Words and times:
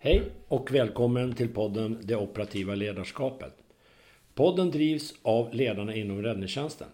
Hej 0.00 0.22
och 0.48 0.74
välkommen 0.74 1.32
till 1.32 1.48
podden 1.48 1.98
Det 2.02 2.16
operativa 2.16 2.74
ledarskapet. 2.74 3.52
Podden 4.34 4.70
drivs 4.70 5.14
av 5.22 5.54
ledarna 5.54 5.94
inom 5.94 6.22
räddningstjänsten. 6.22 6.88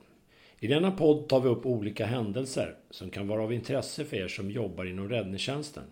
I 0.58 0.66
denna 0.66 0.90
podd 0.90 1.28
tar 1.28 1.40
vi 1.40 1.48
upp 1.48 1.66
olika 1.66 2.06
händelser 2.06 2.76
som 2.90 3.10
kan 3.10 3.28
vara 3.28 3.42
av 3.42 3.52
intresse 3.52 4.04
för 4.04 4.16
er 4.16 4.28
som 4.28 4.50
jobbar 4.50 4.84
inom 4.84 5.08
räddningstjänsten. 5.08 5.82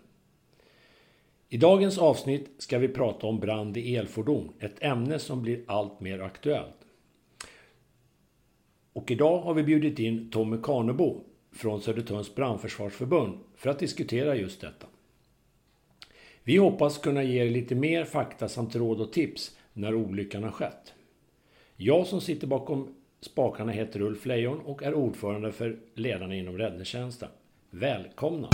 I 1.49 1.57
dagens 1.57 1.97
avsnitt 1.97 2.49
ska 2.57 2.77
vi 2.77 2.87
prata 2.87 3.27
om 3.27 3.39
brand 3.39 3.77
i 3.77 3.95
elfordon, 3.95 4.53
ett 4.59 4.83
ämne 4.83 5.19
som 5.19 5.41
blir 5.41 5.63
allt 5.67 5.99
mer 5.99 6.19
aktuellt. 6.19 6.85
Och 8.93 9.11
idag 9.11 9.41
har 9.41 9.53
vi 9.53 9.63
bjudit 9.63 9.99
in 9.99 10.31
Tommy 10.31 10.57
Karnebo 10.63 11.23
från 11.51 11.81
Södertörns 11.81 12.35
brandförsvarsförbund 12.35 13.37
för 13.55 13.69
att 13.69 13.79
diskutera 13.79 14.35
just 14.35 14.61
detta. 14.61 14.87
Vi 16.45 16.57
hoppas 16.57 16.97
kunna 16.97 17.23
ge 17.23 17.45
er 17.45 17.49
lite 17.49 17.75
mer 17.75 18.05
fakta 18.05 18.47
samt 18.47 18.75
råd 18.75 19.01
och 19.01 19.13
tips 19.13 19.57
när 19.73 19.95
olyckan 19.95 20.43
har 20.43 20.51
skett. 20.51 20.93
Jag 21.75 22.07
som 22.07 22.21
sitter 22.21 22.47
bakom 22.47 22.95
spakarna 23.21 23.71
heter 23.71 24.01
Ulf 24.01 24.25
Lejon 24.25 24.59
och 24.59 24.83
är 24.83 24.93
ordförande 24.93 25.51
för 25.51 25.79
ledarna 25.95 26.35
inom 26.35 26.57
räddningstjänsten. 26.57 27.29
Välkomna! 27.69 28.49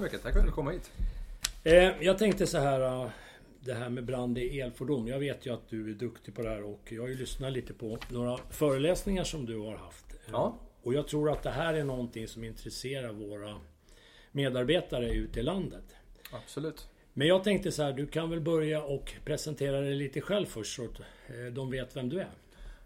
Så 0.00 0.04
mycket, 0.04 0.22
tack 0.22 0.32
för 0.32 0.40
att 0.40 0.46
du 0.46 0.52
kom 0.52 0.68
hit. 0.70 0.90
Eh, 1.64 2.02
jag 2.02 2.18
tänkte 2.18 2.46
så 2.46 2.58
här, 2.58 2.80
eh, 3.04 3.10
det 3.60 3.74
här 3.74 3.88
med 3.88 4.04
brand 4.04 4.38
i 4.38 4.60
elfordon. 4.60 5.06
Jag 5.06 5.18
vet 5.18 5.46
ju 5.46 5.54
att 5.54 5.68
du 5.68 5.90
är 5.90 5.94
duktig 5.94 6.34
på 6.34 6.42
det 6.42 6.48
här 6.48 6.62
och 6.62 6.80
jag 6.92 7.02
har 7.02 7.08
ju 7.08 7.14
lyssnat 7.14 7.52
lite 7.52 7.72
på 7.72 7.98
några 8.08 8.38
föreläsningar 8.50 9.24
som 9.24 9.46
du 9.46 9.58
har 9.58 9.76
haft. 9.76 10.04
Eh, 10.12 10.18
Ja. 10.32 10.58
Och 10.82 10.94
jag 10.94 11.08
tror 11.08 11.30
att 11.30 11.42
det 11.42 11.50
här 11.50 11.74
är 11.74 11.84
någonting 11.84 12.28
som 12.28 12.44
intresserar 12.44 13.12
våra 13.12 13.56
medarbetare 14.32 15.10
ute 15.12 15.40
i 15.40 15.42
landet. 15.42 15.84
Absolut. 16.32 16.88
Men 17.12 17.26
jag 17.26 17.44
tänkte 17.44 17.72
så 17.72 17.82
här, 17.82 17.92
du 17.92 18.06
kan 18.06 18.30
väl 18.30 18.40
börja 18.40 18.82
och 18.82 19.12
presentera 19.24 19.80
dig 19.80 19.94
lite 19.94 20.20
själv 20.20 20.46
först 20.46 20.76
så 20.76 20.84
att 20.84 21.00
de 21.52 21.70
vet 21.70 21.96
vem 21.96 22.08
du 22.08 22.20
är. 22.20 22.30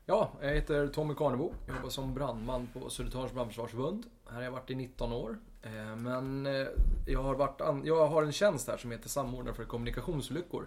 Ja, 0.07 0.33
jag 0.43 0.55
heter 0.55 0.89
Tommy 0.89 1.15
Karnebo. 1.15 1.53
Jag 1.67 1.77
jobbar 1.77 1.91
som 1.91 2.15
brandman 2.15 2.69
på 2.73 2.91
Södertörns 2.91 3.33
brandförsvarsförbund. 3.33 4.07
Här 4.27 4.35
har 4.37 4.43
jag 4.43 4.51
varit 4.51 4.71
i 4.71 4.75
19 4.75 5.13
år. 5.13 5.39
Eh, 5.65 5.97
men 5.97 6.47
eh, 6.47 6.67
jag 7.07 7.23
har, 7.23 7.35
varit 7.35 7.61
an- 7.61 7.83
jag 7.85 8.07
har 8.07 8.23
en 8.23 8.33
tjänst 8.33 8.69
här 8.69 8.77
som 8.77 8.91
heter 8.91 9.09
samordnare 9.09 9.55
för 9.55 9.65
kommunikationsolyckor. 9.65 10.67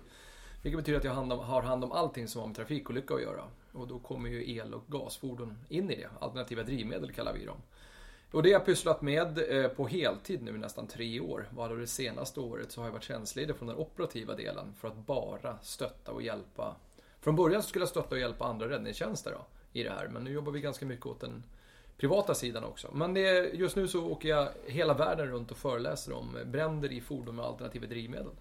Vilket 0.62 0.80
betyder 0.80 0.98
att 1.00 1.04
jag 1.06 1.14
hand 1.14 1.34
om- 1.34 1.40
har 1.40 1.62
hand 1.62 1.84
om 1.84 1.92
allting 1.92 2.28
som 2.28 2.40
har 2.42 2.48
med 2.48 2.56
trafikolycka 2.56 3.14
att 3.14 3.22
göra. 3.22 3.44
Och 3.72 3.88
då 3.88 4.00
kommer 4.00 4.30
ju 4.30 4.56
el 4.56 4.74
och 4.74 4.84
gasfordon 4.88 5.58
in 5.70 5.92
i 5.92 5.96
det. 5.96 6.08
Alternativa 6.20 6.64
drivmedel 6.64 7.12
kallar 7.12 7.34
vi 7.34 7.46
dem. 7.46 7.58
Och 8.32 8.44
det 8.44 8.50
har 8.50 8.54
jag 8.60 8.66
pysslat 8.66 9.02
med 9.02 9.64
eh, 9.66 9.68
på 9.72 9.88
heltid 9.88 10.42
nu 10.44 10.52
i 10.52 10.58
nästan 10.58 10.88
tre 10.88 11.20
år. 11.20 11.48
Bara 11.52 11.74
det 11.74 11.88
senaste 11.88 12.40
året 12.40 12.72
så 12.72 12.82
har 12.82 12.88
jag 12.88 12.94
varit 12.94 13.04
tjänstledig 13.04 13.56
från 13.56 13.68
den 13.68 13.78
operativa 13.78 14.36
delen 14.36 14.74
för 14.80 14.88
att 14.88 14.96
bara 14.98 15.58
stötta 15.62 16.12
och 16.12 16.22
hjälpa. 16.22 16.76
Från 17.22 17.36
början 17.36 17.64
så 17.64 17.70
skulle 17.70 17.82
jag 17.84 17.90
stötta 17.90 18.16
och 18.16 18.20
hjälpa 18.22 18.46
andra 18.46 18.70
räddningstjänster 18.70 19.32
då, 19.32 19.46
i 19.80 19.84
det 19.84 19.90
här. 19.90 20.08
Men 20.08 20.24
nu 20.24 20.32
jobbar 20.32 20.52
vi 20.52 20.62
ganska 20.62 20.86
mycket 20.86 21.06
åt 21.06 21.20
den 21.20 21.44
privata 21.98 22.34
sidan 22.34 22.64
också. 22.64 22.88
Men 22.94 23.14
det, 23.14 23.54
just 23.54 23.76
nu 23.76 23.88
så 23.88 24.06
åker 24.06 24.30
jag 24.30 24.50
hela 24.66 24.94
världen 24.94 25.28
runt 25.28 25.52
och 25.52 25.58
föreläser 25.58 26.14
om 26.14 26.38
bränder 26.46 26.92
i 26.92 27.02
fordon 27.02 27.36
med 27.36 27.46
alternativa 27.46 27.88
drivmedel. 27.88 28.32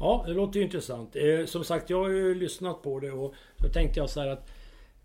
Ja, 0.00 0.24
det 0.26 0.32
låter 0.32 0.58
ju 0.58 0.64
intressant. 0.64 1.16
Eh, 1.16 1.44
Som 1.46 1.64
sagt, 1.64 1.90
jag 1.90 2.02
har 2.02 2.08
ju 2.08 2.34
lyssnat 2.34 2.82
på 2.82 3.00
det 3.00 3.10
och 3.12 3.34
då 3.56 3.68
tänkte 3.68 4.00
jag 4.00 4.10
så 4.10 4.20
här 4.20 4.28
att 4.28 4.50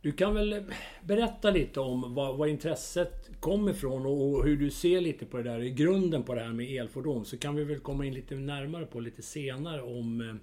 du 0.02 0.12
kan 0.12 0.36
väl 0.36 0.64
berätta 1.02 1.50
lite 1.52 1.80
om 1.80 2.16
var, 2.16 2.34
var 2.34 2.48
intresset 2.48 3.30
kom 3.40 3.70
ifrån 3.70 4.06
och, 4.06 4.22
och 4.34 4.46
hur 4.46 4.58
du 4.58 4.72
ser 4.72 5.02
lite 5.02 5.26
på 5.26 5.38
det 5.38 5.44
där, 5.44 5.60
i 5.64 5.72
grunden 5.72 6.24
på 6.24 6.34
det 6.36 6.42
här 6.42 6.54
med 6.54 6.72
elfordon. 6.82 7.26
Så 7.26 7.38
kan 7.38 7.56
vi 7.56 7.64
väl 7.64 7.80
komma 7.80 8.06
in 8.06 8.14
lite 8.14 8.36
närmare 8.36 8.86
på 8.86 9.00
lite 9.00 9.22
senare 9.22 9.82
om 9.82 10.22
eh, 10.22 10.36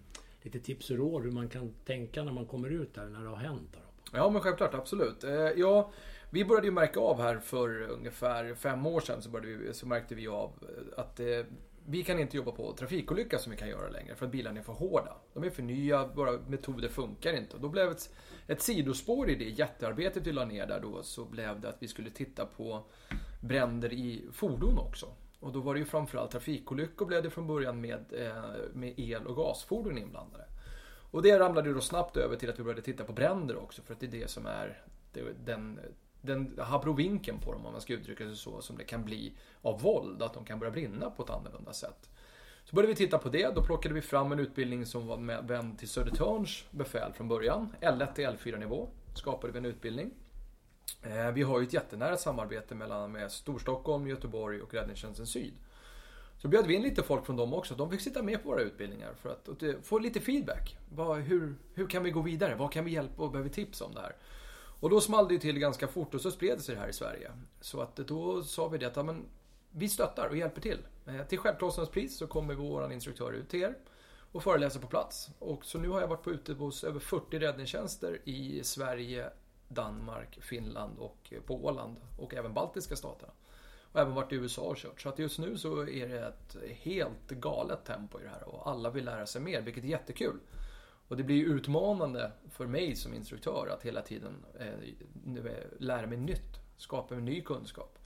lite 0.43 0.61
tips 0.61 0.91
och 0.91 0.97
råd 0.97 1.23
hur 1.23 1.31
man 1.31 1.49
kan 1.49 1.73
tänka 1.87 2.25
när 2.25 2.33
man 2.33 2.47
kommer 2.47 2.71
ut 2.71 2.95
där, 2.95 3.05
när 3.07 3.21
det 3.23 3.29
har 3.29 3.37
hänt. 3.37 3.77
Ja, 4.13 4.31
men 4.31 4.41
självklart, 4.43 4.75
absolut. 4.75 5.25
Eh, 5.25 5.31
Ja, 5.57 5.91
vi 6.35 6.45
började 6.45 6.67
ju 6.67 6.73
märka 6.73 7.01
av 7.01 7.21
här 7.21 7.39
för 7.39 7.81
ungefär 7.81 8.55
fem 8.55 8.87
år 8.87 9.01
sedan 9.01 9.23
så, 9.23 9.31
började 9.31 9.57
vi, 9.57 9.75
så 9.75 9.87
märkte 9.87 10.15
vi 10.15 10.29
av 10.29 10.53
eh, 10.63 11.01
att 11.01 11.21
eh, 11.21 11.27
vi 11.87 12.05
kan 12.05 12.19
inte 12.19 12.37
jobba 12.37 12.53
på 12.53 12.73
trafikolycka 12.73 13.39
som 13.39 13.53
vi 13.53 13.59
kan 13.59 13.69
göra 13.69 13.89
längre 13.89 14.15
för 14.15 14.27
att 14.27 14.33
bilarna 14.33 14.61
är 14.61 14.65
för 14.65 14.73
hårda. 14.73 15.17
De 15.35 15.45
är 15.45 15.51
för 15.51 15.63
nya, 15.63 16.07
våra 16.07 16.33
metoder 16.33 16.89
funkar 16.89 17.33
inte. 17.33 17.57
Och 17.57 17.63
då 17.63 17.69
blev 17.69 17.91
ett, 17.91 18.15
ett 18.47 18.63
sidospår 18.63 19.31
i 19.31 19.35
det 19.35 19.45
jättearbetet 19.45 20.27
vi 20.27 20.33
la 20.33 20.45
ner 20.45 20.67
där 20.67 20.81
då 20.81 21.03
så 21.03 21.25
blev 21.25 21.61
det 21.61 21.69
att 21.69 21.77
vi 21.79 21.89
skulle 21.89 22.11
titta 22.11 22.47
på 22.47 22.83
bränder 23.41 23.93
i 23.93 24.25
fordon 24.33 24.79
också. 24.79 25.07
Och 25.41 25.53
då 25.53 25.61
var 25.61 25.75
det 25.75 25.81
ju 25.81 25.87
framförallt 25.87 26.31
trafikolyckor 26.31 27.07
blev 27.07 27.23
det 27.23 27.31
från 27.31 27.47
början 27.47 27.81
med, 27.81 28.05
eh, 28.13 28.73
med 28.73 28.95
el 28.97 29.27
och 29.27 29.37
gasfordon 29.37 29.99
inblandade. 29.99 30.45
Och 31.11 31.23
det 31.23 31.39
ramlade 31.39 31.73
då 31.73 31.81
snabbt 31.81 32.17
över 32.17 32.37
till 32.37 32.51
att 32.51 32.59
vi 32.59 32.63
började 32.63 32.83
titta 32.83 33.05
på 33.05 33.13
bränder 33.13 33.57
också 33.57 33.83
för 33.83 33.95
att 33.95 34.01
det 34.01 34.07
är 34.07 34.21
det 34.21 34.31
som 34.31 34.47
är 34.47 34.83
den, 35.45 35.81
den 36.27 36.59
habrovinken 36.59 37.41
på 37.41 37.53
dem 37.53 37.67
om 37.67 37.73
man 37.73 37.81
ska 37.81 37.93
uttrycka 37.93 38.25
sig 38.25 38.37
så 38.37 38.61
som 38.61 38.77
det 38.77 38.85
kan 38.85 39.05
bli 39.05 39.33
av 39.63 39.81
våld, 39.81 40.23
att 40.23 40.35
de 40.35 40.45
kan 40.45 40.59
börja 40.59 40.71
brinna 40.71 41.11
på 41.11 41.23
ett 41.23 41.31
annorlunda 41.31 41.73
sätt. 41.73 42.11
Så 42.65 42.77
började 42.77 42.93
vi 42.93 42.97
titta 42.97 43.19
på 43.19 43.29
det, 43.29 43.55
då 43.55 43.65
plockade 43.65 43.95
vi 43.95 44.01
fram 44.01 44.33
en 44.33 44.39
utbildning 44.39 44.87
som 44.87 45.07
var 45.07 45.17
med, 45.17 45.49
vänd 45.49 45.79
till 45.79 45.89
Södertörns 45.89 46.65
befäl 46.71 47.13
från 47.13 47.29
början. 47.29 47.75
L1 47.81 48.15
till 48.15 48.25
L4 48.25 48.59
nivå 48.59 48.89
skapade 49.15 49.53
vi 49.53 49.59
en 49.59 49.65
utbildning. 49.65 50.11
Eh, 51.03 51.31
vi 51.31 51.43
har 51.43 51.61
ju 51.61 51.67
ett 51.67 51.73
jättenära 51.73 52.17
samarbete 52.17 52.75
mellan 52.75 53.13
med 53.13 53.33
Storstockholm, 53.33 54.09
Göteborg 54.09 54.63
och 54.63 54.75
Räddningstjänsten 54.75 55.27
Syd. 55.27 55.55
Så 56.39 56.49
bjöd 56.49 56.67
vi 56.67 56.75
in 56.75 56.83
lite 56.83 57.03
folk 57.03 57.27
från 57.27 57.37
dem 57.37 57.55
också. 57.55 57.75
De 57.75 57.91
fick 57.91 58.01
sitta 58.01 58.23
med 58.23 58.43
på 58.43 58.49
våra 58.49 58.61
utbildningar 58.61 59.15
för 59.15 59.29
att 59.29 59.63
få 59.87 59.99
lite 59.99 60.21
feedback. 60.21 60.79
Hur, 61.25 61.55
hur 61.75 61.87
kan 61.87 62.03
vi 62.03 62.11
gå 62.11 62.23
vidare? 62.23 62.55
Vad 62.55 62.73
kan 62.73 62.85
vi 62.85 62.91
hjälpa 62.91 63.23
och 63.23 63.31
behöver 63.31 63.51
tips 63.51 63.81
om 63.81 63.95
det 63.95 64.01
här? 64.01 64.17
Och 64.85 64.91
då 64.91 65.01
small 65.01 65.29
det 65.29 65.39
till 65.39 65.59
ganska 65.59 65.89
fort 65.89 66.15
och 66.15 66.21
så 66.21 66.31
spred 66.31 66.59
det 66.59 66.63
sig 66.63 66.75
det 66.75 66.81
här 66.81 66.89
i 66.89 66.93
Sverige. 66.93 67.31
Så 67.61 67.81
att 67.81 67.97
då 67.97 68.43
sa 68.43 68.69
vi 68.69 68.79
det 68.79 68.87
att 68.87 68.97
ja, 68.97 69.03
men, 69.03 69.25
vi 69.71 69.89
stöttar 69.89 70.29
och 70.29 70.37
hjälper 70.37 70.61
till. 70.61 70.79
Eh, 71.07 71.27
Till 71.27 71.39
självkostnadspris 71.39 72.19
så 72.19 72.27
kommer 72.27 72.55
vår 72.55 72.93
instruktör 72.93 73.33
ut 73.33 73.49
till 73.49 73.63
er 73.63 73.79
och 74.33 74.43
föreläser 74.43 74.81
på 74.81 74.87
plats. 74.87 75.31
Och 75.39 75.65
så 75.65 75.79
nu 75.79 75.89
har 75.89 76.01
jag 76.01 76.09
varit 76.09 76.23
på 76.23 76.31
ute 76.31 76.53
hos 76.53 76.85
över 76.85 77.01
40 77.01 77.39
räddningstjänster 77.39 78.21
i 78.25 78.61
Sverige, 78.65 79.31
Danmark, 79.69 80.39
Finland 80.41 80.99
och 80.99 81.19
eh, 81.31 81.41
på 81.41 81.65
Åland 81.65 81.97
och 82.19 82.35
även 82.35 82.55
baltiska 82.55 82.97
staterna. 82.97 83.33
Och 83.93 84.01
även 84.01 84.15
varit 84.15 84.33
i 84.33 84.37
USA 84.37 84.63
och 84.63 84.77
kört. 84.77 85.01
Så 85.01 85.09
att 85.09 85.19
just 85.19 85.39
nu 85.39 85.59
så 85.59 85.89
är 85.89 86.09
det 86.09 86.21
ett 86.21 86.57
helt 86.77 87.31
galet 87.31 87.85
tempo 87.85 88.21
i 88.21 88.23
det 88.23 88.29
här 88.29 88.49
och 88.49 88.69
alla 88.69 88.91
vill 88.91 89.05
lära 89.05 89.27
sig 89.27 89.43
mer, 89.43 89.61
vilket 89.61 89.85
är 89.85 89.89
jättekul. 89.89 90.41
Och 91.09 91.17
det 91.17 91.23
blir 91.23 91.37
ju 91.37 91.45
utmanande 91.47 92.33
för 92.51 92.67
mig 92.67 92.97
som 92.97 93.15
instruktör 93.15 93.69
att 93.73 93.83
hela 93.83 94.03
tiden 94.03 94.45
eh, 94.61 95.53
lära 95.79 96.07
mig 96.07 96.19
nytt, 96.19 96.61
skapa 96.77 97.15
en 97.15 97.25
ny 97.25 97.41
kunskap. 97.41 97.99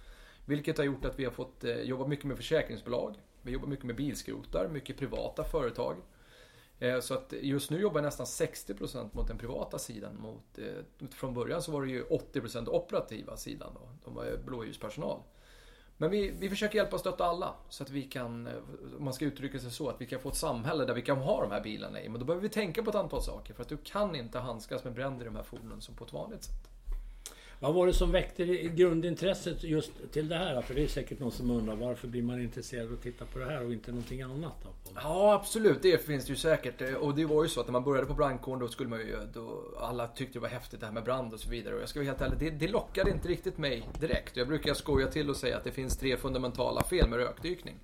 Vilket 0.47 0.79
har 0.79 0.85
gjort 0.85 1.05
att 1.05 1.19
vi 1.19 1.25
har 1.25 1.33
fått 1.33 1.65
eh, 1.65 1.81
jobba 1.81 2.07
mycket 2.07 2.25
med 2.25 2.37
försäkringsbolag, 2.37 3.15
vi 3.43 3.53
jobbar 3.53 3.69
mycket 3.69 3.85
med 3.85 3.97
bilskrotar, 3.97 4.69
mycket 4.69 4.97
privata 4.99 5.45
företag. 5.45 5.97
Eh, 6.79 7.01
Så 7.01 7.15
att 7.15 7.33
just 7.41 7.71
nu 7.71 7.81
jobbar 7.81 8.01
jag 8.01 8.05
nästan 8.05 8.27
60% 8.27 9.09
mot 9.13 9.29
den 9.29 9.39
privata 9.39 9.79
sidan. 9.79 10.17
Mot, 10.21 10.59
eh, 10.59 11.09
från 11.11 11.35
början 11.35 11.63
så 11.63 11.73
var 11.73 11.83
det 11.83 11.91
ju 11.91 12.03
80% 12.05 12.69
operativa 12.69 13.37
sidan 13.37 13.71
då. 13.75 13.89
De 14.05 14.15
var 14.15 14.25
ju 14.25 14.39
blåljuspersonal. 14.39 15.21
Men 16.01 16.11
vi, 16.11 16.31
vi 16.39 16.49
försöker 16.49 16.79
hjälpa 16.79 16.97
och 16.97 17.01
stötta 17.01 17.25
alla 17.25 17.55
så 17.69 17.83
att 17.83 17.91
vi 17.91 18.03
kan, 18.03 18.47
eh, 18.47 18.53
om 18.99 19.05
man 19.05 19.15
ska 19.15 19.25
uttrycka 19.25 19.59
sig 19.59 19.71
så, 19.71 19.89
att 19.89 20.01
vi 20.01 20.07
kan 20.07 20.21
få 20.21 20.29
ett 20.29 20.37
samhälle 20.37 20.85
där 20.85 20.95
vi 20.95 21.03
kan 21.03 21.19
ha 21.19 21.43
de 21.43 21.51
här 21.51 21.61
bilarna 21.61 22.03
i. 22.03 22.09
Men 22.09 22.21
då 22.21 22.27
behöver 22.27 22.43
vi 22.43 22.49
tänka 22.49 22.83
på 22.83 22.91
ett 22.91 22.97
antal 22.97 23.23
saker 23.23 23.55
för 23.55 23.63
att 23.63 23.69
du 23.69 23.77
kan 23.77 24.15
inte 24.15 24.39
handskas 24.39 24.85
med 24.85 24.93
bränder 24.93 25.25
i 25.25 25.29
de 25.29 25.37
här 25.37 25.43
fordonen 25.43 25.81
som 25.81 25.95
på 25.95 26.05
ett 26.05 26.13
vanligt 26.13 26.45
sätt. 26.45 26.78
Vad 27.61 27.75
var 27.75 27.87
det 27.87 27.93
som 27.93 28.13
väckte 28.13 28.45
grundintresset 28.47 29.65
just 29.65 29.93
till 30.13 30.29
det 30.29 30.35
här? 30.35 30.63
För 30.63 30.75
det 30.75 30.83
är 30.83 30.89
säkert 30.89 31.19
någon 31.19 31.33
som 31.33 31.51
undrar 31.51 31.77
varför 31.77 32.09
blir 32.09 32.23
man 32.23 32.41
intresserad 32.41 32.87
av 32.87 32.93
att 32.93 33.03
titta 33.03 33.25
på 33.25 33.39
det 33.39 33.45
här 33.45 33.65
och 33.65 33.73
inte 33.73 33.91
någonting 33.91 34.23
annat? 34.23 34.55
Då? 34.63 34.69
Ja, 34.95 35.35
absolut. 35.35 35.83
Det 35.83 36.05
finns 36.05 36.25
det 36.25 36.31
ju 36.31 36.37
säkert. 36.37 36.97
Och 37.01 37.15
det 37.15 37.25
var 37.25 37.43
ju 37.43 37.49
så 37.49 37.61
att 37.61 37.67
när 37.67 37.73
man 37.73 37.85
började 37.85 38.07
på 38.07 38.15
brandkåren 38.15 38.61
då 38.61 38.69
skulle 38.69 38.89
man 38.89 38.99
ju... 38.99 39.17
Då 39.35 39.63
alla 39.81 40.07
tyckte 40.07 40.33
det 40.33 40.41
var 40.43 40.49
häftigt 40.49 40.81
det 40.81 40.87
här 40.87 40.93
med 40.93 41.05
brand 41.05 41.35
och 41.35 41.41
så 41.41 41.51
vidare. 41.51 41.75
Och 41.75 41.81
jag 41.81 41.89
ska 41.89 41.99
vara 42.01 42.07
helt 42.07 42.21
ärlig, 42.21 42.39
det, 42.39 42.67
det 42.67 42.73
lockade 42.73 43.11
inte 43.11 43.29
riktigt 43.29 43.59
mig 43.59 43.89
direkt. 44.01 44.37
Jag 44.37 44.49
brukar 44.49 44.75
skoja 44.75 45.07
till 45.07 45.31
och 45.31 45.37
säga 45.37 45.57
att 45.57 45.65
det 45.65 45.73
finns 45.73 45.97
tre 45.97 46.17
fundamentala 46.17 46.83
fel 46.83 47.09
med 47.09 47.19
rökdykning. 47.19 47.81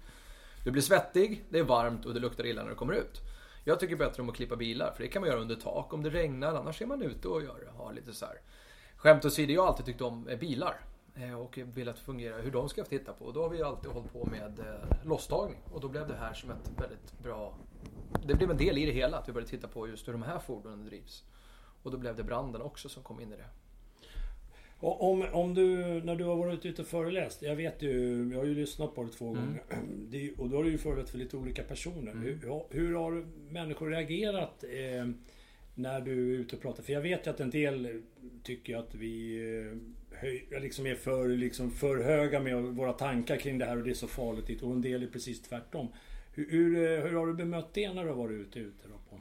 Du 0.65 0.71
blir 0.71 0.83
svettig, 0.83 1.45
det 1.49 1.59
är 1.59 1.65
varmt 1.65 2.07
och 2.07 2.15
det 2.15 2.21
luktar 2.21 2.47
illa 2.47 2.63
när 2.63 2.71
du 2.71 2.77
kommer 2.77 2.93
ut. 2.93 3.21
Jag 3.65 3.81
tycker 3.81 3.97
bättre 3.97 4.23
om 4.23 4.29
att 4.29 4.37
klippa 4.37 4.57
bilar, 4.57 4.93
för 4.97 5.03
det 5.03 5.09
kan 5.09 5.21
man 5.23 5.31
göra 5.31 5.41
under 5.41 5.55
tak 5.55 5.93
om 5.93 6.03
det 6.03 6.11
regnar. 6.11 6.55
Annars 6.55 6.83
är 6.83 6.87
man 6.87 7.03
ute 7.03 7.29
och 7.29 7.43
gör 7.43 7.57
det. 7.65 7.83
Har 7.83 7.93
lite 7.93 8.13
så 8.13 8.27
här. 8.27 8.41
Skämt 9.05 9.25
åsido, 9.25 9.53
jag 9.53 9.63
har 9.63 9.69
alltid 9.69 9.87
tyckt 9.87 10.01
om 10.01 10.29
bilar. 10.41 10.81
Eh, 11.15 11.41
och 11.41 11.59
velat 11.75 11.99
fungera, 11.99 12.37
hur 12.37 12.51
de 12.51 12.69
ska 12.69 12.85
titta 12.85 13.13
på. 13.13 13.25
Och 13.25 13.33
då 13.33 13.43
har 13.43 13.49
vi 13.49 13.63
alltid 13.63 13.91
hållit 13.91 14.13
på 14.13 14.25
med 14.27 14.59
eh, 14.59 15.07
losstagning. 15.07 15.59
Och 15.73 15.81
då 15.81 15.89
blev 15.89 16.09
det 16.09 16.15
här 16.15 16.35
som 16.35 16.51
ett 16.51 16.71
väldigt 16.79 17.19
bra... 17.23 17.55
Det 18.27 18.35
blev 18.35 18.51
en 18.51 18.57
del 18.57 18.79
i 18.79 18.87
det 18.87 18.93
hela, 18.93 19.17
att 19.17 19.29
vi 19.29 19.33
började 19.33 19.51
titta 19.51 19.69
på 19.69 19.89
just 19.89 20.09
hur 20.09 20.13
de 20.13 20.23
här 20.23 20.39
fordonen 20.39 20.85
drivs. 20.85 21.25
Och 21.83 21.91
då 21.91 21.97
blev 21.99 22.17
det 22.17 22.23
branden 22.23 22.63
också 22.63 22.89
som 22.89 23.03
kom 23.03 23.21
in 23.21 23.33
i 23.33 23.37
det. 23.37 23.49
Om, 24.81 25.27
om 25.33 25.55
du, 25.55 25.77
när 26.05 26.17
du 26.17 26.25
har 26.25 26.37
varit 26.37 26.67
ute 26.67 26.83
och 26.83 26.89
föreläst, 26.89 27.43
jag 27.43 27.57
vet 27.57 27.83
ju, 27.83 28.29
jag 28.33 28.39
har 28.39 28.47
ju 28.47 28.55
lyssnat 28.55 28.95
på 28.95 29.03
det 29.03 29.11
två 29.11 29.29
mm. 29.29 29.41
gånger. 29.41 29.63
Och 30.41 30.49
då 30.49 30.57
har 30.57 30.65
du 30.65 30.71
ju 30.71 30.79
föreläst 30.79 31.11
för 31.11 31.19
lite 31.19 31.37
olika 31.37 31.63
personer. 31.63 32.13
Mm. 32.13 32.23
Hur, 32.23 32.63
hur, 32.71 32.95
har 32.95 33.27
människor 33.53 33.91
reagerat 33.91 34.65
eh, 34.65 35.09
när 35.75 36.01
du 36.01 36.35
är 36.35 36.39
ute 36.39 36.57
och 36.57 36.63
pratar? 36.63 36.83
För 36.83 36.93
jag 36.93 37.01
vet 37.01 37.27
ju 37.27 37.31
att 37.31 37.41
en 37.41 37.51
del 37.51 38.03
tycker 38.43 38.77
att 38.77 38.95
vi 38.95 39.37
eh, 39.37 40.19
höj, 40.19 40.49
liksom 40.51 40.87
är 40.87 40.95
för, 40.95 41.29
liksom 41.29 41.71
för 41.71 42.03
höga 42.03 42.41
med 42.41 42.63
våra 42.63 42.93
tankar 42.93 43.37
kring 43.37 43.59
det 43.59 43.65
här 43.65 43.77
och 43.77 43.85
det 43.85 43.91
är 43.91 43.95
så 43.95 44.09
farligt. 44.09 44.63
Och 44.63 44.73
en 44.73 44.83
del 44.83 45.03
är 45.03 45.07
precis 45.07 45.43
tvärtom. 45.43 45.89
Hur, 46.33 46.51
hur, 46.51 46.77
eh, 46.77 47.05
hur 47.05 47.17
har 47.17 47.27
du 47.27 47.35
bemött 47.35 47.75
det 47.75 47.93
när 47.93 48.05
du 48.05 48.09
har 48.09 48.17
varit 48.17 48.41
ute? 48.41 48.59
ute 48.59 48.89
då 48.89 49.17
på? 49.17 49.21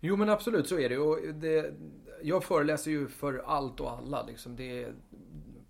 Jo 0.00 0.16
men 0.16 0.28
absolut 0.28 0.68
så 0.68 0.78
är 0.78 0.88
det. 0.88 0.98
Och 0.98 1.34
det 1.34 1.74
jag 2.22 2.44
föreläser 2.44 2.90
ju 2.90 3.08
för 3.08 3.42
allt 3.46 3.80
och 3.80 3.90
alla. 3.90 4.26
Liksom. 4.26 4.56
Det, 4.56 4.86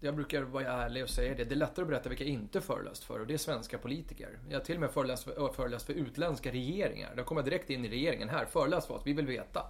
jag 0.01 0.15
brukar 0.15 0.43
vara 0.43 0.67
ärlig 0.67 1.03
och 1.03 1.09
säga 1.09 1.35
det. 1.35 1.45
Det 1.45 1.55
är 1.55 1.57
lättare 1.57 1.83
att 1.83 1.89
berätta 1.89 2.09
vilka 2.09 2.25
jag 2.25 2.33
inte 2.33 2.61
föreläst 2.61 3.05
för 3.05 3.21
och 3.21 3.27
det 3.27 3.35
är 3.35 3.39
svenska 3.39 3.79
politiker. 3.79 4.39
Jag 4.49 4.59
har 4.59 4.65
till 4.65 4.75
och 4.75 4.81
med 4.81 4.91
föreläst 4.91 5.25
för, 5.25 5.53
föreläst 5.53 5.87
för 5.87 5.93
utländska 5.93 6.53
regeringar. 6.53 7.15
Då 7.17 7.25
kommer 7.25 7.41
jag 7.41 7.47
direkt 7.47 7.71
in 7.71 7.85
i 7.85 7.89
regeringen 7.89 8.29
här. 8.29 8.45
Föreläs 8.45 8.87
för 8.87 8.95
oss, 8.95 9.03
vi 9.05 9.13
vill 9.13 9.27
veta. 9.27 9.63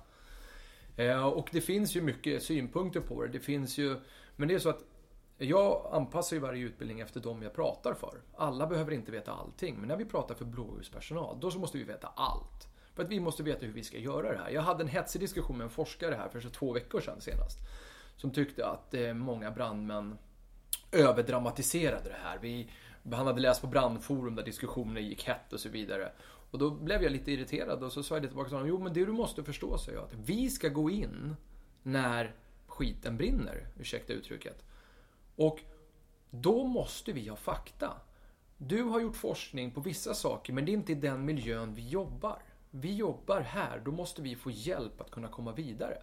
Eh, 0.96 1.26
och 1.26 1.49
det 1.52 1.61
finns 1.61 1.96
ju 1.96 2.02
mycket 2.02 2.43
synpunkter 2.43 3.00
på 3.00 3.23
det. 3.23 3.29
Det 3.29 3.41
finns 3.41 3.79
ju... 3.79 3.96
Men 4.37 4.49
det 4.49 4.55
är 4.55 4.58
så 4.58 4.69
att 4.69 4.85
jag 5.38 5.88
anpassar 5.93 6.37
ju 6.37 6.41
varje 6.41 6.64
utbildning 6.64 7.00
efter 7.00 7.20
de 7.20 7.43
jag 7.43 7.55
pratar 7.55 7.94
för. 7.94 8.20
Alla 8.37 8.67
behöver 8.67 8.93
inte 8.93 9.11
veta 9.12 9.32
allting, 9.32 9.76
men 9.79 9.88
när 9.88 9.96
vi 9.96 10.05
pratar 10.05 10.35
för 10.35 10.44
blåljuspersonal, 10.44 11.41
då 11.41 11.50
så 11.50 11.58
måste 11.58 11.79
vi 11.79 11.85
veta 11.85 12.12
allt. 12.17 12.69
För 12.94 13.02
att 13.02 13.08
vi 13.08 13.20
måste 13.20 13.43
veta 13.43 13.67
hur 13.67 13.73
vi 13.73 13.85
ska 13.85 13.99
göra 13.99 14.32
det 14.32 14.38
här. 14.38 14.50
Jag 14.50 14.62
hade 14.62 14.82
en 14.82 14.88
hetsig 14.88 15.20
diskussion 15.20 15.58
med 15.58 15.64
en 15.64 15.70
forskare 15.70 16.14
här 16.14 16.29
för 16.29 16.41
så 16.41 16.50
två 16.50 16.73
veckor 16.73 17.00
sedan 17.00 17.20
senast. 17.20 17.58
Som 18.17 18.31
tyckte 18.31 18.67
att 18.67 18.94
eh, 18.94 19.14
många 19.14 19.50
brandmän 19.50 20.19
överdramatiserade 20.93 22.08
det 22.08 22.17
här. 22.23 22.38
Vi, 22.38 22.70
han 23.12 23.26
hade 23.26 23.40
läst 23.40 23.61
på 23.61 23.67
brandforum 23.67 24.35
där 24.35 24.43
diskussioner 24.43 25.00
gick 25.00 25.25
hett 25.25 25.52
och 25.52 25.61
så 25.61 25.69
vidare. 25.69 26.12
Och 26.55 26.61
då 26.61 26.71
blev 26.71 27.03
jag 27.03 27.12
lite 27.12 27.33
irriterad 27.33 27.83
och 27.83 27.93
så 27.93 28.03
sa 28.03 28.15
jag 28.15 28.23
det 28.23 28.29
tillbaka 28.29 28.49
till 28.49 28.56
honom. 28.56 28.69
Jo 28.69 28.79
men 28.79 28.93
det 28.93 29.05
du 29.05 29.12
måste 29.12 29.45
förstå, 29.45 29.79
sa 29.79 29.93
jag. 29.93 30.05
Att 30.05 30.15
vi 30.15 30.51
ska 30.51 30.69
gå 30.69 30.91
in 30.91 31.37
när 31.83 32.35
skiten 32.67 33.17
brinner. 33.17 33.67
Ursäkta 33.81 34.12
uttrycket. 34.12 34.65
Och 35.37 35.61
då 36.31 36.65
måste 36.65 37.12
vi 37.12 37.29
ha 37.29 37.37
fakta. 37.37 37.93
Du 38.59 38.83
har 38.83 39.01
gjort 39.01 39.17
forskning 39.17 39.71
på 39.71 39.81
vissa 39.81 40.15
saker 40.15 40.53
men 40.53 40.65
det 40.65 40.73
är 40.73 40.75
inte 40.75 40.93
i 40.93 40.95
den 40.95 41.25
miljön 41.25 41.75
vi 41.75 41.89
jobbar. 41.89 42.43
Vi 42.71 42.95
jobbar 42.95 43.41
här, 43.41 43.83
då 43.85 43.91
måste 43.91 44.23
vi 44.23 44.37
få 44.37 44.50
hjälp 44.50 45.00
att 45.00 45.11
kunna 45.11 45.29
komma 45.29 45.53
vidare. 45.53 45.99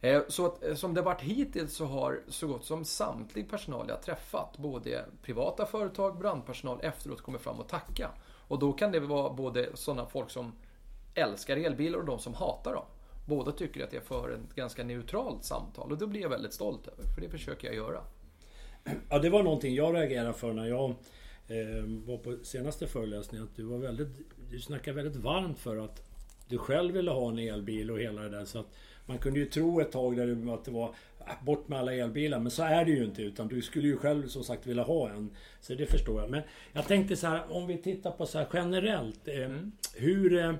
Eh, 0.00 0.22
så 0.28 0.46
att, 0.46 0.64
eh, 0.64 0.74
som 0.74 0.94
det 0.94 1.02
varit 1.02 1.20
hittills 1.20 1.74
så 1.74 1.84
har 1.84 2.20
så 2.28 2.46
gott 2.46 2.64
som 2.64 2.84
samtlig 2.84 3.50
personal 3.50 3.86
jag 3.88 4.02
träffat, 4.02 4.58
både 4.58 5.04
privata 5.22 5.66
företag, 5.66 6.18
brandpersonal, 6.18 6.80
efteråt 6.82 7.20
kommit 7.20 7.40
fram 7.40 7.60
och 7.60 7.68
tacka. 7.68 8.10
Och 8.52 8.58
då 8.58 8.72
kan 8.72 8.92
det 8.92 9.00
vara 9.00 9.32
både 9.32 9.68
sådana 9.74 10.06
folk 10.06 10.30
som 10.30 10.52
älskar 11.14 11.56
elbilar 11.56 11.98
och 11.98 12.04
de 12.04 12.18
som 12.18 12.34
hatar 12.34 12.74
dem. 12.74 12.84
Båda 13.26 13.52
tycker 13.52 13.84
att 13.84 13.92
jag 13.92 14.02
för 14.02 14.30
ett 14.30 14.54
ganska 14.54 14.84
neutralt 14.84 15.44
samtal 15.44 15.92
och 15.92 15.98
det 15.98 16.06
blir 16.06 16.20
jag 16.20 16.28
väldigt 16.28 16.52
stolt 16.52 16.88
över, 16.88 17.04
för 17.14 17.20
det 17.20 17.28
försöker 17.28 17.66
jag 17.66 17.76
göra. 17.76 18.00
Ja, 19.08 19.18
det 19.18 19.30
var 19.30 19.42
någonting 19.42 19.74
jag 19.74 19.94
reagerade 19.94 20.32
för 20.32 20.52
när 20.52 20.66
jag 20.66 20.90
eh, 21.48 21.84
var 22.06 22.18
på 22.18 22.36
senaste 22.44 22.86
föreläsningen. 22.86 23.46
Att 23.46 23.56
du 23.56 23.62
var 23.62 23.78
väldigt... 23.78 24.08
Du 24.50 24.60
snackade 24.60 25.02
väldigt 25.02 25.22
varmt 25.22 25.58
för 25.58 25.76
att 25.76 26.02
du 26.48 26.58
själv 26.58 26.94
ville 26.94 27.10
ha 27.10 27.28
en 27.28 27.38
elbil 27.38 27.90
och 27.90 28.00
hela 28.00 28.22
det 28.22 28.28
där. 28.28 28.44
Så 28.44 28.58
att 28.58 28.68
man 29.06 29.18
kunde 29.18 29.40
ju 29.40 29.46
tro 29.46 29.80
ett 29.80 29.92
tag 29.92 30.16
där 30.16 30.54
att 30.54 30.64
det 30.64 30.70
var 30.70 30.94
bort 31.42 31.68
med 31.68 31.78
alla 31.78 31.94
elbilar. 31.94 32.40
Men 32.40 32.50
så 32.50 32.62
är 32.62 32.84
det 32.84 32.90
ju 32.90 33.04
inte. 33.04 33.22
Utan 33.22 33.48
du 33.48 33.62
skulle 33.62 33.88
ju 33.88 33.96
själv 33.96 34.26
som 34.26 34.44
sagt 34.44 34.66
vilja 34.66 34.82
ha 34.82 35.10
en. 35.10 35.30
Så 35.60 35.74
det 35.74 35.86
förstår 35.86 36.20
jag. 36.20 36.30
Men 36.30 36.42
jag 36.72 36.86
tänkte 36.86 37.16
så 37.16 37.26
här, 37.26 37.42
om 37.48 37.66
vi 37.66 37.78
tittar 37.78 38.10
på 38.10 38.26
så 38.26 38.38
här 38.38 38.46
generellt. 38.52 39.28
Eh, 39.28 39.44
mm. 39.44 39.72
Hur... 39.96 40.38
Eh, 40.38 40.54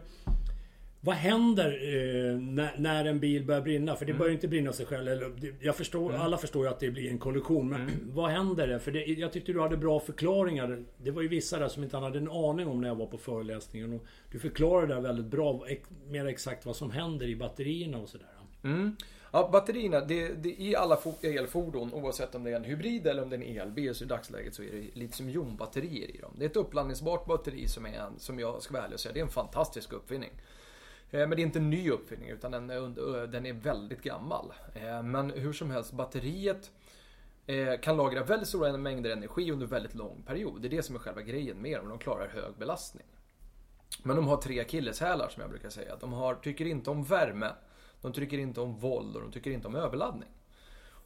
vad 1.05 1.17
händer 1.17 1.67
eh, 1.67 2.39
när, 2.39 2.79
när, 2.79 3.05
en 3.05 3.21
bil 3.21 3.45
börjar 3.45 3.61
brinna? 3.61 3.97
För 3.97 4.07
det 4.07 4.13
mm. 4.13 4.19
börjar 4.19 4.33
inte 4.33 4.49
brinna 4.49 4.73
sig 4.73 4.87
själv. 4.87 5.09
Eller, 5.09 5.33
jag 5.61 5.77
förstår, 5.77 6.11
mm. 6.11 6.21
Alla 6.21 6.39
förstår 6.39 6.65
ju 6.65 6.71
att 6.71 6.81
det 6.81 6.91
blir 6.91 7.11
en 7.11 7.19
kollision. 7.19 7.69
Men 7.69 7.81
mm. 7.81 7.95
vad 8.05 8.31
händer? 8.31 8.69
Det? 8.69 8.81
För 8.81 8.91
det, 8.93 9.05
jag 9.05 9.33
tyckte 9.33 9.53
du 9.53 9.61
hade 9.61 9.77
bra 9.77 10.01
förklaringar. 10.01 10.85
Det 10.97 11.11
var 11.11 11.23
ju 11.23 11.29
vissa 11.29 11.59
där 11.59 11.69
som 11.69 11.85
inte 11.85 11.97
hade 11.97 12.19
en 12.19 12.31
aning 12.31 12.67
om 12.67 12.81
när 12.81 12.89
jag 12.89 12.95
var 12.95 13.07
på 13.07 13.19
föreläsningen. 13.19 13.93
Och 13.93 14.07
du 14.33 14.39
förklarade 14.39 14.95
där 14.95 15.01
väldigt 15.01 15.27
bra, 15.27 15.67
mer 16.09 16.27
exakt 16.27 16.67
vad 16.67 16.77
som 16.77 16.91
händer 16.91 17.27
i 17.27 17.37
batterierna 17.37 17.99
och 17.99 18.09
sådär. 18.09 18.27
Ja, 19.35 19.49
batterierna, 19.53 20.01
det, 20.01 20.29
det, 20.29 20.61
i 20.61 20.77
alla 20.77 20.99
elfordon, 21.23 21.93
oavsett 21.93 22.35
om 22.35 22.45
det 22.45 22.51
är 22.51 22.57
en 22.57 22.65
hybrid 22.65 23.07
eller 23.07 23.23
om 23.23 23.31
det 23.31 23.37
är 23.37 23.41
en 23.41 23.57
elbil, 23.57 23.95
så 23.95 24.05
i 24.05 24.07
dagsläget 24.07 24.55
så 24.55 24.63
är 24.63 24.73
det 24.73 25.01
litiumjonbatterier 25.01 26.17
i 26.17 26.19
dem. 26.19 26.33
Det 26.39 26.45
är 26.45 26.49
ett 26.49 26.57
uppladdningsbart 26.57 27.27
batteri 27.27 27.69
som 27.69 27.87
är 27.87 27.99
en, 27.99 28.19
som 28.19 28.39
jag 28.39 28.63
ska 28.63 28.73
vara 28.73 28.85
ärlig 28.85 28.95
och 28.95 29.01
säga, 29.01 29.13
det 29.13 29.21
är 29.21 29.25
en 29.25 29.31
fantastisk 29.31 29.93
uppfinning. 29.93 30.31
Eh, 31.11 31.19
men 31.19 31.31
det 31.31 31.37
är 31.37 31.45
inte 31.45 31.59
en 31.59 31.71
ny 31.71 31.91
uppfinning 31.91 32.29
utan 32.29 32.51
den 32.51 32.71
är, 32.71 33.27
den 33.27 33.47
är 33.47 33.53
väldigt 33.53 34.03
gammal. 34.03 34.53
Eh, 34.75 35.03
men 35.03 35.31
hur 35.31 35.53
som 35.53 35.71
helst, 35.71 35.93
batteriet 35.93 36.71
eh, 37.47 37.81
kan 37.81 37.97
lagra 37.97 38.25
väldigt 38.25 38.49
stora 38.49 38.77
mängder 38.77 39.11
energi 39.11 39.53
under 39.53 39.67
väldigt 39.67 39.95
lång 39.95 40.23
period. 40.27 40.63
Det 40.63 40.69
är 40.69 40.71
det 40.71 40.83
som 40.83 40.95
är 40.95 41.01
själva 41.01 41.23
grejen 41.23 41.63
med 41.63 41.79
dem. 41.79 41.89
De 41.89 41.99
klarar 41.99 42.29
hög 42.29 42.55
belastning. 42.59 43.07
Men 44.03 44.17
de 44.17 44.27
har 44.27 44.37
tre 44.37 44.61
akilleshälar 44.61 45.29
som 45.29 45.41
jag 45.41 45.51
brukar 45.51 45.71
säga. 45.71 45.97
De 45.97 46.13
har, 46.13 46.35
tycker 46.35 46.65
inte 46.65 46.91
om 46.91 47.05
värme, 47.05 47.51
de 48.03 48.13
tycker 48.13 48.39
inte 48.39 48.61
om 48.61 48.79
våld 48.79 49.17
och 49.17 49.23
de 49.23 49.33
tycker 49.33 49.51
inte 49.51 49.69
om 49.69 49.75
överladdning. 49.75 50.29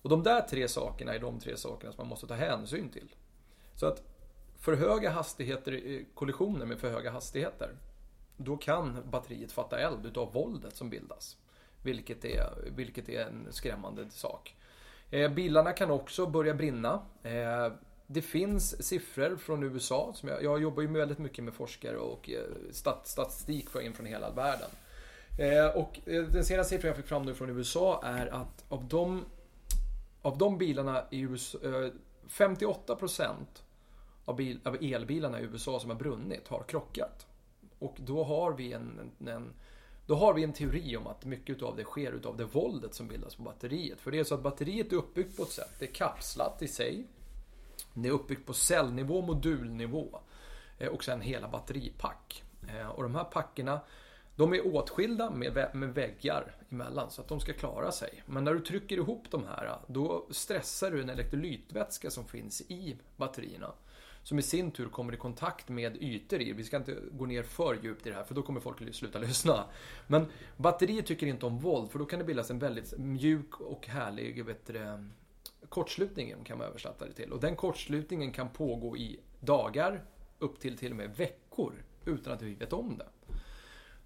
Och 0.02 0.08
de 0.08 0.22
där 0.22 0.40
tre 0.40 0.68
sakerna 0.68 1.14
är 1.14 1.18
de 1.18 1.40
tre 1.40 1.56
sakerna 1.56 1.92
som 1.92 2.02
man 2.02 2.08
måste 2.08 2.26
ta 2.26 2.34
hänsyn 2.34 2.88
till. 2.88 3.14
Så 3.74 3.86
att 3.86 4.02
för 4.58 4.76
höga 4.76 5.10
hastigheter, 5.10 5.72
eh, 5.72 6.00
kollisioner 6.14 6.66
med 6.66 6.78
för 6.78 6.90
höga 6.90 7.10
hastigheter 7.10 7.70
då 8.36 8.56
kan 8.56 9.02
batteriet 9.10 9.52
fatta 9.52 9.78
eld 9.78 10.06
utav 10.06 10.32
våldet 10.32 10.76
som 10.76 10.90
bildas. 10.90 11.36
Vilket 11.82 12.24
är, 12.24 12.70
vilket 12.76 13.08
är 13.08 13.20
en 13.20 13.46
skrämmande 13.50 14.10
sak. 14.10 14.56
Eh, 15.10 15.30
bilarna 15.30 15.72
kan 15.72 15.90
också 15.90 16.26
börja 16.26 16.54
brinna. 16.54 17.02
Eh, 17.22 17.72
det 18.06 18.22
finns 18.22 18.86
siffror 18.86 19.36
från 19.36 19.62
USA. 19.62 20.12
Som 20.14 20.28
jag, 20.28 20.44
jag 20.44 20.62
jobbar 20.62 20.82
ju 20.82 20.88
väldigt 20.88 21.18
mycket 21.18 21.44
med 21.44 21.54
forskare 21.54 21.96
och 21.96 22.30
eh, 22.30 22.72
stat, 22.72 23.06
statistik 23.06 23.68
in 23.82 23.92
från 23.92 24.06
hela 24.06 24.30
världen. 24.30 24.70
Eh, 25.38 25.66
och 25.66 26.00
eh, 26.06 26.22
den 26.22 26.44
senaste 26.44 26.74
siffran 26.74 26.88
jag 26.88 26.96
fick 26.96 27.06
fram 27.06 27.22
nu 27.22 27.34
från 27.34 27.50
USA 27.50 28.00
är 28.04 28.26
att 28.26 28.64
av 28.68 28.84
de, 28.84 29.24
av 30.22 30.38
de 30.38 30.58
bilarna 30.58 31.04
i 31.10 31.20
USA, 31.20 31.58
58% 32.28 33.20
eh, 33.20 33.36
av, 34.24 34.36
bil, 34.36 34.60
av 34.64 34.76
elbilarna 34.80 35.40
i 35.40 35.44
USA 35.44 35.80
som 35.80 35.90
har 35.90 35.96
brunnit 35.96 36.48
har 36.48 36.62
krockat. 36.62 37.26
Och 37.78 37.96
då 37.98 38.24
har 38.24 38.52
vi 38.52 38.72
en, 38.72 39.10
en, 39.26 39.52
då 40.06 40.14
har 40.14 40.34
vi 40.34 40.44
en 40.44 40.52
teori 40.52 40.96
om 40.96 41.06
att 41.06 41.24
mycket 41.24 41.62
av 41.62 41.76
det 41.76 41.84
sker 41.84 42.12
utav 42.12 42.36
det 42.36 42.44
våldet 42.44 42.94
som 42.94 43.08
bildas 43.08 43.34
på 43.34 43.42
batteriet. 43.42 44.00
För 44.00 44.10
det 44.10 44.18
är 44.18 44.24
så 44.24 44.34
att 44.34 44.42
batteriet 44.42 44.92
är 44.92 44.96
uppbyggt 44.96 45.36
på 45.36 45.42
ett 45.42 45.50
sätt. 45.52 45.70
Det 45.78 45.88
är 45.88 45.92
kapslat 45.92 46.62
i 46.62 46.68
sig. 46.68 47.06
Det 47.94 48.08
är 48.08 48.12
uppbyggt 48.12 48.46
på 48.46 48.52
cellnivå, 48.52 49.22
modulnivå. 49.22 50.20
Och 50.90 51.04
sen 51.04 51.20
hela 51.20 51.48
batteripack. 51.48 52.42
Och 52.94 53.02
de 53.02 53.14
här 53.14 53.24
packerna 53.24 53.80
de 54.36 54.54
är 54.54 54.74
åtskilda 54.74 55.30
med, 55.30 55.68
med 55.74 55.94
väggar 55.94 56.54
emellan 56.70 57.10
så 57.10 57.22
att 57.22 57.28
de 57.28 57.40
ska 57.40 57.52
klara 57.52 57.92
sig. 57.92 58.22
Men 58.26 58.44
när 58.44 58.54
du 58.54 58.60
trycker 58.60 58.96
ihop 58.96 59.30
de 59.30 59.44
här 59.44 59.78
då 59.86 60.26
stressar 60.30 60.90
du 60.90 61.02
en 61.02 61.10
elektrolytvätska 61.10 62.10
som 62.10 62.24
finns 62.24 62.60
i 62.60 62.96
batterierna 63.16 63.72
som 64.26 64.38
i 64.38 64.42
sin 64.42 64.70
tur 64.70 64.88
kommer 64.88 65.12
i 65.12 65.16
kontakt 65.16 65.68
med 65.68 65.96
ytor 65.96 66.40
i. 66.40 66.52
Vi 66.52 66.64
ska 66.64 66.76
inte 66.76 66.96
gå 67.12 67.26
ner 67.26 67.42
för 67.42 67.78
djupt 67.82 68.06
i 68.06 68.10
det 68.10 68.16
här 68.16 68.24
för 68.24 68.34
då 68.34 68.42
kommer 68.42 68.60
folk 68.60 68.94
sluta 68.94 69.18
lyssna. 69.18 69.64
Men 70.06 70.26
batterier 70.56 71.02
tycker 71.02 71.26
inte 71.26 71.46
om 71.46 71.58
våld 71.58 71.90
för 71.90 71.98
då 71.98 72.04
kan 72.04 72.18
det 72.18 72.24
bildas 72.24 72.50
en 72.50 72.58
väldigt 72.58 72.98
mjuk 72.98 73.60
och 73.60 73.86
härlig 73.86 74.44
vet 74.44 74.66
du, 74.66 75.08
kortslutningen 75.68 76.44
kan 76.44 76.58
man 76.58 76.66
översätta 76.66 77.06
det 77.06 77.12
till. 77.12 77.32
Och 77.32 77.40
den 77.40 77.56
kortslutningen 77.56 78.32
kan 78.32 78.48
pågå 78.48 78.96
i 78.96 79.20
dagar, 79.40 80.04
upp 80.38 80.60
till 80.60 80.78
till 80.78 80.90
och 80.90 80.96
med 80.96 81.16
veckor, 81.16 81.72
utan 82.04 82.32
att 82.32 82.42
vi 82.42 82.54
vet 82.54 82.72
om 82.72 82.98
det. 82.98 83.06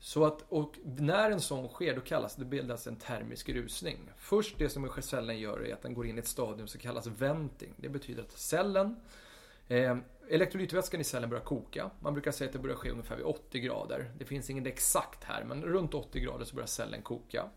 Så 0.02 0.24
att, 0.24 0.44
och 0.48 0.74
när 0.84 1.30
en 1.30 1.40
sån 1.40 1.68
sker, 1.68 1.94
då 1.94 2.00
kallas 2.00 2.36
det 2.36 2.44
bildas 2.44 2.86
en 2.86 2.96
termisk 2.96 3.48
rusning. 3.48 4.10
Först 4.16 4.58
det 4.58 4.68
som 4.68 4.90
cellen 5.00 5.38
gör 5.38 5.66
är 5.66 5.74
att 5.74 5.82
den 5.82 5.94
går 5.94 6.06
in 6.06 6.16
i 6.16 6.18
ett 6.18 6.26
stadium 6.26 6.68
som 6.68 6.80
kallas 6.80 7.06
venting. 7.06 7.74
Det 7.76 7.88
betyder 7.88 8.22
att 8.22 8.32
cellen 8.32 8.96
eh, 9.68 9.96
Elektrolytvätskan 10.30 11.00
i 11.00 11.04
cellen 11.04 11.30
börjar 11.30 11.44
koka. 11.44 11.90
Man 12.00 12.14
brukar 12.14 12.32
säga 12.32 12.48
att 12.48 12.52
det 12.52 12.58
börjar 12.58 12.76
ske 12.76 12.90
ungefär 12.90 13.16
vid 13.16 13.24
80 13.24 13.60
grader. 13.60 14.10
Det 14.18 14.24
finns 14.24 14.50
inget 14.50 14.66
exakt 14.66 15.24
här, 15.24 15.44
men 15.44 15.62
runt 15.62 15.94
80 15.94 16.20
grader 16.20 16.44
så 16.44 16.54
börjar 16.54 16.66
cellen 16.66 17.02
koka. 17.02 17.48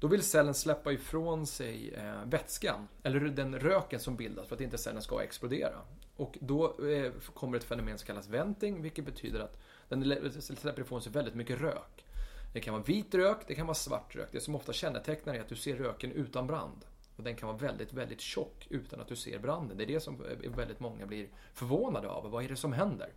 Då 0.00 0.06
vill 0.06 0.22
cellen 0.22 0.54
släppa 0.54 0.92
ifrån 0.92 1.46
sig 1.46 1.94
eh, 1.94 2.24
vätskan, 2.24 2.88
eller 3.02 3.20
den 3.20 3.58
röken 3.58 4.00
som 4.00 4.16
bildas 4.16 4.48
för 4.48 4.54
att 4.54 4.60
inte 4.60 4.78
cellen 4.78 5.02
ska 5.02 5.22
explodera. 5.22 5.78
Och 6.16 6.38
då 6.40 6.86
eh, 6.88 7.12
kommer 7.34 7.56
ett 7.56 7.64
fenomen 7.64 7.98
som 7.98 8.06
kallas 8.06 8.28
venting, 8.28 8.82
vilket 8.82 9.04
betyder 9.04 9.40
att 9.40 9.58
den 9.88 10.32
släpper 10.42 10.82
ifrån 10.82 11.02
sig 11.02 11.12
väldigt 11.12 11.34
mycket 11.34 11.60
rök. 11.60 12.04
Det 12.52 12.60
kan 12.60 12.74
vara 12.74 12.82
vit 12.82 13.14
rök, 13.14 13.38
det 13.46 13.54
kan 13.54 13.66
vara 13.66 13.74
svart 13.74 14.16
rök. 14.16 14.28
Det 14.32 14.40
som 14.40 14.54
ofta 14.54 14.72
kännetecknar 14.72 15.34
är 15.34 15.40
att 15.40 15.48
du 15.48 15.56
ser 15.56 15.76
röken 15.76 16.12
utan 16.12 16.46
brand. 16.46 16.84
Och 17.16 17.24
den 17.24 17.36
kan 17.36 17.46
vara 17.46 17.58
väldigt, 17.58 17.92
väldigt 17.92 18.20
tjock 18.20 18.66
utan 18.70 19.00
att 19.00 19.08
du 19.08 19.16
ser 19.16 19.38
branden. 19.38 19.76
Det 19.76 19.84
är 19.84 19.86
det 19.86 20.00
som 20.00 20.24
eh, 20.24 20.50
väldigt 20.50 20.80
många 20.80 21.06
blir 21.06 21.28
förvånade 21.54 22.08
av. 22.08 22.30
Vad 22.30 22.44
är 22.44 22.48
det 22.48 22.56
som 22.56 22.72
händer? 22.72 23.08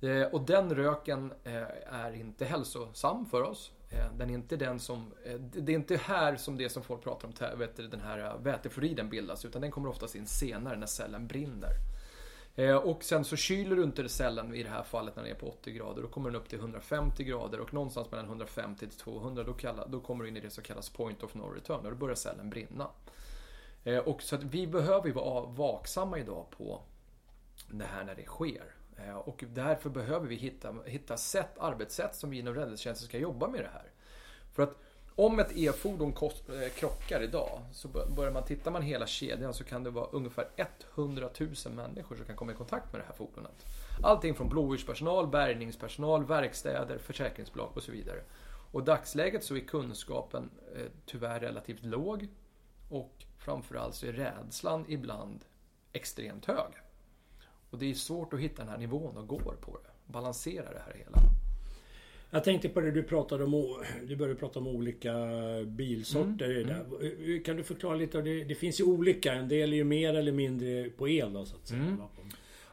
Eh, 0.00 0.22
och 0.22 0.40
den 0.40 0.74
röken 0.74 1.32
eh, 1.44 1.62
är 1.86 2.12
inte 2.12 2.44
hälsosam 2.44 3.26
för 3.26 3.42
oss. 3.42 3.72
Den 4.18 4.30
är 4.30 4.34
inte 4.34 4.56
den 4.56 4.80
som, 4.80 5.12
det 5.52 5.72
är 5.72 5.76
inte 5.76 5.96
här 5.96 6.36
som 6.36 6.56
det 6.56 6.68
som 6.68 6.82
folk 6.82 7.02
pratar 7.02 7.28
om, 7.28 7.58
vet 7.58 7.76
du, 7.76 7.88
den 7.88 8.00
här 8.00 8.38
vätefluoriden 8.38 9.08
bildas, 9.08 9.44
utan 9.44 9.62
den 9.62 9.70
kommer 9.70 9.88
oftast 9.88 10.14
in 10.14 10.26
senare 10.26 10.76
när 10.76 10.86
cellen 10.86 11.26
brinner. 11.26 11.70
Eh, 12.56 12.76
och 12.76 13.04
sen 13.04 13.24
så 13.24 13.36
kyler 13.36 13.76
du 13.76 13.82
inte 13.82 14.08
cellen 14.08 14.54
i 14.54 14.62
det 14.62 14.68
här 14.68 14.82
fallet 14.82 15.16
när 15.16 15.22
den 15.22 15.32
är 15.32 15.36
på 15.36 15.48
80 15.48 15.72
grader. 15.72 16.02
Då 16.02 16.08
kommer 16.08 16.30
den 16.30 16.40
upp 16.40 16.48
till 16.48 16.58
150 16.58 17.24
grader 17.24 17.60
och 17.60 17.74
någonstans 17.74 18.10
mellan 18.10 18.26
150 18.26 18.86
till 18.86 18.98
200 18.98 19.42
då, 19.44 19.52
kallar, 19.52 19.88
då 19.88 20.00
kommer 20.00 20.24
du 20.24 20.30
in 20.30 20.36
i 20.36 20.40
det 20.40 20.50
som 20.50 20.64
kallas 20.64 20.88
point 20.88 21.22
of 21.22 21.34
no 21.34 21.42
return 21.42 21.84
och 21.84 21.90
då 21.90 21.96
börjar 21.96 22.14
cellen 22.14 22.50
brinna. 22.50 22.88
Eh, 23.84 23.98
och 23.98 24.22
så 24.22 24.34
att 24.34 24.42
vi 24.42 24.66
behöver 24.66 25.06
ju 25.06 25.12
vara 25.12 25.46
vaksamma 25.46 26.18
idag 26.18 26.46
på 26.50 26.82
det 27.70 27.84
här 27.84 28.04
när 28.04 28.14
det 28.14 28.24
sker. 28.24 28.74
Eh, 28.96 29.16
och 29.16 29.44
därför 29.48 29.90
behöver 29.90 30.26
vi 30.26 30.34
hitta, 30.34 30.74
hitta 30.86 31.16
sätt, 31.16 31.58
arbetssätt 31.58 32.14
som 32.14 32.30
vi 32.30 32.38
inom 32.38 32.54
räddningstjänsten 32.54 33.08
ska 33.08 33.18
jobba 33.18 33.48
med 33.48 33.60
det 33.60 33.70
här. 33.72 33.90
För 34.52 34.62
att 34.62 34.78
om 35.16 35.38
ett 35.38 35.56
e-fordon 35.56 36.14
eh, 36.22 36.72
krockar 36.74 37.20
idag, 37.22 37.60
så 37.72 37.88
börjar 37.88 38.32
man 38.32 38.44
tittar 38.44 38.70
man 38.70 38.82
hela 38.82 39.06
kedjan 39.06 39.54
så 39.54 39.64
kan 39.64 39.84
det 39.84 39.90
vara 39.90 40.06
ungefär 40.06 40.48
100 40.94 41.28
000 41.38 41.50
människor 41.74 42.16
som 42.16 42.24
kan 42.24 42.36
komma 42.36 42.52
i 42.52 42.54
kontakt 42.54 42.92
med 42.92 43.00
det 43.00 43.04
här 43.06 43.14
fordonet. 43.14 43.66
Allting 44.02 44.34
från 44.34 44.48
blåljuspersonal, 44.48 45.26
bärgningspersonal, 45.26 46.24
verkstäder, 46.24 46.98
försäkringsbolag 46.98 47.70
och 47.74 47.82
så 47.82 47.92
vidare. 47.92 48.20
Och 48.72 48.80
i 48.80 48.84
dagsläget 48.84 49.44
så 49.44 49.56
är 49.56 49.60
kunskapen 49.60 50.50
eh, 50.76 50.86
tyvärr 51.06 51.40
relativt 51.40 51.84
låg 51.84 52.28
och 52.90 53.24
framförallt 53.38 53.94
så 53.94 54.06
är 54.06 54.12
rädslan 54.12 54.84
ibland 54.88 55.44
extremt 55.92 56.46
hög. 56.46 56.72
Och 57.70 57.78
det 57.78 57.90
är 57.90 57.94
svårt 57.94 58.32
att 58.32 58.40
hitta 58.40 58.62
den 58.62 58.70
här 58.70 58.78
nivån 58.78 59.16
och 59.16 59.28
gå 59.28 59.38
på 59.38 59.78
det. 59.84 60.12
Balansera 60.12 60.72
det 60.72 60.82
här 60.86 60.94
hela. 60.94 61.43
Jag 62.34 62.44
tänkte 62.44 62.68
på 62.68 62.80
det 62.80 62.90
du 62.90 63.02
pratade 63.02 63.44
om. 63.44 63.84
Du 64.06 64.16
började 64.16 64.40
prata 64.40 64.58
om 64.58 64.66
olika 64.66 65.12
bilsorter. 65.66 66.60
Mm, 66.60 66.80
mm. 67.00 67.42
Kan 67.42 67.56
du 67.56 67.62
förklara 67.62 67.94
lite? 67.94 68.22
Det, 68.22 68.44
det 68.44 68.54
finns 68.54 68.80
ju 68.80 68.84
olika. 68.84 69.32
En 69.32 69.48
del 69.48 69.72
är 69.72 69.76
ju 69.76 69.84
mer 69.84 70.14
eller 70.14 70.32
mindre 70.32 70.90
på 70.90 71.08
el 71.08 71.32
då, 71.32 71.44
så 71.44 71.56
att 71.56 71.68
säga. 71.68 71.80
Mm. 71.80 72.00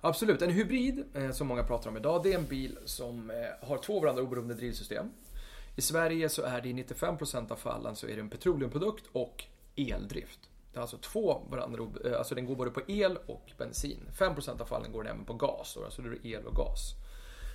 Absolut. 0.02 0.42
En 0.42 0.50
hybrid, 0.50 1.04
eh, 1.14 1.32
som 1.32 1.48
många 1.48 1.64
pratar 1.64 1.90
om 1.90 1.98
idag, 1.98 2.24
det 2.24 2.34
är 2.34 2.38
en 2.38 2.46
bil 2.46 2.78
som 2.86 3.30
eh, 3.30 3.68
har 3.68 3.78
två 3.78 4.00
varandra 4.00 4.24
oberoende 4.24 4.54
drivsystem. 4.54 5.06
I 5.76 5.82
Sverige 5.82 6.30
så 6.30 6.42
är 6.42 6.62
det 6.62 6.70
i 6.70 6.74
95% 6.74 7.52
av 7.52 7.56
fallen 7.56 7.96
så 7.96 8.08
är 8.08 8.16
det 8.16 8.22
en 8.22 8.30
petroleumprodukt 8.30 9.06
och 9.12 9.44
eldrift. 9.76 10.40
Det 10.74 10.78
är 10.78 10.82
alltså 10.82 10.98
två 10.98 11.42
varandra, 11.50 11.88
eh, 12.06 12.18
alltså 12.18 12.36
den 12.36 12.46
går 12.46 12.56
både 12.56 12.72
på 12.72 12.82
el 12.88 13.18
och 13.26 13.52
bensin. 13.58 14.00
5% 14.20 14.62
av 14.62 14.66
fallen 14.66 14.92
går 14.92 15.04
den 15.04 15.12
även 15.14 15.26
på 15.26 15.34
gas, 15.34 15.78
alltså 15.86 16.02
det 16.02 16.10
är 16.10 16.36
el 16.36 16.46
och 16.46 16.56
gas. 16.56 16.96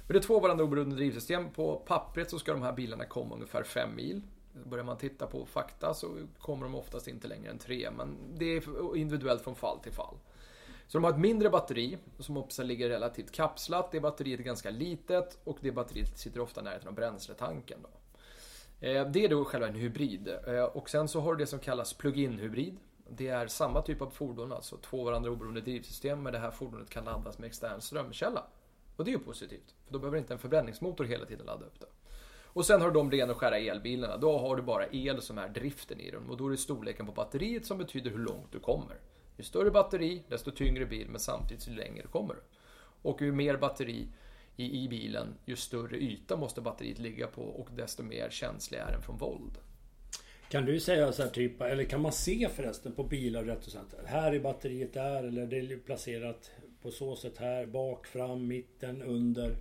Men 0.07 0.15
det 0.15 0.19
är 0.19 0.23
två 0.23 0.41
varandra 0.41 0.65
oberoende 0.65 0.97
drivsystem. 0.97 1.51
På 1.51 1.77
pappret 1.77 2.31
så 2.31 2.39
ska 2.39 2.53
de 2.53 2.63
här 2.63 2.73
bilarna 2.73 3.05
komma 3.05 3.35
ungefär 3.35 3.63
5 3.63 3.97
mil. 3.97 4.23
Börjar 4.65 4.85
man 4.85 4.99
titta 4.99 5.27
på 5.27 5.47
fakta 5.47 5.95
så 5.95 6.17
kommer 6.39 6.63
de 6.63 6.75
oftast 6.75 7.09
inte 7.09 7.29
längre 7.29 7.51
än 7.51 7.59
3, 7.59 7.91
men 7.97 8.17
det 8.35 8.45
är 8.45 8.97
individuellt 8.97 9.43
från 9.43 9.55
fall 9.55 9.79
till 9.79 9.93
fall. 9.93 10.15
Så 10.87 10.99
de 10.99 11.05
har 11.05 11.11
ett 11.11 11.19
mindre 11.19 11.51
batteri 11.51 11.99
som 12.19 12.37
också 12.37 12.63
ligger 12.63 12.89
relativt 12.89 13.33
kapslat. 13.33 13.93
Det 13.93 14.01
batteriet 14.01 14.41
är 14.41 14.45
ganska 14.45 14.71
litet 14.71 15.39
och 15.45 15.59
det 15.61 15.73
batteriet 15.73 16.19
sitter 16.19 16.41
ofta 16.41 16.63
nära 16.63 16.89
av 16.89 16.95
bränsletanken. 16.95 17.79
Då. 17.83 17.89
Eh, 18.87 19.11
det 19.11 19.25
är 19.25 19.29
då 19.29 19.45
själva 19.45 19.69
en 19.69 19.75
hybrid. 19.75 20.29
Eh, 20.47 20.65
och 20.65 20.91
sen 20.91 21.09
så 21.09 21.21
har 21.21 21.35
du 21.35 21.45
det 21.45 21.47
som 21.47 21.59
kallas 21.59 21.95
plug-in 21.95 22.39
hybrid. 22.39 22.77
Det 23.09 23.29
är 23.29 23.47
samma 23.47 23.83
typ 23.83 24.03
av 24.03 24.11
fordon, 24.11 24.53
alltså 24.53 24.77
två 24.77 25.05
varandra 25.05 25.31
oberoende 25.31 25.61
drivsystem, 25.61 26.23
men 26.23 26.33
det 26.33 26.39
här 26.39 26.51
fordonet 26.51 26.91
kan 26.91 27.05
laddas 27.05 27.39
med 27.39 27.47
extern 27.47 27.81
strömkälla. 27.81 28.43
Och 28.97 29.05
det 29.05 29.11
är 29.11 29.13
ju 29.13 29.19
positivt, 29.19 29.75
för 29.87 29.93
då 29.93 29.99
behöver 29.99 30.19
inte 30.19 30.33
en 30.33 30.39
förbränningsmotor 30.39 31.05
hela 31.05 31.27
tiden 31.27 31.47
ladda 31.47 31.67
upp 31.67 31.81
det. 31.81 31.87
Och 32.57 32.67
sen 32.67 32.81
har 32.81 32.89
du 32.89 32.95
de 32.95 33.11
ren 33.11 33.31
och 33.31 33.37
skära 33.37 33.59
elbilarna. 33.59 34.17
Då 34.17 34.39
har 34.39 34.57
du 34.57 34.63
bara 34.63 34.87
el 34.87 35.23
som 35.23 35.39
är 35.39 35.49
driften 35.49 36.01
i 36.01 36.11
dem. 36.11 36.31
Och 36.31 36.37
då 36.37 36.47
är 36.47 36.51
det 36.51 36.57
storleken 36.57 37.07
på 37.07 37.13
batteriet 37.13 37.67
som 37.67 37.79
betyder 37.79 38.11
hur 38.11 38.19
långt 38.19 38.53
du 38.53 38.61
kommer. 38.61 38.97
Ju 39.37 39.45
större 39.45 39.71
batteri, 39.71 40.23
desto 40.29 40.51
tyngre 40.51 40.87
bil, 40.87 41.09
men 41.11 41.21
samtidigt 41.21 41.69
ju 41.69 41.73
längre 41.73 42.07
kommer 42.07 42.35
du. 42.35 42.41
Och 43.03 43.23
ju 43.23 43.33
mer 43.33 43.57
batteri 43.57 44.09
i, 44.57 44.85
i 44.85 44.89
bilen, 44.89 45.35
ju 45.45 45.57
större 45.57 45.97
yta 45.97 46.37
måste 46.37 46.61
batteriet 46.61 46.99
ligga 46.99 47.27
på 47.27 47.43
och 47.43 47.69
desto 47.77 48.03
mer 48.03 48.31
känslig 48.31 48.79
är 48.79 48.93
den 48.93 49.03
från 49.03 49.17
våld. 49.17 49.59
Kan 50.49 50.65
du 50.65 50.81
säga 50.81 51.13
så 51.13 51.23
här 51.23 51.31
typ, 51.31 51.61
eller 51.61 51.85
kan 51.85 52.01
man 52.01 52.13
se 52.13 52.49
förresten 52.49 52.93
på 52.93 53.05
bilar 53.05 53.45
rätt 53.45 53.67
och 53.67 53.73
sånt? 53.73 53.95
Här 54.05 54.33
är 54.33 54.41
batteriet 54.41 54.93
där 54.93 55.25
eller 55.25 55.47
det 55.47 55.59
är 55.59 55.77
placerat 55.77 56.51
på 56.83 56.91
så 56.91 57.17
sätt 57.17 57.39
här, 57.39 57.67
bak, 57.67 58.07
fram, 58.07 58.47
mitten, 58.47 59.03
under? 59.03 59.57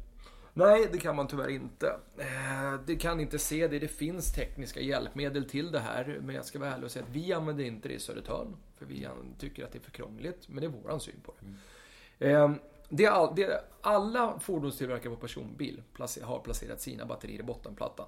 Nej, 0.57 0.89
det 0.91 0.97
kan 0.97 1.15
man 1.15 1.27
tyvärr 1.27 1.49
inte. 1.49 1.99
Eh, 2.17 2.79
det 2.85 2.95
kan 2.95 3.19
inte 3.19 3.39
se 3.39 3.67
det. 3.67 3.79
Det 3.79 3.87
finns 3.87 4.33
tekniska 4.33 4.79
hjälpmedel 4.79 5.49
till 5.49 5.71
det 5.71 5.79
här. 5.79 6.19
Men 6.21 6.35
jag 6.35 6.45
ska 6.45 6.59
vara 6.59 6.71
ärlig 6.71 6.85
och 6.85 6.91
säga 6.91 7.05
att 7.05 7.15
vi 7.15 7.33
använder 7.33 7.63
inte 7.63 7.87
det 7.87 7.93
i 7.93 7.99
Södertörn. 7.99 8.55
För 8.77 8.85
vi 8.85 9.07
tycker 9.39 9.65
att 9.65 9.71
det 9.71 9.77
är 9.77 9.81
för 9.81 9.91
krångligt. 9.91 10.49
Men 10.49 10.61
det 10.61 10.65
är 10.65 10.81
våran 10.83 10.99
syn 10.99 11.21
på 11.23 11.33
det. 11.39 12.25
Mm. 12.25 12.51
Eh, 12.53 12.57
det, 12.89 13.07
all, 13.07 13.35
det 13.35 13.63
alla 13.81 14.39
fordonstillverkare 14.39 15.09
på 15.09 15.19
personbil 15.19 15.81
har 16.21 16.39
placerat 16.39 16.81
sina 16.81 17.05
batterier 17.05 17.39
i 17.39 17.43
bottenplattan. 17.43 18.07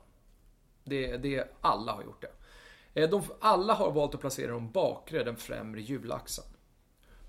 Det, 0.83 1.17
det, 1.17 1.47
alla 1.61 1.91
har 1.91 2.03
gjort 2.03 2.21
det. 2.21 2.31
Eh, 3.01 3.09
de, 3.09 3.23
alla 3.39 3.73
har 3.73 3.91
valt 3.91 4.15
att 4.15 4.21
placera 4.21 4.51
dem 4.51 4.71
bakre 4.71 5.23
den 5.23 5.35
främre 5.35 5.81
hjulaxeln. 5.81 6.47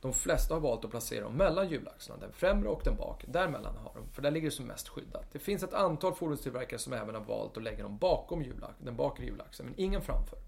De 0.01 0.13
flesta 0.13 0.55
har 0.55 0.61
valt 0.61 0.85
att 0.85 0.91
placera 0.91 1.25
dem 1.25 1.37
mellan 1.37 1.69
hjulaxlarna, 1.69 2.21
den 2.21 2.33
främre 2.33 2.69
och 2.69 2.81
den 2.85 2.97
bakre. 2.97 3.29
Däremellan 3.33 3.77
har 3.77 3.95
de, 3.95 4.09
för 4.13 4.23
där 4.23 4.31
ligger 4.31 4.51
det 4.51 4.57
som 4.57 4.67
mest 4.67 4.89
skyddat. 4.89 5.25
Det 5.33 5.39
finns 5.39 5.63
ett 5.63 5.75
antal 5.75 6.15
fordonstillverkare 6.15 6.79
som 6.79 6.93
även 6.93 7.15
har 7.15 7.23
valt 7.23 7.57
att 7.57 7.63
lägga 7.63 7.83
dem 7.83 7.99
bakom 7.99 8.43
hjulaxeln, 8.43 8.85
den 8.85 8.97
bakre 8.97 9.25
hjulaxeln, 9.25 9.69
men 9.69 9.81
ingen 9.81 10.03
framför. 10.03 10.39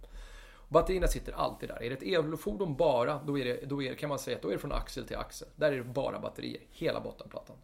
Batterierna 0.69 1.09
sitter 1.09 1.33
alltid 1.33 1.69
där. 1.69 1.83
Är 1.83 1.90
det 1.90 1.97
ett 1.97 2.02
elfordon 2.02 2.76
bara, 2.76 3.21
då, 3.26 3.38
är 3.38 3.45
det, 3.45 3.66
då 3.66 3.83
är, 3.83 3.95
kan 3.95 4.09
man 4.09 4.19
säga 4.19 4.37
att 4.37 4.42
då 4.42 4.49
är 4.49 4.52
det 4.52 4.59
från 4.59 4.73
axel 4.73 5.07
till 5.07 5.16
axel. 5.16 5.49
Där 5.57 5.73
är 5.73 5.76
det 5.76 5.85
bara 5.85 6.19
batterier, 6.19 6.61
hela 6.71 7.00
bottenplattan. 7.00 7.57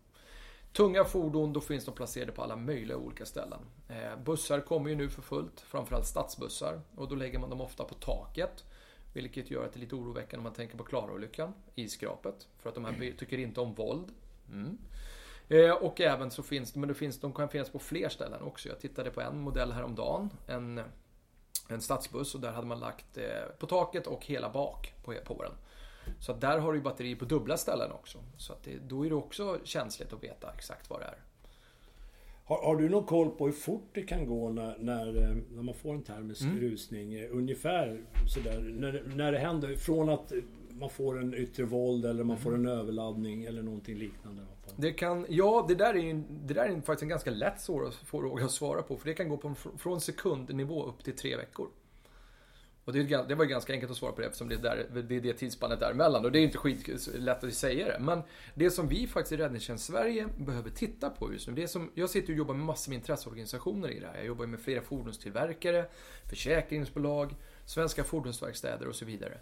Tunga 0.73 1.05
fordon, 1.05 1.53
då 1.53 1.61
finns 1.61 1.85
de 1.85 1.95
placerade 1.95 2.33
på 2.33 2.43
alla 2.43 2.57
möjliga 2.57 2.97
olika 2.97 3.27
ställen. 3.27 3.59
Eh, 3.89 4.19
bussar 4.25 4.61
kommer 4.61 4.91
ju 4.91 4.97
nu 4.97 5.09
för 5.09 5.23
fullt, 5.23 5.61
framförallt 5.61 6.07
stadsbussar. 6.07 6.81
Och 6.97 7.09
då 7.09 7.15
lägger 7.15 7.39
man 7.39 7.51
dem 7.51 7.61
ofta 7.61 7.85
på 7.85 7.95
taket. 7.95 8.65
Vilket 9.17 9.51
gör 9.51 9.65
att 9.65 9.73
det 9.73 9.79
är 9.79 9.81
lite 9.81 9.95
oroväckande 9.95 10.37
om 10.37 10.43
man 10.43 10.53
tänker 10.53 10.77
på 10.77 10.85
Klara-olyckan 10.85 11.53
i 11.75 11.89
skrapet. 11.89 12.49
För 12.59 12.69
att 12.69 12.75
de 12.75 12.85
här 12.85 13.15
tycker 13.19 13.39
inte 13.39 13.61
om 13.61 13.75
våld. 13.75 14.13
Mm. 14.53 14.79
Eh, 15.49 15.71
och 15.71 16.01
även 16.01 16.31
så 16.31 16.43
finns 16.43 16.75
men 16.75 16.89
det 16.89 16.95
finns, 16.95 17.21
de 17.21 17.33
kan 17.33 17.49
finnas 17.49 17.71
på 17.71 17.79
fler 17.79 18.09
ställen 18.09 18.43
också. 18.43 18.69
Jag 18.69 18.81
tittade 18.81 19.11
på 19.11 19.21
en 19.21 19.41
modell 19.41 19.73
häromdagen. 19.73 20.31
En, 20.47 20.81
en 21.69 21.81
stadsbuss 21.81 22.35
och 22.35 22.41
där 22.41 22.53
hade 22.53 22.67
man 22.67 22.81
lagt 22.81 23.19
eh, 23.19 23.25
på 23.59 23.67
taket 23.67 24.07
och 24.07 24.27
hela 24.27 24.51
bak 24.51 24.95
på, 25.05 25.15
på 25.25 25.43
den. 25.43 25.53
Så 26.21 26.33
att 26.33 26.41
där 26.41 26.59
har 26.59 26.73
du 26.73 26.81
batteri 26.81 27.15
på 27.15 27.25
dubbla 27.25 27.57
ställen 27.57 27.93
också. 27.93 28.19
Så 28.37 28.53
att 28.53 28.63
det, 28.63 28.79
då 28.79 29.07
är 29.07 29.09
det 29.09 29.15
också 29.15 29.59
känsligt 29.65 30.13
att 30.13 30.25
veta 30.25 30.53
exakt 30.57 30.91
vad 30.91 31.01
det 31.01 31.05
är. 31.05 31.19
Har, 32.49 32.63
har, 32.63 32.77
du 32.77 32.89
någon 32.89 33.05
koll 33.05 33.31
på 33.31 33.47
hur 33.47 33.53
fort 33.53 33.89
det 33.93 34.03
kan 34.03 34.27
gå 34.27 34.51
när, 34.51 34.77
när, 34.79 35.23
eh, 35.23 35.37
när 35.55 35.63
man 35.63 35.75
får 35.75 35.95
en 35.95 36.03
termisk 36.03 36.43
mm. 36.43 36.61
rusning? 36.61 37.15
Eh, 37.15 37.29
ungefär 37.31 38.01
sådär, 38.29 38.61
när, 38.61 39.03
när 39.17 39.33
det 39.33 39.39
händer. 39.39 39.77
Från 39.77 40.09
att 40.09 40.33
man 40.69 40.91
får 40.91 41.19
en 41.19 41.35
yttre 41.35 41.65
våld 41.65 42.05
eller 42.05 42.25
man 42.25 42.37
mm. 42.37 42.45
får 42.45 42.55
en 42.55 42.67
överladdning 42.67 43.45
eller 43.45 43.63
någonting 43.63 43.99
liknande. 43.99 44.43
Det 44.77 44.93
kan, 44.93 45.27
ja, 45.29 45.65
det 45.69 45.75
där 45.75 45.95
är, 45.95 45.99
ju, 45.99 46.23
det 46.29 46.55
där 46.55 46.65
är 46.65 46.81
faktiskt 46.81 47.03
en 47.03 47.09
ganska 47.09 47.31
lätt 47.31 47.63
fråga 48.05 48.45
att 48.45 48.51
svara 48.51 48.83
på. 48.83 48.97
För 48.97 49.09
det 49.09 49.15
kan 49.15 49.29
gå 49.29 49.37
på, 49.37 49.55
från 49.79 50.01
sekundnivå 50.01 50.85
upp 50.85 51.05
till 51.05 51.17
tre 51.17 51.37
veckor. 51.37 51.69
Och 52.87 52.93
det, 52.93 53.03
det 53.03 53.35
var 53.35 53.45
ju 53.45 53.51
ganska 53.51 53.73
enkelt 53.73 53.93
att 53.93 53.99
svara 53.99 54.13
på 54.13 54.21
det 54.21 54.27
eftersom 54.27 54.49
det 54.49 54.55
är, 54.55 54.59
där, 54.59 55.03
det, 55.03 55.17
är 55.17 55.21
det 55.21 55.33
tidsspannet 55.33 55.81
däremellan. 55.81 56.25
Och 56.25 56.33
det 56.33 56.39
är 56.39 56.43
inte 56.43 56.59
skitlätt 56.59 57.45
att 57.45 57.55
säga 57.55 57.87
det. 57.87 57.99
Men 58.01 58.23
det 58.55 58.71
som 58.71 58.89
vi 58.89 59.07
faktiskt 59.07 59.33
i 59.33 59.37
Räddningstjänst 59.37 59.85
Sverige 59.85 60.29
behöver 60.39 60.71
titta 60.71 61.11
på 61.11 61.33
just 61.33 61.49
nu. 61.49 61.55
Det 61.55 61.69
som, 61.69 61.91
jag 61.95 62.11
sitter 62.11 62.33
och 62.33 62.39
jobbar 62.39 62.55
med 62.55 62.67
massor 62.67 62.91
med 62.91 62.97
intresseorganisationer 62.97 63.91
i 63.91 64.01
det 64.01 64.07
här. 64.07 64.17
Jag 64.17 64.27
jobbar 64.27 64.47
med 64.47 64.61
flera 64.61 64.83
fordonstillverkare, 64.83 65.87
försäkringsbolag, 66.31 67.35
svenska 67.65 68.05
fordonsverkstäder 68.05 68.89
och 68.89 68.95
så 68.95 69.05
vidare. 69.05 69.39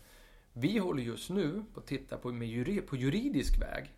Vi 0.53 0.79
håller 0.79 1.03
just 1.03 1.31
nu 1.31 1.65
på 1.75 1.81
att 1.81 1.87
titta 1.87 2.17
på, 2.17 2.33
med, 2.33 2.87
på 2.87 2.97
juridisk 2.97 3.61
väg 3.61 3.95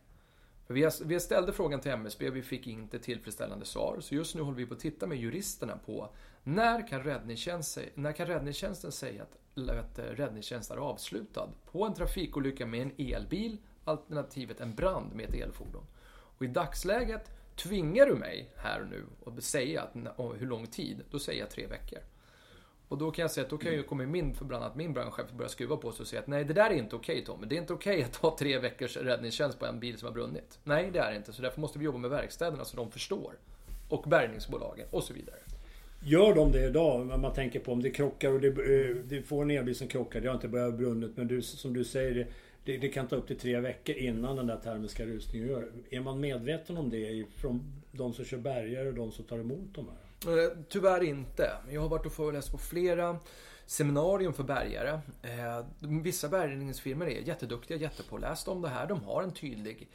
vi, 0.68 0.90
vi 1.04 1.20
ställde 1.20 1.52
frågan 1.52 1.80
till 1.80 1.90
MSB, 1.90 2.30
vi 2.30 2.42
fick 2.42 2.66
inte 2.66 2.98
tillfredsställande 2.98 3.64
svar. 3.64 3.96
Så 4.00 4.14
just 4.14 4.34
nu 4.34 4.42
håller 4.42 4.56
vi 4.56 4.66
på 4.66 4.74
att 4.74 4.80
titta 4.80 5.06
med 5.06 5.18
juristerna 5.18 5.78
på 5.86 6.10
när 6.46 6.88
kan, 6.88 7.02
räddningstjänst, 7.02 7.78
när 7.94 8.12
kan 8.12 8.26
räddningstjänsten 8.26 8.92
säga 8.92 9.22
att, 9.22 9.68
att 9.68 9.98
räddningstjänst 9.98 10.70
är 10.70 10.76
avslutad 10.76 11.48
på 11.72 11.84
en 11.84 11.94
trafikolycka 11.94 12.66
med 12.66 12.82
en 12.82 12.92
elbil, 13.14 13.56
alternativet 13.84 14.60
en 14.60 14.74
brand 14.74 15.14
med 15.14 15.28
ett 15.28 15.34
elfordon. 15.34 15.86
Och 16.06 16.42
i 16.42 16.46
dagsläget 16.46 17.30
tvingar 17.56 18.06
du 18.06 18.14
mig 18.14 18.50
här 18.56 18.80
och 18.80 18.88
nu 18.88 19.04
att 19.26 19.44
säga 19.44 19.82
att, 19.82 20.20
hur 20.38 20.46
lång 20.46 20.66
tid, 20.66 21.04
då 21.10 21.18
säger 21.18 21.40
jag 21.40 21.50
tre 21.50 21.66
veckor. 21.66 21.98
Och 22.88 22.98
då 22.98 23.10
kan 23.10 23.22
jag 23.22 23.30
säga 23.30 23.44
att 23.44 23.50
då 23.50 23.58
kan 23.58 23.72
ju 23.72 23.82
komma 23.82 24.02
min, 24.02 24.34
förbannat 24.34 24.76
min 24.76 24.92
brandchef 24.92 25.30
börja 25.32 25.48
skruva 25.48 25.76
på 25.76 25.92
sig 25.92 26.02
och 26.02 26.08
säga 26.08 26.20
att 26.20 26.26
nej 26.26 26.44
det 26.44 26.54
där 26.54 26.70
är 26.70 26.74
inte 26.74 26.96
okej 26.96 27.14
okay, 27.14 27.24
Tommy. 27.24 27.46
Det 27.46 27.56
är 27.56 27.60
inte 27.60 27.72
okej 27.72 27.94
okay 27.96 28.04
att 28.04 28.16
ha 28.16 28.36
tre 28.38 28.58
veckors 28.58 28.96
räddningstjänst 28.96 29.58
på 29.58 29.66
en 29.66 29.80
bil 29.80 29.98
som 29.98 30.06
har 30.06 30.12
brunnit. 30.12 30.58
Nej 30.64 30.90
det 30.90 30.98
är 30.98 31.10
det 31.10 31.16
inte. 31.16 31.32
Så 31.32 31.42
därför 31.42 31.60
måste 31.60 31.78
vi 31.78 31.84
jobba 31.84 31.98
med 31.98 32.10
verkstäderna 32.10 32.64
så 32.64 32.76
de 32.76 32.90
förstår. 32.90 33.38
Och 33.90 34.08
bärgningsbolagen 34.08 34.88
och 34.90 35.02
så 35.02 35.14
vidare. 35.14 35.38
Gör 36.08 36.34
de 36.34 36.52
det 36.52 36.64
idag? 36.66 37.06
När 37.06 37.16
man 37.16 37.32
tänker 37.32 37.60
på 37.60 37.72
om 37.72 37.82
det 37.82 37.90
krockar 37.90 38.32
och 38.32 38.40
det, 38.40 38.48
eh, 38.48 38.96
det 38.96 39.22
får 39.22 39.42
en 39.42 39.50
elbil 39.50 39.76
som 39.76 39.88
krockar. 39.88 40.20
Det 40.20 40.28
har 40.28 40.34
inte 40.34 40.48
börjat 40.48 40.74
brunnit 40.74 41.16
men 41.16 41.26
du, 41.26 41.42
som 41.42 41.72
du 41.72 41.84
säger 41.84 42.14
det, 42.14 42.26
det, 42.64 42.76
det, 42.76 42.88
kan 42.88 43.06
ta 43.06 43.16
upp 43.16 43.26
till 43.26 43.38
tre 43.38 43.60
veckor 43.60 43.96
innan 43.96 44.36
den 44.36 44.46
där 44.46 44.56
termiska 44.56 45.06
rusningen 45.06 45.48
gör. 45.48 45.70
Är 45.90 46.00
man 46.00 46.20
medveten 46.20 46.76
om 46.76 46.90
det 46.90 47.24
från 47.36 47.82
de 47.92 48.14
som 48.14 48.24
kör 48.24 48.38
bärgare 48.38 48.88
och 48.88 48.94
de 48.94 49.12
som 49.12 49.24
tar 49.24 49.38
emot 49.38 49.74
de 49.74 49.86
här? 49.88 50.44
Eh, 50.44 50.50
tyvärr 50.68 51.02
inte. 51.02 51.50
Jag 51.70 51.80
har 51.80 51.88
varit 51.88 52.06
och 52.06 52.12
föreläst 52.12 52.52
på 52.52 52.58
flera 52.58 53.18
seminarium 53.66 54.32
för 54.32 54.44
bärgare. 54.44 55.00
Eh, 55.22 55.66
vissa 56.02 56.28
bärgningsfirmor 56.28 57.08
är 57.08 57.20
jätteduktiga, 57.20 57.78
jättepålästa 57.78 58.50
om 58.50 58.62
det 58.62 58.68
här. 58.68 58.86
De 58.86 59.04
har 59.04 59.22
en 59.22 59.32
tydlig 59.32 59.88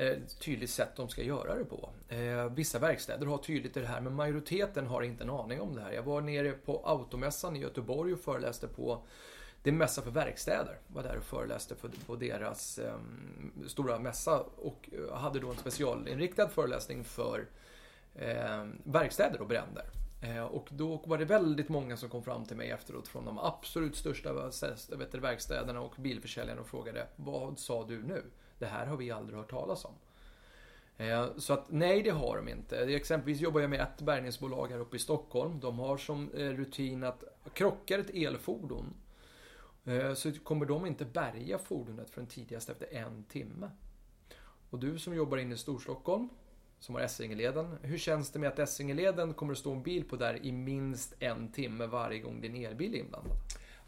Eh, 0.00 0.16
tydligt 0.40 0.70
sätt 0.70 0.96
de 0.96 1.08
ska 1.08 1.22
göra 1.22 1.54
det 1.54 1.64
på. 1.64 1.90
Eh, 2.08 2.50
vissa 2.50 2.78
verkstäder 2.78 3.26
har 3.26 3.38
tydligt 3.38 3.74
det 3.74 3.86
här 3.86 4.00
men 4.00 4.14
majoriteten 4.14 4.86
har 4.86 5.02
inte 5.02 5.24
en 5.24 5.30
aning 5.30 5.60
om 5.60 5.74
det 5.74 5.80
här. 5.80 5.92
Jag 5.92 6.02
var 6.02 6.20
nere 6.20 6.52
på 6.52 6.82
Automässan 6.84 7.56
i 7.56 7.60
Göteborg 7.60 8.12
och 8.12 8.20
föreläste 8.20 8.68
på 8.68 9.02
det 9.62 9.70
är 9.70 9.72
en 9.72 9.78
mässa 9.78 10.02
för 10.02 10.10
verkstäder. 10.10 10.78
Var 10.86 11.02
där 11.02 11.16
och 11.16 11.24
föreläste 11.24 11.74
för, 11.74 11.90
på 12.06 12.16
deras 12.16 12.78
eh, 12.78 12.98
stora 13.66 13.98
mässa 13.98 14.40
och 14.40 14.90
eh, 14.92 15.16
hade 15.16 15.40
då 15.40 15.50
en 15.50 15.56
specialinriktad 15.56 16.48
föreläsning 16.48 17.04
för 17.04 17.46
eh, 18.14 18.66
verkstäder 18.84 19.40
och 19.40 19.48
bränder. 19.48 19.84
Eh, 20.22 20.44
och 20.44 20.68
då 20.70 21.02
var 21.06 21.18
det 21.18 21.24
väldigt 21.24 21.68
många 21.68 21.96
som 21.96 22.08
kom 22.08 22.22
fram 22.22 22.44
till 22.44 22.56
mig 22.56 22.70
efteråt 22.70 23.08
från 23.08 23.24
de 23.24 23.38
absolut 23.38 23.96
största 23.96 24.32
vet 24.98 25.14
verkstäderna 25.14 25.80
och 25.80 25.94
bilförsäljarna 25.96 26.60
och 26.60 26.68
frågade 26.68 27.06
Vad 27.16 27.58
sa 27.58 27.84
du 27.84 28.02
nu? 28.02 28.22
Det 28.58 28.66
här 28.66 28.86
har 28.86 28.96
vi 28.96 29.10
aldrig 29.10 29.38
hört 29.38 29.50
talas 29.50 29.84
om. 29.84 29.94
Eh, 30.96 31.26
så 31.36 31.52
att 31.52 31.70
nej, 31.70 32.02
det 32.02 32.10
har 32.10 32.36
de 32.36 32.48
inte. 32.48 32.78
Exempelvis 32.78 33.40
jobbar 33.40 33.60
jag 33.60 33.70
med 33.70 33.80
ett 33.80 34.02
bärgningsbolag 34.02 34.68
här 34.68 34.78
uppe 34.78 34.96
i 34.96 35.00
Stockholm. 35.00 35.60
De 35.60 35.78
har 35.78 35.96
som 35.96 36.30
eh, 36.34 36.48
rutin 36.48 37.04
att 37.04 37.24
krockar 37.52 37.98
ett 37.98 38.10
elfordon 38.10 38.94
eh, 39.84 40.14
så 40.14 40.32
kommer 40.32 40.66
de 40.66 40.86
inte 40.86 41.04
bärga 41.04 41.58
fordonet 41.58 42.10
förrän 42.10 42.26
tidigast 42.26 42.70
efter 42.70 42.94
en 42.94 43.24
timme. 43.24 43.70
Och 44.70 44.78
du 44.78 44.98
som 44.98 45.14
jobbar 45.14 45.36
inne 45.36 45.54
i 45.54 45.58
Storstockholm 45.58 46.28
som 46.78 46.94
har 46.94 47.02
Essingeleden. 47.02 47.78
Hur 47.82 47.98
känns 47.98 48.30
det 48.30 48.38
med 48.38 48.48
att 48.48 48.58
Essingeleden 48.58 49.34
kommer 49.34 49.52
att 49.52 49.58
stå 49.58 49.72
en 49.72 49.82
bil 49.82 50.04
på 50.04 50.16
där 50.16 50.46
i 50.46 50.52
minst 50.52 51.14
en 51.18 51.52
timme 51.52 51.86
varje 51.86 52.18
gång 52.18 52.40
din 52.40 52.64
elbil 52.64 52.94
är 52.94 52.98
inblandad? 52.98 53.36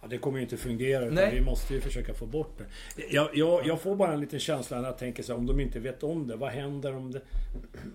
Ja, 0.03 0.09
det 0.09 0.19
kommer 0.19 0.39
ju 0.39 0.43
inte 0.43 0.57
fungera 0.57 1.05
utan 1.05 1.31
vi 1.31 1.41
måste 1.41 1.75
ju 1.75 1.81
försöka 1.81 2.15
få 2.15 2.27
bort 2.27 2.59
det. 2.59 2.65
Jag, 3.11 3.29
jag, 3.35 3.67
jag, 3.67 3.81
får 3.81 3.97
bara 3.97 4.13
en 4.13 4.21
liten 4.21 4.41
känsla 4.41 4.81
när 4.81 4.89
jag 4.89 4.99
tänker 4.99 5.23
så 5.23 5.33
här, 5.33 5.39
om 5.39 5.47
de 5.47 5.61
inte 5.61 5.81
vet 5.81 6.03
om 6.03 6.27
det. 6.27 6.37
Vad 6.37 6.51
händer 6.51 6.97
om 6.97 7.13
det, 7.13 7.21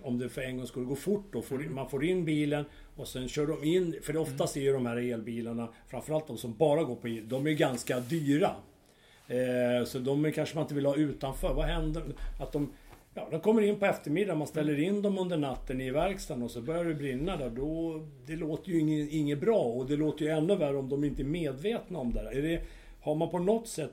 om 0.02 0.18
det 0.18 0.28
för 0.28 0.42
en 0.42 0.56
gång 0.56 0.66
skulle 0.66 0.86
gå 0.86 0.96
fort 0.96 1.26
då? 1.32 1.42
Får, 1.42 1.58
man 1.58 1.90
får 1.90 2.04
in 2.04 2.24
bilen 2.24 2.64
och 2.96 3.08
sen 3.08 3.28
kör 3.28 3.46
de 3.46 3.64
in. 3.64 3.96
För 4.02 4.16
oftast 4.16 4.56
är 4.56 4.60
ju 4.60 4.72
de 4.72 4.86
här 4.86 4.96
elbilarna, 4.96 5.68
framförallt 5.88 6.26
de 6.26 6.38
som 6.38 6.56
bara 6.56 6.82
går 6.82 6.96
på 6.96 7.08
el, 7.08 7.28
de 7.28 7.46
är 7.46 7.52
ganska 7.52 8.00
dyra. 8.00 8.50
Eh, 9.28 9.84
så 9.86 9.98
de 9.98 10.32
kanske 10.32 10.54
man 10.54 10.64
inte 10.64 10.74
vill 10.74 10.86
ha 10.86 10.96
utanför. 10.96 11.54
Vad 11.54 11.64
händer? 11.64 12.02
Att 12.40 12.52
de 12.52 12.72
Ja, 13.18 13.28
de 13.30 13.40
kommer 13.40 13.62
in 13.62 13.78
på 13.78 13.86
eftermiddagen, 13.86 14.38
man 14.38 14.46
ställer 14.46 14.80
in 14.80 15.02
dem 15.02 15.18
under 15.18 15.36
natten 15.36 15.80
i 15.80 15.90
verkstaden 15.90 16.42
och 16.42 16.50
så 16.50 16.60
börjar 16.60 16.84
det 16.84 16.94
brinna 16.94 17.36
där. 17.36 17.50
Då, 17.50 18.02
det 18.26 18.36
låter 18.36 18.70
ju 18.70 18.80
inget, 18.80 19.12
inget 19.12 19.40
bra 19.40 19.62
och 19.62 19.86
det 19.86 19.96
låter 19.96 20.24
ju 20.24 20.30
ännu 20.30 20.56
värre 20.56 20.76
om 20.76 20.88
de 20.88 21.04
inte 21.04 21.22
är 21.22 21.24
medvetna 21.24 21.98
om 21.98 22.12
det. 22.12 22.20
Är 22.20 22.42
det 22.42 22.62
har 23.00 23.14
man 23.14 23.30
på 23.30 23.38
något 23.38 23.68
sätt 23.68 23.92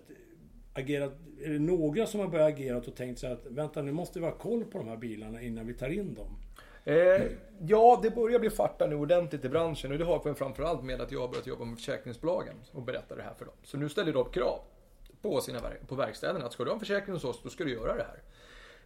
agerat, 0.74 1.14
är 1.44 1.50
det 1.50 1.60
några 1.60 2.06
som 2.06 2.20
har 2.20 2.28
börjat 2.28 2.54
agera 2.54 2.78
och 2.78 2.96
tänkt 2.96 3.20
sig 3.20 3.32
att 3.32 3.46
vänta 3.46 3.82
nu 3.82 3.92
måste 3.92 4.20
vi 4.20 4.26
ha 4.26 4.32
koll 4.32 4.66
på 4.66 4.78
de 4.78 4.88
här 4.88 4.98
bilarna 4.98 5.42
innan 5.42 5.68
vi 5.68 5.74
tar 5.74 5.90
in 5.90 6.14
dem? 6.14 6.38
Eh, 6.84 7.22
ja, 7.68 8.00
det 8.04 8.10
börjar 8.10 8.40
bli 8.40 8.50
farta 8.50 8.88
nu 8.88 8.96
ordentligt 8.96 9.46
i 9.46 9.50
branschen 9.50 9.92
och 9.92 9.98
det 9.98 10.06
har 10.06 10.22
vi 10.26 10.34
framförallt 10.34 10.84
med 10.84 11.02
att 11.02 11.12
jag 11.12 11.22
har 11.22 11.28
börjat 11.28 11.48
jobba 11.48 11.66
med 11.66 11.78
försäkringsbolagen 11.78 12.56
och 12.72 12.82
berätta 12.82 13.16
det 13.16 13.24
här 13.24 13.34
för 13.34 13.46
dem. 13.46 13.56
Så 13.64 13.78
nu 13.78 13.90
ställer 13.90 14.14
de 14.14 14.30
krav 14.30 14.60
på, 15.22 15.42
sina, 15.42 15.60
på 15.88 15.96
verkstäderna 15.96 16.46
att 16.46 16.54
ska 16.54 16.64
du 16.64 16.70
ha 16.70 16.74
en 16.74 16.80
försäkring 16.80 17.14
hos 17.14 17.24
oss, 17.24 17.42
då 17.44 17.50
ska 17.50 17.64
du 17.64 17.72
göra 17.72 17.96
det 17.96 18.04
här. 18.04 18.22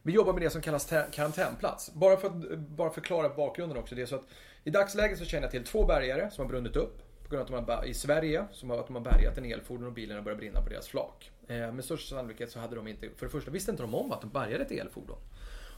Vi 0.01 0.13
jobbar 0.13 0.33
med 0.33 0.41
det 0.41 0.49
som 0.49 0.61
kallas 0.61 0.93
karantänplats. 1.11 1.93
Bara 1.93 2.17
för 2.17 2.27
att 2.27 2.57
bara 2.57 2.89
förklara 2.89 3.29
bakgrunden 3.29 3.77
också. 3.77 3.95
Det 3.95 4.01
är 4.01 4.05
så 4.05 4.15
att 4.15 4.27
I 4.63 4.69
dagsläget 4.69 5.19
så 5.19 5.25
känner 5.25 5.43
jag 5.43 5.51
till 5.51 5.63
två 5.63 5.85
bärgare 5.85 6.31
som 6.31 6.45
har 6.45 6.49
brunnit 6.49 6.75
upp 6.75 7.01
på 7.23 7.35
grund 7.35 7.53
av 7.53 7.59
att 7.59 7.67
de 7.67 7.73
har, 7.73 7.85
i 7.85 7.93
Sverige, 7.93 8.45
som 8.51 8.69
har, 8.69 8.79
att 8.79 8.87
de 8.87 8.95
har 8.95 9.03
bärgat 9.03 9.37
en 9.37 9.45
elfordon 9.45 9.87
och 9.87 9.93
bilen 9.93 10.17
har 10.17 10.23
börjat 10.23 10.39
brinna 10.39 10.61
på 10.61 10.69
deras 10.69 10.87
flak. 10.87 11.31
Eh, 11.47 11.71
med 11.71 11.85
största 11.85 12.15
sannolikhet 12.15 12.51
så 12.51 12.59
hade 12.59 12.75
de 12.75 12.87
inte, 12.87 13.09
för 13.15 13.25
det 13.25 13.31
första 13.31 13.51
visste 13.51 13.71
inte 13.71 13.83
de 13.83 13.95
om 13.95 14.11
att 14.11 14.21
de 14.21 14.29
bärgade 14.29 14.63
ett 14.63 14.71
elfordon. 14.71 15.17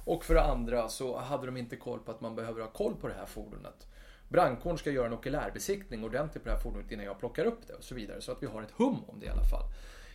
Och 0.05 0.25
för 0.25 0.33
det 0.33 0.41
andra 0.41 0.89
så 0.89 1.17
hade 1.17 1.45
de 1.45 1.57
inte 1.57 1.75
koll 1.75 1.99
på 1.99 2.11
att 2.11 2.21
man 2.21 2.35
behöver 2.35 2.61
ha 2.61 2.67
koll 2.67 2.95
på 2.95 3.07
det 3.07 3.13
här 3.13 3.25
fordonet. 3.25 3.87
Brandkåren 4.29 4.77
ska 4.77 4.91
göra 4.91 5.07
en 5.07 5.13
okulärbesiktning 5.13 6.03
ordentligt 6.03 6.43
på 6.43 6.49
det 6.49 6.55
här 6.55 6.61
fordonet 6.61 6.91
innan 6.91 7.05
jag 7.05 7.19
plockar 7.19 7.45
upp 7.45 7.67
det 7.67 7.73
och 7.73 7.83
så 7.83 7.95
vidare. 7.95 8.21
Så 8.21 8.31
att 8.31 8.43
vi 8.43 8.47
har 8.47 8.61
ett 8.61 8.71
hum 8.71 9.03
om 9.07 9.19
det 9.19 9.25
i 9.25 9.29
alla 9.29 9.43
fall. 9.43 9.63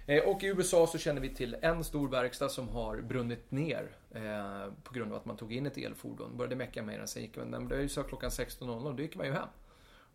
Eh, 0.06 0.22
och 0.22 0.42
i 0.42 0.46
USA 0.46 0.86
så 0.86 0.98
känner 0.98 1.20
vi 1.20 1.34
till 1.34 1.56
en 1.62 1.84
stor 1.84 2.08
verkstad 2.08 2.48
som 2.48 2.68
har 2.68 3.00
brunnit 3.00 3.50
ner 3.50 3.90
eh, 4.10 4.72
på 4.82 4.94
grund 4.94 5.12
av 5.12 5.18
att 5.18 5.24
man 5.24 5.36
tog 5.36 5.52
in 5.52 5.66
ett 5.66 5.78
elfordon. 5.78 6.36
Började 6.36 6.56
mecka 6.56 6.82
med 6.82 6.98
den, 6.98 7.08
sen 7.08 7.22
gick 7.22 7.36
man, 7.36 7.50
den 7.50 7.66
blev 7.66 7.88
så 7.88 8.02
klockan 8.02 8.30
16.00, 8.30 8.86
och 8.86 8.94
då 8.94 9.02
gick 9.02 9.16
man 9.16 9.26
ju 9.26 9.32
hem. 9.32 9.48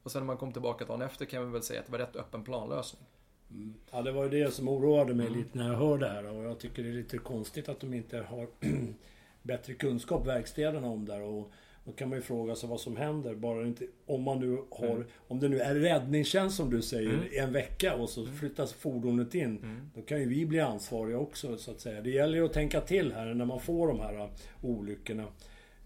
Och 0.03 0.11
sen 0.11 0.21
när 0.21 0.27
man 0.27 0.37
kom 0.37 0.51
tillbaka 0.51 0.85
dagen 0.85 1.01
efter 1.01 1.25
kan 1.25 1.45
vi 1.45 1.51
väl 1.51 1.63
säga 1.63 1.79
att 1.79 1.85
det 1.85 1.91
var 1.91 1.99
rätt 1.99 2.15
öppen 2.15 2.43
planlösning. 2.43 3.03
Mm. 3.51 3.73
Ja, 3.91 4.01
det 4.01 4.11
var 4.11 4.23
ju 4.23 4.29
det 4.29 4.53
som 4.53 4.67
oroade 4.67 5.13
mig 5.13 5.27
mm. 5.27 5.39
lite 5.39 5.57
när 5.57 5.67
jag 5.67 5.77
hörde 5.77 6.05
det 6.05 6.11
här 6.11 6.25
och 6.25 6.43
jag 6.43 6.59
tycker 6.59 6.83
det 6.83 6.89
är 6.89 6.93
lite 6.93 7.17
konstigt 7.17 7.69
att 7.69 7.79
de 7.79 7.93
inte 7.93 8.17
har 8.17 8.47
bättre 9.41 9.73
kunskap, 9.73 10.25
verkstäderna, 10.25 10.87
om 10.87 11.05
det 11.05 11.13
här. 11.13 11.21
Och 11.21 11.51
då 11.89 11.95
kan 11.95 12.09
man 12.09 12.17
ju 12.17 12.21
fråga 12.21 12.55
sig 12.55 12.69
vad 12.69 12.79
som 12.79 12.97
händer. 12.97 13.35
Bara 13.35 13.65
inte, 13.65 13.85
om 14.05 14.23
man 14.23 14.39
nu 14.39 14.57
har... 14.71 14.95
Mm. 14.95 15.07
Om 15.27 15.39
det 15.39 15.49
nu 15.49 15.59
är 15.59 15.75
räddningstjänst 15.75 16.57
som 16.57 16.69
du 16.69 16.81
säger, 16.81 17.13
mm. 17.13 17.25
en 17.31 17.53
vecka 17.53 17.95
och 17.95 18.09
så 18.09 18.21
mm. 18.21 18.35
flyttas 18.35 18.73
fordonet 18.73 19.35
in. 19.35 19.57
Mm. 19.57 19.89
Då 19.95 20.01
kan 20.01 20.19
ju 20.19 20.29
vi 20.29 20.45
bli 20.45 20.59
ansvariga 20.59 21.19
också 21.19 21.57
så 21.57 21.71
att 21.71 21.79
säga. 21.79 22.01
Det 22.01 22.09
gäller 22.09 22.37
ju 22.37 22.45
att 22.45 22.53
tänka 22.53 22.81
till 22.81 23.13
här 23.13 23.33
när 23.33 23.45
man 23.45 23.59
får 23.59 23.87
de 23.87 23.99
här 23.99 24.29
olyckorna. 24.61 25.27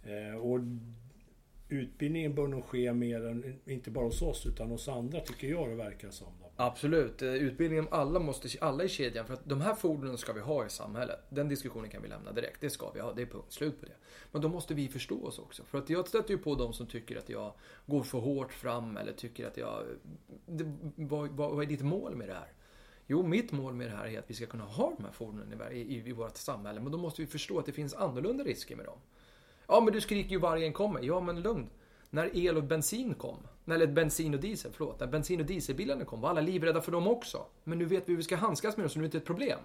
Eh, 0.04 0.36
och 0.36 0.60
utbildningen 1.70 2.36
bör 2.36 2.48
nog 2.48 2.66
ske 2.66 2.94
mer 2.94 3.26
än, 3.26 3.60
inte 3.66 3.92
bara 3.92 4.06
hos 4.06 4.22
oss, 4.22 4.46
utan 4.46 4.70
hos 4.70 4.88
andra 4.88 5.20
tycker 5.20 5.48
jag 5.48 5.70
det 5.70 5.76
verkar 5.76 6.10
som. 6.10 6.43
Absolut. 6.56 7.22
Eh, 7.22 7.34
Utbildning 7.34 7.80
om 7.80 7.88
alla, 7.92 8.20
måste, 8.20 8.50
alla 8.62 8.84
i 8.84 8.90
kedjan. 8.90 9.26
För 9.26 9.34
att 9.34 9.50
de 9.50 9.62
här 9.62 9.76
fordonen 9.76 10.18
ska 10.18 10.34
vi 10.34 10.40
ha 10.40 10.66
i 10.66 10.70
samhället. 10.70 11.20
Den 11.30 11.50
diskussionen 11.50 11.90
kan 11.90 12.02
vi 12.02 12.08
lämna 12.08 12.32
direkt. 12.32 12.62
Det 12.62 12.70
ska 12.70 12.92
vi 12.92 13.00
ha. 13.00 13.14
Det 13.14 13.22
är 13.22 13.26
punkt 13.26 13.54
slut 13.54 13.80
på 13.80 13.86
det. 13.86 13.96
Men 14.32 14.42
då 14.42 14.50
måste 14.50 14.74
vi 14.74 14.88
förstå 14.88 15.26
oss 15.26 15.40
också. 15.40 15.64
För 15.64 15.78
att 15.78 15.90
jag 15.90 16.08
stöter 16.08 16.32
ju 16.32 16.38
på 16.38 16.56
de 16.56 16.74
som 16.74 16.88
tycker 16.88 17.18
att 17.18 17.30
jag 17.30 17.54
går 17.86 18.04
för 18.04 18.20
hårt 18.20 18.54
fram 18.54 18.98
eller 18.98 19.14
tycker 19.14 19.48
att 19.48 19.58
jag... 19.58 19.84
Det, 20.46 20.74
vad, 20.96 21.30
vad, 21.30 21.52
vad 21.52 21.64
är 21.64 21.68
ditt 21.68 21.82
mål 21.82 22.16
med 22.16 22.30
det 22.30 22.34
här? 22.34 22.54
Jo, 23.08 23.24
mitt 23.24 23.52
mål 23.52 23.74
med 23.74 23.88
det 23.88 23.96
här 23.96 24.08
är 24.08 24.20
att 24.20 24.30
vi 24.30 24.34
ska 24.34 24.46
kunna 24.46 24.64
ha 24.64 24.94
de 24.98 25.04
här 25.04 25.12
fordonen 25.12 25.62
i, 25.72 25.76
i, 25.76 26.10
i 26.10 26.12
vårt 26.12 26.38
samhälle. 26.38 26.80
Men 26.80 26.92
då 26.92 26.98
måste 26.98 27.22
vi 27.22 27.28
förstå 27.28 27.60
att 27.60 27.66
det 27.66 27.72
finns 27.72 27.94
annorlunda 27.94 28.44
risker 28.44 28.76
med 28.76 28.86
dem. 28.86 28.98
Ja, 29.68 29.82
men 29.82 29.94
du 29.94 30.02
skriker 30.02 30.30
ju 30.30 30.40
vargen 30.40 30.74
kommer. 30.74 31.02
Ja, 31.02 31.20
men 31.20 31.42
lugn. 31.42 31.70
När 32.10 32.38
el 32.38 32.58
och 32.58 32.64
bensin 32.64 33.14
kom, 33.14 33.38
eller 33.66 33.88
bensin 33.88 34.34
och 34.34 34.40
diesel, 34.40 34.72
förlåt. 34.74 35.00
När 35.00 35.08
bensin 35.08 35.40
och 35.40 35.46
dieselbilarna 35.46 36.06
kom 36.06 36.22
var 36.22 36.30
alla 36.30 36.42
livrädda 36.42 36.82
för 36.82 36.92
dem 36.92 37.08
också. 37.08 37.46
Men 37.64 37.78
nu 37.78 37.86
vet 37.86 38.04
vi 38.10 38.12
hur 38.12 38.18
vi 38.18 38.24
ska 38.24 38.36
handskas 38.36 38.78
med 38.78 38.84
dem 38.84 38.90
så 38.90 39.00
nu 39.00 39.06
är 39.06 39.10
det 39.10 39.18
inte 39.18 39.18
ett 39.18 39.26
problem. 39.26 39.60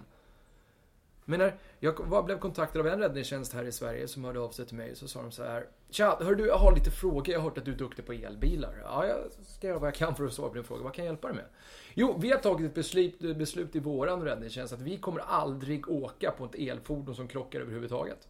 Men 1.29 1.51
jag 1.79 1.99
var, 1.99 2.23
blev 2.23 2.39
kontaktad 2.39 2.79
av 2.79 2.87
en 2.87 2.99
räddningstjänst 2.99 3.53
här 3.53 3.63
i 3.63 3.71
Sverige 3.71 4.07
som 4.07 4.23
hörde 4.23 4.39
av 4.39 4.49
sig 4.49 4.65
till 4.65 4.77
mig. 4.77 4.95
Så 4.95 5.07
sa 5.07 5.21
de 5.21 5.31
så 5.31 5.43
här. 5.43 5.67
Tja, 5.89 6.17
hör 6.21 6.35
du, 6.35 6.47
jag 6.47 6.57
har 6.57 6.75
lite 6.75 6.91
frågor. 6.91 7.29
Jag 7.29 7.39
har 7.39 7.43
hört 7.49 7.57
att 7.57 7.65
du 7.65 7.71
är 7.71 7.77
duktig 7.77 8.05
på 8.05 8.13
elbilar. 8.13 8.79
Ja, 8.83 9.05
jag 9.07 9.17
ska 9.45 9.67
göra 9.67 9.79
vad 9.79 9.87
jag 9.87 9.95
kan 9.95 10.15
för 10.15 10.25
att 10.25 10.33
svara 10.33 10.49
på 10.49 10.55
din 10.55 10.63
fråga. 10.63 10.83
Vad 10.83 10.93
kan 10.93 11.05
jag 11.05 11.11
hjälpa 11.11 11.27
dig 11.27 11.35
med? 11.35 11.45
Jo, 11.93 12.17
vi 12.19 12.31
har 12.31 12.39
tagit 12.39 12.65
ett 12.65 12.75
beslut, 12.75 13.19
beslut 13.19 13.75
i 13.75 13.79
våran 13.79 14.21
räddningstjänst 14.21 14.73
att 14.73 14.81
vi 14.81 14.97
kommer 14.97 15.19
aldrig 15.19 15.89
åka 15.89 16.31
på 16.31 16.45
ett 16.45 16.55
elfordon 16.55 17.15
som 17.15 17.27
krockar 17.27 17.61
överhuvudtaget. 17.61 18.27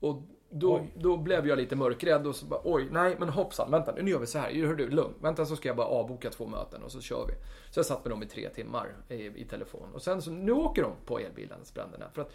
Och 0.00 0.22
då, 0.50 0.86
då 0.94 1.16
blev 1.16 1.46
jag 1.46 1.58
lite 1.58 1.76
mörkrädd 1.76 2.26
och 2.26 2.36
så 2.36 2.46
bara, 2.46 2.60
oj, 2.64 2.88
nej 2.90 3.16
men 3.18 3.28
hoppsan, 3.28 3.70
vänta 3.70 3.92
nu 3.92 4.10
gör 4.10 4.18
vi 4.18 4.26
så 4.26 4.38
här. 4.38 4.66
Hör 4.66 4.74
du, 4.74 4.90
lugn. 4.90 5.14
Vänta 5.20 5.46
så 5.46 5.56
ska 5.56 5.68
jag 5.68 5.76
bara 5.76 5.86
avboka 5.86 6.30
två 6.30 6.46
möten 6.46 6.82
och 6.82 6.92
så 6.92 7.00
kör 7.00 7.26
vi. 7.26 7.34
Så 7.70 7.78
jag 7.78 7.86
satt 7.86 8.04
med 8.04 8.12
dem 8.12 8.22
i 8.22 8.26
tre 8.26 8.48
timmar 8.48 8.96
i, 9.08 9.14
i 9.14 9.44
telefon. 9.44 9.88
Och 9.94 10.02
sen 10.02 10.22
så, 10.22 10.30
nu 10.30 10.52
åker 10.52 10.82
de 10.82 10.92
på 11.06 11.18
elbilens 11.18 11.74
bränderna. 11.74 12.10
För 12.12 12.22
att, 12.22 12.32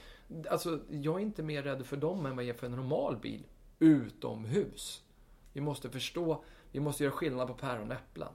alltså, 0.49 0.80
jag 0.89 1.15
är 1.15 1.19
inte 1.19 1.43
mer 1.43 1.63
rädd 1.63 1.86
för 1.86 1.97
dem 1.97 2.25
än 2.25 2.36
vad 2.36 2.45
jag 2.45 2.49
är 2.49 2.60
för 2.60 2.65
en 2.65 2.75
normal 2.75 3.17
bil 3.17 3.43
utomhus. 3.80 5.01
Vi 5.54 5.62
måste 5.62 5.89
förstå, 5.89 6.43
vi 6.71 6.80
måste 6.80 7.04
göra 7.04 7.13
skillnad 7.13 7.47
på 7.47 7.54
päron 7.54 7.91
och 7.91 7.97
äpplen. 7.97 8.32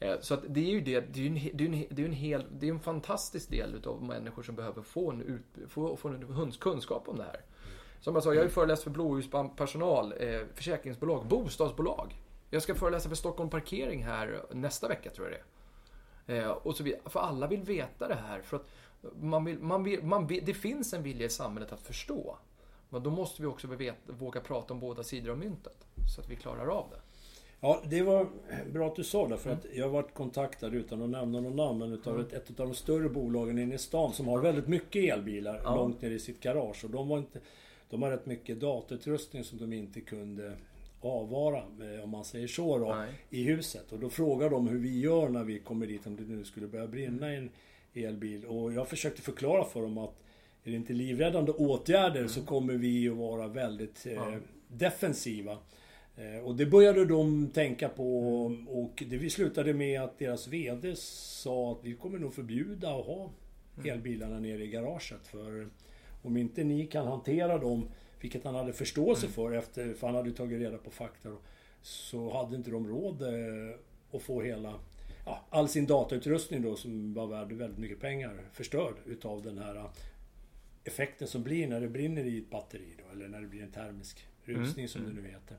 Eh, 0.00 0.20
så 0.20 0.34
att 0.34 0.40
det 0.48 0.60
är 0.60 0.70
ju 0.70 0.80
det, 0.80 1.00
det 1.00 1.22
är 1.22 1.26
en, 1.26 1.34
det 1.34 1.64
är 1.64 1.68
en, 1.68 1.86
det 1.90 2.02
är 2.02 2.06
en, 2.06 2.12
hel, 2.12 2.44
det 2.50 2.68
är 2.68 2.70
en 2.70 2.80
fantastisk 2.80 3.50
del 3.50 3.74
utav 3.74 4.02
människor 4.02 4.42
som 4.42 4.54
behöver 4.54 4.82
få 4.82 5.10
en, 5.10 5.22
ut, 5.22 5.70
få, 5.70 5.96
få 5.96 6.08
en 6.08 6.52
kunskap 6.60 7.08
om 7.08 7.16
det 7.16 7.24
här. 7.24 7.40
Som 8.04 8.14
jag 8.14 8.22
sa, 8.22 8.34
jag 8.34 8.40
har 8.40 8.44
ju 8.44 8.50
föreläst 8.50 8.82
för 8.82 8.90
blåljuspersonal, 8.90 10.14
eh, 10.18 10.40
försäkringsbolag, 10.54 11.26
bostadsbolag. 11.26 12.14
Jag 12.50 12.62
ska 12.62 12.74
föreläsa 12.74 13.08
för 13.08 13.16
Stockholm 13.16 13.50
Parkering 13.50 14.04
här 14.04 14.42
nästa 14.50 14.88
vecka 14.88 15.10
tror 15.10 15.30
jag 15.30 15.40
det 16.26 16.34
är. 16.34 16.42
Eh, 16.42 16.50
och 16.50 16.76
så 16.76 16.82
vidare. 16.82 17.00
För 17.06 17.20
alla 17.20 17.46
vill 17.46 17.62
veta 17.62 18.08
det 18.08 18.14
här. 18.14 18.42
För 18.42 18.56
att 18.56 18.66
man 19.20 19.44
vill, 19.44 19.58
man 19.58 19.84
vill, 19.84 20.02
man 20.02 20.26
vill, 20.26 20.42
det 20.44 20.54
finns 20.54 20.92
en 20.92 21.02
vilja 21.02 21.26
i 21.26 21.28
samhället 21.28 21.72
att 21.72 21.80
förstå. 21.80 22.36
Men 22.88 23.02
då 23.02 23.10
måste 23.10 23.42
vi 23.42 23.48
också 23.48 23.66
veta, 23.66 24.12
våga 24.12 24.40
prata 24.40 24.74
om 24.74 24.80
båda 24.80 25.02
sidor 25.02 25.30
av 25.30 25.38
myntet. 25.38 25.86
Så 26.14 26.20
att 26.20 26.30
vi 26.30 26.36
klarar 26.36 26.66
av 26.66 26.86
det. 26.90 27.00
Ja, 27.60 27.80
det 27.84 28.02
var 28.02 28.26
bra 28.72 28.86
att 28.86 28.96
du 28.96 29.04
sa 29.04 29.28
det. 29.28 29.36
För 29.36 29.50
att 29.50 29.66
jag 29.74 29.84
har 29.84 29.92
varit 29.92 30.14
kontaktad, 30.14 30.74
utan 30.74 31.02
att 31.02 31.10
nämna 31.10 31.40
någon 31.40 31.56
namn, 31.56 31.78
men 31.78 31.92
utav 31.92 32.14
mm. 32.14 32.26
ett, 32.26 32.32
ett 32.32 32.60
av 32.60 32.66
de 32.66 32.74
större 32.74 33.08
bolagen 33.08 33.58
inne 33.58 33.74
i 33.74 33.78
stan 33.78 34.12
som 34.12 34.28
har 34.28 34.40
väldigt 34.40 34.68
mycket 34.68 35.12
elbilar 35.12 35.60
ja. 35.64 35.76
långt 35.76 36.02
ner 36.02 36.10
i 36.10 36.18
sitt 36.18 36.40
garage. 36.40 36.84
Och 36.84 36.90
de 36.90 37.08
var 37.08 37.18
inte 37.18 37.40
de 37.94 38.02
har 38.02 38.10
rätt 38.10 38.26
mycket 38.26 38.60
datutrustning 38.60 39.44
som 39.44 39.58
de 39.58 39.72
inte 39.72 40.00
kunde 40.00 40.56
avvara, 41.00 41.58
eh, 41.58 42.04
om 42.04 42.10
man 42.10 42.24
säger 42.24 42.46
så 42.46 42.78
då, 42.78 42.94
Nej. 42.94 43.12
i 43.30 43.42
huset. 43.42 43.92
Och 43.92 43.98
då 43.98 44.10
frågar 44.10 44.50
de 44.50 44.68
hur 44.68 44.78
vi 44.78 45.00
gör 45.00 45.28
när 45.28 45.44
vi 45.44 45.58
kommer 45.58 45.86
dit, 45.86 46.06
om 46.06 46.16
det 46.16 46.22
nu 46.22 46.44
skulle 46.44 46.66
börja 46.66 46.86
brinna 46.86 47.32
en 47.32 47.50
elbil. 47.94 48.44
Och 48.44 48.72
jag 48.72 48.88
försökte 48.88 49.22
förklara 49.22 49.64
för 49.64 49.82
dem 49.82 49.98
att 49.98 50.22
är 50.64 50.70
det 50.70 50.76
inte 50.76 50.92
livräddande 50.92 51.52
åtgärder 51.52 52.16
mm. 52.16 52.28
så 52.28 52.42
kommer 52.42 52.74
vi 52.74 53.08
att 53.08 53.16
vara 53.16 53.48
väldigt 53.48 54.06
eh, 54.06 54.36
defensiva. 54.68 55.58
Eh, 56.16 56.44
och 56.44 56.54
det 56.54 56.66
började 56.66 57.04
de 57.04 57.48
tänka 57.48 57.88
på 57.88 58.46
mm. 58.50 58.68
och 58.68 59.02
det 59.06 59.16
vi 59.16 59.30
slutade 59.30 59.74
med 59.74 60.02
att 60.02 60.18
deras 60.18 60.48
VD 60.48 60.94
sa 60.96 61.72
att 61.72 61.84
vi 61.84 61.94
kommer 61.94 62.18
nog 62.18 62.34
förbjuda 62.34 62.88
att 62.88 63.06
ha 63.06 63.30
mm. 63.78 63.90
elbilarna 63.90 64.38
nere 64.38 64.64
i 64.64 64.68
garaget. 64.68 65.26
För 65.26 65.68
om 66.24 66.36
inte 66.36 66.64
ni 66.64 66.86
kan 66.86 67.06
hantera 67.06 67.58
dem, 67.58 67.88
vilket 68.20 68.44
han 68.44 68.54
hade 68.54 68.72
förståelse 68.72 69.26
mm. 69.26 69.34
för 69.34 69.52
efter, 69.52 69.94
för 69.94 70.06
han 70.06 70.16
hade 70.16 70.32
tagit 70.32 70.60
reda 70.60 70.78
på 70.78 70.90
fakta, 70.90 71.28
så 71.82 72.32
hade 72.32 72.56
inte 72.56 72.70
de 72.70 72.88
råd 72.88 73.22
eh, 73.22 73.76
att 74.12 74.22
få 74.22 74.42
hela, 74.42 74.74
ja, 75.26 75.44
all 75.50 75.68
sin 75.68 75.86
datautrustning 75.86 76.62
då 76.62 76.76
som 76.76 77.14
var 77.14 77.26
värd 77.26 77.52
väldigt 77.52 77.78
mycket 77.78 78.00
pengar 78.00 78.40
förstörd 78.52 78.94
utav 79.06 79.42
den 79.42 79.58
här 79.58 79.76
eh, 79.76 79.90
effekten 80.84 81.28
som 81.28 81.42
blir 81.42 81.68
när 81.68 81.80
det 81.80 81.88
brinner 81.88 82.24
i 82.24 82.38
ett 82.38 82.50
batteri 82.50 82.94
då, 82.98 83.12
eller 83.12 83.28
när 83.28 83.40
det 83.40 83.46
blir 83.46 83.62
en 83.62 83.70
termisk 83.70 84.26
rusning 84.44 84.84
mm. 84.84 84.88
som 84.88 85.04
det 85.04 85.10
mm. 85.10 85.22
nu 85.24 85.30
heter. 85.30 85.56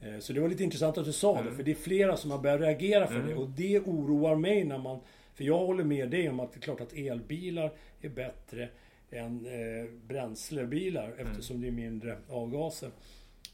Eh, 0.00 0.20
så 0.20 0.32
det 0.32 0.40
var 0.40 0.48
lite 0.48 0.64
intressant 0.64 0.98
att 0.98 1.04
du 1.04 1.12
sa 1.12 1.38
mm. 1.38 1.50
det, 1.50 1.56
för 1.56 1.62
det 1.62 1.70
är 1.70 1.74
flera 1.74 2.16
som 2.16 2.30
har 2.30 2.38
börjat 2.38 2.60
reagera 2.60 3.06
för 3.06 3.14
mm. 3.14 3.26
det 3.26 3.34
och 3.34 3.48
det 3.48 3.80
oroar 3.80 4.36
mig 4.36 4.64
när 4.64 4.78
man... 4.78 5.00
För 5.34 5.44
jag 5.44 5.58
håller 5.58 5.84
med 5.84 6.10
dig 6.10 6.28
om 6.28 6.40
att 6.40 6.52
det 6.52 6.58
är 6.58 6.60
klart 6.60 6.80
att 6.80 6.92
elbilar 6.92 7.72
är 8.00 8.08
bättre 8.08 8.68
än 9.10 9.46
eh, 9.46 9.90
bränslebilar 10.06 11.12
mm. 11.12 11.26
eftersom 11.26 11.60
det 11.60 11.66
är 11.66 11.72
mindre 11.72 12.18
avgaser. 12.28 12.90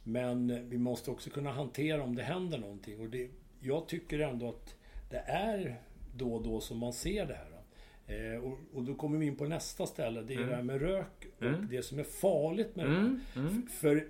Men 0.05 0.69
vi 0.71 0.79
måste 0.79 1.11
också 1.11 1.31
kunna 1.31 1.53
hantera 1.53 2.03
om 2.03 2.15
det 2.15 2.23
händer 2.23 2.59
någonting. 2.59 3.01
Och 3.01 3.09
det, 3.09 3.31
jag 3.61 3.89
tycker 3.89 4.19
ändå 4.19 4.49
att 4.49 4.75
det 5.11 5.19
är 5.27 5.77
då 6.17 6.35
och 6.35 6.43
då 6.43 6.61
som 6.61 6.79
man 6.79 6.93
ser 6.93 7.27
det 7.27 7.35
här. 7.35 7.55
Eh, 8.07 8.45
och, 8.45 8.59
och, 8.73 8.83
då 8.83 8.95
kommer 8.95 9.19
vi 9.19 9.27
in 9.27 9.37
på 9.37 9.45
nästa 9.45 9.87
ställe. 9.87 10.23
Det 10.23 10.35
är 10.35 10.39
mm. 10.39 10.49
det 10.49 10.57
här 10.57 10.63
med 10.63 10.81
rök 10.81 11.27
och 11.37 11.43
mm. 11.43 11.69
det 11.71 11.83
som 11.83 11.99
är 11.99 12.05
farligt 12.05 12.77
med 12.77 12.87
mm. 12.87 13.21
det 13.35 13.41
här. 13.41 13.49
Mm. 13.49 13.67
För 13.67 14.07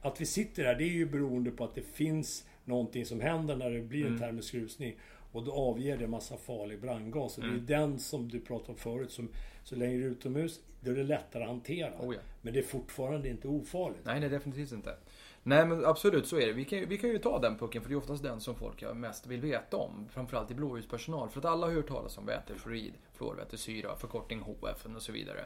att 0.00 0.20
vi 0.20 0.26
sitter 0.26 0.64
här, 0.64 0.74
det 0.74 0.84
är 0.84 0.88
ju 0.88 1.06
beroende 1.06 1.50
på 1.50 1.64
att 1.64 1.74
det 1.74 1.82
finns 1.82 2.46
någonting 2.64 3.06
som 3.06 3.20
händer 3.20 3.56
när 3.56 3.70
det 3.70 3.80
blir 3.80 4.00
en 4.00 4.06
mm. 4.06 4.18
termisk 4.18 4.54
rusning. 4.54 4.96
Och 5.32 5.44
då 5.44 5.52
avger 5.52 5.96
det 5.96 6.06
massa 6.06 6.36
farlig 6.36 6.80
brandgas. 6.80 7.38
Och 7.38 7.44
det 7.44 7.48
är 7.48 7.52
mm. 7.52 7.66
den 7.66 7.98
som 7.98 8.28
du 8.28 8.40
pratade 8.40 8.72
om 8.72 8.78
förut. 8.78 9.10
Som, 9.10 9.28
så 9.64 9.76
länge 9.76 9.96
du 9.96 10.04
är 10.04 10.10
utomhus, 10.10 10.60
då 10.80 10.90
är 10.90 10.94
det 10.94 11.04
lättare 11.04 11.42
att 11.42 11.48
hantera. 11.48 11.92
Oh 12.00 12.14
ja. 12.14 12.20
Men 12.42 12.52
det 12.52 12.58
är 12.58 12.62
fortfarande 12.62 13.28
inte 13.28 13.48
ofarligt. 13.48 14.04
Nej, 14.04 14.20
nej 14.20 14.28
definitivt 14.28 14.72
inte. 14.72 14.96
Nej 15.42 15.66
men 15.66 15.84
absolut 15.84 16.26
så 16.26 16.36
är 16.36 16.46
det. 16.46 16.52
Vi 16.52 16.64
kan, 16.64 16.88
vi 16.88 16.98
kan 16.98 17.10
ju 17.10 17.18
ta 17.18 17.38
den 17.38 17.58
pucken 17.58 17.82
för 17.82 17.88
det 17.88 17.94
är 17.94 17.98
oftast 17.98 18.22
den 18.22 18.40
som 18.40 18.54
folk 18.54 18.84
mest 18.94 19.26
vill 19.26 19.40
veta 19.40 19.76
om. 19.76 20.08
Framförallt 20.10 20.50
i 20.50 20.54
blåljuspersonal. 20.54 21.28
För 21.28 21.38
att 21.38 21.44
alla 21.44 21.66
har 21.66 21.74
hört 21.74 21.88
talas 21.88 22.18
om 22.18 22.26
vätefluorid, 22.26 22.92
fluorvätesyra, 23.12 23.96
förkortning 23.96 24.40
HF 24.40 24.86
och 24.96 25.02
så 25.02 25.12
vidare. 25.12 25.44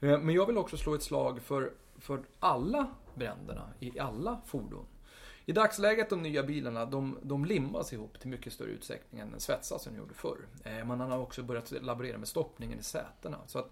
Eh, 0.00 0.18
men 0.18 0.34
jag 0.34 0.46
vill 0.46 0.58
också 0.58 0.76
slå 0.76 0.94
ett 0.94 1.02
slag 1.02 1.42
för, 1.42 1.72
för 1.98 2.22
alla 2.38 2.86
bränderna 3.14 3.70
i 3.80 3.98
alla 3.98 4.40
fordon. 4.46 4.86
I 5.46 5.52
dagsläget, 5.52 6.10
de 6.10 6.22
nya 6.22 6.42
bilarna, 6.42 6.86
de, 6.86 7.18
de 7.22 7.44
limmas 7.44 7.92
ihop 7.92 8.20
till 8.20 8.30
mycket 8.30 8.52
större 8.52 8.70
utsträckning 8.70 9.20
än 9.20 9.40
svetsas 9.40 9.82
som 9.82 9.92
de 9.92 9.98
gjorde 9.98 10.14
förr. 10.14 10.38
Eh, 10.64 10.84
man 10.84 11.00
har 11.00 11.18
också 11.18 11.42
börjat 11.42 11.70
laborera 11.70 12.18
med 12.18 12.28
stoppningen 12.28 12.78
i 12.78 12.82
sätena. 12.82 13.38
Så 13.46 13.58
att 13.58 13.70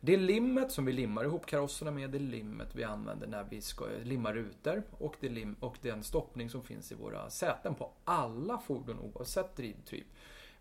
det 0.00 0.16
limmet 0.16 0.72
som 0.72 0.84
vi 0.84 0.92
limmar 0.92 1.24
ihop 1.24 1.46
karosserna 1.46 1.90
med, 1.90 2.10
det 2.10 2.18
limmet 2.18 2.74
vi 2.74 2.84
använder 2.84 3.26
när 3.26 3.44
vi 3.50 3.60
ska 3.60 3.84
eh, 3.84 4.04
limma 4.04 4.32
rutor 4.32 4.82
och, 4.90 5.16
det 5.20 5.28
lim, 5.28 5.56
och 5.60 5.76
den 5.80 6.02
stoppning 6.02 6.50
som 6.50 6.62
finns 6.62 6.92
i 6.92 6.94
våra 6.94 7.30
säten 7.30 7.74
på 7.74 7.90
alla 8.04 8.58
fordon 8.58 8.98
oavsett 8.98 9.56
drivtyp 9.56 10.06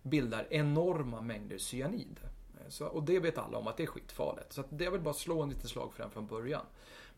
bildar 0.02 0.47
enorma 0.49 1.21
mängder 1.21 1.58
cyanid. 1.58 2.19
Eh, 2.23 2.69
så, 2.69 2.86
och 2.86 3.04
det 3.04 3.19
vet 3.19 3.38
alla 3.38 3.58
om 3.58 3.67
att 3.67 3.78
det 3.78 3.84
är 3.84 3.88
skitfarligt. 3.88 4.54
Så 4.54 4.62
att 4.62 4.67
det 4.69 4.89
vill 4.89 5.02
bara 5.02 5.13
slå 5.13 5.41
en 5.41 5.49
liten 5.49 5.67
slag 5.67 5.93
för 5.93 6.04
den 6.04 6.12
från 6.12 6.28
början. 6.28 6.65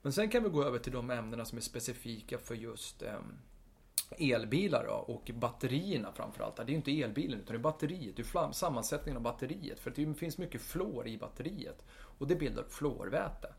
Men 0.05 0.13
sen 0.13 0.29
kan 0.29 0.43
vi 0.43 0.49
gå 0.49 0.63
över 0.63 0.79
till 0.79 0.91
de 0.91 1.09
ämnena 1.09 1.45
som 1.45 1.57
är 1.57 1.61
specifika 1.61 2.37
för 2.37 2.55
just 2.55 3.01
ehm, 3.01 3.37
elbilar 4.17 4.85
då, 4.87 4.93
och 4.93 5.31
batterierna 5.33 6.11
framförallt. 6.11 6.55
Det 6.55 6.63
är 6.63 6.67
ju 6.67 6.75
inte 6.75 7.01
elbilen 7.01 7.39
utan 7.39 7.53
det 7.53 7.59
är 7.59 7.63
batteriet, 7.63 8.15
det 8.15 8.21
är 8.21 8.51
sammansättningen 8.51 9.17
av 9.17 9.23
batteriet. 9.23 9.79
För 9.79 9.93
det 9.95 10.13
finns 10.13 10.37
mycket 10.37 10.61
fluor 10.61 11.07
i 11.07 11.17
batteriet 11.17 11.85
och 11.91 12.27
det 12.27 12.35
bildar 12.35 12.63
fluorväte. 12.69 13.53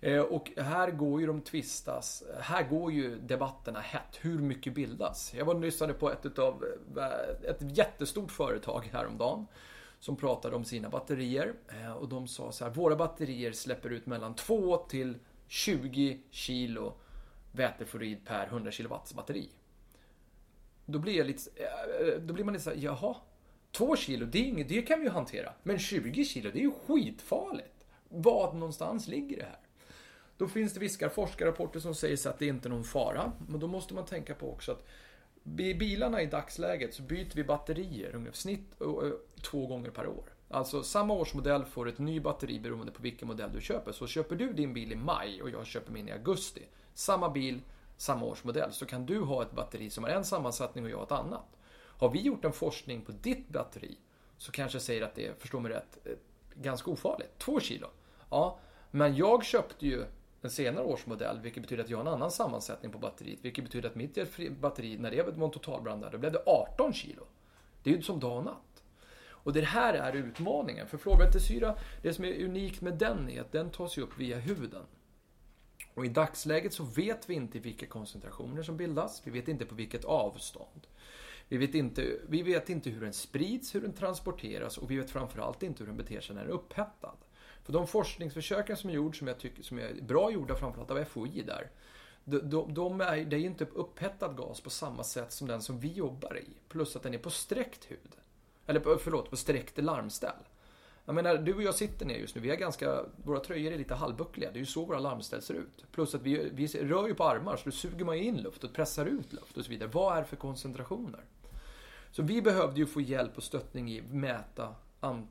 Eh, 0.00 0.20
och 0.20 0.52
här 0.56 0.90
går 0.90 1.20
ju 1.20 1.26
de 1.26 1.40
tvistas, 1.40 2.24
här 2.40 2.68
går 2.68 2.92
ju 2.92 3.18
debatterna 3.18 3.80
hett. 3.80 4.18
Hur 4.20 4.38
mycket 4.38 4.74
bildas? 4.74 5.34
Jag 5.34 5.44
var 5.44 5.54
och 5.54 5.60
lyssnade 5.60 5.94
på 5.94 6.10
ett 6.10 6.26
utav, 6.26 6.64
eh, 6.96 7.50
ett 7.50 7.78
jättestort 7.78 8.32
företag 8.32 8.88
häromdagen 8.92 9.46
som 10.00 10.16
pratade 10.16 10.56
om 10.56 10.64
sina 10.64 10.88
batterier 10.88 11.54
eh, 11.68 11.92
och 11.92 12.08
de 12.08 12.28
sa 12.28 12.52
så 12.52 12.64
här, 12.64 12.72
våra 12.72 12.96
batterier 12.96 13.52
släpper 13.52 13.90
ut 13.90 14.06
mellan 14.06 14.34
2 14.34 14.76
till 14.76 15.18
20 15.48 16.20
kilo 16.30 16.94
vätefluorid 17.52 18.24
per 18.24 18.46
100 18.46 18.72
kW 18.72 18.88
batteri. 19.14 19.48
Då 20.86 20.98
blir, 20.98 21.16
jag 21.16 21.26
lite, 21.26 21.50
eh, 21.56 22.08
eh, 22.08 22.20
då 22.20 22.34
blir 22.34 22.44
man 22.44 22.54
lite 22.54 22.64
såhär, 22.64 22.76
jaha, 22.76 23.16
2 23.72 23.96
kilo, 23.96 24.26
det, 24.26 24.38
är 24.38 24.44
inget, 24.44 24.68
det 24.68 24.82
kan 24.82 24.98
vi 24.98 25.04
ju 25.04 25.10
hantera. 25.10 25.52
Men 25.62 25.78
20 25.78 26.24
kilo, 26.24 26.50
det 26.50 26.58
är 26.58 26.62
ju 26.62 26.72
skitfarligt. 26.86 27.86
Vad 28.08 28.54
någonstans 28.54 29.08
ligger 29.08 29.36
det 29.36 29.44
här? 29.44 29.58
Då 30.36 30.48
finns 30.48 30.72
det 30.72 30.80
vissa 30.80 31.08
forskarrapporter 31.08 31.80
som 31.80 31.94
säger 31.94 32.28
att 32.28 32.38
det 32.38 32.46
inte 32.46 32.68
är 32.68 32.70
någon 32.70 32.84
fara. 32.84 33.32
Men 33.48 33.60
då 33.60 33.66
måste 33.66 33.94
man 33.94 34.06
tänka 34.06 34.34
på 34.34 34.52
också 34.52 34.72
att 34.72 34.86
i 35.58 35.74
bilarna 35.74 36.22
i 36.22 36.26
dagsläget 36.26 36.94
så 36.94 37.02
byter 37.02 37.34
vi 37.34 37.44
batterier 37.44 38.14
ungefär 38.14 38.36
snitt 38.36 38.80
eh, 38.80 38.86
två 39.42 39.66
gånger 39.66 39.90
per 39.90 40.06
år. 40.06 40.24
Alltså 40.50 40.82
samma 40.82 41.14
årsmodell 41.14 41.64
får 41.64 41.88
ett 41.88 41.98
ny 41.98 42.20
batteri 42.20 42.60
beroende 42.60 42.92
på 42.92 43.02
vilken 43.02 43.28
modell 43.28 43.52
du 43.52 43.60
köper. 43.60 43.92
Så 43.92 44.06
köper 44.06 44.36
du 44.36 44.52
din 44.52 44.74
bil 44.74 44.92
i 44.92 44.96
maj 44.96 45.42
och 45.42 45.50
jag 45.50 45.66
köper 45.66 45.92
min 45.92 46.08
i 46.08 46.12
augusti. 46.12 46.62
Samma 46.94 47.30
bil, 47.30 47.60
samma 47.96 48.26
årsmodell. 48.26 48.72
Så 48.72 48.86
kan 48.86 49.06
du 49.06 49.20
ha 49.20 49.42
ett 49.42 49.52
batteri 49.52 49.90
som 49.90 50.04
har 50.04 50.10
en 50.10 50.24
sammansättning 50.24 50.84
och 50.84 50.90
jag 50.90 51.02
ett 51.02 51.12
annat. 51.12 51.58
Har 51.98 52.10
vi 52.10 52.22
gjort 52.22 52.44
en 52.44 52.52
forskning 52.52 53.02
på 53.02 53.12
ditt 53.12 53.48
batteri 53.48 53.98
så 54.38 54.52
kanske 54.52 54.76
jag 54.76 54.82
säger 54.82 55.02
att 55.02 55.14
det 55.14 55.26
är, 55.26 55.34
förstå 55.34 55.60
mig 55.60 55.72
rätt, 55.72 55.98
eh, 56.04 56.12
ganska 56.54 56.90
ofarligt. 56.90 57.38
Två 57.38 57.60
kilo. 57.60 57.86
Ja, 58.30 58.58
men 58.90 59.16
jag 59.16 59.44
köpte 59.44 59.86
ju 59.86 60.04
en 60.42 60.50
senare 60.50 60.84
årsmodell, 60.84 61.40
vilket 61.40 61.62
betyder 61.62 61.84
att 61.84 61.90
jag 61.90 61.98
har 61.98 62.04
en 62.04 62.12
annan 62.12 62.30
sammansättning 62.30 62.92
på 62.92 62.98
batteriet. 62.98 63.38
Vilket 63.42 63.64
betyder 63.64 63.88
att 63.88 63.94
mitt 63.94 64.18
batteri, 64.60 64.98
när 64.98 65.10
det 65.10 65.22
var 65.22 65.44
en 65.44 65.50
totalbrand 65.50 66.02
där, 66.02 66.10
då 66.10 66.18
blev 66.18 66.32
det 66.32 66.42
18 66.46 66.92
kilo. 66.92 67.22
Det 67.82 67.90
är 67.90 67.94
ju 67.94 68.02
som 68.02 68.20
dag 68.20 68.36
och 68.36 68.44
natt. 68.44 68.67
Och 69.48 69.54
det 69.54 69.60
här 69.60 69.94
är 69.94 70.12
utmaningen. 70.12 70.86
För 70.86 70.98
fluorvätesyra, 70.98 71.74
det 72.02 72.14
som 72.14 72.24
är 72.24 72.44
unikt 72.44 72.80
med 72.80 72.94
den 72.94 73.30
är 73.30 73.40
att 73.40 73.52
den 73.52 73.70
tas 73.70 73.98
ju 73.98 74.02
upp 74.02 74.18
via 74.18 74.38
huden. 74.38 74.82
Och 75.94 76.06
i 76.06 76.08
dagsläget 76.08 76.72
så 76.72 76.84
vet 76.84 77.30
vi 77.30 77.34
inte 77.34 77.58
vilka 77.58 77.86
koncentrationer 77.86 78.62
som 78.62 78.76
bildas. 78.76 79.22
Vi 79.24 79.30
vet 79.30 79.48
inte 79.48 79.66
på 79.66 79.74
vilket 79.74 80.04
avstånd. 80.04 80.86
Vi 81.48 81.56
vet, 81.56 81.74
inte, 81.74 82.18
vi 82.28 82.42
vet 82.42 82.68
inte 82.68 82.90
hur 82.90 83.00
den 83.00 83.12
sprids, 83.12 83.74
hur 83.74 83.80
den 83.80 83.92
transporteras 83.92 84.78
och 84.78 84.90
vi 84.90 84.96
vet 84.96 85.10
framförallt 85.10 85.62
inte 85.62 85.82
hur 85.82 85.86
den 85.86 85.96
beter 85.96 86.20
sig 86.20 86.34
när 86.34 86.42
den 86.42 86.50
är 86.50 86.54
upphettad. 86.54 87.16
För 87.64 87.72
de 87.72 87.86
forskningsförsöken 87.86 88.76
som 88.76 88.90
är 88.90 88.94
gjorda, 88.94 89.14
som 89.18 89.28
jag 89.28 89.38
tycker 89.38 89.62
som 89.62 89.78
är 89.78 90.02
bra 90.02 90.30
gjorda 90.30 90.54
framförallt 90.54 90.90
av 90.90 91.04
FOI 91.04 91.42
där, 91.42 91.70
de, 92.24 92.74
de 92.74 93.00
är, 93.00 93.24
det 93.24 93.36
är 93.36 93.40
inte 93.40 93.64
upphettad 93.64 94.28
gas 94.36 94.60
på 94.60 94.70
samma 94.70 95.04
sätt 95.04 95.32
som 95.32 95.48
den 95.48 95.62
som 95.62 95.80
vi 95.80 95.92
jobbar 95.92 96.38
i. 96.38 96.48
Plus 96.68 96.96
att 96.96 97.02
den 97.02 97.14
är 97.14 97.18
på 97.18 97.30
sträckt 97.30 97.84
hud. 97.90 98.16
Eller 98.68 98.90
eh, 98.90 98.98
förlåt, 98.98 99.30
på 99.30 99.36
sträckt 99.36 99.78
larmställ. 99.78 100.42
Jag 101.04 101.14
menar, 101.14 101.36
du 101.36 101.54
och 101.54 101.62
jag 101.62 101.74
sitter 101.74 102.06
ner 102.06 102.18
just 102.18 102.34
nu. 102.34 102.40
Vi 102.40 102.50
är 102.50 102.56
ganska, 102.56 103.04
våra 103.24 103.40
tröjor 103.40 103.72
är 103.72 103.78
lite 103.78 103.94
halvbuckliga. 103.94 104.50
Det 104.50 104.56
är 104.56 104.60
ju 104.60 104.66
så 104.66 104.84
våra 104.84 104.98
larmställ 104.98 105.42
ser 105.42 105.54
ut. 105.54 105.84
Plus 105.92 106.14
att 106.14 106.22
vi, 106.22 106.50
vi 106.52 106.66
rör 106.66 107.06
ju 107.06 107.14
på 107.14 107.24
armar, 107.24 107.56
så 107.56 107.62
då 107.64 107.70
suger 107.70 108.04
man 108.04 108.16
in 108.16 108.36
luft 108.36 108.64
och 108.64 108.72
pressar 108.72 109.06
ut 109.06 109.32
luft 109.32 109.56
och 109.56 109.64
så 109.64 109.70
vidare. 109.70 109.90
Vad 109.92 110.16
är 110.16 110.20
det 110.20 110.26
för 110.26 110.36
koncentrationer? 110.36 111.24
Så 112.10 112.22
vi 112.22 112.42
behövde 112.42 112.80
ju 112.80 112.86
få 112.86 113.00
hjälp 113.00 113.36
och 113.36 113.42
stöttning 113.42 113.90
i 113.90 114.00
att 114.00 114.12
mäta 114.12 114.74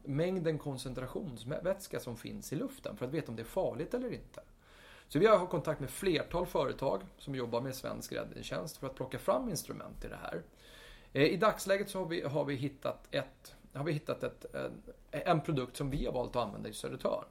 mängden 0.03 0.57
koncentrationsvätska 0.57 1.99
som 1.99 2.17
finns 2.17 2.53
i 2.53 2.55
luften 2.55 2.97
för 2.97 3.05
att 3.05 3.13
veta 3.13 3.27
om 3.27 3.35
det 3.35 3.41
är 3.41 3.45
farligt 3.45 3.93
eller 3.93 4.13
inte. 4.13 4.41
Så 5.07 5.19
vi 5.19 5.25
har 5.25 5.47
kontakt 5.47 5.79
med 5.79 5.89
flertal 5.89 6.45
företag 6.45 7.01
som 7.17 7.35
jobbar 7.35 7.61
med 7.61 7.75
svensk 7.75 8.13
räddningstjänst 8.13 8.77
för 8.77 8.87
att 8.87 8.95
plocka 8.95 9.19
fram 9.19 9.49
instrument 9.49 10.05
i 10.05 10.07
det 10.07 10.19
här. 10.21 10.41
Eh, 11.13 11.23
I 11.23 11.37
dagsläget 11.37 11.89
så 11.89 11.99
har 11.99 12.05
vi, 12.05 12.21
har 12.21 12.45
vi 12.45 12.55
hittat, 12.55 13.07
ett, 13.11 13.55
har 13.73 13.83
vi 13.83 13.91
hittat 13.91 14.23
ett, 14.23 14.45
en, 14.55 14.81
en 15.11 15.41
produkt 15.41 15.77
som 15.77 15.89
vi 15.89 16.05
har 16.05 16.13
valt 16.13 16.35
att 16.35 16.47
använda 16.47 16.69
i 16.69 16.73
Södertörn. 16.73 17.25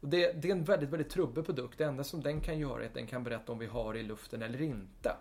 Och 0.00 0.08
det, 0.08 0.32
det, 0.32 0.48
är 0.48 0.52
en 0.52 0.64
väldigt, 0.64 0.90
väldigt 0.90 1.10
trubbig 1.10 1.44
produkt. 1.44 1.78
Det 1.78 1.84
enda 1.84 2.04
som 2.04 2.22
den 2.22 2.40
kan 2.40 2.58
göra 2.58 2.82
är 2.82 2.86
att 2.86 2.94
den 2.94 3.06
kan 3.06 3.24
berätta 3.24 3.52
om 3.52 3.58
vi 3.58 3.66
har 3.66 3.94
det 3.94 4.00
i 4.00 4.02
luften 4.02 4.42
eller 4.42 4.62
inte. 4.62 5.16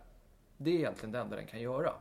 Det 0.57 0.69
är 0.69 0.75
egentligen 0.75 1.11
det 1.11 1.19
enda 1.19 1.35
den 1.35 1.47
kan 1.47 1.61
göra. 1.61 1.93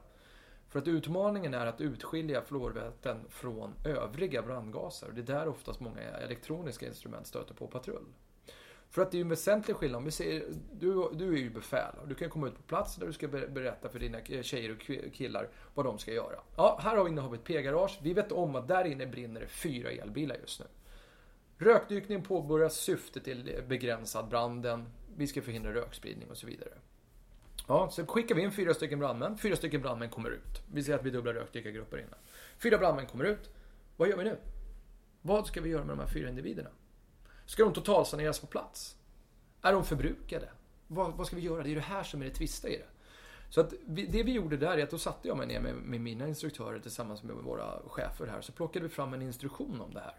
För 0.69 0.79
att 0.79 0.89
utmaningen 0.89 1.55
är 1.55 1.67
att 1.67 1.81
utskilja 1.81 2.43
fluorväten 2.43 3.25
från 3.29 3.75
övriga 3.85 4.43
brandgaser. 4.43 5.09
Och 5.09 5.15
det 5.15 5.21
är 5.21 5.39
där 5.39 5.49
oftast 5.49 5.81
många 5.81 6.01
elektroniska 6.01 6.87
instrument 6.87 7.27
stöter 7.27 7.55
på 7.55 7.67
patrull. 7.67 8.07
För 8.91 9.03
att 9.03 9.11
det 9.11 9.15
är 9.15 9.19
ju 9.19 9.23
en 9.23 9.29
väsentlig 9.29 9.77
skillnad. 9.77 9.99
Om 9.99 10.05
vi 10.05 10.11
säger, 10.11 10.45
du, 10.73 11.11
du 11.13 11.35
är 11.35 11.39
ju 11.39 11.51
befäl 11.51 11.95
och 12.03 12.09
du 12.09 12.15
kan 12.15 12.31
komma 12.31 12.47
ut 12.47 12.57
på 12.57 12.63
plats 12.63 12.97
där 12.97 13.07
du 13.07 13.13
ska 13.13 13.29
berätta 13.29 13.89
för 13.89 13.99
dina 13.99 14.19
tjejer 14.43 14.73
och 14.73 15.13
killar 15.13 15.49
vad 15.75 15.87
de 15.87 15.99
ska 15.99 16.13
göra. 16.13 16.41
Ja, 16.57 16.79
här 16.83 17.09
inne 17.09 17.21
har 17.21 17.31
vi 17.31 17.37
ett 17.37 17.45
P-garage. 17.45 17.99
Vi 18.03 18.15
vet 18.15 18.33
om 18.33 18.57
att 18.57 18.69
där 18.69 18.85
inne 18.85 19.07
brinner 19.07 19.41
det 19.41 19.47
fyra 19.47 19.91
elbilar 19.91 20.37
just 20.37 20.61
nu. 20.61 20.67
Rökdykning 21.59 22.23
påbörjas, 22.23 22.77
Syftet 22.77 23.25
till 23.25 23.63
begränsad 23.69 24.29
branden. 24.29 24.89
Vi 25.17 25.27
ska 25.27 25.43
förhindra 25.43 25.75
rökspridning 25.75 26.31
och 26.31 26.37
så 26.37 26.47
vidare. 26.47 26.73
Ja, 27.69 27.91
så 27.91 28.07
skickar 28.07 28.35
vi 28.35 28.43
in 28.43 28.53
fyra 28.53 28.75
stycken 28.75 28.99
brandmän. 28.99 29.39
Fyra 29.39 29.57
stycken 29.57 29.83
brandmän 29.83 30.11
kommer 30.11 30.31
ut. 30.31 30.63
Vi 30.73 30.85
ser 30.85 30.95
att 30.95 31.05
vi 31.05 31.11
dubblar 31.11 31.35
rökdykargrupper 31.35 31.99
innan. 31.99 32.19
Fyra 32.59 32.79
brandmän 32.79 33.07
kommer 33.07 33.25
ut. 33.25 33.51
Vad 33.97 34.09
gör 34.09 34.17
vi 34.17 34.25
nu? 34.25 34.37
Vad 35.23 35.47
ska 35.47 35.61
vi 35.61 35.71
göra 35.71 35.85
med 35.85 35.97
de 35.97 36.03
här 36.03 36.09
fyra 36.09 36.29
individerna? 36.29 36.71
Ska 37.49 37.65
de 37.65 37.73
totalsaneras 37.73 38.39
på 38.39 38.47
plats? 38.47 38.97
Är 39.63 39.73
de 39.73 39.85
förbrukade? 39.85 40.49
Vad, 40.87 41.13
vad 41.13 41.27
ska 41.27 41.37
vi 41.37 41.43
göra? 41.43 41.63
Det 41.63 41.71
är 41.71 41.75
det 41.75 41.81
här 41.81 42.03
som 42.03 42.21
är 42.21 42.25
det 42.25 42.31
tvista 42.31 42.69
i 42.69 42.77
det. 42.77 42.87
Så 43.51 43.61
att 43.61 43.73
vi, 43.87 44.07
det 44.07 44.23
vi 44.23 44.33
gjorde 44.33 44.57
där 44.57 44.79
är 44.79 44.83
att 44.83 44.91
då 44.91 44.99
satte 44.99 45.29
jag 45.29 45.37
mig 45.37 45.47
ner 45.47 45.61
med, 45.61 45.75
med 45.75 46.01
mina 46.01 46.29
instruktörer 46.29 46.79
tillsammans 46.79 47.23
med 47.23 47.37
våra 47.37 47.83
chefer 47.87 48.27
här. 48.27 48.41
Så 48.41 48.53
plockade 48.53 48.83
vi 48.83 48.89
fram 48.89 49.15
en 49.15 49.23
instruktion 49.23 49.81
om 49.81 49.95
det 49.95 50.01
här. 50.01 50.15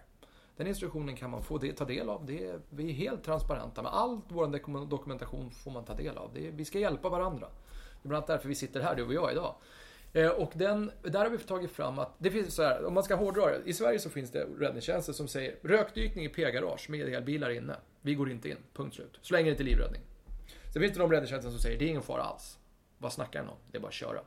Den 0.57 0.67
instruktionen 0.67 1.15
kan 1.15 1.29
man 1.29 1.43
få 1.43 1.57
det, 1.57 1.73
ta 1.73 1.85
del 1.85 2.09
av. 2.09 2.25
Det 2.25 2.47
är, 2.47 2.59
vi 2.69 2.89
är 2.89 2.93
helt 2.93 3.23
transparenta 3.23 3.81
med 3.81 3.91
allt 3.93 4.25
vår 4.27 4.85
dokumentation 4.85 5.51
får 5.51 5.71
man 5.71 5.85
ta 5.85 5.93
del 5.93 6.17
av. 6.17 6.31
Det 6.33 6.47
är, 6.47 6.51
vi 6.51 6.65
ska 6.65 6.79
hjälpa 6.79 7.09
varandra. 7.09 7.47
Det 8.01 8.07
är 8.07 8.09
bland 8.09 8.15
annat 8.17 8.27
därför 8.27 8.49
vi 8.49 8.55
sitter 8.55 8.81
här, 8.81 8.95
du 8.95 9.03
och 9.03 9.13
jag, 9.13 9.31
idag. 9.31 9.55
Eh, 10.13 10.29
och 10.29 10.51
den, 10.55 10.91
där 11.01 11.19
har 11.19 11.29
vi 11.29 11.37
tagit 11.37 11.71
fram 11.71 11.99
att, 11.99 12.15
det 12.17 12.31
finns 12.31 12.55
så 12.55 12.63
här, 12.63 12.85
om 12.85 12.93
man 12.93 13.03
ska 13.03 13.15
hårdra 13.15 13.45
det. 13.45 13.61
I 13.65 13.73
Sverige 13.73 13.99
så 13.99 14.09
finns 14.09 14.31
det 14.31 14.47
räddningstjänster 14.59 15.13
som 15.13 15.27
säger 15.27 15.55
rökdykning 15.61 16.25
i 16.25 16.29
P-garage 16.29 16.89
med 16.89 17.09
elbilar 17.09 17.49
inne. 17.49 17.75
Vi 18.01 18.15
går 18.15 18.31
inte 18.31 18.49
in, 18.49 18.57
punkt 18.73 18.95
slut. 18.95 19.19
Så 19.21 19.33
länge 19.33 19.45
det 19.45 19.51
inte 19.51 19.63
är 19.63 19.65
livräddning. 19.65 20.01
Sen 20.73 20.81
finns 20.81 20.93
det 20.93 20.99
de 20.99 21.11
räddningstjänster 21.11 21.51
som 21.51 21.59
säger 21.59 21.79
det 21.79 21.85
är 21.85 21.89
ingen 21.89 22.01
fara 22.01 22.23
alls. 22.23 22.57
Vad 22.97 23.13
snackar 23.13 23.43
någon? 23.43 23.57
Det 23.71 23.77
är 23.77 23.81
bara 23.81 23.87
att 23.87 23.93
köra. 23.93 24.21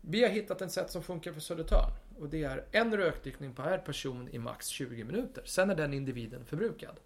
Vi 0.00 0.22
har 0.22 0.30
hittat 0.30 0.62
ett 0.62 0.72
sätt 0.72 0.90
som 0.90 1.02
funkar 1.02 1.32
för 1.32 1.40
Södertörn. 1.40 1.90
Och 2.18 2.28
det 2.28 2.44
är 2.44 2.64
en 2.72 2.96
rökdykning 2.96 3.54
per 3.54 3.78
person 3.78 4.28
i 4.28 4.38
max 4.38 4.66
20 4.66 5.04
minuter. 5.04 5.42
Sen 5.44 5.70
är 5.70 5.74
den 5.74 5.94
individen 5.94 6.44
förbrukad. 6.44 7.00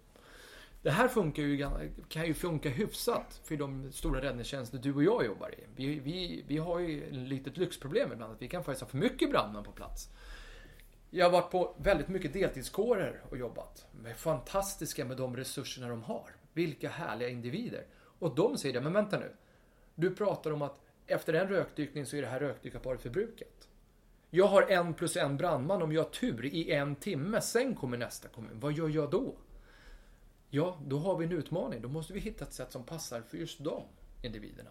Det 0.83 0.91
här 0.91 1.07
funkar 1.07 1.43
ju, 1.43 1.67
kan 2.07 2.25
ju 2.25 2.33
funka 2.33 2.69
hyfsat 2.69 3.41
för 3.43 3.55
de 3.55 3.91
stora 3.91 4.21
räddningstjänster 4.21 4.77
du 4.77 4.93
och 4.93 5.03
jag 5.03 5.25
jobbar 5.25 5.51
i. 5.59 5.63
Vi, 5.75 5.99
vi, 5.99 6.43
vi 6.47 6.57
har 6.57 6.79
ju 6.79 7.03
ett 7.03 7.13
litet 7.13 7.57
lyxproblem 7.57 8.11
ibland, 8.11 8.33
att 8.33 8.41
vi 8.41 8.47
kan 8.47 8.63
faktiskt 8.63 8.81
ha 8.81 8.89
för 8.89 8.97
mycket 8.97 9.31
brandmän 9.31 9.63
på 9.63 9.71
plats. 9.71 10.09
Jag 11.09 11.25
har 11.25 11.31
varit 11.31 11.51
på 11.51 11.75
väldigt 11.77 12.07
mycket 12.07 12.33
deltidskårer 12.33 13.21
och 13.29 13.37
jobbat. 13.37 13.87
De 13.91 14.09
är 14.09 14.13
fantastiska 14.13 15.05
med 15.05 15.17
de 15.17 15.37
resurserna 15.37 15.87
de 15.87 16.03
har. 16.03 16.35
Vilka 16.53 16.89
härliga 16.89 17.29
individer. 17.29 17.85
Och 18.19 18.35
de 18.35 18.57
säger 18.57 18.73
det, 18.73 18.81
men 18.81 18.93
vänta 18.93 19.19
nu. 19.19 19.31
Du 19.95 20.15
pratar 20.15 20.51
om 20.51 20.61
att 20.61 20.79
efter 21.07 21.33
en 21.33 21.47
rökdykning 21.47 22.05
så 22.05 22.15
är 22.17 22.21
det 22.21 22.27
här 22.27 22.39
rökdykarparet 22.39 23.01
förbrukat. 23.01 23.67
Jag 24.29 24.47
har 24.47 24.61
en 24.61 24.93
plus 24.93 25.17
en 25.17 25.37
brandman 25.37 25.81
om 25.81 25.91
jag 25.91 26.03
har 26.03 26.09
tur 26.09 26.45
i 26.45 26.71
en 26.71 26.95
timme, 26.95 27.41
sen 27.41 27.75
kommer 27.75 27.97
nästa 27.97 28.27
kommun. 28.27 28.59
Vad 28.59 28.73
gör 28.73 28.89
jag 28.89 29.11
då? 29.11 29.35
Ja, 30.55 30.77
då 30.87 30.97
har 30.97 31.17
vi 31.17 31.25
en 31.25 31.31
utmaning. 31.31 31.81
Då 31.81 31.89
måste 31.89 32.13
vi 32.13 32.19
hitta 32.19 32.45
ett 32.45 32.53
sätt 32.53 32.71
som 32.71 32.83
passar 32.83 33.21
för 33.21 33.37
just 33.37 33.63
de 33.63 33.83
individerna. 34.21 34.69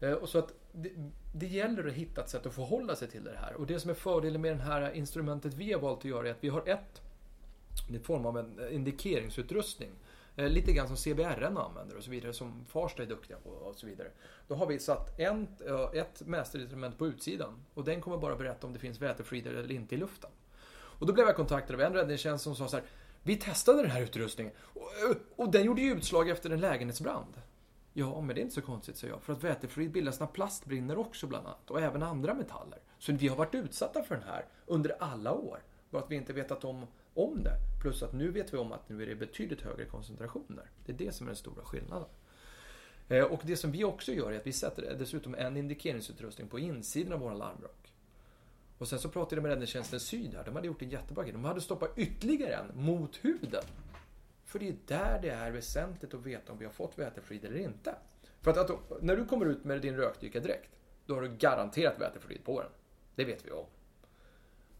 Eh, 0.00 0.12
och 0.12 0.28
så 0.28 0.38
att 0.38 0.54
det, 0.72 0.90
det, 1.34 1.46
gäller 1.46 1.88
att 1.88 1.92
hitta 1.92 2.20
ett 2.20 2.28
sätt 2.28 2.46
att 2.46 2.54
förhålla 2.54 2.96
sig 2.96 3.08
till 3.08 3.24
det 3.24 3.36
här. 3.36 3.54
Och 3.54 3.66
det 3.66 3.80
som 3.80 3.90
är 3.90 3.94
fördelen 3.94 4.40
med 4.40 4.56
det 4.56 4.62
här 4.62 4.92
instrumentet 4.92 5.54
vi 5.54 5.72
har 5.72 5.80
valt 5.80 5.98
att 5.98 6.04
göra 6.04 6.28
är 6.28 6.30
att 6.30 6.44
vi 6.44 6.48
har 6.48 6.68
ett, 6.68 7.02
i 7.90 7.98
form 7.98 8.26
av 8.26 8.38
en 8.38 8.58
eh, 8.58 8.74
indikeringsutrustning. 8.74 9.90
Eh, 10.36 10.48
lite 10.48 10.72
grann 10.72 10.86
som 10.86 10.96
CBRN 10.96 11.56
använder 11.56 11.96
och 11.96 12.04
så 12.04 12.10
vidare, 12.10 12.32
som 12.32 12.64
Farsta 12.64 13.02
är 13.02 13.06
duktiga 13.06 13.36
på 13.36 13.50
och 13.50 13.76
så 13.76 13.86
vidare. 13.86 14.08
Då 14.48 14.54
har 14.54 14.66
vi 14.66 14.78
satt 14.78 15.20
en, 15.20 15.48
ett 15.94 16.22
mästerinstrument 16.26 16.98
på 16.98 17.06
utsidan 17.06 17.64
och 17.74 17.84
den 17.84 18.00
kommer 18.00 18.16
bara 18.16 18.36
berätta 18.36 18.66
om 18.66 18.72
det 18.72 18.78
finns 18.78 19.00
vätefrider 19.00 19.50
eller 19.50 19.72
inte 19.72 19.94
i 19.94 19.98
luften. 19.98 20.30
Och 20.98 21.06
då 21.06 21.12
blev 21.12 21.26
jag 21.26 21.36
kontaktad 21.36 21.74
av 21.74 21.80
en 21.80 21.92
räddningstjänst 21.92 22.44
som 22.44 22.56
sa 22.56 22.68
så 22.68 22.76
här 22.76 22.86
vi 23.24 23.36
testade 23.36 23.82
den 23.82 23.90
här 23.90 24.00
utrustningen 24.00 24.52
och, 24.58 25.10
eh, 25.10 25.16
och 25.36 25.50
den 25.50 25.64
gjorde 25.64 25.82
ju 25.82 25.92
utslag 25.92 26.28
efter 26.28 26.50
en 26.50 26.60
lägenhetsbrand. 26.60 27.40
Ja, 27.92 28.20
men 28.20 28.34
det 28.34 28.40
är 28.40 28.42
inte 28.42 28.54
så 28.54 28.62
konstigt, 28.62 28.96
säger 28.96 29.14
jag. 29.14 29.22
För 29.22 29.32
att 29.32 29.44
vätefluorid 29.44 29.92
bildas 29.92 30.20
när 30.20 30.26
plast 30.26 30.66
brinner 30.66 30.98
också 30.98 31.26
bland 31.26 31.46
annat. 31.46 31.70
Och 31.70 31.80
även 31.80 32.02
andra 32.02 32.34
metaller. 32.34 32.78
Så 32.98 33.12
vi 33.12 33.28
har 33.28 33.36
varit 33.36 33.54
utsatta 33.54 34.02
för 34.02 34.14
den 34.14 34.24
här 34.24 34.44
under 34.66 34.96
alla 35.02 35.32
år. 35.32 35.62
Bara 35.90 36.02
att 36.02 36.10
vi 36.10 36.16
inte 36.16 36.32
vetat 36.32 36.64
om, 36.64 36.86
om 37.14 37.42
det. 37.42 37.56
Plus 37.82 38.02
att 38.02 38.12
nu 38.12 38.30
vet 38.30 38.54
vi 38.54 38.58
om 38.58 38.72
att 38.72 38.88
nu 38.88 39.02
är 39.02 39.06
det 39.06 39.14
betydligt 39.14 39.60
högre 39.60 39.84
koncentrationer. 39.84 40.70
Det 40.86 40.92
är 40.92 40.96
det 40.96 41.12
som 41.12 41.26
är 41.26 41.28
den 41.28 41.36
stora 41.36 41.64
skillnaden. 41.64 42.08
Eh, 43.08 43.24
och 43.24 43.40
det 43.44 43.56
som 43.56 43.72
vi 43.72 43.84
också 43.84 44.12
gör 44.12 44.32
är 44.32 44.36
att 44.36 44.46
vi 44.46 44.52
sätter 44.52 44.96
dessutom 44.98 45.34
en 45.34 45.56
indikeringsutrustning 45.56 46.48
på 46.48 46.58
insidan 46.58 47.12
av 47.12 47.20
våra 47.20 47.34
larmrör. 47.34 47.70
Och 48.78 48.88
sen 48.88 48.98
så 48.98 49.08
pratade 49.08 49.36
jag 49.36 49.42
med 49.42 49.50
Räddningstjänsten 49.50 50.00
Syd 50.00 50.34
här. 50.34 50.44
De 50.44 50.54
hade 50.54 50.66
gjort 50.66 50.82
en 50.82 50.90
jättebra 50.90 51.24
grej. 51.24 51.32
De 51.32 51.44
hade 51.44 51.60
stoppat 51.60 51.98
ytterligare 51.98 52.54
en 52.54 52.84
mot 52.84 53.16
huden. 53.16 53.62
För 54.44 54.58
det 54.58 54.68
är 54.68 54.76
där 54.86 55.18
det 55.22 55.30
är 55.30 55.50
väsentligt 55.50 56.14
att 56.14 56.26
veta 56.26 56.52
om 56.52 56.58
vi 56.58 56.64
har 56.64 56.72
fått 56.72 56.98
vätefluid 56.98 57.44
eller 57.44 57.58
inte. 57.58 57.94
För 58.40 58.50
att, 58.50 58.70
att, 58.70 59.02
när 59.02 59.16
du 59.16 59.26
kommer 59.26 59.46
ut 59.46 59.64
med 59.64 59.80
din 59.80 59.96
rökdykardräkt, 59.96 60.70
då 61.06 61.14
har 61.14 61.22
du 61.22 61.28
garanterat 61.28 62.00
vätefluid 62.00 62.44
på 62.44 62.60
den. 62.62 62.70
Det 63.14 63.24
vet 63.24 63.46
vi 63.46 63.50
om. 63.50 63.66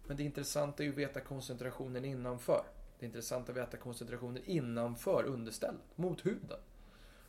Men 0.06 0.16
det 0.16 0.22
intressanta 0.22 0.82
är 0.82 0.84
ju 0.84 0.92
att 0.92 0.98
veta 0.98 1.20
koncentrationen 1.20 2.04
innanför. 2.04 2.64
Det 2.98 3.04
är 3.04 3.06
intressant 3.06 3.48
att 3.48 3.56
veta 3.56 3.76
koncentrationen 3.76 4.42
innanför 4.44 5.24
understället, 5.24 5.96
mot 5.96 6.26
huden. 6.26 6.58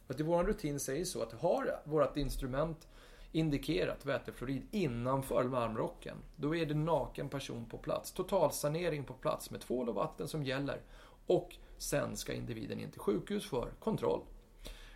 För 0.05 0.13
att 0.13 0.19
i 0.19 0.23
vår 0.23 0.43
rutin 0.43 0.79
säger 0.79 1.05
så 1.05 1.21
att 1.21 1.33
har 1.33 1.81
vårt 1.83 2.17
instrument 2.17 2.87
indikerat 3.35 4.05
vätefluorid 4.05 4.67
innanför 4.71 5.43
larmrocken, 5.43 6.17
då 6.35 6.55
är 6.55 6.65
det 6.65 6.73
naken 6.73 7.29
person 7.29 7.65
på 7.65 7.77
plats. 7.77 8.11
Totalsanering 8.11 9.03
på 9.03 9.13
plats 9.13 9.51
med 9.51 9.61
tvål 9.61 9.89
och 9.89 9.95
vatten 9.95 10.27
som 10.27 10.43
gäller. 10.43 10.81
Och 11.25 11.55
sen 11.77 12.17
ska 12.17 12.33
individen 12.33 12.79
in 12.79 12.91
till 12.91 12.99
sjukhus 12.99 13.49
för 13.49 13.71
kontroll. 13.79 14.21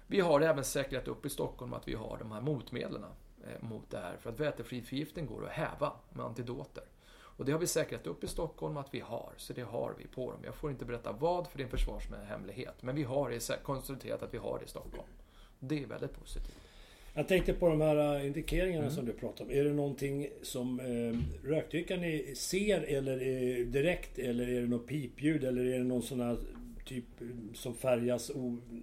Vi 0.07 0.19
har 0.19 0.41
även 0.41 0.63
säkrat 0.63 1.07
upp 1.07 1.25
i 1.25 1.29
Stockholm 1.29 1.73
att 1.73 1.87
vi 1.87 1.93
har 1.93 2.17
de 2.17 2.31
här 2.31 2.41
motmedlen 2.41 3.03
eh, 3.03 3.61
mot 3.61 3.89
det 3.89 3.97
här. 3.97 4.17
För 4.17 4.29
att 4.29 4.39
vätefluoridförgiftning 4.39 5.25
går 5.25 5.45
att 5.45 5.51
häva 5.51 5.93
med 6.09 6.25
antidoter. 6.25 6.83
Och 7.11 7.45
det 7.45 7.51
har 7.51 7.59
vi 7.59 7.67
säkrat 7.67 8.07
upp 8.07 8.23
i 8.23 8.27
Stockholm 8.27 8.77
att 8.77 8.93
vi 8.93 8.99
har, 8.99 9.33
så 9.37 9.53
det 9.53 9.61
har 9.61 9.95
vi 9.97 10.07
på 10.07 10.31
dem. 10.31 10.41
Jag 10.43 10.55
får 10.55 10.71
inte 10.71 10.85
berätta 10.85 11.11
vad, 11.11 11.47
för 11.47 11.57
det 11.57 11.63
är 11.63 11.65
en 11.65 11.71
försvarshemlighet. 11.71 12.83
Men 12.83 12.95
vi 12.95 13.03
har 13.03 13.29
det 13.29 13.63
konstaterat 13.63 14.23
att 14.23 14.33
vi 14.33 14.37
har 14.37 14.59
det 14.59 14.65
i 14.65 14.67
Stockholm. 14.67 15.09
Det 15.59 15.83
är 15.83 15.87
väldigt 15.87 16.13
positivt. 16.19 16.68
Jag 17.19 17.27
tänkte 17.27 17.53
på 17.53 17.69
de 17.69 17.81
här 17.81 18.15
äh, 18.15 18.27
indikeringarna 18.27 18.83
mm. 18.83 18.95
som 18.95 19.05
du 19.05 19.13
pratade 19.13 19.43
om. 19.43 19.59
Är 19.59 19.63
det 19.63 19.73
någonting 19.73 20.27
som 20.41 20.79
eh, 20.79 21.47
rökdykaren 21.49 22.35
ser 22.35 22.81
eller 22.81 23.21
är 23.21 23.65
direkt? 23.65 24.19
Eller 24.19 24.47
är 24.47 24.61
det 24.61 24.67
något 24.67 24.87
pipljud? 24.87 25.43
Eller 25.43 25.65
är 25.65 25.77
det 25.77 25.83
någon 25.83 26.01
sån 26.01 26.19
här 26.19 26.37
typ 26.85 27.05
som 27.53 27.73
färgas 27.73 28.31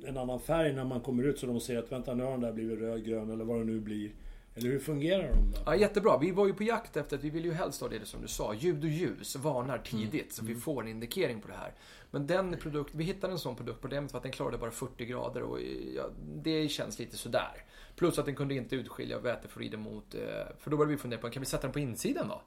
en 0.07 0.17
annan 0.17 0.41
färg 0.41 0.73
när 0.73 0.85
man 0.85 1.01
kommer 1.01 1.23
ut 1.23 1.39
så 1.39 1.47
de 1.47 1.61
ser 1.61 1.79
att 1.79 1.93
vänta 1.93 2.15
nu 2.15 2.25
har 2.25 2.31
den 2.31 2.41
där 2.41 2.53
blivit 2.53 2.79
röd, 2.79 3.05
grön 3.05 3.31
eller 3.31 3.45
vad 3.45 3.59
det 3.59 3.65
nu 3.65 3.81
blir. 3.81 4.11
Eller 4.55 4.69
hur 4.69 4.79
fungerar 4.79 5.29
de? 5.29 5.55
Ja, 5.67 5.77
jättebra. 5.77 6.19
Vi 6.19 6.31
var 6.31 6.47
ju 6.47 6.55
på 6.55 6.63
jakt 6.63 6.97
efter 6.97 7.17
att 7.17 7.25
vi 7.25 7.31
vill 7.31 7.45
ju 7.45 7.53
helst 7.53 7.81
ha 7.81 7.89
det 7.89 8.07
som 8.07 8.23
du 8.23 8.29
sa. 8.29 8.55
Ljud 8.55 8.85
och 8.85 8.91
ljus 8.91 9.37
varnar 9.37 9.79
tidigt 9.79 10.13
mm. 10.13 10.31
så 10.31 10.45
vi 10.45 10.53
mm. 10.53 10.61
får 10.61 10.83
en 10.83 10.89
indikering 10.89 11.41
på 11.41 11.49
det 11.49 11.55
här. 11.55 11.73
Men 12.11 12.27
den 12.27 12.57
produkt, 12.61 12.95
vi 12.95 13.05
hittade 13.05 13.33
en 13.33 13.39
sån 13.39 13.57
produkt 13.57 13.81
problemet 13.81 14.13
var 14.13 14.19
att 14.19 14.23
den 14.23 14.33
klarade 14.33 14.59
bara 14.59 14.71
40 14.71 15.05
grader 15.07 15.43
och 15.43 15.59
ja, 15.97 16.03
det 16.43 16.69
känns 16.69 16.99
lite 16.99 17.17
sådär. 17.17 17.65
Plus 17.97 18.19
att 18.19 18.25
den 18.25 18.37
kunde 18.37 18.55
inte 18.55 18.77
utskilja 18.77 19.19
vätefluorider 19.19 19.79
mot, 19.79 20.15
eh, 20.15 20.21
för 20.59 20.71
då 20.71 20.77
började 20.77 20.93
vi 20.95 20.99
fundera 20.99 21.21
på, 21.21 21.31
kan 21.31 21.41
vi 21.41 21.47
sätta 21.47 21.63
den 21.63 21.73
på 21.73 21.79
insidan 21.79 22.29
då? 22.29 22.43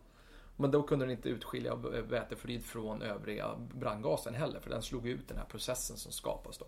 Men 0.58 0.72
då 0.72 0.84
kunde 0.84 1.06
den 1.06 1.12
inte 1.12 1.30
utskilja 1.30 1.72
eh, 1.72 2.02
vätefluorid 2.02 2.66
från 2.66 3.02
övriga 3.02 3.56
brandgasen 3.74 4.34
heller, 4.34 4.60
för 4.60 4.70
den 4.70 4.82
slog 4.82 5.08
ut 5.08 5.28
den 5.28 5.38
här 5.38 5.46
processen 5.46 5.98
som 5.98 6.12
skapas 6.12 6.58
då. 6.58 6.66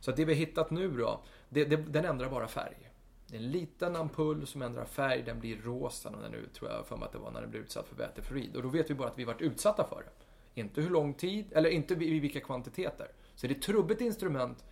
Så 0.00 0.10
att 0.10 0.16
det 0.16 0.24
vi 0.24 0.32
har 0.32 0.38
hittat 0.38 0.70
nu 0.70 0.90
då, 0.90 1.20
det, 1.48 1.64
det, 1.64 1.76
den 1.76 2.04
ändrar 2.04 2.30
bara 2.30 2.48
färg. 2.48 2.90
Det 3.26 3.36
är 3.36 3.40
en 3.40 3.50
liten 3.50 3.96
ampull 3.96 4.46
som 4.46 4.62
ändrar 4.62 4.84
färg, 4.84 5.22
den 5.22 5.40
blir 5.40 5.56
rosa 5.56 6.10
när 6.10 6.28
nu, 6.28 6.48
tror 6.54 6.70
jag 6.70 6.86
för 6.86 6.96
mig 6.96 7.06
att 7.06 7.12
det 7.12 7.18
var 7.18 7.30
när 7.30 7.40
den 7.40 7.50
blev 7.50 7.62
utsatt 7.62 7.88
för 7.88 7.96
vätefluorid. 7.96 8.56
Och 8.56 8.62
då 8.62 8.68
vet 8.68 8.90
vi 8.90 8.94
bara 8.94 9.08
att 9.08 9.18
vi 9.18 9.24
varit 9.24 9.40
utsatta 9.40 9.84
för 9.84 10.02
det. 10.04 10.60
Inte 10.60 10.80
hur 10.80 10.90
lång 10.90 11.14
tid, 11.14 11.52
eller 11.52 11.70
inte 11.70 11.94
i 11.94 12.20
vilka 12.20 12.40
kvantiteter. 12.40 13.08
Så 13.34 13.46
det 13.46 13.52
är 13.52 13.56
ett 13.56 13.62
trubbigt 13.62 14.00
instrument, 14.00 14.64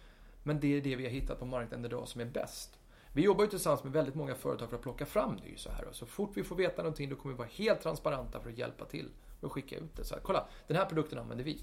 men 0.42 0.60
det 0.60 0.76
är 0.76 0.80
det 0.80 0.96
vi 0.96 1.04
har 1.04 1.10
hittat 1.10 1.38
på 1.38 1.44
marknaden 1.44 1.84
idag 1.84 2.08
som 2.08 2.20
är 2.20 2.24
bäst. 2.24 2.75
Vi 3.16 3.22
jobbar 3.22 3.44
ju 3.44 3.50
tillsammans 3.50 3.84
med 3.84 3.92
väldigt 3.92 4.14
många 4.14 4.34
företag 4.34 4.68
för 4.68 4.76
att 4.76 4.82
plocka 4.82 5.06
fram 5.06 5.34
ny 5.34 5.56
så 5.56 5.70
här. 5.70 5.88
Så 5.92 6.06
fort 6.06 6.30
vi 6.34 6.44
får 6.44 6.56
veta 6.56 6.82
någonting 6.82 7.10
då 7.10 7.16
kommer 7.16 7.34
vi 7.34 7.38
vara 7.38 7.48
helt 7.52 7.80
transparenta 7.80 8.40
för 8.40 8.50
att 8.50 8.58
hjälpa 8.58 8.84
till 8.84 9.08
och 9.40 9.52
skicka 9.52 9.76
ut 9.76 9.96
det. 9.96 10.04
Så 10.04 10.14
här, 10.14 10.22
kolla, 10.22 10.48
den 10.66 10.76
här 10.76 10.84
produkten 10.84 11.18
använder 11.18 11.44
vi. 11.44 11.58